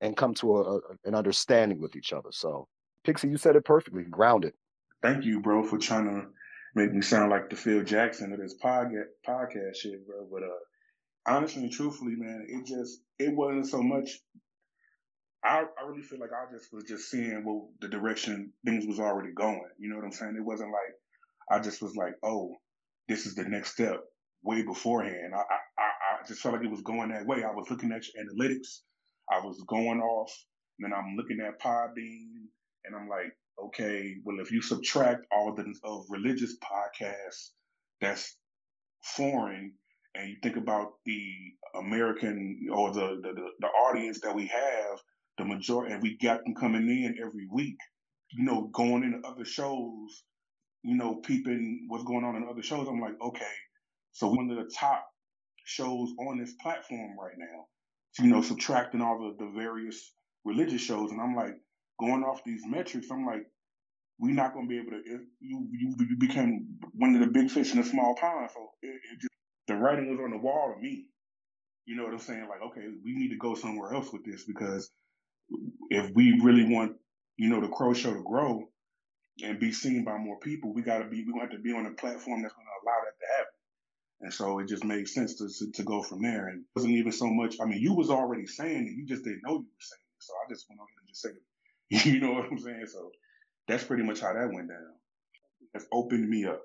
and 0.00 0.16
come 0.16 0.34
to 0.34 0.56
a, 0.56 0.76
a, 0.76 0.80
an 1.04 1.14
understanding 1.14 1.80
with 1.80 1.96
each 1.96 2.12
other. 2.12 2.30
So, 2.32 2.68
Pixie, 3.04 3.28
you 3.28 3.36
said 3.36 3.56
it 3.56 3.64
perfectly. 3.64 4.04
Grounded. 4.04 4.54
Thank 5.02 5.24
you, 5.24 5.40
bro, 5.40 5.64
for 5.64 5.78
trying 5.78 6.06
to 6.06 6.26
make 6.74 6.92
me 6.92 7.02
sound 7.02 7.30
like 7.30 7.50
the 7.50 7.56
Phil 7.56 7.82
Jackson 7.82 8.32
of 8.32 8.38
this 8.38 8.54
podcast 8.62 9.04
podcast 9.26 9.76
shit, 9.76 10.06
bro. 10.06 10.26
But 10.30 10.42
uh, 10.42 11.34
honestly 11.34 11.62
and 11.62 11.72
truthfully, 11.72 12.14
man, 12.16 12.46
it 12.48 12.66
just 12.66 13.00
it 13.18 13.34
wasn't 13.34 13.66
so 13.66 13.82
much. 13.82 14.20
I, 15.44 15.64
I 15.78 15.86
really 15.86 16.02
feel 16.02 16.18
like 16.18 16.30
I 16.32 16.50
just 16.52 16.72
was 16.72 16.84
just 16.84 17.10
seeing 17.10 17.44
what 17.44 17.66
the 17.80 17.88
direction 17.88 18.52
things 18.64 18.86
was 18.86 18.98
already 18.98 19.32
going. 19.32 19.68
You 19.78 19.88
know 19.88 19.96
what 19.96 20.04
I'm 20.04 20.12
saying? 20.12 20.34
It 20.36 20.44
wasn't 20.44 20.70
like 20.72 20.94
I 21.50 21.60
just 21.60 21.82
was 21.82 21.96
like, 21.96 22.14
oh, 22.22 22.54
this 23.08 23.26
is 23.26 23.34
the 23.34 23.44
next 23.44 23.72
step 23.72 24.00
way 24.42 24.62
beforehand. 24.62 25.34
I, 25.34 25.38
I, 25.38 26.20
I 26.22 26.26
just 26.26 26.40
felt 26.40 26.54
like 26.54 26.64
it 26.64 26.70
was 26.70 26.82
going 26.82 27.10
that 27.10 27.26
way. 27.26 27.44
I 27.44 27.52
was 27.52 27.70
looking 27.70 27.92
at 27.92 28.04
your 28.06 28.24
analytics. 28.24 28.80
I 29.30 29.40
was 29.40 29.62
going 29.66 30.00
off, 30.00 30.32
and 30.78 30.90
then 30.90 30.98
I'm 30.98 31.16
looking 31.16 31.40
at 31.40 31.60
Podbean, 31.60 32.46
and 32.84 32.96
I'm 32.96 33.08
like, 33.08 33.32
okay, 33.66 34.16
well, 34.24 34.40
if 34.40 34.52
you 34.52 34.62
subtract 34.62 35.26
all 35.32 35.54
the 35.54 35.72
of 35.84 36.04
religious 36.10 36.56
podcasts, 36.62 37.50
that's 38.00 38.36
foreign 39.02 39.72
and 40.16 40.30
you 40.30 40.36
think 40.42 40.56
about 40.56 40.92
the 41.04 41.22
American 41.78 42.66
or 42.72 42.92
the, 42.92 43.20
the, 43.22 43.32
the, 43.34 43.48
the 43.60 43.66
audience 43.66 44.20
that 44.20 44.34
we 44.34 44.46
have, 44.46 44.98
the 45.38 45.44
majority, 45.44 45.92
and 45.92 46.02
we 46.02 46.16
got 46.16 46.42
them 46.44 46.54
coming 46.54 46.88
in 46.88 47.16
every 47.20 47.46
week, 47.52 47.76
you 48.30 48.44
know, 48.44 48.70
going 48.72 49.04
into 49.04 49.26
other 49.26 49.44
shows, 49.44 50.24
you 50.86 50.96
know, 50.96 51.16
peeping 51.16 51.86
what's 51.88 52.04
going 52.04 52.24
on 52.24 52.36
in 52.36 52.46
other 52.48 52.62
shows. 52.62 52.86
I'm 52.88 53.00
like, 53.00 53.20
okay, 53.20 53.44
so 54.12 54.28
one 54.28 54.48
of 54.50 54.56
the 54.56 54.70
top 54.72 55.04
shows 55.64 56.10
on 56.20 56.38
this 56.38 56.54
platform 56.62 57.16
right 57.20 57.34
now, 57.36 57.66
you 58.24 58.30
know, 58.30 58.40
subtracting 58.40 59.02
all 59.02 59.18
the, 59.18 59.44
the 59.44 59.50
various 59.50 60.14
religious 60.44 60.80
shows. 60.80 61.10
And 61.10 61.20
I'm 61.20 61.34
like, 61.34 61.54
going 61.98 62.22
off 62.22 62.44
these 62.44 62.62
metrics, 62.64 63.10
I'm 63.10 63.26
like, 63.26 63.42
we're 64.20 64.32
not 64.32 64.54
going 64.54 64.66
to 64.66 64.70
be 64.70 64.78
able 64.78 64.92
to. 64.92 65.02
You, 65.40 65.68
you 65.72 65.96
you 65.98 66.16
became 66.18 66.78
one 66.92 67.14
of 67.14 67.20
the 67.20 67.26
big 67.26 67.50
fish 67.50 67.74
in 67.74 67.80
a 67.80 67.84
small 67.84 68.14
pond. 68.14 68.48
So 68.54 68.70
it, 68.82 68.88
it 68.88 69.20
just, 69.20 69.32
the 69.66 69.74
writing 69.74 70.08
was 70.08 70.20
on 70.22 70.30
the 70.30 70.38
wall 70.38 70.72
to 70.74 70.80
me. 70.80 71.06
You 71.84 71.96
know 71.96 72.04
what 72.04 72.12
I'm 72.12 72.20
saying? 72.20 72.46
Like, 72.48 72.62
okay, 72.70 72.86
we 73.04 73.12
need 73.12 73.30
to 73.30 73.36
go 73.36 73.56
somewhere 73.56 73.92
else 73.92 74.12
with 74.12 74.24
this 74.24 74.44
because 74.44 74.88
if 75.90 76.10
we 76.14 76.40
really 76.42 76.72
want, 76.72 76.92
you 77.36 77.50
know, 77.50 77.60
the 77.60 77.68
Crow 77.68 77.92
Show 77.92 78.14
to 78.14 78.22
grow 78.22 78.68
and 79.42 79.60
be 79.60 79.72
seen 79.72 80.04
by 80.04 80.16
more 80.16 80.38
people, 80.38 80.72
we 80.72 80.82
got 80.82 80.98
to 80.98 81.04
be, 81.04 81.24
we 81.24 81.32
to 81.32 81.40
have 81.40 81.50
to 81.50 81.58
be 81.58 81.72
on 81.72 81.86
a 81.86 81.90
platform 81.90 82.42
that's 82.42 82.54
to 82.54 82.60
allow 82.60 82.98
that 83.04 83.18
to 83.20 83.26
happen. 83.36 83.52
And 84.22 84.32
so 84.32 84.58
it 84.60 84.68
just 84.68 84.84
made 84.84 85.08
sense 85.08 85.34
to, 85.36 85.48
to, 85.48 85.72
to 85.72 85.82
go 85.82 86.02
from 86.02 86.22
there. 86.22 86.48
And 86.48 86.64
wasn't 86.74 86.94
even 86.94 87.12
so 87.12 87.26
much. 87.26 87.56
I 87.60 87.66
mean, 87.66 87.80
you 87.80 87.94
was 87.94 88.10
already 88.10 88.46
saying 88.46 88.86
it, 88.86 88.96
you 88.96 89.06
just 89.06 89.24
didn't 89.24 89.42
know 89.44 89.52
you 89.52 89.58
were 89.58 89.80
saying 89.80 90.00
it. 90.00 90.22
So 90.22 90.32
I 90.34 90.52
just 90.52 90.66
went 90.68 90.80
on 90.80 90.86
and 90.98 91.08
just 91.08 91.22
said 91.22 91.32
it. 91.32 91.42
You 92.06 92.20
know 92.20 92.32
what 92.32 92.46
I'm 92.50 92.58
saying? 92.58 92.86
So 92.86 93.10
that's 93.68 93.84
pretty 93.84 94.02
much 94.02 94.20
how 94.20 94.32
that 94.32 94.52
went 94.52 94.68
down. 94.68 94.94
It's 95.74 95.86
opened 95.92 96.28
me 96.28 96.46
up. 96.46 96.62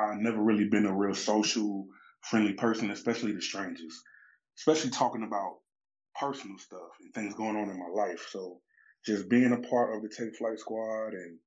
I've 0.00 0.18
never 0.18 0.42
really 0.42 0.68
been 0.68 0.86
a 0.86 0.92
real 0.92 1.14
social, 1.14 1.86
friendly 2.22 2.54
person, 2.54 2.90
especially 2.90 3.32
to 3.32 3.40
strangers, 3.40 4.02
especially 4.58 4.90
talking 4.90 5.22
about 5.22 5.58
personal 6.18 6.58
stuff 6.58 6.90
and 7.00 7.14
things 7.14 7.34
going 7.34 7.56
on 7.56 7.70
in 7.70 7.78
my 7.78 7.88
life. 7.88 8.26
So 8.30 8.60
just 9.06 9.28
being 9.28 9.52
a 9.52 9.68
part 9.68 9.94
of 9.94 10.02
the 10.02 10.08
Take 10.08 10.36
Flight 10.36 10.58
Squad 10.58 11.12
and 11.14 11.38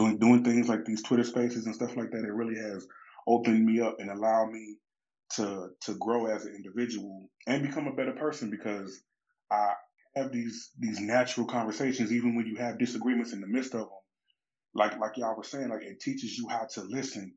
doing 0.00 0.18
doing 0.18 0.44
things 0.44 0.68
like 0.68 0.84
these 0.86 1.02
Twitter 1.02 1.24
Spaces 1.24 1.66
and 1.66 1.74
stuff 1.74 1.96
like 1.96 2.10
that, 2.12 2.24
it 2.24 2.32
really 2.32 2.60
has 2.60 2.86
opened 3.26 3.64
me 3.64 3.80
up 3.80 3.96
and 4.00 4.10
allowed 4.10 4.52
me 4.52 4.76
to 5.36 5.70
to 5.82 5.94
grow 5.96 6.26
as 6.26 6.46
an 6.46 6.54
individual 6.56 7.30
and 7.46 7.62
become 7.62 7.88
a 7.88 7.94
better 7.94 8.12
person 8.12 8.50
because 8.50 9.02
I 9.50 9.72
have 10.16 10.32
these 10.32 10.70
these 10.78 11.00
natural 11.00 11.46
conversations 11.46 12.12
even 12.12 12.36
when 12.36 12.46
you 12.46 12.56
have 12.56 12.78
disagreements 12.78 13.32
in 13.32 13.40
the 13.40 13.48
midst 13.48 13.74
of 13.74 13.82
them 13.82 13.90
like 14.74 14.98
like 14.98 15.16
y'all 15.16 15.36
were 15.36 15.44
saying, 15.44 15.68
like 15.68 15.82
it 15.82 16.00
teaches 16.00 16.36
you 16.36 16.48
how 16.48 16.66
to 16.74 16.82
listen. 16.82 17.34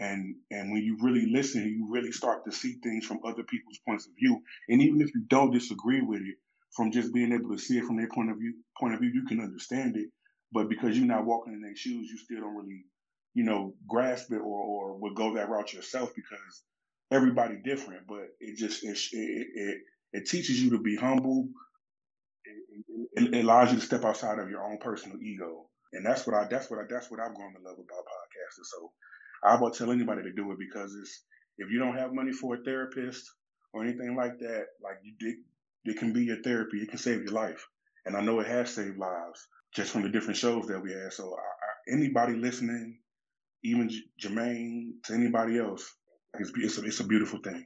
And 0.00 0.36
and 0.50 0.72
when 0.72 0.82
you 0.82 0.96
really 1.02 1.26
listen, 1.30 1.64
you 1.64 1.88
really 1.90 2.12
start 2.12 2.44
to 2.44 2.52
see 2.52 2.76
things 2.82 3.06
from 3.06 3.20
other 3.24 3.42
people's 3.42 3.80
points 3.86 4.06
of 4.06 4.12
view. 4.18 4.40
And 4.68 4.80
even 4.82 5.00
if 5.00 5.14
you 5.14 5.24
don't 5.28 5.52
disagree 5.52 6.02
with 6.02 6.20
it, 6.20 6.36
from 6.76 6.92
just 6.92 7.12
being 7.12 7.32
able 7.32 7.50
to 7.50 7.58
see 7.58 7.78
it 7.78 7.84
from 7.84 7.96
their 7.96 8.08
point 8.08 8.30
of 8.30 8.38
view 8.38 8.54
point 8.78 8.94
of 8.94 9.00
view, 9.00 9.10
you 9.12 9.26
can 9.26 9.40
understand 9.40 9.96
it. 9.96 10.08
But 10.52 10.68
because 10.68 10.96
you're 10.96 11.06
not 11.06 11.26
walking 11.26 11.52
in 11.54 11.60
their 11.62 11.76
shoes, 11.76 12.08
you 12.10 12.18
still 12.18 12.40
don't 12.40 12.56
really, 12.56 12.84
you 13.34 13.44
know, 13.44 13.74
grasp 13.88 14.32
it 14.32 14.38
or 14.38 14.62
or 14.62 14.98
would 14.98 15.14
go 15.14 15.34
that 15.34 15.48
route 15.50 15.72
yourself 15.74 16.14
because 16.14 16.62
everybody 17.10 17.56
different. 17.62 18.06
But 18.08 18.28
it 18.40 18.56
just 18.56 18.84
it 18.84 18.98
it 19.12 19.46
it, 19.54 19.78
it 20.12 20.26
teaches 20.28 20.62
you 20.62 20.70
to 20.70 20.78
be 20.78 20.96
humble. 20.96 21.48
It, 23.14 23.34
it 23.34 23.44
allows 23.44 23.72
you 23.72 23.78
to 23.78 23.84
step 23.84 24.04
outside 24.04 24.38
of 24.38 24.50
your 24.50 24.64
own 24.64 24.78
personal 24.78 25.18
ego 25.22 25.68
and 25.92 26.04
that's 26.04 26.26
what 26.26 26.36
I 26.36 26.46
that's 26.50 26.70
what 26.70 26.80
I 26.80 26.82
that's 26.88 27.10
what 27.10 27.20
I've 27.20 27.34
grown 27.34 27.54
to 27.54 27.60
love 27.62 27.78
about 27.78 28.04
podcasting. 28.04 28.64
So 28.64 28.92
I 29.44 29.60
would 29.60 29.74
tell 29.74 29.90
anybody 29.90 30.22
to 30.22 30.32
do 30.32 30.50
it 30.52 30.58
because 30.58 30.94
it's 30.94 31.24
if 31.58 31.70
you 31.70 31.78
don't 31.78 31.96
have 31.96 32.12
money 32.12 32.32
for 32.32 32.56
a 32.56 32.62
therapist 32.62 33.30
or 33.72 33.84
anything 33.84 34.16
like 34.16 34.38
that, 34.40 34.66
like 34.82 34.98
you 35.02 35.14
did, 35.18 35.36
it 35.84 35.98
can 35.98 36.12
be 36.12 36.24
your 36.24 36.42
therapy. 36.42 36.78
It 36.78 36.90
can 36.90 36.98
save 36.98 37.22
your 37.22 37.32
life, 37.32 37.66
and 38.06 38.16
I 38.16 38.20
know 38.20 38.40
it 38.40 38.46
has 38.46 38.74
saved 38.74 38.98
lives 38.98 39.46
just 39.74 39.92
from 39.92 40.02
the 40.02 40.08
different 40.08 40.36
shows 40.36 40.66
that 40.66 40.82
we 40.82 40.92
had. 40.92 41.12
So 41.12 41.34
I, 41.34 41.40
I, 41.40 41.94
anybody 41.96 42.34
listening, 42.34 42.98
even 43.64 43.88
J- 43.88 44.02
Jermaine 44.20 44.92
to 45.04 45.14
anybody 45.14 45.58
else, 45.58 45.94
it's 46.38 46.52
it's 46.56 46.78
a, 46.78 46.84
it's 46.84 47.00
a 47.00 47.04
beautiful 47.04 47.40
thing. 47.40 47.64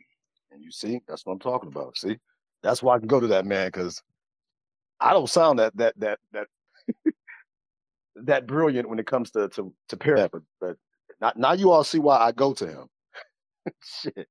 And 0.51 0.63
you 0.63 0.71
see, 0.71 1.01
that's 1.09 1.25
what 1.25 1.35
I'm 1.35 1.39
talking 1.39 1.69
about. 1.69 1.97
See, 1.97 2.19
that's 2.63 2.83
why 2.83 2.97
I 2.97 2.99
can 2.99 3.09
go 3.09 3.21
to 3.21 3.29
that 3.29 3.47
man 3.47 3.69
because 3.69 4.03
I 5.01 5.13
don't 5.13 5.29
sound 5.29 5.59
that 5.59 5.77
that 5.77 5.99
that 5.99 6.19
that 6.33 6.47
that 8.17 8.47
brilliant 8.47 8.89
when 8.89 8.99
it 8.99 9.07
comes 9.07 9.31
to 9.33 9.49
to 9.51 9.73
to 9.89 9.97
pair 9.97 10.17
that, 10.17 10.33
but 10.33 10.43
but 10.61 10.77
not, 11.21 11.37
now 11.37 11.53
you 11.53 11.71
all 11.71 11.85
see 11.85 11.99
why 11.99 12.19
I 12.19 12.33
go 12.33 12.53
to 12.55 12.67
him. 12.67 12.89
Shit. 14.03 14.29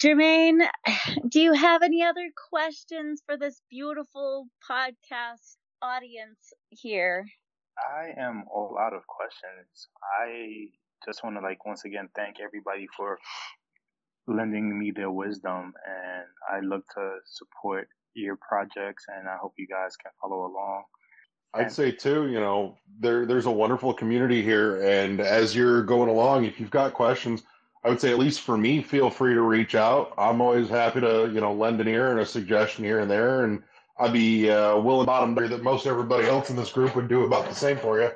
Jermaine, 0.00 0.66
do 1.28 1.40
you 1.40 1.52
have 1.52 1.82
any 1.82 2.02
other 2.02 2.30
questions 2.50 3.22
for 3.26 3.36
this 3.36 3.60
beautiful 3.70 4.46
podcast 4.68 5.56
audience 5.82 6.52
here? 6.70 7.26
I 7.78 8.12
am 8.20 8.44
all 8.52 8.76
out 8.78 8.92
of 8.92 9.06
questions. 9.06 9.88
I 10.20 10.66
just 11.06 11.24
want 11.24 11.36
to 11.36 11.40
like 11.40 11.64
once 11.64 11.84
again 11.84 12.08
thank 12.14 12.36
everybody 12.40 12.86
for 12.96 13.18
lending 14.26 14.78
me 14.78 14.90
their 14.90 15.10
wisdom 15.10 15.72
and 15.86 16.26
I 16.50 16.60
look 16.60 16.84
to 16.94 17.16
support 17.24 17.88
your 18.14 18.36
projects 18.36 19.06
and 19.08 19.28
I 19.28 19.36
hope 19.36 19.54
you 19.56 19.66
guys 19.66 19.96
can 19.96 20.12
follow 20.20 20.46
along. 20.46 20.84
I'd 21.52 21.72
say 21.72 21.90
too, 21.90 22.28
you 22.28 22.38
know, 22.38 22.76
there 23.00 23.26
there's 23.26 23.46
a 23.46 23.50
wonderful 23.50 23.92
community 23.92 24.40
here, 24.40 24.80
and 24.82 25.20
as 25.20 25.54
you're 25.54 25.82
going 25.82 26.08
along, 26.08 26.44
if 26.44 26.60
you've 26.60 26.70
got 26.70 26.94
questions, 26.94 27.42
I 27.82 27.88
would 27.88 28.00
say 28.00 28.12
at 28.12 28.20
least 28.20 28.42
for 28.42 28.56
me, 28.56 28.82
feel 28.82 29.10
free 29.10 29.34
to 29.34 29.40
reach 29.40 29.74
out. 29.74 30.14
I'm 30.16 30.40
always 30.40 30.68
happy 30.68 31.00
to 31.00 31.28
you 31.32 31.40
know 31.40 31.52
lend 31.52 31.80
an 31.80 31.88
ear 31.88 32.12
and 32.12 32.20
a 32.20 32.26
suggestion 32.26 32.84
here 32.84 33.00
and 33.00 33.10
there, 33.10 33.42
and 33.44 33.64
I'd 34.00 34.12
be 34.12 34.50
uh, 34.50 34.78
willing 34.78 35.06
bottom 35.06 35.34
that 35.34 35.62
most 35.62 35.86
everybody 35.86 36.26
else 36.26 36.50
in 36.50 36.56
this 36.56 36.72
group 36.72 36.96
would 36.96 37.08
do 37.08 37.24
about 37.24 37.48
the 37.48 37.54
same 37.54 37.76
for 37.78 38.00
you. 38.00 38.10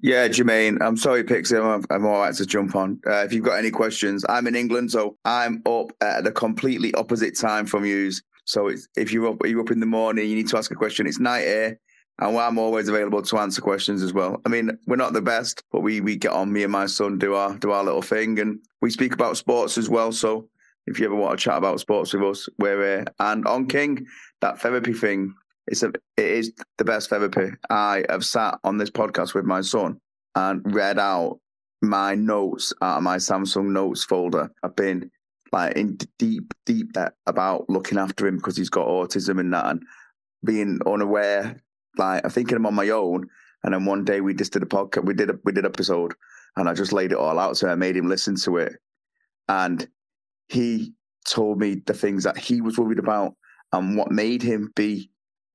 Yeah, 0.00 0.28
Jermaine, 0.28 0.78
I'm 0.80 0.96
sorry, 0.96 1.22
Pixie. 1.24 1.56
I'm, 1.56 1.84
I'm 1.90 2.06
all 2.06 2.18
right 2.18 2.34
to 2.34 2.46
jump 2.46 2.74
on. 2.74 3.00
Uh, 3.06 3.24
if 3.24 3.32
you've 3.32 3.44
got 3.44 3.58
any 3.58 3.70
questions, 3.70 4.24
I'm 4.28 4.46
in 4.46 4.56
England, 4.56 4.90
so 4.90 5.16
I'm 5.24 5.62
up 5.66 5.92
at 6.00 6.24
the 6.24 6.32
completely 6.32 6.92
opposite 6.94 7.38
time 7.38 7.66
from 7.66 7.84
you. 7.84 8.10
So 8.44 8.70
if 8.96 9.12
you're 9.12 9.28
up, 9.28 9.36
you're 9.46 9.60
up 9.60 9.70
in 9.70 9.80
the 9.80 9.86
morning, 9.86 10.28
you 10.28 10.34
need 10.34 10.48
to 10.48 10.58
ask 10.58 10.70
a 10.70 10.74
question. 10.74 11.06
It's 11.06 11.20
night 11.20 11.44
here 11.44 11.78
and 12.18 12.38
I'm 12.38 12.58
always 12.58 12.88
available 12.88 13.22
to 13.22 13.38
answer 13.38 13.60
questions 13.60 14.02
as 14.02 14.12
well. 14.12 14.40
I 14.44 14.48
mean, 14.48 14.78
we're 14.86 14.96
not 14.96 15.12
the 15.12 15.22
best, 15.22 15.62
but 15.72 15.80
we 15.80 16.00
we 16.00 16.16
get 16.16 16.32
on. 16.32 16.52
Me 16.52 16.62
and 16.62 16.72
my 16.72 16.86
son 16.86 17.18
do 17.18 17.34
our 17.34 17.56
do 17.56 17.72
our 17.72 17.84
little 17.84 18.02
thing, 18.02 18.38
and 18.38 18.60
we 18.80 18.90
speak 18.90 19.14
about 19.14 19.36
sports 19.36 19.78
as 19.78 19.88
well. 19.88 20.12
So 20.12 20.48
if 20.86 20.98
you 20.98 21.06
ever 21.06 21.14
want 21.14 21.38
to 21.38 21.42
chat 21.42 21.56
about 21.56 21.80
sports 21.80 22.12
with 22.12 22.22
us, 22.22 22.48
we're 22.58 22.82
here. 22.82 23.04
And 23.18 23.46
on 23.46 23.66
King, 23.66 24.06
that 24.40 24.60
therapy 24.60 24.92
thing, 24.92 25.34
it's 25.66 25.82
a 25.82 25.88
it 26.16 26.26
is 26.26 26.52
the 26.78 26.84
best 26.84 27.10
therapy. 27.10 27.52
I 27.70 28.04
have 28.08 28.24
sat 28.24 28.58
on 28.64 28.78
this 28.78 28.90
podcast 28.90 29.34
with 29.34 29.44
my 29.44 29.60
son 29.60 30.00
and 30.34 30.62
read 30.74 30.98
out 30.98 31.38
my 31.82 32.14
notes 32.14 32.72
out 32.82 32.98
of 32.98 33.02
my 33.02 33.16
Samsung 33.16 33.72
Notes 33.72 34.04
folder. 34.04 34.50
I've 34.62 34.76
been 34.76 35.10
like 35.52 35.76
in 35.76 35.98
deep, 36.18 36.54
deep 36.66 36.92
debt 36.92 37.12
about 37.26 37.68
looking 37.68 37.98
after 37.98 38.26
him 38.26 38.36
because 38.36 38.56
he's 38.56 38.70
got 38.70 38.86
autism 38.86 39.38
and 39.38 39.52
that, 39.52 39.66
and 39.66 39.82
being 40.44 40.78
unaware 40.86 41.60
like 41.98 42.24
I'm 42.24 42.30
thinking 42.30 42.56
I'm 42.56 42.66
on 42.66 42.74
my 42.74 42.88
own. 42.88 43.26
And 43.64 43.74
then 43.74 43.84
one 43.84 44.04
day 44.04 44.20
we 44.20 44.34
just 44.34 44.52
did 44.52 44.62
a 44.62 44.66
podcast. 44.66 45.04
We 45.04 45.14
did 45.14 45.30
a 45.30 45.34
we 45.44 45.52
did 45.52 45.66
episode, 45.66 46.14
and 46.56 46.68
I 46.68 46.74
just 46.74 46.92
laid 46.92 47.12
it 47.12 47.18
all 47.18 47.38
out. 47.38 47.56
So 47.56 47.68
I 47.68 47.74
made 47.74 47.96
him 47.96 48.08
listen 48.08 48.36
to 48.36 48.56
it, 48.56 48.72
and 49.48 49.86
he 50.48 50.92
told 51.26 51.58
me 51.58 51.82
the 51.86 51.94
things 51.94 52.24
that 52.24 52.36
he 52.36 52.60
was 52.60 52.78
worried 52.78 52.98
about 52.98 53.34
and 53.72 53.96
what 53.96 54.10
made 54.10 54.42
him 54.42 54.70
be 54.74 55.10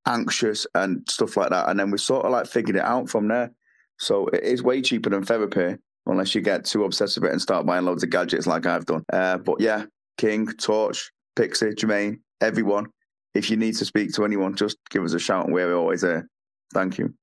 anxious 0.05 0.65
and 0.73 1.07
stuff 1.09 1.37
like 1.37 1.49
that. 1.49 1.69
And 1.69 1.79
then 1.79 1.91
we 1.91 1.97
sort 1.97 2.25
of 2.25 2.31
like 2.31 2.47
figured 2.47 2.77
it 2.77 2.83
out 2.83 3.09
from 3.09 3.27
there. 3.27 3.51
So 3.99 4.27
it 4.27 4.43
is 4.43 4.63
way 4.63 4.81
cheaper 4.81 5.09
than 5.09 5.25
therapy, 5.25 5.77
unless 6.05 6.33
you 6.33 6.41
get 6.41 6.65
too 6.65 6.83
obsessed 6.83 7.17
with 7.17 7.29
it 7.29 7.33
and 7.33 7.41
start 7.41 7.65
buying 7.65 7.85
loads 7.85 8.03
of 8.03 8.09
gadgets 8.09 8.47
like 8.47 8.65
I've 8.65 8.85
done. 8.85 9.03
Uh, 9.11 9.37
but 9.37 9.59
yeah, 9.59 9.85
King, 10.17 10.47
Torch, 10.47 11.11
Pixie, 11.35 11.71
Jermaine, 11.71 12.19
everyone, 12.41 12.87
if 13.33 13.49
you 13.49 13.57
need 13.57 13.75
to 13.77 13.85
speak 13.85 14.13
to 14.13 14.25
anyone, 14.25 14.55
just 14.55 14.77
give 14.89 15.03
us 15.03 15.13
a 15.13 15.19
shout 15.19 15.45
and 15.45 15.53
we're 15.53 15.75
always 15.75 16.01
there. 16.01 16.27
Thank 16.73 16.97
you. 16.97 17.13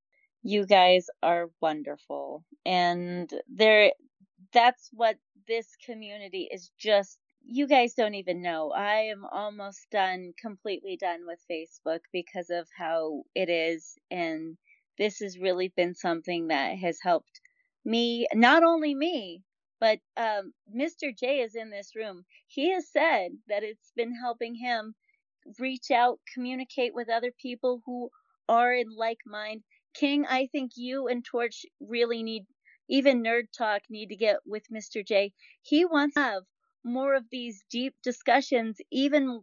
You 0.43 0.67
guys 0.67 1.07
are 1.23 1.49
wonderful. 1.61 2.45
And 2.67 3.31
there 3.49 3.93
that's 4.53 4.91
what 4.93 5.17
this 5.49 5.69
community 5.85 6.49
is 6.53 6.71
just 6.79 7.19
you 7.47 7.67
guys 7.67 7.95
don't 7.95 8.15
even 8.15 8.43
know. 8.43 8.73
I 8.73 9.11
am 9.13 9.25
almost 9.31 9.87
done, 9.91 10.33
completely 10.41 10.97
done 10.97 11.21
with 11.27 11.39
Facebook 11.51 12.01
because 12.13 12.51
of 12.51 12.69
how 12.77 13.25
it 13.35 13.49
is. 13.49 13.99
And 14.11 14.57
this 14.99 15.19
has 15.19 15.39
really 15.39 15.73
been 15.77 15.95
something 15.95 16.49
that 16.49 16.79
has 16.79 16.99
helped 17.03 17.41
me, 17.85 18.27
not 18.35 18.63
only 18.63 18.95
me, 18.95 19.43
but 19.81 19.99
um, 20.17 20.53
Mr. 20.75 21.17
J 21.17 21.41
is 21.41 21.55
in 21.55 21.71
this 21.71 21.95
room. 21.95 22.25
He 22.47 22.73
has 22.73 22.89
said 22.91 23.33
that 23.49 23.63
it's 23.63 23.93
been 23.97 24.15
helping 24.15 24.55
him 24.55 24.95
reach 25.59 25.91
out, 25.91 26.21
communicate 26.33 26.95
with 26.95 27.11
other 27.11 27.33
people 27.41 27.83
who 27.85 28.11
are 28.49 28.73
in 28.73 28.87
like 28.97 29.19
mind. 29.27 29.63
King, 29.95 30.25
I 30.27 30.49
think 30.51 30.73
you 30.77 31.09
and 31.09 31.25
Torch 31.25 31.67
really 31.81 32.23
need, 32.23 32.47
even 32.89 33.23
Nerd 33.23 33.45
Talk 33.57 33.83
need 33.91 34.09
to 34.09 34.17
get 34.17 34.37
with 34.47 34.65
Mr. 34.73 35.07
J. 35.07 35.33
He 35.63 35.85
wants 35.85 36.15
to 36.15 36.21
have 36.21 36.43
more 36.85 37.15
of 37.15 37.25
these 37.31 37.65
deep 37.71 37.95
discussions, 38.03 38.79
even 38.91 39.43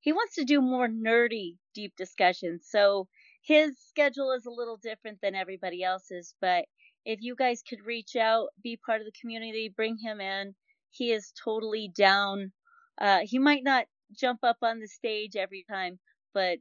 he 0.00 0.12
wants 0.12 0.34
to 0.36 0.44
do 0.44 0.60
more 0.60 0.88
nerdy 0.88 1.56
deep 1.74 1.94
discussions. 1.96 2.66
So 2.68 3.08
his 3.42 3.78
schedule 3.78 4.32
is 4.32 4.46
a 4.46 4.50
little 4.50 4.76
different 4.76 5.18
than 5.22 5.34
everybody 5.34 5.82
else's, 5.82 6.34
but 6.40 6.66
if 7.04 7.20
you 7.22 7.34
guys 7.36 7.62
could 7.68 7.84
reach 7.84 8.16
out, 8.16 8.48
be 8.62 8.78
part 8.84 9.00
of 9.00 9.06
the 9.06 9.20
community, 9.20 9.72
bring 9.74 9.98
him 9.98 10.20
in, 10.20 10.54
he 10.90 11.12
is 11.12 11.32
totally 11.42 11.88
down. 11.94 12.52
Uh, 12.98 13.20
he 13.22 13.38
might 13.38 13.64
not 13.64 13.86
jump 14.18 14.40
up 14.42 14.58
on 14.62 14.80
the 14.80 14.88
stage 14.88 15.36
every 15.36 15.64
time, 15.68 15.98
but 16.32 16.58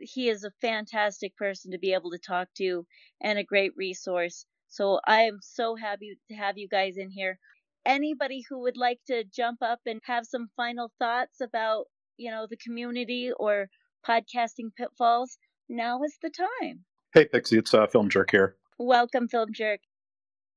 he 0.00 0.28
is 0.28 0.44
a 0.44 0.52
fantastic 0.60 1.36
person 1.36 1.72
to 1.72 1.78
be 1.78 1.92
able 1.94 2.10
to 2.10 2.18
talk 2.18 2.48
to 2.56 2.86
and 3.20 3.38
a 3.38 3.44
great 3.44 3.72
resource. 3.76 4.46
So 4.68 5.00
I 5.06 5.22
am 5.22 5.38
so 5.42 5.76
happy 5.76 6.18
to 6.28 6.34
have 6.34 6.58
you 6.58 6.68
guys 6.68 6.96
in 6.96 7.10
here. 7.10 7.38
Anybody 7.86 8.44
who 8.48 8.60
would 8.60 8.76
like 8.76 9.00
to 9.06 9.24
jump 9.24 9.62
up 9.62 9.80
and 9.86 10.00
have 10.04 10.26
some 10.26 10.48
final 10.56 10.92
thoughts 10.98 11.40
about, 11.40 11.86
you 12.18 12.30
know, 12.30 12.46
the 12.48 12.56
community 12.56 13.30
or 13.38 13.68
podcasting 14.06 14.74
pitfalls, 14.76 15.38
now 15.68 16.02
is 16.02 16.16
the 16.22 16.30
time. 16.30 16.84
Hey, 17.14 17.24
Pixie, 17.24 17.58
it's 17.58 17.72
uh, 17.72 17.86
Film 17.86 18.10
Jerk 18.10 18.30
here. 18.30 18.56
Welcome, 18.78 19.28
Film 19.28 19.52
Jerk. 19.52 19.80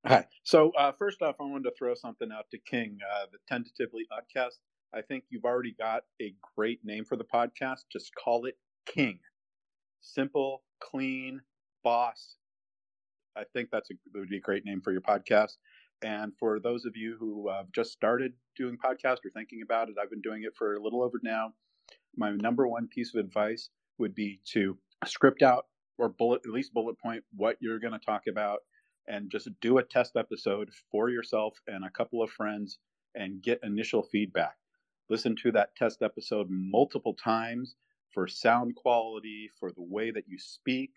Hi. 0.05 0.27
So, 0.43 0.71
uh, 0.77 0.91
first 0.91 1.21
off, 1.21 1.35
I 1.39 1.43
wanted 1.43 1.63
to 1.63 1.71
throw 1.77 1.93
something 1.95 2.29
out 2.31 2.45
to 2.51 2.57
King, 2.57 2.97
uh, 3.15 3.27
the 3.31 3.37
Tentatively 3.47 4.05
Podcast. 4.11 4.57
I 4.93 5.01
think 5.01 5.23
you've 5.29 5.45
already 5.45 5.73
got 5.79 6.03
a 6.21 6.35
great 6.55 6.83
name 6.83 7.05
for 7.05 7.15
the 7.15 7.23
podcast. 7.23 7.83
Just 7.91 8.13
call 8.15 8.45
it 8.45 8.57
King. 8.85 9.19
Simple, 10.01 10.61
clean, 10.81 11.41
boss. 11.83 12.35
I 13.35 13.43
think 13.53 13.69
that's 13.71 13.89
a, 13.89 13.93
that 14.11 14.19
would 14.19 14.29
be 14.29 14.37
a 14.37 14.41
great 14.41 14.65
name 14.65 14.81
for 14.81 14.91
your 14.91 15.01
podcast. 15.01 15.53
And 16.03 16.33
for 16.37 16.59
those 16.59 16.85
of 16.85 16.95
you 16.95 17.15
who 17.17 17.49
uh, 17.49 17.63
just 17.73 17.91
started 17.91 18.33
doing 18.57 18.77
podcast 18.77 19.19
or 19.25 19.31
thinking 19.33 19.61
about 19.63 19.87
it, 19.89 19.95
I've 20.01 20.09
been 20.09 20.21
doing 20.21 20.43
it 20.43 20.53
for 20.57 20.75
a 20.75 20.83
little 20.83 21.01
over 21.01 21.19
now. 21.23 21.53
My 22.15 22.31
number 22.31 22.67
one 22.67 22.87
piece 22.87 23.15
of 23.15 23.23
advice 23.23 23.69
would 23.97 24.13
be 24.13 24.41
to 24.51 24.77
script 25.05 25.41
out 25.41 25.65
or 25.97 26.09
bullet 26.09 26.41
at 26.45 26.51
least 26.51 26.73
bullet 26.73 26.99
point 26.99 27.23
what 27.35 27.57
you're 27.61 27.79
going 27.79 27.93
to 27.93 28.05
talk 28.05 28.23
about 28.27 28.59
and 29.07 29.31
just 29.31 29.49
do 29.61 29.77
a 29.77 29.83
test 29.83 30.15
episode 30.15 30.69
for 30.91 31.09
yourself 31.09 31.57
and 31.67 31.85
a 31.85 31.89
couple 31.89 32.21
of 32.21 32.29
friends 32.29 32.79
and 33.15 33.41
get 33.41 33.59
initial 33.63 34.03
feedback. 34.03 34.55
Listen 35.09 35.35
to 35.43 35.51
that 35.51 35.75
test 35.75 36.01
episode 36.01 36.47
multiple 36.49 37.13
times 37.13 37.75
for 38.13 38.27
sound 38.27 38.75
quality, 38.75 39.49
for 39.59 39.71
the 39.71 39.81
way 39.81 40.11
that 40.11 40.25
you 40.27 40.37
speak, 40.37 40.91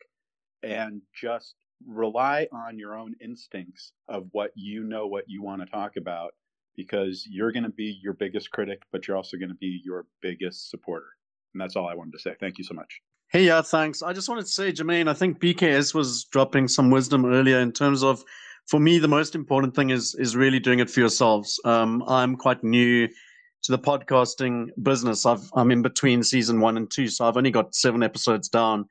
and 0.62 1.03
just 1.15 1.55
rely 1.86 2.47
on 2.53 2.78
your 2.78 2.97
own 2.97 3.15
instincts 3.20 3.93
of 4.09 4.27
what 4.32 4.53
you 4.55 4.85
know 4.85 5.07
what 5.07 5.24
you 5.27 5.43
want 5.43 5.62
to 5.62 5.66
talk 5.66 5.97
about 5.97 6.32
because 6.77 7.27
you're 7.28 7.53
going 7.53 7.65
to 7.65 7.70
be 7.70 7.98
your 8.03 8.12
biggest 8.12 8.51
critic, 8.51 8.82
but 8.93 9.09
you're 9.09 9.16
also 9.16 9.36
going 9.36 9.48
to 9.48 9.57
be 9.57 9.81
your 9.85 10.07
biggest 10.20 10.70
supporter. 10.70 11.07
And 11.55 11.61
that's 11.61 11.74
all 11.74 11.89
I 11.89 11.94
wanted 11.94 12.12
to 12.12 12.19
say. 12.19 12.35
Thank 12.39 12.59
you 12.59 12.65
so 12.65 12.74
much. 12.74 13.01
Hey, 13.28 13.47
yeah, 13.47 13.62
thanks. 13.62 14.03
I 14.03 14.12
just 14.12 14.28
wanted 14.28 14.43
to 14.43 14.53
say, 14.53 14.73
Jermaine, 14.73 15.09
I 15.09 15.15
think 15.15 15.40
BKS 15.40 15.94
was 15.94 16.24
dropping 16.24 16.69
some 16.69 16.90
wisdom 16.90 17.24
earlier 17.24 17.59
in 17.59 17.73
terms 17.73 18.03
of, 18.05 18.23
for 18.66 18.78
me, 18.78 18.98
the 18.98 19.09
most 19.09 19.35
important 19.35 19.74
thing 19.74 19.90
is 19.90 20.15
is 20.16 20.36
really 20.36 20.59
doing 20.59 20.81
it 20.81 20.90
for 20.90 21.01
yourselves. 21.01 21.59
Um, 21.65 22.05
I'm 22.09 22.36
quite 22.36 22.62
new 22.62 23.09
to 23.62 23.73
the 23.73 23.78
podcasting 23.78 24.69
business. 24.82 25.24
I've, 25.24 25.51
I'm 25.55 25.70
in 25.70 25.82
between 25.82 26.23
season 26.23 26.61
one 26.61 26.77
and 26.77 26.90
two, 26.90 27.09
so 27.09 27.27
I've 27.27 27.36
only 27.36 27.51
got 27.51 27.74
seven 27.74 28.03
episodes 28.03 28.48
down. 28.48 28.86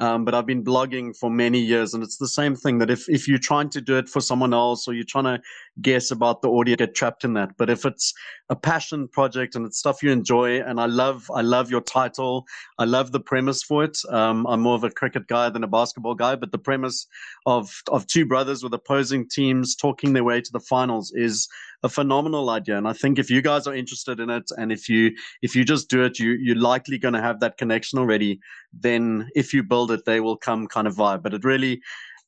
Um, 0.00 0.24
but 0.24 0.34
I've 0.34 0.46
been 0.46 0.64
blogging 0.64 1.14
for 1.16 1.30
many 1.30 1.60
years, 1.60 1.92
and 1.92 2.02
it's 2.02 2.16
the 2.16 2.26
same 2.26 2.56
thing 2.56 2.78
that 2.78 2.90
if, 2.90 3.08
if 3.08 3.28
you're 3.28 3.38
trying 3.38 3.68
to 3.70 3.80
do 3.80 3.98
it 3.98 4.08
for 4.08 4.20
someone 4.20 4.54
else 4.54 4.88
or 4.88 4.94
you're 4.94 5.04
trying 5.04 5.24
to 5.24 5.40
guess 5.82 6.10
about 6.10 6.40
the 6.40 6.50
audio, 6.50 6.74
get 6.74 6.94
trapped 6.94 7.22
in 7.22 7.34
that. 7.34 7.50
But 7.58 7.68
if 7.68 7.84
it's 7.84 8.14
a 8.48 8.56
passion 8.56 9.08
project 9.08 9.54
and 9.54 9.66
it's 9.66 9.78
stuff 9.78 10.02
you 10.02 10.10
enjoy, 10.10 10.62
and 10.62 10.80
I 10.80 10.86
love, 10.86 11.30
I 11.34 11.42
love 11.42 11.70
your 11.70 11.82
title, 11.82 12.46
I 12.78 12.84
love 12.84 13.12
the 13.12 13.20
premise 13.20 13.62
for 13.62 13.84
it. 13.84 13.98
Um, 14.08 14.46
I'm 14.46 14.60
more 14.62 14.74
of 14.74 14.84
a 14.84 14.90
cricket 14.90 15.26
guy 15.26 15.50
than 15.50 15.64
a 15.64 15.68
basketball 15.68 16.14
guy, 16.14 16.34
but 16.34 16.50
the 16.50 16.58
premise 16.58 17.06
of 17.46 17.82
of 17.88 18.06
two 18.06 18.24
brothers 18.24 18.62
with 18.62 18.72
opposing 18.74 19.28
teams 19.28 19.76
talking 19.76 20.14
their 20.14 20.24
way 20.24 20.40
to 20.40 20.52
the 20.52 20.60
finals 20.60 21.12
is 21.14 21.48
a 21.82 21.88
phenomenal 21.88 22.50
idea. 22.50 22.76
And 22.76 22.86
I 22.86 22.92
think 22.92 23.18
if 23.18 23.30
you 23.30 23.40
guys 23.40 23.66
are 23.66 23.74
interested 23.74 24.20
in 24.20 24.30
it, 24.30 24.50
and 24.56 24.70
if 24.70 24.88
you 24.88 25.12
if 25.42 25.54
you 25.54 25.64
just 25.64 25.88
do 25.88 26.04
it, 26.04 26.18
you 26.18 26.32
you're 26.32 26.56
likely 26.56 26.98
going 26.98 27.14
to 27.14 27.22
have 27.22 27.40
that 27.40 27.56
connection 27.58 27.98
already. 27.98 28.40
Then 28.72 29.28
if 29.34 29.52
you 29.54 29.62
build 29.62 29.89
it, 29.90 30.04
they 30.04 30.20
will 30.20 30.36
come 30.36 30.66
kind 30.66 30.86
of 30.86 30.96
vibe. 30.96 31.22
But 31.22 31.34
it 31.34 31.44
really 31.44 31.80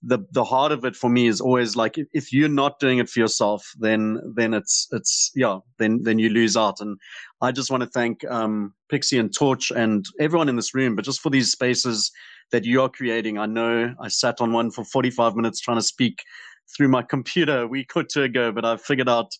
the 0.02 0.18
the 0.32 0.44
heart 0.44 0.72
of 0.72 0.84
it 0.84 0.96
for 0.96 1.08
me 1.08 1.28
is 1.28 1.40
always 1.40 1.76
like 1.76 1.96
if 2.12 2.32
you're 2.32 2.48
not 2.48 2.80
doing 2.80 2.98
it 2.98 3.08
for 3.08 3.20
yourself 3.20 3.64
then 3.78 4.20
then 4.34 4.52
it's 4.52 4.88
it's 4.90 5.30
yeah 5.36 5.58
then 5.78 6.00
then 6.02 6.18
you 6.18 6.28
lose 6.28 6.56
out 6.56 6.80
and 6.80 6.98
i 7.40 7.52
just 7.52 7.70
want 7.70 7.84
to 7.84 7.88
thank 7.90 8.28
um, 8.28 8.74
pixie 8.88 9.16
and 9.16 9.32
torch 9.32 9.70
and 9.70 10.04
everyone 10.18 10.48
in 10.48 10.56
this 10.56 10.74
room 10.74 10.96
but 10.96 11.04
just 11.04 11.20
for 11.20 11.30
these 11.30 11.52
spaces 11.52 12.10
that 12.50 12.64
you 12.64 12.82
are 12.82 12.88
creating 12.88 13.38
i 13.38 13.46
know 13.46 13.94
i 14.00 14.08
sat 14.08 14.40
on 14.40 14.52
one 14.52 14.72
for 14.72 14.84
45 14.84 15.36
minutes 15.36 15.60
trying 15.60 15.78
to 15.78 15.82
speak 15.84 16.24
through 16.76 16.88
my 16.88 17.02
computer 17.02 17.62
a 17.62 17.66
week 17.66 17.96
or 17.96 18.02
two 18.02 18.22
ago, 18.22 18.52
but 18.52 18.64
I've 18.64 18.82
figured 18.82 19.08
out 19.08 19.30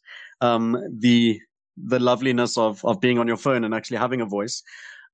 um, 0.40 0.77
the 0.99 1.40
the 1.77 1.99
loveliness 1.99 2.59
of 2.59 2.85
of 2.85 3.01
being 3.01 3.19
on 3.19 3.27
your 3.27 3.36
phone 3.36 3.65
and 3.65 3.74
actually 3.74 3.97
having 3.97 4.20
a 4.20 4.27
voice. 4.27 4.62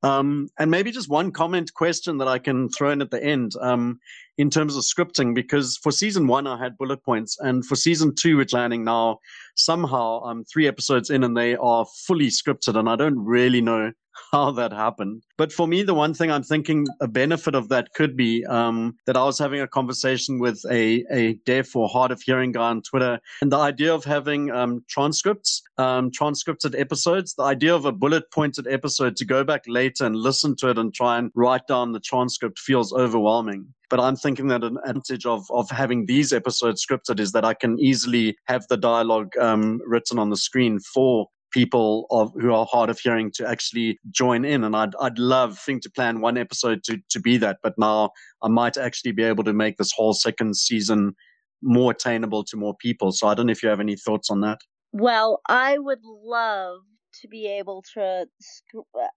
Um, 0.02 0.48
and 0.58 0.70
maybe 0.70 0.92
just 0.92 1.08
one 1.08 1.32
comment 1.32 1.74
question 1.74 2.18
that 2.18 2.28
I 2.28 2.38
can 2.38 2.68
throw 2.68 2.90
in 2.90 3.02
at 3.02 3.10
the 3.10 3.22
end 3.22 3.52
um, 3.60 3.98
in 4.36 4.48
terms 4.48 4.76
of 4.76 4.84
scripting, 4.84 5.34
because 5.34 5.76
for 5.82 5.90
season 5.90 6.26
one, 6.28 6.46
I 6.46 6.56
had 6.56 6.78
bullet 6.78 7.02
points. 7.04 7.36
And 7.40 7.66
for 7.66 7.74
season 7.74 8.14
two, 8.14 8.36
which 8.36 8.52
landing 8.52 8.84
now, 8.84 9.18
somehow 9.56 10.20
I'm 10.20 10.44
three 10.44 10.68
episodes 10.68 11.10
in 11.10 11.24
and 11.24 11.36
they 11.36 11.56
are 11.56 11.84
fully 12.06 12.28
scripted. 12.28 12.76
And 12.78 12.88
I 12.88 12.96
don't 12.96 13.18
really 13.18 13.60
know 13.60 13.92
how 14.32 14.50
that 14.52 14.72
happened. 14.72 15.22
But 15.36 15.52
for 15.52 15.66
me, 15.66 15.82
the 15.82 15.94
one 15.94 16.14
thing 16.14 16.30
I'm 16.30 16.42
thinking 16.42 16.86
a 17.00 17.08
benefit 17.08 17.54
of 17.54 17.68
that 17.68 17.92
could 17.94 18.16
be 18.16 18.44
um, 18.46 18.96
that 19.06 19.16
I 19.16 19.24
was 19.24 19.38
having 19.38 19.60
a 19.60 19.68
conversation 19.68 20.38
with 20.38 20.60
a, 20.70 21.04
a 21.10 21.34
deaf 21.46 21.74
or 21.74 21.88
hard 21.88 22.10
of 22.10 22.22
hearing 22.22 22.52
guy 22.52 22.68
on 22.68 22.82
Twitter, 22.82 23.20
and 23.40 23.52
the 23.52 23.58
idea 23.58 23.94
of 23.94 24.04
having 24.04 24.50
um, 24.50 24.84
transcripts, 24.88 25.62
um, 25.78 26.10
transcripted 26.10 26.74
episodes, 26.74 27.34
the 27.34 27.44
idea 27.44 27.74
of 27.74 27.84
a 27.84 27.92
bullet 27.92 28.30
pointed 28.32 28.66
episode 28.66 29.16
to 29.16 29.24
go 29.24 29.44
back 29.44 29.62
later 29.66 30.04
and 30.04 30.16
listen 30.16 30.56
to 30.56 30.70
it 30.70 30.78
and 30.78 30.94
try 30.94 31.18
and 31.18 31.30
write 31.34 31.66
down 31.66 31.92
the 31.92 32.00
transcript 32.00 32.58
feels 32.58 32.92
overwhelming. 32.92 33.66
But 33.90 34.00
I'm 34.00 34.16
thinking 34.16 34.48
that 34.48 34.64
an 34.64 34.76
advantage 34.84 35.24
of 35.24 35.46
of 35.50 35.70
having 35.70 36.06
these 36.06 36.32
episodes 36.32 36.84
scripted 36.84 37.20
is 37.20 37.32
that 37.32 37.44
I 37.44 37.54
can 37.54 37.78
easily 37.78 38.36
have 38.46 38.66
the 38.68 38.76
dialogue 38.76 39.36
um, 39.38 39.80
written 39.86 40.18
on 40.18 40.30
the 40.30 40.36
screen 40.36 40.78
for 40.78 41.28
people 41.50 42.06
of, 42.10 42.32
who 42.40 42.52
are 42.52 42.66
hard 42.66 42.90
of 42.90 42.98
hearing 42.98 43.30
to 43.34 43.48
actually 43.48 43.98
join 44.10 44.44
in. 44.44 44.64
And 44.64 44.76
I'd, 44.76 44.94
I'd 45.00 45.18
love 45.18 45.58
think 45.58 45.82
to 45.82 45.90
plan 45.90 46.20
one 46.20 46.36
episode 46.36 46.84
to, 46.84 46.98
to 47.10 47.20
be 47.20 47.36
that. 47.38 47.58
But 47.62 47.74
now 47.78 48.10
I 48.42 48.48
might 48.48 48.76
actually 48.76 49.12
be 49.12 49.22
able 49.22 49.44
to 49.44 49.52
make 49.52 49.76
this 49.76 49.92
whole 49.92 50.12
second 50.12 50.56
season 50.56 51.14
more 51.62 51.92
attainable 51.92 52.44
to 52.44 52.56
more 52.56 52.76
people. 52.76 53.12
So 53.12 53.28
I 53.28 53.34
don't 53.34 53.46
know 53.46 53.52
if 53.52 53.62
you 53.62 53.68
have 53.68 53.80
any 53.80 53.96
thoughts 53.96 54.30
on 54.30 54.40
that. 54.42 54.60
Well, 54.92 55.40
I 55.48 55.78
would 55.78 56.00
love 56.02 56.80
to 57.20 57.28
be 57.28 57.46
able 57.46 57.82
to, 57.94 58.26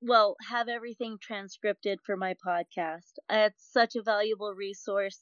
well, 0.01 0.35
have 0.49 0.67
everything 0.67 1.17
transcribed 1.21 1.85
for 2.05 2.17
my 2.17 2.35
podcast. 2.45 3.13
It's 3.29 3.67
such 3.71 3.95
a 3.95 4.01
valuable 4.01 4.53
resource. 4.55 5.19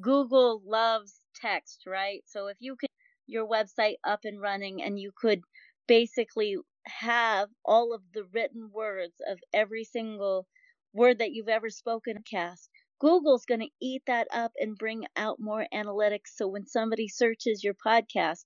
Google 0.00 0.62
loves 0.66 1.20
text, 1.34 1.84
right? 1.86 2.22
So 2.26 2.48
if 2.48 2.56
you 2.60 2.76
could 2.76 2.90
your 3.26 3.46
website 3.46 3.94
up 4.04 4.20
and 4.24 4.40
running 4.40 4.82
and 4.82 4.98
you 4.98 5.12
could 5.16 5.40
basically 5.90 6.56
have 6.86 7.48
all 7.64 7.92
of 7.92 8.00
the 8.14 8.22
written 8.32 8.70
words 8.72 9.14
of 9.28 9.40
every 9.52 9.82
single 9.82 10.46
word 10.92 11.18
that 11.18 11.32
you've 11.32 11.48
ever 11.48 11.68
spoken 11.68 12.22
cast. 12.30 12.70
Google's 13.00 13.44
going 13.44 13.58
to 13.60 13.68
eat 13.82 14.02
that 14.06 14.28
up 14.32 14.52
and 14.60 14.78
bring 14.78 15.04
out 15.16 15.40
more 15.40 15.66
analytics. 15.74 16.28
So 16.36 16.46
when 16.46 16.64
somebody 16.64 17.08
searches 17.08 17.64
your 17.64 17.74
podcast, 17.74 18.44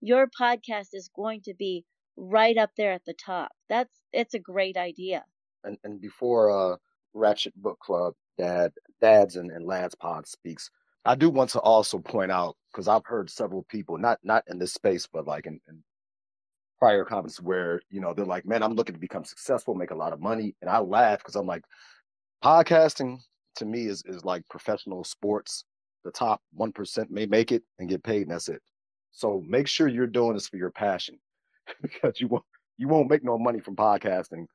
your 0.00 0.26
podcast 0.40 0.88
is 0.94 1.10
going 1.14 1.42
to 1.42 1.52
be 1.52 1.84
right 2.16 2.56
up 2.56 2.70
there 2.78 2.92
at 2.92 3.04
the 3.04 3.12
top. 3.14 3.50
That's 3.68 3.94
it's 4.14 4.32
a 4.32 4.38
great 4.38 4.78
idea. 4.78 5.22
And 5.64 5.76
and 5.84 6.00
before 6.00 6.50
uh 6.50 6.76
Ratchet 7.12 7.54
Book 7.56 7.78
Club, 7.78 8.14
Dad, 8.38 8.72
Dads 9.02 9.36
and, 9.36 9.50
and 9.50 9.66
Lads 9.66 9.94
Pod 9.96 10.26
speaks, 10.26 10.70
I 11.04 11.14
do 11.14 11.28
want 11.28 11.50
to 11.50 11.60
also 11.60 11.98
point 11.98 12.32
out 12.32 12.56
because 12.72 12.88
I've 12.88 13.04
heard 13.04 13.28
several 13.28 13.64
people, 13.68 13.98
not 13.98 14.18
not 14.22 14.44
in 14.46 14.58
this 14.58 14.72
space, 14.72 15.06
but 15.06 15.26
like 15.26 15.44
in, 15.44 15.60
in 15.68 15.82
prior 16.78 17.04
comments 17.04 17.40
where 17.40 17.80
you 17.90 18.00
know 18.00 18.14
they're 18.14 18.24
like, 18.24 18.46
"Man, 18.46 18.62
I'm 18.62 18.74
looking 18.74 18.94
to 18.94 19.00
become 19.00 19.24
successful, 19.24 19.74
make 19.74 19.90
a 19.90 19.96
lot 19.96 20.12
of 20.12 20.20
money," 20.20 20.54
and 20.60 20.70
I 20.70 20.78
laugh 20.78 21.18
because 21.18 21.36
I'm 21.36 21.46
like, 21.46 21.64
podcasting 22.44 23.18
to 23.56 23.64
me 23.64 23.86
is 23.86 24.02
is 24.06 24.24
like 24.24 24.48
professional 24.48 25.04
sports. 25.04 25.64
The 26.04 26.12
top 26.12 26.40
one 26.52 26.72
percent 26.72 27.10
may 27.10 27.26
make 27.26 27.52
it 27.52 27.62
and 27.78 27.88
get 27.88 28.04
paid, 28.04 28.22
and 28.22 28.30
that's 28.30 28.48
it. 28.48 28.62
So 29.12 29.42
make 29.46 29.66
sure 29.68 29.88
you're 29.88 30.06
doing 30.06 30.34
this 30.34 30.48
for 30.48 30.56
your 30.56 30.70
passion, 30.70 31.18
because 31.82 32.20
you 32.20 32.28
won't 32.28 32.44
you 32.78 32.88
won't 32.88 33.10
make 33.10 33.24
no 33.24 33.38
money 33.38 33.60
from 33.60 33.76
podcasting 33.76 34.46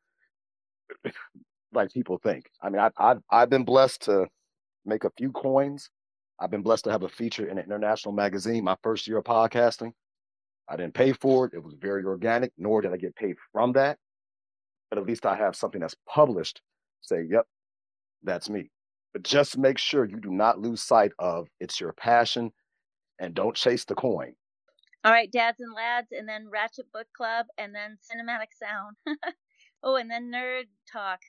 like 1.74 1.92
people 1.92 2.20
think. 2.24 2.46
I 2.62 2.70
mean, 2.70 2.80
I, 2.80 2.90
I've 2.98 3.22
I've 3.30 3.50
been 3.50 3.66
blessed 3.66 4.04
to 4.04 4.28
make 4.86 5.04
a 5.04 5.12
few 5.18 5.32
coins. 5.32 5.90
I've 6.40 6.52
been 6.52 6.64
blessed 6.64 6.86
to 6.86 6.92
have 6.92 7.04
a 7.04 7.10
feature 7.10 7.48
in 7.48 7.58
an 7.58 7.66
international 7.66 8.14
magazine 8.14 8.64
my 8.64 8.76
first 8.84 9.08
year 9.08 9.18
of 9.18 9.26
podcasting. 9.26 9.94
I 10.72 10.78
didn't 10.78 10.94
pay 10.94 11.12
for 11.12 11.46
it. 11.46 11.54
It 11.54 11.64
was 11.64 11.74
very 11.74 12.04
organic, 12.04 12.54
nor 12.58 12.82
did 12.82 12.94
I 12.94 12.98
get 12.98 13.16
paid 13.16 13.36
from 13.52 13.74
that. 13.74 13.98
But 14.90 15.00
at 15.00 15.06
least 15.06 15.26
I 15.26 15.36
have 15.36 15.56
something 15.56 15.82
that's 15.82 15.96
published. 16.08 16.62
Say, 17.02 17.26
yep, 17.30 17.46
that's 18.24 18.50
me. 18.50 18.70
But 19.14 19.24
just 19.24 19.58
make 19.58 19.78
sure 19.78 20.06
you 20.06 20.20
do 20.20 20.32
not 20.32 20.60
lose 20.60 20.82
sight 20.82 21.12
of 21.20 21.48
it's 21.60 21.82
your 21.82 21.94
passion 21.94 22.52
and 23.20 23.34
don't 23.34 23.56
chase 23.56 23.86
the 23.86 23.96
coin. 23.96 24.34
All 25.04 25.12
right, 25.12 25.32
dads 25.32 25.60
and 25.60 25.74
lads, 25.74 26.08
and 26.12 26.28
then 26.28 26.48
Ratchet 26.52 26.92
Book 26.94 27.08
Club, 27.18 27.48
and 27.58 27.74
then 27.74 27.98
Cinematic 27.98 28.54
Sound. 28.58 28.96
oh, 29.84 29.96
and 29.96 30.10
then 30.10 30.32
Nerd 30.32 30.66
Talk. 30.92 31.20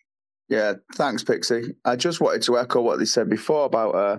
Yeah, 0.48 0.74
thanks, 0.94 1.24
Pixie. 1.24 1.74
I 1.84 1.96
just 1.96 2.20
wanted 2.20 2.42
to 2.42 2.58
echo 2.58 2.82
what 2.82 2.98
they 2.98 3.06
said 3.06 3.30
before 3.30 3.64
about 3.64 3.94
uh, 3.94 4.18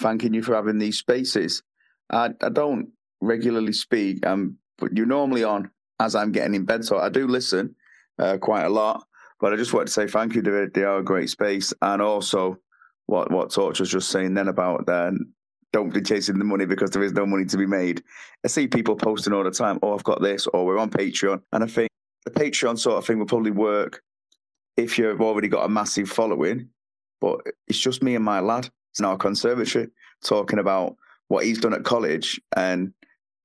thanking 0.00 0.32
you 0.32 0.42
for 0.42 0.54
having 0.54 0.78
these 0.78 0.98
spaces. 0.98 1.62
I, 2.10 2.30
I 2.42 2.48
don't 2.48 2.92
regularly 3.20 3.74
speak, 3.74 4.24
um, 4.26 4.56
but 4.78 4.96
you're 4.96 5.06
normally 5.06 5.44
on 5.44 5.70
as 6.00 6.14
I'm 6.14 6.32
getting 6.32 6.54
in 6.54 6.64
bed, 6.64 6.84
so 6.84 6.98
I 6.98 7.08
do 7.08 7.26
listen 7.26 7.74
uh, 8.18 8.38
quite 8.38 8.64
a 8.64 8.68
lot. 8.68 9.06
But 9.40 9.52
I 9.52 9.56
just 9.56 9.72
wanted 9.72 9.86
to 9.86 9.92
say 9.92 10.06
thank 10.06 10.34
you. 10.34 10.42
They, 10.42 10.82
are 10.82 10.98
a 10.98 11.04
great 11.04 11.30
space, 11.30 11.72
and 11.82 12.00
also 12.00 12.58
what 13.06 13.30
what 13.30 13.50
Torch 13.50 13.80
was 13.80 13.90
just 13.90 14.10
saying 14.10 14.34
then 14.34 14.48
about 14.48 14.88
uh, 14.88 15.12
don't 15.74 15.92
be 15.92 16.00
chasing 16.00 16.38
the 16.38 16.44
money 16.44 16.66
because 16.66 16.90
there 16.90 17.02
is 17.02 17.12
no 17.12 17.26
money 17.26 17.44
to 17.44 17.56
be 17.56 17.66
made. 17.66 18.02
I 18.44 18.48
see 18.48 18.68
people 18.68 18.94
posting 18.94 19.32
all 19.32 19.42
the 19.42 19.50
time, 19.50 19.80
oh, 19.82 19.92
I've 19.94 20.04
got 20.04 20.22
this, 20.22 20.46
or 20.46 20.64
we're 20.64 20.78
on 20.78 20.88
Patreon. 20.88 21.42
And 21.52 21.64
I 21.64 21.66
think 21.66 21.88
the 22.24 22.30
Patreon 22.30 22.78
sort 22.78 22.96
of 22.96 23.04
thing 23.04 23.18
will 23.18 23.26
probably 23.26 23.50
work 23.50 24.00
if 24.76 24.98
you've 24.98 25.20
already 25.20 25.48
got 25.48 25.64
a 25.64 25.68
massive 25.68 26.08
following. 26.08 26.68
But 27.20 27.40
it's 27.66 27.78
just 27.78 28.04
me 28.04 28.14
and 28.14 28.24
my 28.24 28.38
lad 28.38 28.70
in 28.98 29.04
our 29.04 29.16
conservatory 29.16 29.88
talking 30.22 30.60
about 30.60 30.96
what 31.26 31.44
he's 31.44 31.58
done 31.58 31.74
at 31.74 31.82
college 31.82 32.40
and 32.56 32.92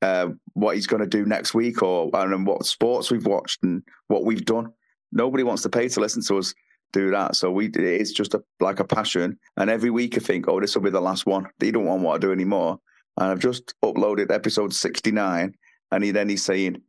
uh, 0.02 0.30
what 0.54 0.76
he's 0.76 0.88
going 0.88 1.02
to 1.02 1.08
do 1.08 1.26
next 1.26 1.54
week, 1.54 1.82
or 1.84 2.10
and 2.14 2.46
what 2.46 2.66
sports 2.66 3.12
we've 3.12 3.26
watched 3.26 3.64
and 3.64 3.84
what 4.08 4.26
we've 4.26 4.46
done. 4.46 4.72
Nobody 5.12 5.44
wants 5.44 5.64
to 5.64 5.70
pay 5.70 5.88
to 5.90 6.00
listen 6.00 6.24
to 6.24 6.38
us 6.38 6.54
do 6.92 7.12
that. 7.12 7.36
So 7.36 7.52
we 7.52 7.68
it's 7.68 8.12
just 8.12 8.34
a, 8.34 8.44
like 8.60 8.80
a 8.80 8.84
passion. 8.84 9.38
And 9.58 9.70
every 9.70 9.90
week 9.90 10.18
I 10.18 10.20
think, 10.20 10.48
oh, 10.48 10.60
this 10.60 10.76
will 10.76 10.84
be 10.84 10.90
the 10.90 11.02
last 11.02 11.26
one. 11.26 11.48
They 11.60 11.72
don't 11.72 11.86
want 11.86 12.02
what 12.02 12.16
I 12.16 12.18
do 12.18 12.32
anymore. 12.32 12.80
And 13.18 13.32
I've 13.32 13.40
just 13.40 13.74
uploaded 13.84 14.32
episode 14.32 14.74
69. 14.74 15.54
And 15.92 16.04
he 16.04 16.12
then 16.12 16.30
he's 16.30 16.44
saying, 16.44 16.82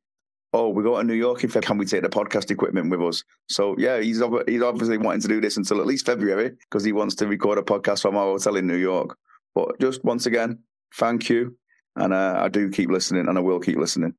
oh, 0.53 0.69
we 0.69 0.83
go 0.83 0.97
to 0.99 1.05
New 1.05 1.15
York 1.15 1.45
in. 1.45 1.51
Can 1.51 1.79
we 1.79 1.87
take 1.87 2.03
the 2.03 2.09
podcast 2.09 2.51
equipment 2.51 2.91
with 2.91 3.01
us? 3.01 3.25
So 3.49 3.75
yeah, 3.79 4.01
he's 4.01 4.23
he's 4.47 4.63
obviously 4.63 4.99
wanting 4.99 5.23
to 5.23 5.29
do 5.29 5.41
this 5.41 5.57
until 5.57 5.81
at 5.81 5.87
least 5.87 6.07
February 6.07 6.51
because 6.51 6.85
he 6.85 6.93
wants 6.93 7.15
to 7.17 7.27
record 7.27 7.59
a 7.59 7.63
podcast 7.63 8.03
from 8.03 8.17
our 8.17 8.27
hotel 8.27 8.57
in 8.57 8.67
New 8.67 8.77
York. 8.77 9.17
But 9.55 9.81
just 9.81 10.05
once 10.05 10.27
again, 10.27 10.61
thank 10.95 11.29
you, 11.29 11.57
and 11.97 12.13
uh, 12.13 12.41
I 12.45 12.49
do 12.49 12.71
keep 12.71 12.91
listening, 12.91 13.29
and 13.29 13.37
I 13.37 13.41
will 13.41 13.61
keep 13.61 13.77
listening. 13.77 14.15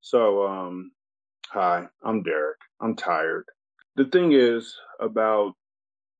So, 0.00 0.46
um, 0.46 0.92
hi, 1.48 1.86
I'm 2.02 2.22
Derek. 2.22 2.58
I'm 2.80 2.96
tired 2.96 3.44
the 3.96 4.04
thing 4.06 4.32
is 4.32 4.74
about 5.00 5.54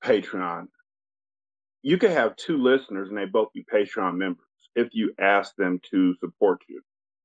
Patreon, 0.04 0.66
you 1.82 1.98
could 1.98 2.10
have 2.10 2.36
two 2.36 2.58
listeners 2.58 3.08
and 3.08 3.16
they 3.16 3.24
both 3.24 3.52
be 3.52 3.64
Patreon 3.64 4.16
members 4.16 4.46
if 4.74 4.88
you 4.92 5.14
ask 5.18 5.54
them 5.56 5.80
to 5.90 6.14
support 6.16 6.60
you. 6.68 6.80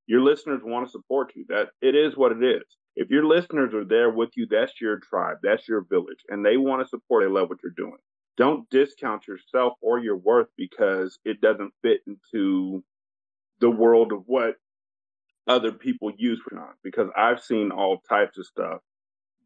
Your 0.08 0.22
listeners 0.22 0.62
want 0.64 0.88
to 0.88 0.92
support 0.92 1.34
you. 1.36 1.46
That 1.50 1.70
it 1.82 1.96
is 1.96 2.16
what 2.16 2.32
it 2.32 2.44
is. 2.44 2.64
If 2.96 3.10
your 3.10 3.26
listeners 3.26 3.74
are 3.74 3.86
there 3.86 4.10
with 4.10 4.30
you, 4.36 4.48
that's 4.50 4.80
your 4.82 5.00
tribe, 5.00 5.38
that's 5.44 5.68
your 5.68 5.82
village, 5.82 6.20
and 6.30 6.44
they 6.44 6.58
want 6.58 6.82
to 6.82 6.88
support. 6.88 7.24
They 7.24 7.30
love 7.30 7.50
what 7.50 7.60
you're 7.62 7.74
doing. 7.76 7.98
Don't 8.38 8.70
discount 8.70 9.28
yourself 9.28 9.74
or 9.82 10.00
your 10.00 10.16
worth 10.16 10.48
because 10.58 11.20
it 11.26 11.42
doesn't 11.42 11.74
fit 11.82 12.02
into 12.08 12.84
the 13.60 13.70
world 13.70 14.12
of 14.12 14.24
what 14.26 14.56
other 15.48 15.72
people 15.72 16.12
use 16.18 16.42
for 16.48 16.60
on. 16.60 16.74
Because 16.84 17.10
I've 17.16 17.42
seen 17.42 17.72
all 17.72 18.02
types 18.10 18.38
of 18.38 18.46
stuff 18.46 18.82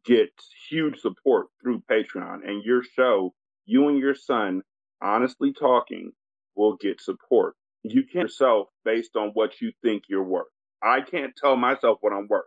get 0.06 0.30
huge 0.70 1.00
support 1.00 1.48
through 1.62 1.84
Patreon. 1.90 2.48
And 2.48 2.64
your 2.64 2.84
show, 2.84 3.34
you 3.66 3.88
and 3.88 3.98
your 4.00 4.16
son, 4.16 4.64
honestly 5.02 5.54
talking, 5.54 6.12
will 6.56 6.76
get 6.76 7.02
support. 7.02 7.56
You 7.84 8.04
can't 8.04 8.24
yourself 8.24 8.68
based 8.86 9.16
on 9.16 9.30
what 9.30 9.62
you 9.62 9.72
think 9.84 10.04
you're 10.08 10.24
worth. 10.24 10.48
I 10.84 11.02
can't 11.02 11.36
tell 11.36 11.56
myself 11.56 12.00
what 12.02 12.14
I'm 12.14 12.28
worth. 12.28 12.46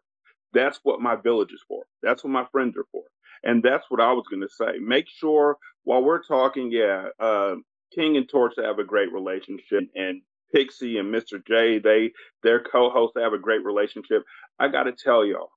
That's 0.53 0.79
what 0.83 1.01
my 1.01 1.17
village 1.17 1.53
is 1.53 1.63
for. 1.67 1.85
That's 2.03 2.23
what 2.23 2.31
my 2.31 2.45
friends 2.53 2.77
are 2.77 2.87
for. 2.93 3.03
And 3.43 3.63
that's 3.63 3.85
what 3.89 4.01
I 4.01 4.13
was 4.13 4.25
going 4.31 4.43
to 4.43 4.49
say. 4.49 4.79
Make 4.81 5.09
sure 5.09 5.57
while 5.83 6.03
we're 6.03 6.23
talking, 6.23 6.71
yeah, 6.73 7.09
uh, 7.21 7.57
King 7.95 8.17
and 8.17 8.29
Torch 8.29 8.55
have 8.59 8.79
a 8.79 8.85
great 8.85 9.13
relationship, 9.13 9.85
and 9.95 10.23
Pixie 10.55 10.99
and 10.99 11.13
Mr. 11.13 11.45
J, 11.47 11.79
they 11.79 12.13
their 12.43 12.61
co-hosts 12.61 13.17
have 13.21 13.33
a 13.33 13.39
great 13.39 13.65
relationship. 13.65 14.23
I 14.59 14.69
got 14.69 14.85
to 14.85 14.93
tell 14.93 15.25
y'all, 15.25 15.51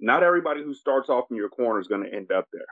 not 0.00 0.22
everybody 0.22 0.62
who 0.62 0.74
starts 0.74 1.08
off 1.08 1.26
in 1.30 1.36
your 1.36 1.48
corner 1.48 1.80
is 1.80 1.88
going 1.88 2.04
to 2.04 2.14
end 2.14 2.30
up 2.30 2.46
there. 2.52 2.66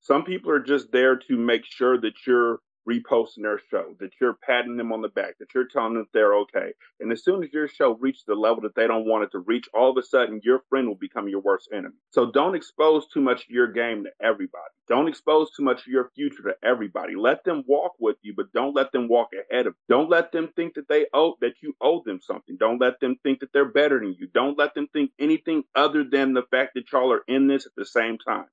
Some 0.00 0.24
people 0.24 0.50
are 0.50 0.60
just 0.60 0.90
there 0.92 1.16
to 1.16 1.36
make 1.36 1.64
sure 1.64 2.00
that 2.00 2.14
you're 2.26 2.58
reposting 2.88 3.42
their 3.42 3.60
show, 3.70 3.94
that 4.00 4.10
you're 4.20 4.38
patting 4.46 4.76
them 4.76 4.92
on 4.92 5.02
the 5.02 5.08
back, 5.08 5.38
that 5.38 5.54
you're 5.54 5.68
telling 5.68 5.94
them 5.94 6.06
they're 6.12 6.34
okay. 6.34 6.72
And 7.00 7.10
as 7.12 7.24
soon 7.24 7.42
as 7.42 7.52
your 7.52 7.68
show 7.68 7.96
reaches 8.00 8.24
the 8.26 8.34
level 8.34 8.62
that 8.62 8.74
they 8.74 8.86
don't 8.86 9.06
want 9.06 9.24
it 9.24 9.32
to 9.32 9.38
reach, 9.38 9.68
all 9.74 9.90
of 9.90 9.96
a 9.96 10.02
sudden 10.02 10.40
your 10.42 10.62
friend 10.68 10.86
will 10.86 10.94
become 10.94 11.28
your 11.28 11.40
worst 11.40 11.68
enemy. 11.72 11.94
So 12.10 12.30
don't 12.30 12.54
expose 12.54 13.06
too 13.08 13.20
much 13.20 13.42
of 13.44 13.50
your 13.50 13.72
game 13.72 14.04
to 14.04 14.10
everybody. 14.24 14.62
Don't 14.88 15.08
expose 15.08 15.50
too 15.56 15.62
much 15.62 15.80
of 15.80 15.86
your 15.86 16.10
future 16.14 16.42
to 16.42 16.54
everybody. 16.62 17.14
Let 17.16 17.44
them 17.44 17.64
walk 17.66 17.92
with 17.98 18.16
you, 18.22 18.34
but 18.36 18.52
don't 18.52 18.74
let 18.74 18.92
them 18.92 19.08
walk 19.08 19.30
ahead 19.32 19.66
of 19.66 19.74
you. 19.74 19.94
Don't 19.94 20.10
let 20.10 20.32
them 20.32 20.50
think 20.54 20.74
that 20.74 20.88
they 20.88 21.06
owe 21.14 21.36
that 21.40 21.54
you 21.62 21.74
owe 21.80 22.02
them 22.04 22.20
something. 22.22 22.56
Don't 22.58 22.80
let 22.80 23.00
them 23.00 23.16
think 23.22 23.40
that 23.40 23.52
they're 23.52 23.64
better 23.64 23.98
than 23.98 24.14
you. 24.18 24.28
Don't 24.32 24.58
let 24.58 24.74
them 24.74 24.88
think 24.92 25.10
anything 25.18 25.64
other 25.74 26.04
than 26.04 26.34
the 26.34 26.44
fact 26.50 26.72
that 26.74 26.90
y'all 26.92 27.12
are 27.12 27.24
in 27.28 27.46
this 27.46 27.66
at 27.66 27.72
the 27.76 27.86
same 27.86 28.18
time. 28.18 28.46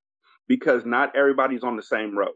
Because 0.47 0.85
not 0.85 1.15
everybody's 1.15 1.63
on 1.63 1.75
the 1.75 1.83
same 1.83 2.17
road. 2.17 2.33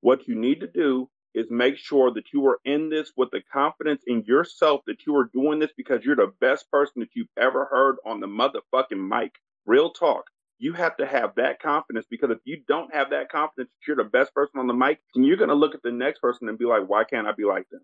What 0.00 0.28
you 0.28 0.34
need 0.34 0.60
to 0.60 0.66
do 0.66 1.08
is 1.34 1.46
make 1.50 1.76
sure 1.76 2.12
that 2.12 2.32
you 2.32 2.46
are 2.46 2.60
in 2.64 2.90
this 2.90 3.12
with 3.16 3.30
the 3.30 3.42
confidence 3.52 4.02
in 4.06 4.24
yourself 4.26 4.82
that 4.86 5.06
you 5.06 5.16
are 5.16 5.30
doing 5.32 5.58
this 5.58 5.72
because 5.76 6.04
you're 6.04 6.16
the 6.16 6.32
best 6.40 6.70
person 6.70 7.00
that 7.00 7.10
you've 7.14 7.28
ever 7.38 7.66
heard 7.66 7.96
on 8.06 8.20
the 8.20 8.26
motherfucking 8.26 9.08
mic. 9.08 9.32
Real 9.66 9.90
talk. 9.90 10.24
You 10.58 10.72
have 10.74 10.96
to 10.98 11.06
have 11.06 11.34
that 11.36 11.60
confidence 11.60 12.06
because 12.08 12.30
if 12.30 12.38
you 12.44 12.62
don't 12.68 12.94
have 12.94 13.10
that 13.10 13.30
confidence 13.30 13.70
that 13.70 13.86
you're 13.86 13.96
the 13.96 14.04
best 14.04 14.32
person 14.34 14.60
on 14.60 14.66
the 14.66 14.74
mic, 14.74 15.00
then 15.14 15.24
you're 15.24 15.36
going 15.36 15.48
to 15.48 15.54
look 15.54 15.74
at 15.74 15.82
the 15.82 15.90
next 15.92 16.20
person 16.20 16.48
and 16.48 16.58
be 16.58 16.64
like, 16.64 16.88
why 16.88 17.04
can't 17.04 17.26
I 17.26 17.32
be 17.32 17.44
like 17.44 17.68
them? 17.70 17.80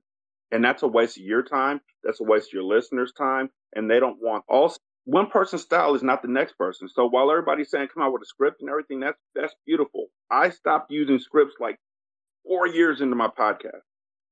And 0.53 0.65
that's 0.65 0.83
a 0.83 0.89
waste 0.89 1.19
of 1.19 1.25
your 1.25 1.43
time. 1.43 1.81
That's 2.05 2.21
a 2.21 2.25
waste 2.25 2.49
of 2.49 2.55
your 2.55 2.65
listeners' 2.65 3.13
time. 3.17 3.51
And 3.75 3.91
they 3.91 4.01
don't 4.01 4.19
want 4.21 4.45
all 4.49 4.75
one 5.05 5.29
person's 5.29 5.63
style 5.63 5.95
is 5.95 6.03
not 6.03 6.23
the 6.23 6.29
next 6.29 6.57
person. 6.59 6.89
So 6.89 7.09
while 7.09 7.31
everybody's 7.31 7.71
saying 7.71 7.89
come 7.93 8.03
out 8.03 8.13
with 8.13 8.23
a 8.23 8.27
script 8.27 8.61
and 8.61 8.71
everything, 8.71 9.01
that's 9.01 9.19
that's 9.35 9.55
beautiful. 9.67 10.07
I 10.31 10.51
stopped 10.51 10.91
using 10.91 11.19
scripts 11.19 11.57
like 11.59 11.79
four 12.45 12.67
years 12.67 13.01
into 13.01 13.17
my 13.17 13.29
podcast 13.29 13.83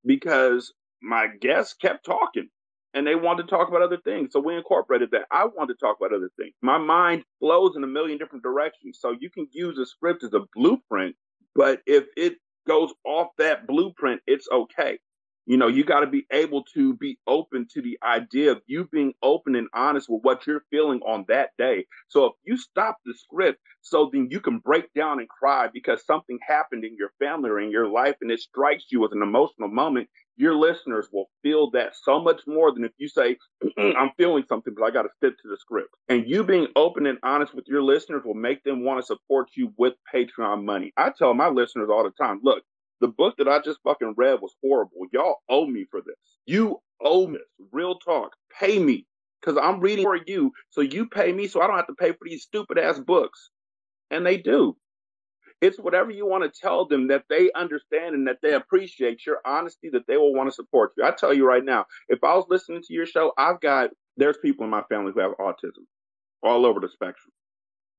because 0.05 0.73
my 1.03 1.27
guests 1.41 1.75
kept 1.75 2.05
talking 2.05 2.49
and 2.95 3.07
they 3.07 3.15
wanted 3.15 3.45
to 3.45 3.49
talk 3.51 3.69
about 3.69 3.83
other 3.83 3.99
things. 4.05 4.31
So 4.33 4.41
we 4.41 4.57
incorporated 4.57 5.11
that. 5.13 5.27
I 5.31 5.45
wanted 5.45 5.75
to 5.75 5.87
talk 5.87 5.97
about 6.01 6.15
other 6.15 6.31
things. 6.39 6.55
My 6.63 6.79
mind 6.79 7.25
flows 7.41 7.77
in 7.77 7.85
a 7.85 7.89
million 7.89 8.19
different 8.19 8.43
directions. 8.43 8.99
So 9.01 9.15
you 9.19 9.31
can 9.31 9.47
use 9.53 9.79
a 9.79 9.87
script 9.87 10.25
as 10.25 10.35
a 10.35 10.41
blueprint, 10.55 11.15
but 11.55 11.81
if 11.87 12.05
it 12.17 12.35
goes 12.67 12.93
off 13.05 13.29
that 13.39 13.67
blueprint, 13.67 14.21
it's 14.27 14.49
okay. 14.53 14.99
You 15.49 15.57
know, 15.57 15.67
you 15.67 15.83
got 15.83 16.01
to 16.01 16.07
be 16.07 16.27
able 16.31 16.63
to 16.75 16.95
be 16.97 17.19
open 17.27 17.67
to 17.73 17.81
the 17.81 17.99
idea 18.03 18.53
of 18.53 18.61
you 18.67 18.87
being 18.93 19.15
open 19.23 19.57
and 19.57 19.67
honest 19.73 20.07
with 20.07 20.21
what 20.23 20.47
you're 20.47 20.67
feeling 20.71 21.01
on 21.07 21.25
that 21.29 21.53
day. 21.57 21.87
So 22.09 22.27
if 22.27 22.33
you 22.45 22.59
stop 22.59 22.99
the 23.07 23.15
script 23.15 23.59
so 23.81 24.11
then 24.13 24.29
you 24.31 24.41
can 24.41 24.59
break 24.59 24.93
down 24.93 25.21
and 25.21 25.29
cry 25.29 25.69
because 25.73 26.05
something 26.05 26.39
happened 26.47 26.85
in 26.85 26.97
your 26.99 27.13
family 27.19 27.49
or 27.49 27.61
in 27.61 27.71
your 27.71 27.89
life 27.89 28.17
and 28.21 28.31
it 28.31 28.41
strikes 28.41 28.85
you 28.91 29.03
as 29.07 29.13
an 29.13 29.23
emotional 29.23 29.71
moment, 29.71 30.11
your 30.37 30.55
listeners 30.55 31.09
will 31.11 31.31
feel 31.43 31.71
that 31.71 31.95
so 31.97 32.21
much 32.21 32.43
more 32.47 32.71
than 32.71 32.85
if 32.85 32.93
you 32.99 33.09
say, 33.09 33.39
I'm 33.79 34.11
feeling 34.19 34.45
something, 34.51 34.75
but 34.77 34.85
I 34.85 34.91
got 34.91 35.05
to 35.05 35.09
stick 35.17 35.33
to 35.41 35.49
the 35.49 35.57
script. 35.59 35.89
And 36.11 36.29
you 36.29 36.45
being 36.45 36.67
open 36.77 37.07
and 37.07 37.17
honest 37.23 37.55
with 37.55 37.65
your 37.69 37.83
listeners 37.83 38.21
will 38.23 38.35
make 38.35 38.65
them 38.65 38.85
want 38.85 39.01
to 39.01 39.07
support 39.07 39.49
you 39.55 39.73
with 39.79 39.95
Patreon 40.15 40.65
money. 40.65 40.93
I 40.99 41.11
tell 41.17 41.33
my 41.33 41.49
listeners 41.49 41.89
all 41.91 42.05
the 42.05 42.11
time, 42.11 42.41
look, 42.43 42.63
the 43.01 43.09
book 43.09 43.37
that 43.39 43.49
I 43.49 43.61
just 43.61 43.81
fucking 43.85 44.15
read 44.17 44.41
was 44.41 44.55
horrible. 44.63 45.07
Y'all 45.13 45.37
owe 45.49 45.67
me 45.67 45.87
for 45.91 46.01
this. 46.01 46.17
You 46.47 46.81
owe 47.01 47.27
me. 47.27 47.39
Real 47.73 47.99
talk. 47.99 48.33
Pay 48.59 48.79
me. 48.79 49.07
Because 49.41 49.59
I'm 49.63 49.81
reading 49.81 50.05
for 50.05 50.19
you. 50.27 50.53
So 50.71 50.81
you 50.81 51.07
pay 51.07 51.33
me 51.33 51.47
so 51.47 51.61
I 51.61 51.67
don't 51.69 51.77
have 51.77 51.87
to 51.87 51.95
pay 51.95 52.11
for 52.11 52.27
these 52.27 52.43
stupid 52.43 52.79
ass 52.79 52.99
books. 52.99 53.51
And 54.11 54.27
they 54.27 54.37
do. 54.37 54.77
It's 55.61 55.79
whatever 55.79 56.11
you 56.11 56.27
want 56.27 56.45
to 56.45 56.61
tell 56.61 56.87
them 56.87 57.09
that 57.09 57.25
they 57.29 57.51
understand 57.55 58.15
and 58.15 58.27
that 58.29 58.39
they 58.43 58.55
appreciate 58.55 59.27
your 59.27 59.39
honesty, 59.45 59.91
that 59.91 60.07
they 60.07 60.17
will 60.17 60.35
want 60.35 60.49
to 60.49 60.55
support 60.55 60.93
you. 60.97 61.05
I 61.05 61.11
tell 61.11 61.35
you 61.35 61.47
right 61.47 61.65
now, 61.65 61.87
if 62.09 62.23
I 62.23 62.35
was 62.35 62.47
listening 62.49 62.83
to 62.83 62.93
your 62.93 63.07
show, 63.07 63.33
I've 63.37 63.61
got, 63.61 63.91
there's 64.17 64.39
people 64.39 64.65
in 64.65 64.71
my 64.71 64.83
family 64.89 65.13
who 65.13 65.21
have 65.21 65.33
autism 65.39 65.85
all 66.43 66.65
over 66.65 66.81
the 66.81 66.89
spectrum. 66.89 67.33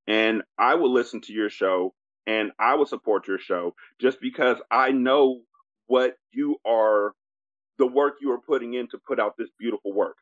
And 0.07 0.41
I 0.57 0.76
will 0.76 0.91
listen 0.91 1.21
to 1.21 1.34
your 1.34 1.49
show 1.49 1.93
and 2.30 2.51
I 2.60 2.76
will 2.76 2.85
support 2.85 3.27
your 3.27 3.39
show 3.39 3.73
just 3.99 4.22
because 4.22 4.57
I 4.69 4.91
know 4.91 5.41
what 5.88 6.14
you 6.31 6.57
are, 6.64 7.14
the 7.80 7.88
work 7.88 8.18
you 8.22 8.31
are 8.31 8.39
putting 8.39 8.76
in 8.76 8.88
to 8.89 8.99
put 8.99 9.19
out 9.19 9.34
this 9.35 9.49
beautiful 9.57 9.93
work, 9.93 10.18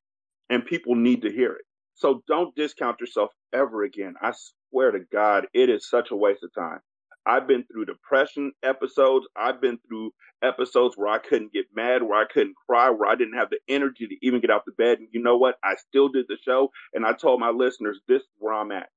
and 0.50 0.66
people 0.66 0.96
need 0.96 1.24
to 1.24 1.32
hear 1.32 1.52
it. 1.52 1.66
So 1.96 2.24
don't 2.26 2.56
discount 2.56 3.02
yourself 3.02 3.32
ever 3.54 3.84
again. 3.84 4.14
I 4.22 4.32
swear 4.70 4.92
to 4.92 5.00
God, 5.12 5.48
it 5.54 5.70
is 5.70 5.90
such 5.90 6.12
a 6.12 6.16
waste 6.16 6.44
of 6.44 6.54
time. 6.54 6.80
I've 7.26 7.46
been 7.46 7.66
through 7.66 7.88
depression 7.88 8.54
episodes. 8.64 9.28
I've 9.36 9.60
been 9.60 9.78
through 9.86 10.12
episodes 10.42 10.96
where 10.96 11.10
I 11.10 11.18
couldn't 11.18 11.52
get 11.52 11.66
mad, 11.76 12.04
where 12.04 12.22
I 12.22 12.32
couldn't 12.32 12.56
cry, 12.70 12.90
where 12.90 13.10
I 13.10 13.16
didn't 13.16 13.38
have 13.38 13.50
the 13.50 13.60
energy 13.68 14.08
to 14.08 14.16
even 14.26 14.40
get 14.40 14.50
out 14.50 14.64
the 14.66 14.72
bed. 14.72 15.00
And 15.00 15.10
you 15.12 15.22
know 15.22 15.36
what? 15.36 15.56
I 15.62 15.76
still 15.76 16.08
did 16.08 16.28
the 16.30 16.38
show. 16.42 16.72
And 16.94 17.06
I 17.06 17.12
told 17.12 17.42
my 17.42 17.50
listeners, 17.50 18.00
this 18.08 18.22
is 18.22 18.30
where 18.38 18.54
I'm 18.54 18.72
at. 18.72 18.88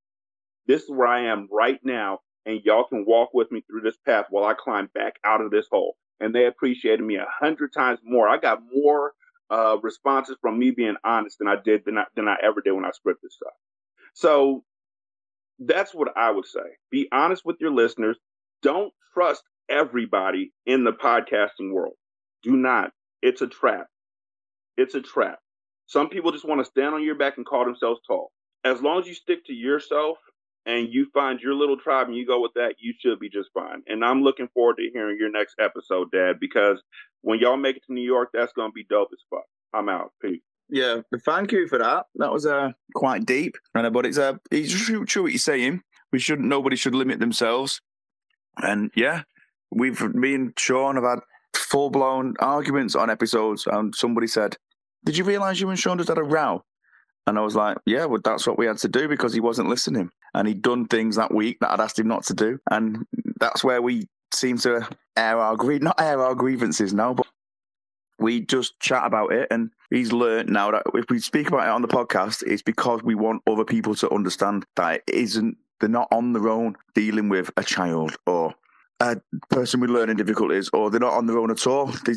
This 0.68 0.82
is 0.84 0.90
where 0.90 1.08
I 1.08 1.22
am 1.22 1.48
right 1.50 1.80
now. 1.82 2.20
And 2.46 2.60
y'all 2.64 2.84
can 2.84 3.04
walk 3.06 3.30
with 3.34 3.52
me 3.52 3.62
through 3.62 3.82
this 3.82 3.98
path 4.06 4.26
while 4.30 4.44
I 4.44 4.54
climb 4.54 4.88
back 4.94 5.14
out 5.24 5.40
of 5.40 5.50
this 5.50 5.66
hole. 5.70 5.96
And 6.20 6.34
they 6.34 6.46
appreciated 6.46 7.02
me 7.02 7.16
a 7.16 7.26
hundred 7.28 7.72
times 7.72 8.00
more. 8.02 8.28
I 8.28 8.38
got 8.38 8.60
more 8.72 9.12
uh, 9.50 9.76
responses 9.82 10.36
from 10.40 10.58
me 10.58 10.70
being 10.70 10.96
honest 11.04 11.38
than 11.38 11.48
I 11.48 11.56
did 11.62 11.82
than 11.84 11.98
I, 11.98 12.04
than 12.16 12.28
I 12.28 12.36
ever 12.42 12.60
did 12.60 12.72
when 12.72 12.84
I 12.84 12.90
scripted 12.90 13.30
stuff. 13.30 13.52
So 14.14 14.64
that's 15.58 15.94
what 15.94 16.08
I 16.16 16.30
would 16.30 16.46
say. 16.46 16.60
Be 16.90 17.08
honest 17.12 17.44
with 17.44 17.56
your 17.60 17.72
listeners. 17.72 18.16
Don't 18.62 18.92
trust 19.14 19.42
everybody 19.68 20.52
in 20.66 20.84
the 20.84 20.92
podcasting 20.92 21.72
world. 21.72 21.94
Do 22.42 22.56
not. 22.56 22.92
It's 23.22 23.42
a 23.42 23.46
trap. 23.46 23.86
It's 24.76 24.94
a 24.94 25.00
trap. 25.00 25.38
Some 25.86 26.08
people 26.08 26.32
just 26.32 26.46
want 26.46 26.60
to 26.60 26.64
stand 26.64 26.94
on 26.94 27.02
your 27.02 27.16
back 27.16 27.36
and 27.36 27.46
call 27.46 27.64
themselves 27.64 28.00
tall. 28.06 28.30
As 28.64 28.80
long 28.80 29.00
as 29.00 29.06
you 29.06 29.14
stick 29.14 29.44
to 29.46 29.52
yourself 29.52 30.18
and 30.66 30.88
you 30.92 31.06
find 31.12 31.40
your 31.40 31.54
little 31.54 31.76
tribe 31.76 32.08
and 32.08 32.16
you 32.16 32.26
go 32.26 32.40
with 32.40 32.52
that, 32.54 32.74
you 32.78 32.94
should 33.00 33.18
be 33.18 33.28
just 33.28 33.50
fine. 33.54 33.82
And 33.86 34.04
I'm 34.04 34.22
looking 34.22 34.48
forward 34.54 34.76
to 34.76 34.90
hearing 34.92 35.16
your 35.18 35.30
next 35.30 35.56
episode, 35.58 36.10
Dad, 36.10 36.38
because 36.40 36.82
when 37.22 37.38
y'all 37.38 37.56
make 37.56 37.76
it 37.76 37.82
to 37.86 37.92
New 37.92 38.02
York, 38.02 38.30
that's 38.32 38.52
going 38.52 38.70
to 38.70 38.74
be 38.74 38.84
dope 38.84 39.10
as 39.12 39.20
fuck. 39.30 39.44
I'm 39.72 39.88
out. 39.88 40.12
Peace. 40.20 40.40
Yeah, 40.68 41.00
thank 41.24 41.52
you 41.52 41.66
for 41.66 41.78
that. 41.78 42.06
That 42.14 42.32
was 42.32 42.46
uh, 42.46 42.70
quite 42.94 43.26
deep, 43.26 43.56
and 43.74 43.92
but 43.92 44.06
it's 44.06 44.18
uh, 44.18 44.34
it's 44.52 44.72
true, 44.72 45.04
true 45.04 45.22
what 45.24 45.32
you're 45.32 45.38
saying. 45.38 45.82
We 46.12 46.20
shouldn't. 46.20 46.46
Nobody 46.46 46.76
should 46.76 46.94
limit 46.94 47.18
themselves. 47.18 47.80
And 48.56 48.90
yeah, 48.94 49.22
we've 49.72 50.00
me 50.14 50.34
and 50.34 50.52
Sean 50.56 50.94
have 50.94 51.04
had 51.04 51.20
full 51.54 51.90
blown 51.90 52.34
arguments 52.38 52.94
on 52.94 53.10
episodes. 53.10 53.66
And 53.66 53.94
somebody 53.94 54.28
said, 54.28 54.56
"Did 55.04 55.16
you 55.16 55.24
realise 55.24 55.60
you 55.60 55.68
and 55.70 55.78
Sean 55.78 55.98
just 55.98 56.08
had 56.08 56.18
a 56.18 56.22
row?" 56.22 56.64
And 57.26 57.36
I 57.36 57.42
was 57.42 57.56
like, 57.56 57.78
"Yeah, 57.84 58.04
well, 58.04 58.20
that's 58.22 58.46
what 58.46 58.58
we 58.58 58.66
had 58.66 58.78
to 58.78 58.88
do 58.88 59.08
because 59.08 59.34
he 59.34 59.40
wasn't 59.40 59.68
listening, 59.68 60.10
and 60.34 60.48
he'd 60.48 60.62
done 60.62 60.86
things 60.86 61.16
that 61.16 61.34
week 61.34 61.58
that 61.60 61.70
I'd 61.70 61.80
asked 61.80 61.98
him 61.98 62.08
not 62.08 62.24
to 62.24 62.34
do, 62.34 62.58
and 62.70 63.06
that's 63.38 63.64
where 63.64 63.82
we 63.82 64.08
seem 64.32 64.58
to 64.58 64.88
air 65.16 65.38
our 65.38 65.56
grief, 65.56 65.82
not 65.82 66.00
air 66.00 66.22
our 66.22 66.34
grievances 66.34 66.92
now, 66.94 67.14
but 67.14 67.26
we 68.18 68.40
just 68.40 68.78
chat 68.80 69.04
about 69.06 69.32
it. 69.32 69.48
And 69.50 69.70
he's 69.90 70.12
learned 70.12 70.50
now 70.50 70.70
that 70.70 70.82
if 70.94 71.06
we 71.10 71.18
speak 71.18 71.48
about 71.48 71.66
it 71.66 71.70
on 71.70 71.82
the 71.82 71.88
podcast 71.88 72.42
it's 72.42 72.62
because 72.62 73.02
we 73.02 73.14
want 73.14 73.42
other 73.46 73.64
people 73.64 73.94
to 73.96 74.10
understand 74.10 74.64
that 74.76 75.02
it 75.06 75.14
isn't 75.14 75.56
they're 75.80 75.88
not 75.88 76.08
on 76.12 76.32
their 76.34 76.48
own 76.48 76.76
dealing 76.94 77.28
with 77.28 77.50
a 77.56 77.64
child 77.64 78.16
or 78.26 78.54
a 79.00 79.16
person 79.48 79.80
with 79.80 79.90
learning 79.90 80.16
difficulties 80.16 80.68
or 80.72 80.90
they're 80.90 81.00
not 81.00 81.14
on 81.14 81.26
their 81.26 81.38
own 81.38 81.50
at 81.50 81.66
all. 81.66 81.86
They, 82.04 82.14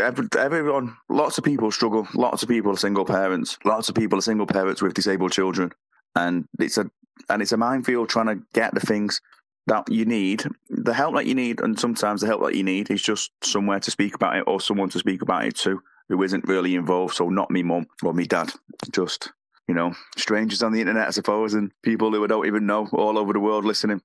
everyone 0.00 0.96
lots 1.08 1.38
of 1.38 1.44
people 1.44 1.70
struggle. 1.70 2.08
Lots 2.14 2.42
of 2.42 2.48
people 2.48 2.72
are 2.72 2.76
single 2.76 3.04
parents. 3.04 3.56
Lots 3.64 3.88
of 3.88 3.94
people 3.94 4.18
are 4.18 4.22
single 4.22 4.46
parents 4.46 4.82
with 4.82 4.94
disabled 4.94 5.30
children. 5.30 5.70
And 6.16 6.48
it's 6.58 6.78
a 6.78 6.90
and 7.28 7.42
it's 7.42 7.52
a 7.52 7.56
minefield 7.56 8.08
trying 8.08 8.26
to 8.26 8.44
get 8.52 8.74
the 8.74 8.80
things 8.80 9.20
that 9.66 9.90
you 9.90 10.04
need, 10.04 10.44
the 10.68 10.94
help 10.94 11.14
that 11.14 11.26
you 11.26 11.34
need, 11.34 11.60
and 11.60 11.78
sometimes 11.78 12.20
the 12.20 12.26
help 12.26 12.42
that 12.42 12.54
you 12.54 12.62
need 12.62 12.90
is 12.90 13.02
just 13.02 13.32
somewhere 13.42 13.80
to 13.80 13.90
speak 13.90 14.14
about 14.14 14.36
it 14.36 14.44
or 14.46 14.60
someone 14.60 14.88
to 14.90 14.98
speak 14.98 15.22
about 15.22 15.44
it 15.44 15.56
to 15.56 15.80
who 16.08 16.22
isn't 16.22 16.46
really 16.46 16.74
involved. 16.74 17.14
So 17.14 17.28
not 17.28 17.50
me 17.50 17.62
mum 17.62 17.86
or 18.02 18.14
me 18.14 18.26
dad, 18.26 18.52
just 18.92 19.32
you 19.68 19.74
know 19.74 19.92
strangers 20.16 20.62
on 20.62 20.72
the 20.72 20.80
internet, 20.80 21.08
I 21.08 21.10
suppose, 21.10 21.54
and 21.54 21.72
people 21.82 22.12
who 22.12 22.22
I 22.22 22.28
don't 22.28 22.46
even 22.46 22.66
know 22.66 22.88
all 22.92 23.18
over 23.18 23.32
the 23.32 23.40
world 23.40 23.64
listening. 23.64 24.02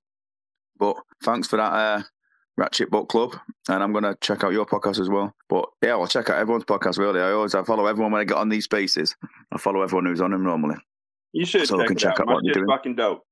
But 0.80 0.98
thanks 1.24 1.48
for 1.48 1.58
that, 1.58 1.74
uh, 1.74 2.04
Ratchet 2.58 2.90
Book 2.90 3.10
Club, 3.10 3.36
and 3.70 3.84
I'm 3.84 3.94
gonna 3.94 4.18
check 4.20 4.44
out 4.44 4.54
your 4.54 4.66
podcast 4.66 5.00
as 5.00 5.10
well. 5.10 5.36
But 5.48 5.70
yeah, 5.84 5.92
I'll 5.92 6.08
check 6.08 6.32
out 6.32 6.40
everyone's 6.40 6.66
podcast. 6.66 6.98
Really, 6.98 7.22
I 7.22 7.32
always 7.32 7.54
I 7.54 7.64
follow 7.64 7.86
everyone 7.86 8.12
when 8.12 8.22
I 8.22 8.26
get 8.26 8.38
on 8.38 8.50
these 8.50 8.66
spaces. 8.66 9.16
I 9.52 9.60
follow 9.60 9.84
everyone 9.84 10.06
who's 10.06 10.22
on 10.22 10.32
them 10.32 10.44
normally. 10.44 10.78
You 11.34 11.45
should 11.45 11.68
so 11.68 11.78
check 11.78 11.84
I 11.84 11.88
can 11.88 11.98
it 11.98 11.99
check 11.99 12.12
out. 12.14 12.20
out 12.22 12.28
My 12.28 12.34
what 12.34 12.44
they're 12.44 12.53
shit's 12.53 12.58
doing. 12.66 12.78
fucking 12.78 12.95
dope. 12.95 13.24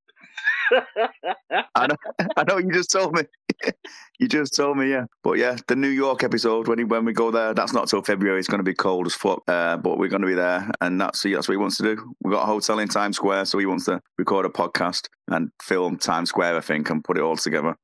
I 1.75 1.87
know, 1.87 1.95
I 2.37 2.43
know. 2.47 2.57
You 2.57 2.71
just 2.71 2.91
told 2.91 3.13
me. 3.15 3.23
you 4.19 4.27
just 4.27 4.55
told 4.55 4.77
me, 4.77 4.89
yeah. 4.89 5.05
But 5.23 5.37
yeah, 5.39 5.57
the 5.67 5.75
New 5.75 5.87
York 5.89 6.23
episode 6.23 6.67
when 6.67 6.77
he, 6.77 6.83
when 6.83 7.05
we 7.05 7.13
go 7.13 7.31
there, 7.31 7.53
that's 7.53 7.73
not 7.73 7.87
till 7.89 8.01
February. 8.03 8.39
It's 8.39 8.47
going 8.47 8.59
to 8.59 8.63
be 8.63 8.75
cold 8.75 9.07
as 9.07 9.15
fuck, 9.15 9.41
uh, 9.47 9.77
but 9.77 9.97
we're 9.97 10.09
going 10.09 10.21
to 10.21 10.27
be 10.27 10.35
there, 10.35 10.69
and 10.81 11.01
that's 11.01 11.23
that's 11.23 11.47
what 11.47 11.53
he 11.53 11.57
wants 11.57 11.77
to 11.77 11.83
do. 11.83 12.13
We 12.21 12.31
got 12.31 12.43
a 12.43 12.45
hotel 12.45 12.79
in 12.79 12.87
Times 12.87 13.15
Square, 13.15 13.45
so 13.45 13.57
he 13.57 13.65
wants 13.65 13.85
to 13.85 13.99
record 14.17 14.45
a 14.45 14.49
podcast 14.49 15.07
and 15.27 15.49
film 15.61 15.97
Times 15.97 16.29
Square, 16.29 16.57
I 16.57 16.61
think, 16.61 16.89
and 16.89 17.03
put 17.03 17.17
it 17.17 17.23
all 17.23 17.35
together. 17.37 17.75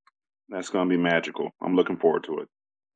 That's 0.49 0.69
going 0.69 0.87
to 0.87 0.95
be 0.95 1.01
magical. 1.01 1.49
I'm 1.61 1.75
looking 1.75 1.97
forward 1.97 2.23
to 2.25 2.39
it. 2.39 2.47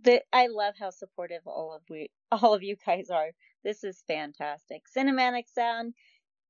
The, 0.02 0.22
I 0.32 0.48
love 0.48 0.76
how 0.80 0.92
supportive 0.92 1.42
all 1.46 1.74
of 1.76 1.82
we 1.90 2.10
all 2.32 2.54
of 2.54 2.64
you 2.64 2.76
guys 2.86 3.10
are. 3.10 3.32
This 3.64 3.84
is 3.84 4.04
fantastic. 4.08 4.84
Cinematic 4.96 5.44
sound. 5.52 5.94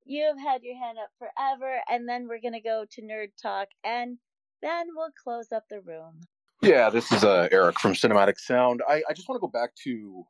You 0.10 0.26
have 0.26 0.40
had 0.40 0.64
your 0.64 0.76
hand 0.76 0.98
up 0.98 1.12
forever, 1.20 1.82
and 1.88 2.10
then 2.10 2.28
we're 2.28 2.42
gonna 2.42 2.60
go 2.60 2.84
to 2.94 3.02
nerd 3.04 3.28
talk, 3.40 3.68
and 3.84 4.18
then 4.60 4.88
we'll 4.96 5.12
close 5.24 5.52
up 5.52 5.66
the 5.70 5.82
room. 5.82 6.22
Yeah, 6.64 6.90
this 6.90 7.12
is 7.12 7.24
uh, 7.24 7.48
Eric 7.52 7.80
from 7.80 7.94
Cinematic 7.94 8.40
Sound. 8.40 8.82
I, 8.90 9.04
I 9.08 9.14
just 9.14 9.30
want 9.30 9.38
to 9.38 9.48
go 9.48 9.52
back 9.52 9.70
to 9.84 10.24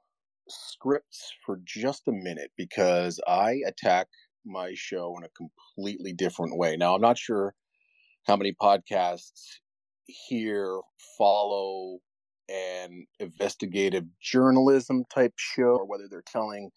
scripts 0.49 1.31
for 1.45 1.61
just 1.63 2.09
a 2.09 2.11
minute 2.11 2.51
because 2.57 3.21
I 3.25 3.61
attack 3.65 4.07
my 4.45 4.73
show 4.75 5.15
in 5.17 5.23
a 5.23 5.29
completely 5.29 6.11
different 6.11 6.57
way. 6.57 6.75
Now, 6.75 6.93
I'm 6.93 7.01
not 7.01 7.17
sure 7.17 7.55
how 8.27 8.35
many 8.35 8.53
podcasts 8.61 9.59
here 10.05 10.81
follow 11.17 11.99
an 12.49 13.05
investigative 13.21 14.03
journalism 14.21 15.05
type 15.13 15.33
show 15.37 15.77
or 15.77 15.85
whether 15.85 16.09
they're 16.09 16.21
telling 16.27 16.69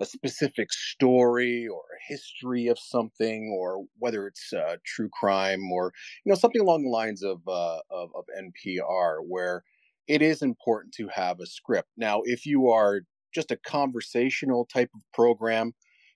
a 0.00 0.06
specific 0.06 0.72
story 0.72 1.68
or 1.68 1.80
a 1.80 2.12
history 2.12 2.68
of 2.68 2.78
something 2.78 3.54
or 3.56 3.84
whether 3.98 4.26
it's 4.26 4.52
uh, 4.52 4.76
true 4.84 5.10
crime 5.12 5.70
or 5.70 5.92
you 6.24 6.30
know 6.30 6.36
something 6.36 6.60
along 6.60 6.82
the 6.82 6.90
lines 6.90 7.22
of, 7.22 7.40
uh, 7.46 7.80
of 7.90 8.10
of 8.14 8.24
NPR 8.38 9.18
where 9.26 9.62
it 10.08 10.22
is 10.22 10.42
important 10.42 10.92
to 10.94 11.08
have 11.08 11.38
a 11.40 11.46
script. 11.46 11.88
Now, 11.96 12.22
if 12.24 12.44
you 12.44 12.68
are 12.68 13.02
just 13.32 13.52
a 13.52 13.56
conversational 13.56 14.66
type 14.66 14.90
of 14.94 15.02
program, 15.12 15.72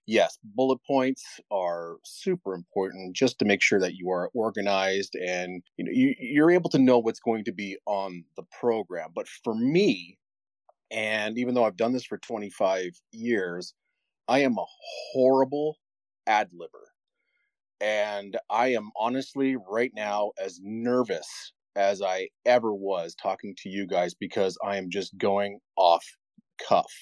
yes, 0.07 0.39
bullet 0.43 0.81
points 0.87 1.23
are 1.51 1.99
super 2.05 2.55
important 2.55 3.15
just 3.15 3.39
to 3.39 3.45
make 3.45 3.63
sure 3.63 3.79
that 3.81 3.95
you 3.95 4.11
are 4.11 4.31
organized 4.35 5.15
and 5.15 5.63
you 5.77 5.85
know 5.85 5.93
you, 5.93 6.15
you're 6.19 6.51
able 6.51 6.71
to 6.71 6.79
know 6.79 6.99
what's 6.99 7.21
going 7.21 7.45
to 7.45 7.53
be 7.53 7.77
on 7.87 8.25
the 8.37 8.45
program. 8.59 9.11
But 9.15 9.29
for 9.29 9.55
me, 9.55 10.19
and 10.95 11.37
even 11.37 11.55
though 11.55 11.65
I've 11.65 11.77
done 11.77 11.93
this 11.93 12.05
for 12.05 12.19
25 12.19 12.93
years, 13.11 13.75
I 14.29 14.39
am 14.41 14.57
a 14.57 14.65
horrible 15.13 15.77
ad 16.27 16.51
libber. 16.53 16.87
And 17.81 18.39
I 18.49 18.69
am 18.69 18.91
honestly 18.97 19.57
right 19.69 19.91
now 19.95 20.31
as 20.41 20.61
nervous 20.63 21.53
as 21.75 22.01
I 22.01 22.29
ever 22.47 22.73
was 22.73 23.17
talking 23.17 23.57
to 23.59 23.69
you 23.69 23.89
guys 23.89 24.15
because 24.15 24.57
I 24.65 24.77
am 24.77 24.89
just 24.89 25.19
going 25.19 25.59
off 25.77 26.05
cuff. 26.67 26.93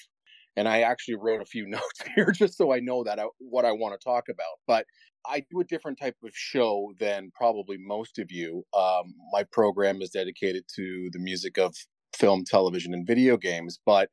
And 0.57 0.67
I 0.67 0.81
actually 0.81 1.15
wrote 1.15 1.41
a 1.41 1.45
few 1.45 1.67
notes 1.67 2.01
here 2.15 2.31
just 2.31 2.57
so 2.57 2.73
I 2.73 2.79
know 2.79 3.03
that 3.03 3.19
I, 3.19 3.25
what 3.37 3.63
I 3.63 3.71
want 3.73 3.93
to 3.93 4.03
talk 4.03 4.23
about. 4.27 4.57
But 4.65 4.87
I 5.25 5.45
do 5.51 5.61
a 5.61 5.65
different 5.65 5.99
type 5.99 6.17
of 6.23 6.31
show 6.33 6.93
than 6.99 7.31
probably 7.35 7.77
most 7.79 8.17
of 8.17 8.31
you. 8.31 8.63
Um, 8.75 9.13
my 9.31 9.43
program 9.51 10.01
is 10.01 10.09
dedicated 10.09 10.65
to 10.75 11.09
the 11.13 11.19
music 11.19 11.59
of 11.59 11.75
film, 12.15 12.43
television, 12.45 12.93
and 12.93 13.05
video 13.07 13.37
games. 13.37 13.79
But 13.85 14.09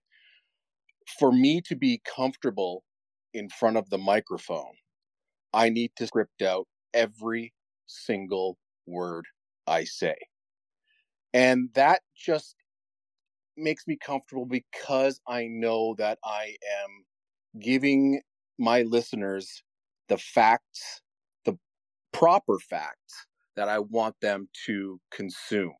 for 1.18 1.32
me 1.32 1.60
to 1.62 1.76
be 1.76 2.00
comfortable 2.04 2.84
in 3.34 3.48
front 3.48 3.76
of 3.76 3.88
the 3.90 3.98
microphone, 3.98 4.74
I 5.52 5.68
need 5.68 5.92
to 5.96 6.06
script 6.06 6.42
out 6.42 6.66
every 6.94 7.52
single 7.86 8.58
word 8.86 9.24
I 9.66 9.84
say. 9.84 10.16
And 11.32 11.70
that 11.74 12.00
just 12.16 12.56
makes 13.56 13.86
me 13.86 13.96
comfortable 13.96 14.46
because 14.46 15.20
I 15.28 15.46
know 15.46 15.94
that 15.98 16.18
I 16.24 16.56
am 16.82 17.60
giving 17.60 18.20
my 18.58 18.82
listeners 18.82 19.62
the 20.08 20.18
facts, 20.18 21.02
the 21.44 21.56
proper 22.12 22.58
facts 22.58 23.26
that 23.56 23.68
I 23.68 23.78
want 23.78 24.16
them 24.20 24.48
to 24.66 25.00
consume. 25.10 25.74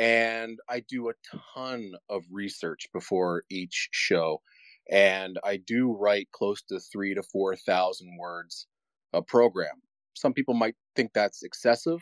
And 0.00 0.58
I 0.66 0.80
do 0.88 1.10
a 1.10 1.12
ton 1.54 1.92
of 2.08 2.24
research 2.32 2.88
before 2.94 3.42
each 3.50 3.90
show. 3.92 4.40
And 4.90 5.38
I 5.44 5.58
do 5.58 5.92
write 5.92 6.28
close 6.32 6.62
to 6.70 6.80
three 6.80 7.14
to 7.14 7.22
4,000 7.22 8.16
words 8.18 8.66
a 9.12 9.20
program. 9.20 9.82
Some 10.14 10.32
people 10.32 10.54
might 10.54 10.74
think 10.96 11.10
that's 11.12 11.42
excessive, 11.42 12.00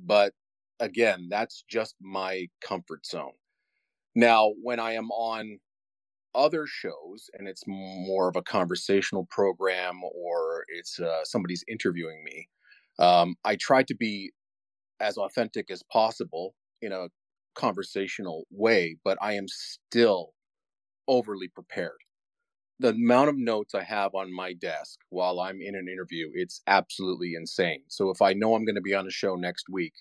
but 0.00 0.32
again, 0.80 1.28
that's 1.30 1.62
just 1.70 1.94
my 2.00 2.48
comfort 2.60 3.06
zone. 3.06 3.32
Now, 4.16 4.54
when 4.60 4.80
I 4.80 4.94
am 4.94 5.08
on 5.12 5.60
other 6.34 6.66
shows 6.66 7.30
and 7.34 7.46
it's 7.46 7.62
more 7.66 8.28
of 8.28 8.34
a 8.34 8.42
conversational 8.42 9.28
program 9.30 10.00
or 10.02 10.64
it's 10.68 10.98
uh, 10.98 11.20
somebody's 11.22 11.64
interviewing 11.68 12.24
me, 12.24 12.48
um, 12.98 13.36
I 13.44 13.56
try 13.60 13.84
to 13.84 13.94
be 13.94 14.32
as 14.98 15.16
authentic 15.16 15.70
as 15.70 15.84
possible 15.92 16.56
in 16.82 16.90
a 16.90 17.06
conversational 17.58 18.44
way, 18.50 18.96
but 19.04 19.18
I 19.20 19.34
am 19.34 19.46
still 19.48 20.32
overly 21.06 21.48
prepared. 21.48 21.98
The 22.80 22.90
amount 22.90 23.28
of 23.28 23.36
notes 23.36 23.74
I 23.74 23.82
have 23.82 24.14
on 24.14 24.32
my 24.32 24.52
desk 24.52 25.00
while 25.10 25.40
I'm 25.40 25.60
in 25.60 25.74
an 25.74 25.88
interview, 25.88 26.30
it's 26.32 26.62
absolutely 26.66 27.34
insane. 27.34 27.82
So 27.88 28.10
if 28.10 28.22
I 28.22 28.34
know 28.34 28.54
I'm 28.54 28.64
going 28.64 28.76
to 28.76 28.80
be 28.80 28.94
on 28.94 29.06
a 29.06 29.10
show 29.10 29.34
next 29.34 29.66
week, 29.68 29.94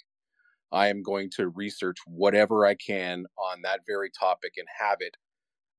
I 0.72 0.88
am 0.88 1.02
going 1.02 1.30
to 1.38 1.50
research 1.50 1.98
whatever 2.06 2.66
I 2.66 2.76
can 2.76 3.26
on 3.38 3.62
that 3.64 3.82
very 3.88 4.12
topic 4.18 4.54
and 4.58 4.68
have 4.80 4.98
it 5.00 5.16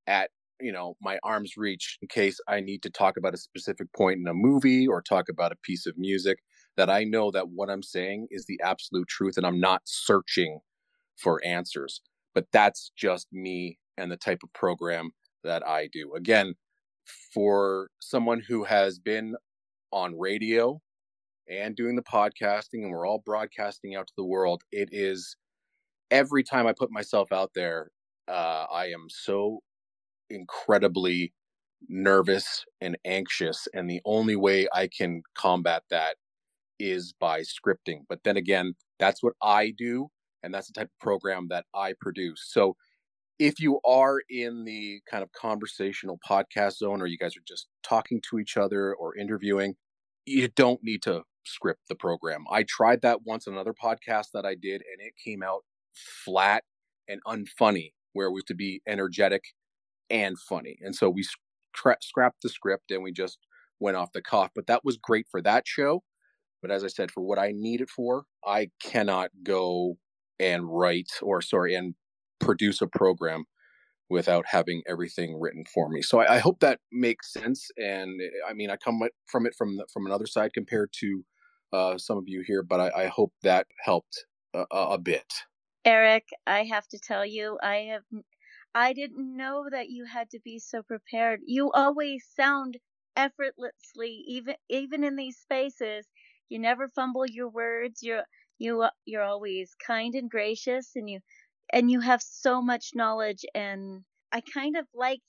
at 0.06 0.30
you 0.60 0.72
know 0.72 0.96
my 1.00 1.18
arm's 1.22 1.56
reach 1.56 1.98
in 2.02 2.08
case 2.08 2.40
I 2.48 2.60
need 2.60 2.82
to 2.82 2.90
talk 2.90 3.16
about 3.16 3.34
a 3.34 3.38
specific 3.38 3.92
point 3.92 4.18
in 4.18 4.26
a 4.26 4.34
movie 4.34 4.88
or 4.88 5.02
talk 5.02 5.28
about 5.28 5.52
a 5.52 5.56
piece 5.62 5.86
of 5.86 5.96
music 5.96 6.38
that 6.76 6.90
I 6.90 7.04
know 7.04 7.30
that 7.30 7.50
what 7.50 7.70
I'm 7.70 7.82
saying 7.82 8.28
is 8.30 8.46
the 8.46 8.58
absolute 8.64 9.08
truth 9.08 9.36
and 9.36 9.46
I'm 9.46 9.60
not 9.60 9.82
searching 9.84 10.60
for 11.18 11.44
answers. 11.44 12.00
But 12.34 12.46
that's 12.52 12.92
just 12.96 13.28
me 13.32 13.78
and 13.96 14.10
the 14.10 14.16
type 14.16 14.40
of 14.42 14.52
program 14.52 15.10
that 15.44 15.66
I 15.66 15.88
do. 15.92 16.14
Again, 16.14 16.54
for 17.32 17.90
someone 18.00 18.42
who 18.46 18.64
has 18.64 18.98
been 18.98 19.34
on 19.92 20.18
radio 20.18 20.80
and 21.48 21.74
doing 21.74 21.96
the 21.96 22.02
podcasting 22.02 22.82
and 22.82 22.90
we're 22.90 23.06
all 23.06 23.22
broadcasting 23.24 23.96
out 23.96 24.06
to 24.06 24.12
the 24.16 24.24
world, 24.24 24.62
it 24.70 24.90
is 24.92 25.36
every 26.10 26.42
time 26.42 26.66
I 26.66 26.72
put 26.72 26.90
myself 26.90 27.32
out 27.32 27.52
there, 27.54 27.90
uh, 28.28 28.66
I 28.70 28.86
am 28.86 29.06
so 29.08 29.60
incredibly 30.30 31.32
nervous 31.88 32.64
and 32.80 32.98
anxious. 33.04 33.66
And 33.72 33.88
the 33.88 34.00
only 34.04 34.36
way 34.36 34.68
I 34.72 34.88
can 34.88 35.22
combat 35.34 35.82
that 35.90 36.16
is 36.78 37.14
by 37.18 37.40
scripting. 37.40 38.02
But 38.08 38.20
then 38.24 38.36
again, 38.36 38.74
that's 38.98 39.22
what 39.22 39.34
I 39.42 39.72
do. 39.76 40.08
And 40.48 40.54
that's 40.54 40.68
the 40.68 40.72
type 40.72 40.86
of 40.86 40.98
program 40.98 41.48
that 41.50 41.66
I 41.74 41.92
produce. 42.00 42.42
So 42.48 42.74
if 43.38 43.60
you 43.60 43.80
are 43.84 44.22
in 44.30 44.64
the 44.64 45.02
kind 45.10 45.22
of 45.22 45.30
conversational 45.32 46.18
podcast 46.26 46.78
zone 46.78 47.02
or 47.02 47.06
you 47.06 47.18
guys 47.18 47.36
are 47.36 47.44
just 47.46 47.68
talking 47.82 48.22
to 48.30 48.38
each 48.38 48.56
other 48.56 48.94
or 48.94 49.14
interviewing, 49.14 49.74
you 50.24 50.48
don't 50.48 50.80
need 50.82 51.02
to 51.02 51.20
script 51.44 51.82
the 51.90 51.94
program. 51.94 52.44
I 52.50 52.62
tried 52.66 53.02
that 53.02 53.26
once 53.26 53.46
on 53.46 53.52
another 53.52 53.74
podcast 53.74 54.28
that 54.32 54.46
I 54.46 54.54
did 54.54 54.80
and 54.80 55.06
it 55.06 55.12
came 55.22 55.42
out 55.42 55.64
flat 56.24 56.64
and 57.06 57.20
unfunny 57.26 57.92
where 58.14 58.30
we 58.30 58.38
have 58.38 58.46
to 58.46 58.54
be 58.54 58.80
energetic 58.88 59.42
and 60.08 60.38
funny. 60.38 60.78
And 60.80 60.96
so 60.96 61.10
we 61.10 61.24
scra- 61.76 62.02
scrapped 62.02 62.40
the 62.42 62.48
script 62.48 62.90
and 62.90 63.02
we 63.02 63.12
just 63.12 63.36
went 63.80 63.98
off 63.98 64.12
the 64.12 64.22
cuff. 64.22 64.50
But 64.54 64.66
that 64.68 64.82
was 64.82 64.96
great 64.96 65.26
for 65.30 65.42
that 65.42 65.68
show. 65.68 66.04
But 66.62 66.70
as 66.70 66.84
I 66.84 66.88
said, 66.88 67.10
for 67.10 67.20
what 67.20 67.38
I 67.38 67.52
need 67.54 67.82
it 67.82 67.90
for, 67.90 68.24
I 68.44 68.70
cannot 68.82 69.30
go 69.42 69.98
and 70.40 70.64
write 70.68 71.12
or 71.22 71.40
sorry 71.40 71.74
and 71.74 71.94
produce 72.40 72.80
a 72.80 72.86
program 72.86 73.44
without 74.10 74.46
having 74.46 74.82
everything 74.86 75.38
written 75.38 75.64
for 75.72 75.88
me. 75.88 76.00
So 76.00 76.20
I, 76.20 76.36
I 76.36 76.38
hope 76.38 76.60
that 76.60 76.80
makes 76.90 77.32
sense. 77.32 77.70
And 77.76 78.20
I 78.48 78.54
mean, 78.54 78.70
I 78.70 78.76
come 78.76 79.00
from 79.26 79.46
it 79.46 79.54
from 79.56 79.76
the, 79.76 79.86
from 79.92 80.06
another 80.06 80.26
side 80.26 80.52
compared 80.54 80.92
to 81.00 81.24
uh, 81.72 81.98
some 81.98 82.16
of 82.16 82.24
you 82.26 82.42
here, 82.46 82.62
but 82.62 82.80
I, 82.80 83.04
I 83.04 83.06
hope 83.06 83.32
that 83.42 83.66
helped 83.82 84.24
a, 84.54 84.64
a 84.70 84.98
bit. 84.98 85.32
Eric, 85.84 86.28
I 86.46 86.64
have 86.64 86.88
to 86.88 86.98
tell 86.98 87.24
you, 87.24 87.58
I 87.62 87.88
have 87.90 88.02
I 88.74 88.92
didn't 88.92 89.36
know 89.36 89.66
that 89.70 89.88
you 89.88 90.04
had 90.04 90.30
to 90.30 90.40
be 90.40 90.58
so 90.58 90.82
prepared. 90.82 91.40
You 91.46 91.70
always 91.72 92.26
sound 92.36 92.78
effortlessly, 93.16 94.22
even 94.26 94.54
even 94.68 95.04
in 95.04 95.16
these 95.16 95.38
spaces. 95.38 96.06
You 96.48 96.58
never 96.58 96.88
fumble 96.88 97.26
your 97.26 97.48
words. 97.48 98.02
You're 98.02 98.24
you 98.58 98.82
uh, 98.82 98.90
you're 99.06 99.22
always 99.24 99.74
kind 99.86 100.14
and 100.14 100.30
gracious, 100.30 100.92
and 100.96 101.08
you 101.10 101.20
and 101.72 101.90
you 101.90 102.00
have 102.00 102.22
so 102.22 102.62
much 102.62 102.90
knowledge. 102.94 103.44
And 103.54 104.04
I 104.32 104.40
kind 104.42 104.76
of 104.76 104.86
like 104.94 105.22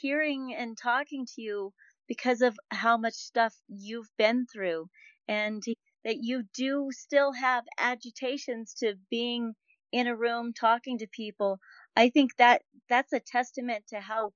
hearing 0.00 0.54
and 0.54 0.76
talking 0.78 1.26
to 1.34 1.42
you 1.42 1.72
because 2.08 2.42
of 2.42 2.58
how 2.70 2.96
much 2.96 3.14
stuff 3.14 3.54
you've 3.68 4.10
been 4.18 4.46
through, 4.52 4.88
and 5.28 5.62
that 6.04 6.18
you 6.22 6.44
do 6.54 6.88
still 6.92 7.32
have 7.32 7.64
agitations 7.78 8.74
to 8.80 8.94
being 9.10 9.54
in 9.92 10.06
a 10.06 10.16
room 10.16 10.52
talking 10.52 10.98
to 10.98 11.06
people 11.08 11.58
I 11.96 12.10
think 12.10 12.36
that 12.38 12.62
that's 12.88 13.12
a 13.12 13.20
testament 13.20 13.84
to 13.88 14.00
how 14.00 14.32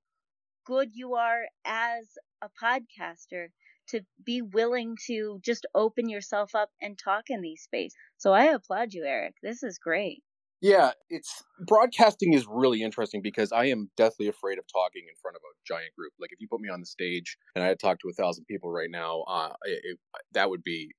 good 0.65 0.89
you 0.93 1.15
are 1.15 1.45
as 1.65 2.17
a 2.41 2.49
podcaster 2.61 3.47
to 3.89 4.01
be 4.23 4.41
willing 4.41 4.95
to 5.07 5.39
just 5.43 5.65
open 5.75 6.09
yourself 6.09 6.55
up 6.55 6.69
and 6.81 6.97
talk 6.97 7.25
in 7.29 7.41
these 7.41 7.61
spaces. 7.61 7.95
So 8.17 8.33
I 8.33 8.45
applaud 8.45 8.93
you, 8.93 9.05
Eric. 9.05 9.35
This 9.41 9.63
is 9.63 9.77
great. 9.77 10.23
Yeah, 10.61 10.91
it's 11.09 11.43
broadcasting 11.67 12.33
is 12.33 12.47
really 12.49 12.81
interesting 12.81 13.21
because 13.21 13.51
I 13.51 13.65
am 13.65 13.89
deathly 13.97 14.27
afraid 14.27 14.57
of 14.57 14.65
talking 14.71 15.03
in 15.07 15.15
front 15.21 15.35
of 15.35 15.41
a 15.41 15.53
giant 15.67 15.93
group. 15.95 16.13
Like 16.19 16.31
if 16.31 16.39
you 16.39 16.47
put 16.47 16.61
me 16.61 16.69
on 16.69 16.79
the 16.79 16.85
stage 16.85 17.37
and 17.55 17.63
I 17.63 17.75
talk 17.75 17.99
to 17.99 18.09
a 18.09 18.13
thousand 18.13 18.45
people 18.45 18.71
right 18.71 18.89
now, 18.89 19.21
uh, 19.27 19.53
it, 19.63 19.81
it, 19.83 19.99
that 20.33 20.49
would 20.49 20.63
be 20.63 20.91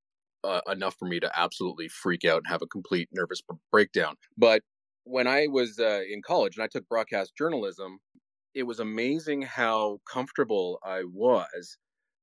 uh, 0.45 0.61
enough 0.71 0.97
for 0.99 1.07
me 1.07 1.19
to 1.21 1.39
absolutely 1.39 1.89
freak 1.89 2.25
out 2.25 2.39
and 2.39 2.47
have 2.49 2.63
a 2.63 2.67
complete 2.67 3.09
nervous 3.13 3.43
breakdown. 3.73 4.15
But 4.37 4.63
when 5.05 5.27
I 5.27 5.47
was 5.49 5.79
uh, 5.79 6.03
in 6.09 6.23
college 6.23 6.57
and 6.57 6.63
I 6.63 6.69
took 6.69 6.89
broadcast 6.89 7.33
journalism, 7.37 7.99
it 8.55 8.65
was 8.65 8.79
amazing 8.79 9.43
how 9.43 10.01
comfortable 10.11 10.79
I 10.85 11.03
was 11.05 11.77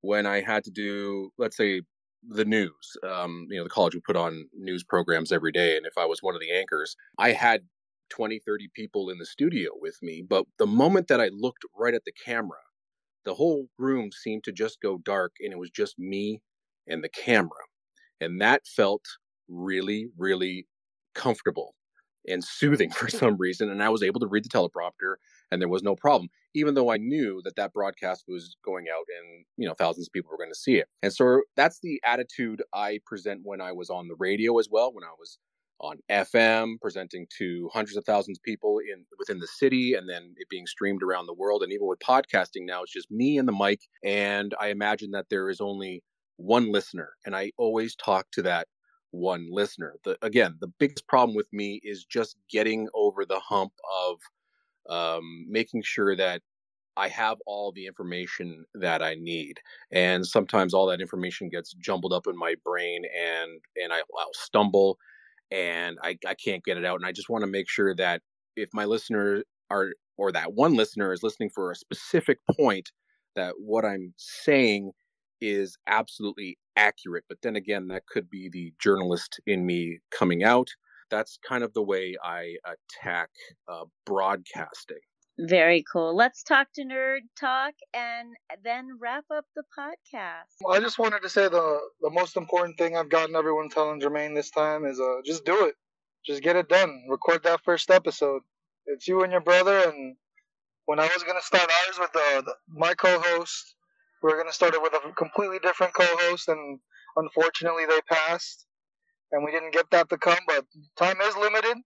when 0.03 0.25
I 0.25 0.41
had 0.41 0.65
to 0.65 0.71
do, 0.71 1.31
let's 1.37 1.55
say, 1.55 1.81
the 2.27 2.43
news. 2.45 2.97
Um, 3.09 3.47
you 3.49 3.57
know, 3.57 3.63
the 3.63 3.69
college 3.69 3.95
would 3.95 4.03
put 4.03 4.17
on 4.17 4.47
news 4.53 4.83
programs 4.83 5.31
every 5.31 5.51
day. 5.51 5.77
And 5.77 5.85
if 5.85 5.97
I 5.97 6.05
was 6.05 6.21
one 6.21 6.35
of 6.35 6.41
the 6.41 6.51
anchors, 6.51 6.95
I 7.17 7.31
had 7.31 7.61
20, 8.09 8.39
30 8.45 8.69
people 8.75 9.09
in 9.09 9.17
the 9.17 9.25
studio 9.25 9.71
with 9.79 9.97
me. 10.01 10.21
But 10.27 10.45
the 10.59 10.67
moment 10.67 11.07
that 11.07 11.21
I 11.21 11.29
looked 11.29 11.63
right 11.77 11.93
at 11.93 12.03
the 12.05 12.11
camera, 12.11 12.59
the 13.23 13.33
whole 13.33 13.67
room 13.77 14.11
seemed 14.11 14.43
to 14.43 14.51
just 14.51 14.81
go 14.81 14.97
dark 14.97 15.33
and 15.39 15.53
it 15.53 15.57
was 15.57 15.69
just 15.69 15.97
me 15.97 16.41
and 16.85 17.01
the 17.01 17.09
camera. 17.09 17.63
And 18.19 18.41
that 18.41 18.67
felt 18.67 19.05
really, 19.47 20.09
really 20.17 20.67
comfortable 21.15 21.75
and 22.27 22.43
soothing 22.43 22.89
for 22.91 23.07
some 23.07 23.37
reason. 23.37 23.69
And 23.69 23.81
I 23.81 23.89
was 23.89 24.03
able 24.03 24.19
to 24.19 24.27
read 24.27 24.43
the 24.43 24.49
teleprompter 24.49 25.15
and 25.49 25.61
there 25.61 25.69
was 25.69 25.83
no 25.83 25.95
problem, 25.95 26.29
even 26.55 26.73
though 26.73 26.91
I 26.91 26.97
knew 26.97 27.41
that 27.43 27.55
that 27.55 27.73
broadcast 27.73 28.25
was 28.27 28.55
going 28.63 28.85
out 28.93 29.05
and, 29.19 29.45
you 29.57 29.67
know, 29.67 29.73
thousands 29.73 30.07
of 30.07 30.13
people 30.13 30.31
were 30.31 30.37
going 30.37 30.51
to 30.51 30.59
see 30.59 30.75
it. 30.75 30.87
And 31.01 31.13
so 31.13 31.41
that's 31.55 31.79
the 31.81 32.01
attitude 32.05 32.61
I 32.73 32.99
present 33.05 33.41
when 33.43 33.61
I 33.61 33.71
was 33.71 33.89
on 33.89 34.07
the 34.07 34.15
radio 34.17 34.57
as 34.59 34.67
well, 34.69 34.93
when 34.93 35.03
I 35.03 35.13
was 35.17 35.37
on 35.79 35.97
FM, 36.09 36.79
presenting 36.81 37.27
to 37.37 37.69
hundreds 37.73 37.97
of 37.97 38.05
thousands 38.05 38.37
of 38.37 38.43
people 38.43 38.79
in 38.79 39.05
within 39.19 39.39
the 39.39 39.47
city, 39.47 39.93
and 39.95 40.09
then 40.09 40.33
it 40.37 40.47
being 40.49 40.65
streamed 40.65 41.03
around 41.03 41.25
the 41.25 41.33
world. 41.33 41.61
And 41.61 41.73
even 41.73 41.87
with 41.87 41.99
podcasting 41.99 42.65
now, 42.65 42.83
it's 42.83 42.93
just 42.93 43.11
me 43.11 43.37
and 43.37 43.47
the 43.47 43.53
mic. 43.53 43.81
And 44.03 44.55
I 44.59 44.67
imagine 44.67 45.11
that 45.11 45.25
there 45.29 45.49
is 45.49 45.59
only 45.59 46.03
one 46.37 46.71
listener, 46.71 47.09
and 47.25 47.35
I 47.35 47.51
always 47.57 47.95
talk 47.95 48.27
to 48.33 48.41
that 48.43 48.67
one 49.11 49.47
listener. 49.51 49.95
The, 50.03 50.17
again, 50.21 50.57
the 50.59 50.71
biggest 50.79 51.07
problem 51.07 51.35
with 51.35 51.47
me 51.51 51.79
is 51.83 52.05
just 52.05 52.35
getting 52.49 52.87
over 52.95 53.25
the 53.25 53.39
hump 53.39 53.73
of 54.07 54.17
um, 54.89 55.45
making 55.49 55.83
sure 55.83 56.15
that 56.15 56.41
I 56.95 57.07
have 57.07 57.37
all 57.45 57.71
the 57.71 57.87
information 57.87 58.65
that 58.75 59.01
I 59.01 59.15
need, 59.15 59.59
and 59.91 60.25
sometimes 60.25 60.73
all 60.73 60.85
that 60.87 61.01
information 61.01 61.49
gets 61.49 61.73
jumbled 61.73 62.13
up 62.13 62.27
in 62.27 62.37
my 62.37 62.55
brain, 62.63 63.03
and 63.05 63.51
and 63.81 63.91
I, 63.91 64.01
will 64.11 64.31
stumble, 64.33 64.97
and 65.51 65.97
I, 66.03 66.17
I 66.27 66.35
can't 66.35 66.63
get 66.63 66.77
it 66.77 66.85
out. 66.85 66.97
And 66.97 67.05
I 67.05 67.11
just 67.11 67.29
want 67.29 67.43
to 67.43 67.49
make 67.49 67.69
sure 67.69 67.95
that 67.95 68.21
if 68.55 68.69
my 68.73 68.85
listeners 68.85 69.43
are 69.71 69.93
or 70.17 70.31
that 70.31 70.53
one 70.53 70.75
listener 70.75 71.11
is 71.11 71.23
listening 71.23 71.49
for 71.49 71.71
a 71.71 71.75
specific 71.75 72.39
point, 72.55 72.91
that 73.35 73.55
what 73.57 73.85
I'm 73.85 74.13
saying 74.17 74.91
is 75.41 75.77
absolutely 75.87 76.57
accurate. 76.75 77.25
But 77.27 77.39
then 77.41 77.55
again, 77.55 77.87
that 77.87 78.05
could 78.07 78.29
be 78.29 78.49
the 78.49 78.73
journalist 78.79 79.39
in 79.45 79.65
me 79.65 79.99
coming 80.11 80.43
out. 80.43 80.69
That's 81.13 81.37
kind 81.47 81.63
of 81.63 81.73
the 81.73 81.83
way 81.83 82.15
I 82.23 82.55
attack 82.65 83.29
uh, 83.71 83.85
broadcasting. 84.03 84.97
Very 85.37 85.83
cool. 85.91 86.15
Let's 86.15 86.41
talk 86.41 86.69
to 86.73 86.83
Nerd 86.83 87.21
Talk 87.39 87.73
and 87.93 88.29
then 88.63 88.97
wrap 88.99 89.25
up 89.31 89.45
the 89.55 89.63
podcast. 89.77 90.55
Well, 90.61 90.75
I 90.75 90.79
just 90.79 90.97
wanted 90.97 91.21
to 91.21 91.29
say 91.29 91.47
the 91.49 91.79
the 92.01 92.09
most 92.09 92.35
important 92.35 92.79
thing 92.79 92.97
I've 92.97 93.09
gotten 93.09 93.35
everyone 93.35 93.69
telling 93.69 94.01
Jermaine 94.01 94.33
this 94.33 94.49
time 94.49 94.85
is 94.85 94.99
uh 94.99 95.21
just 95.23 95.45
do 95.45 95.65
it. 95.65 95.75
Just 96.25 96.41
get 96.41 96.55
it 96.55 96.67
done. 96.67 97.03
Record 97.07 97.43
that 97.43 97.63
first 97.63 97.91
episode. 97.91 98.41
It's 98.87 99.07
you 99.07 99.21
and 99.21 99.31
your 99.31 99.41
brother 99.41 99.89
and 99.89 100.15
when 100.85 100.99
I 100.99 101.07
was 101.13 101.23
gonna 101.23 101.41
start 101.41 101.69
ours 101.87 101.99
with 101.99 102.09
uh, 102.15 102.41
the, 102.41 102.55
my 102.67 102.93
co-host, 102.93 103.75
we 104.21 104.31
were 104.31 104.37
gonna 104.37 104.51
start 104.51 104.73
it 104.73 104.81
with 104.81 104.93
a 104.93 105.13
completely 105.13 105.59
different 105.59 105.93
co-host, 105.93 106.47
and 106.49 106.79
unfortunately 107.15 107.85
they 107.85 108.01
passed, 108.09 108.65
and 109.33 109.43
we 109.43 109.51
didn't 109.51 109.73
get 109.73 109.89
that 109.91 110.09
to 110.09 110.17
come. 110.17 110.37
But 110.47 110.65
time 110.95 111.19
is 111.21 111.35
limited, 111.35 111.77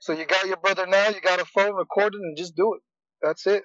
so 0.00 0.12
you 0.12 0.26
got 0.26 0.46
your 0.46 0.58
brother 0.58 0.86
now. 0.86 1.08
You 1.08 1.20
got 1.20 1.40
a 1.40 1.44
phone, 1.46 1.74
record 1.74 2.14
it, 2.14 2.20
and 2.20 2.36
just 2.36 2.54
do 2.54 2.74
it. 2.74 2.82
That's 3.22 3.46
it. 3.46 3.64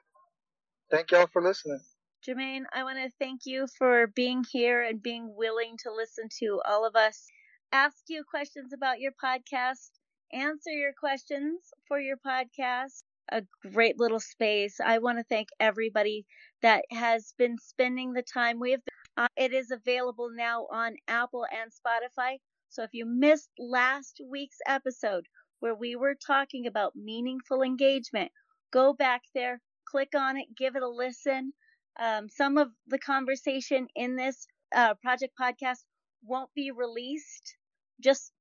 thank 0.90 1.12
y'all 1.12 1.28
for 1.34 1.42
listening. 1.42 1.82
Jermaine, 2.26 2.64
I 2.72 2.84
want 2.84 3.00
to 3.00 3.10
thank 3.20 3.42
you 3.46 3.66
for 3.80 4.08
being 4.08 4.44
here 4.52 4.84
and 4.84 5.02
being 5.02 5.34
willing 5.36 5.76
to 5.84 5.92
listen 5.92 6.30
to 6.40 6.62
all 6.70 6.86
of 6.86 6.96
us, 6.96 7.26
ask 7.72 7.98
you 8.08 8.24
questions 8.30 8.74
about 8.74 9.00
your 9.00 9.12
podcast, 9.12 9.90
answer 10.32 10.70
your 10.70 10.94
questions 10.98 11.60
for 11.88 12.00
your 12.00 12.18
podcast. 12.18 13.04
A 13.32 13.44
great 13.72 13.98
little 13.98 14.20
space. 14.20 14.80
I 14.84 14.98
want 14.98 15.18
to 15.18 15.24
thank 15.24 15.48
everybody 15.60 16.26
that 16.62 16.84
has 16.92 17.34
been 17.38 17.58
spending 17.58 18.12
the 18.14 18.24
time. 18.24 18.60
We 18.60 18.72
have 18.72 18.82
uh, 19.18 19.28
it 19.38 19.54
is 19.54 19.72
available 19.72 20.30
now 20.34 20.68
on 20.72 20.96
Apple 21.08 21.46
and 21.46 21.72
Spotify. 21.72 22.38
So 22.72 22.84
if 22.84 22.92
you 22.94 23.06
missed 23.06 23.52
last 23.60 24.22
week's 24.30 24.60
episode 24.66 25.28
where 25.60 25.76
we 25.76 25.96
were 25.98 26.16
talking 26.16 26.68
about 26.68 26.96
meaningful 26.96 27.62
engagement, 27.64 28.32
go 28.72 28.94
back 28.94 29.24
there, 29.36 29.62
click 29.86 30.10
on 30.16 30.38
it, 30.38 30.48
give 30.58 30.78
it 30.78 30.82
a 30.84 30.90
listen. 30.90 31.54
Um, 32.00 32.30
some 32.30 32.58
of 32.58 32.70
the 32.88 32.98
conversation 33.00 33.88
in 33.96 34.16
this 34.16 34.48
uh, 34.74 34.96
project 35.04 35.34
podcast 35.40 35.84
won't 36.24 36.50
be 36.56 36.72
released 36.72 37.58
just 38.02 38.32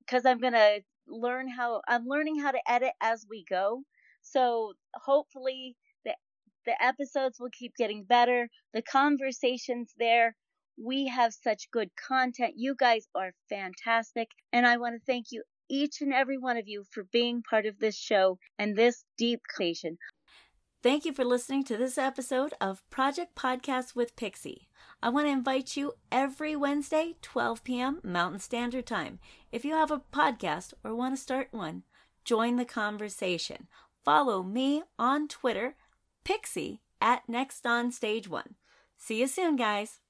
because 0.00 0.24
I'm 0.24 0.38
going 0.38 0.52
to 0.52 0.82
learn 1.08 1.48
how 1.48 1.82
I'm 1.88 2.06
learning 2.06 2.38
how 2.40 2.52
to 2.52 2.70
edit 2.70 2.92
as 3.00 3.26
we 3.28 3.44
go. 3.50 3.82
So 4.22 4.74
hopefully 4.94 5.76
the 6.04 6.14
the 6.66 6.80
episodes 6.82 7.40
will 7.40 7.50
keep 7.52 7.74
getting 7.76 8.04
better. 8.04 8.48
The 8.74 8.82
conversations 8.82 9.92
there. 9.98 10.36
We 10.76 11.06
have 11.08 11.34
such 11.34 11.70
good 11.70 11.90
content. 11.96 12.54
You 12.56 12.74
guys 12.74 13.06
are 13.14 13.32
fantastic. 13.48 14.28
And 14.52 14.66
I 14.66 14.76
want 14.76 14.94
to 14.94 15.04
thank 15.06 15.26
you, 15.30 15.42
each 15.68 16.00
and 16.00 16.12
every 16.12 16.38
one 16.38 16.56
of 16.56 16.68
you, 16.68 16.84
for 16.90 17.04
being 17.04 17.42
part 17.42 17.66
of 17.66 17.78
this 17.78 17.96
show 17.96 18.38
and 18.58 18.76
this 18.76 19.04
deep 19.16 19.40
creation. 19.48 19.98
Thank 20.82 21.04
you 21.04 21.12
for 21.12 21.24
listening 21.24 21.62
to 21.64 21.76
this 21.76 21.96
episode 21.96 22.54
of 22.60 22.82
Project 22.90 23.36
Podcast 23.36 23.94
with 23.94 24.16
Pixie. 24.16 24.68
I 25.00 25.10
want 25.10 25.26
to 25.26 25.32
invite 25.32 25.76
you 25.76 25.92
every 26.10 26.56
Wednesday, 26.56 27.14
12 27.22 27.62
p.m. 27.62 28.00
Mountain 28.02 28.40
Standard 28.40 28.86
Time. 28.86 29.20
If 29.52 29.64
you 29.64 29.74
have 29.74 29.92
a 29.92 30.02
podcast 30.12 30.74
or 30.82 30.96
want 30.96 31.14
to 31.14 31.22
start 31.22 31.48
one, 31.52 31.84
join 32.24 32.56
the 32.56 32.64
conversation. 32.64 33.68
Follow 34.04 34.42
me 34.42 34.82
on 34.98 35.28
Twitter, 35.28 35.76
Pixie, 36.24 36.80
at 37.00 37.28
Next 37.28 37.64
on 37.64 37.92
Stage 37.92 38.28
One. 38.28 38.56
See 38.98 39.20
you 39.20 39.28
soon, 39.28 39.54
guys. 39.54 40.00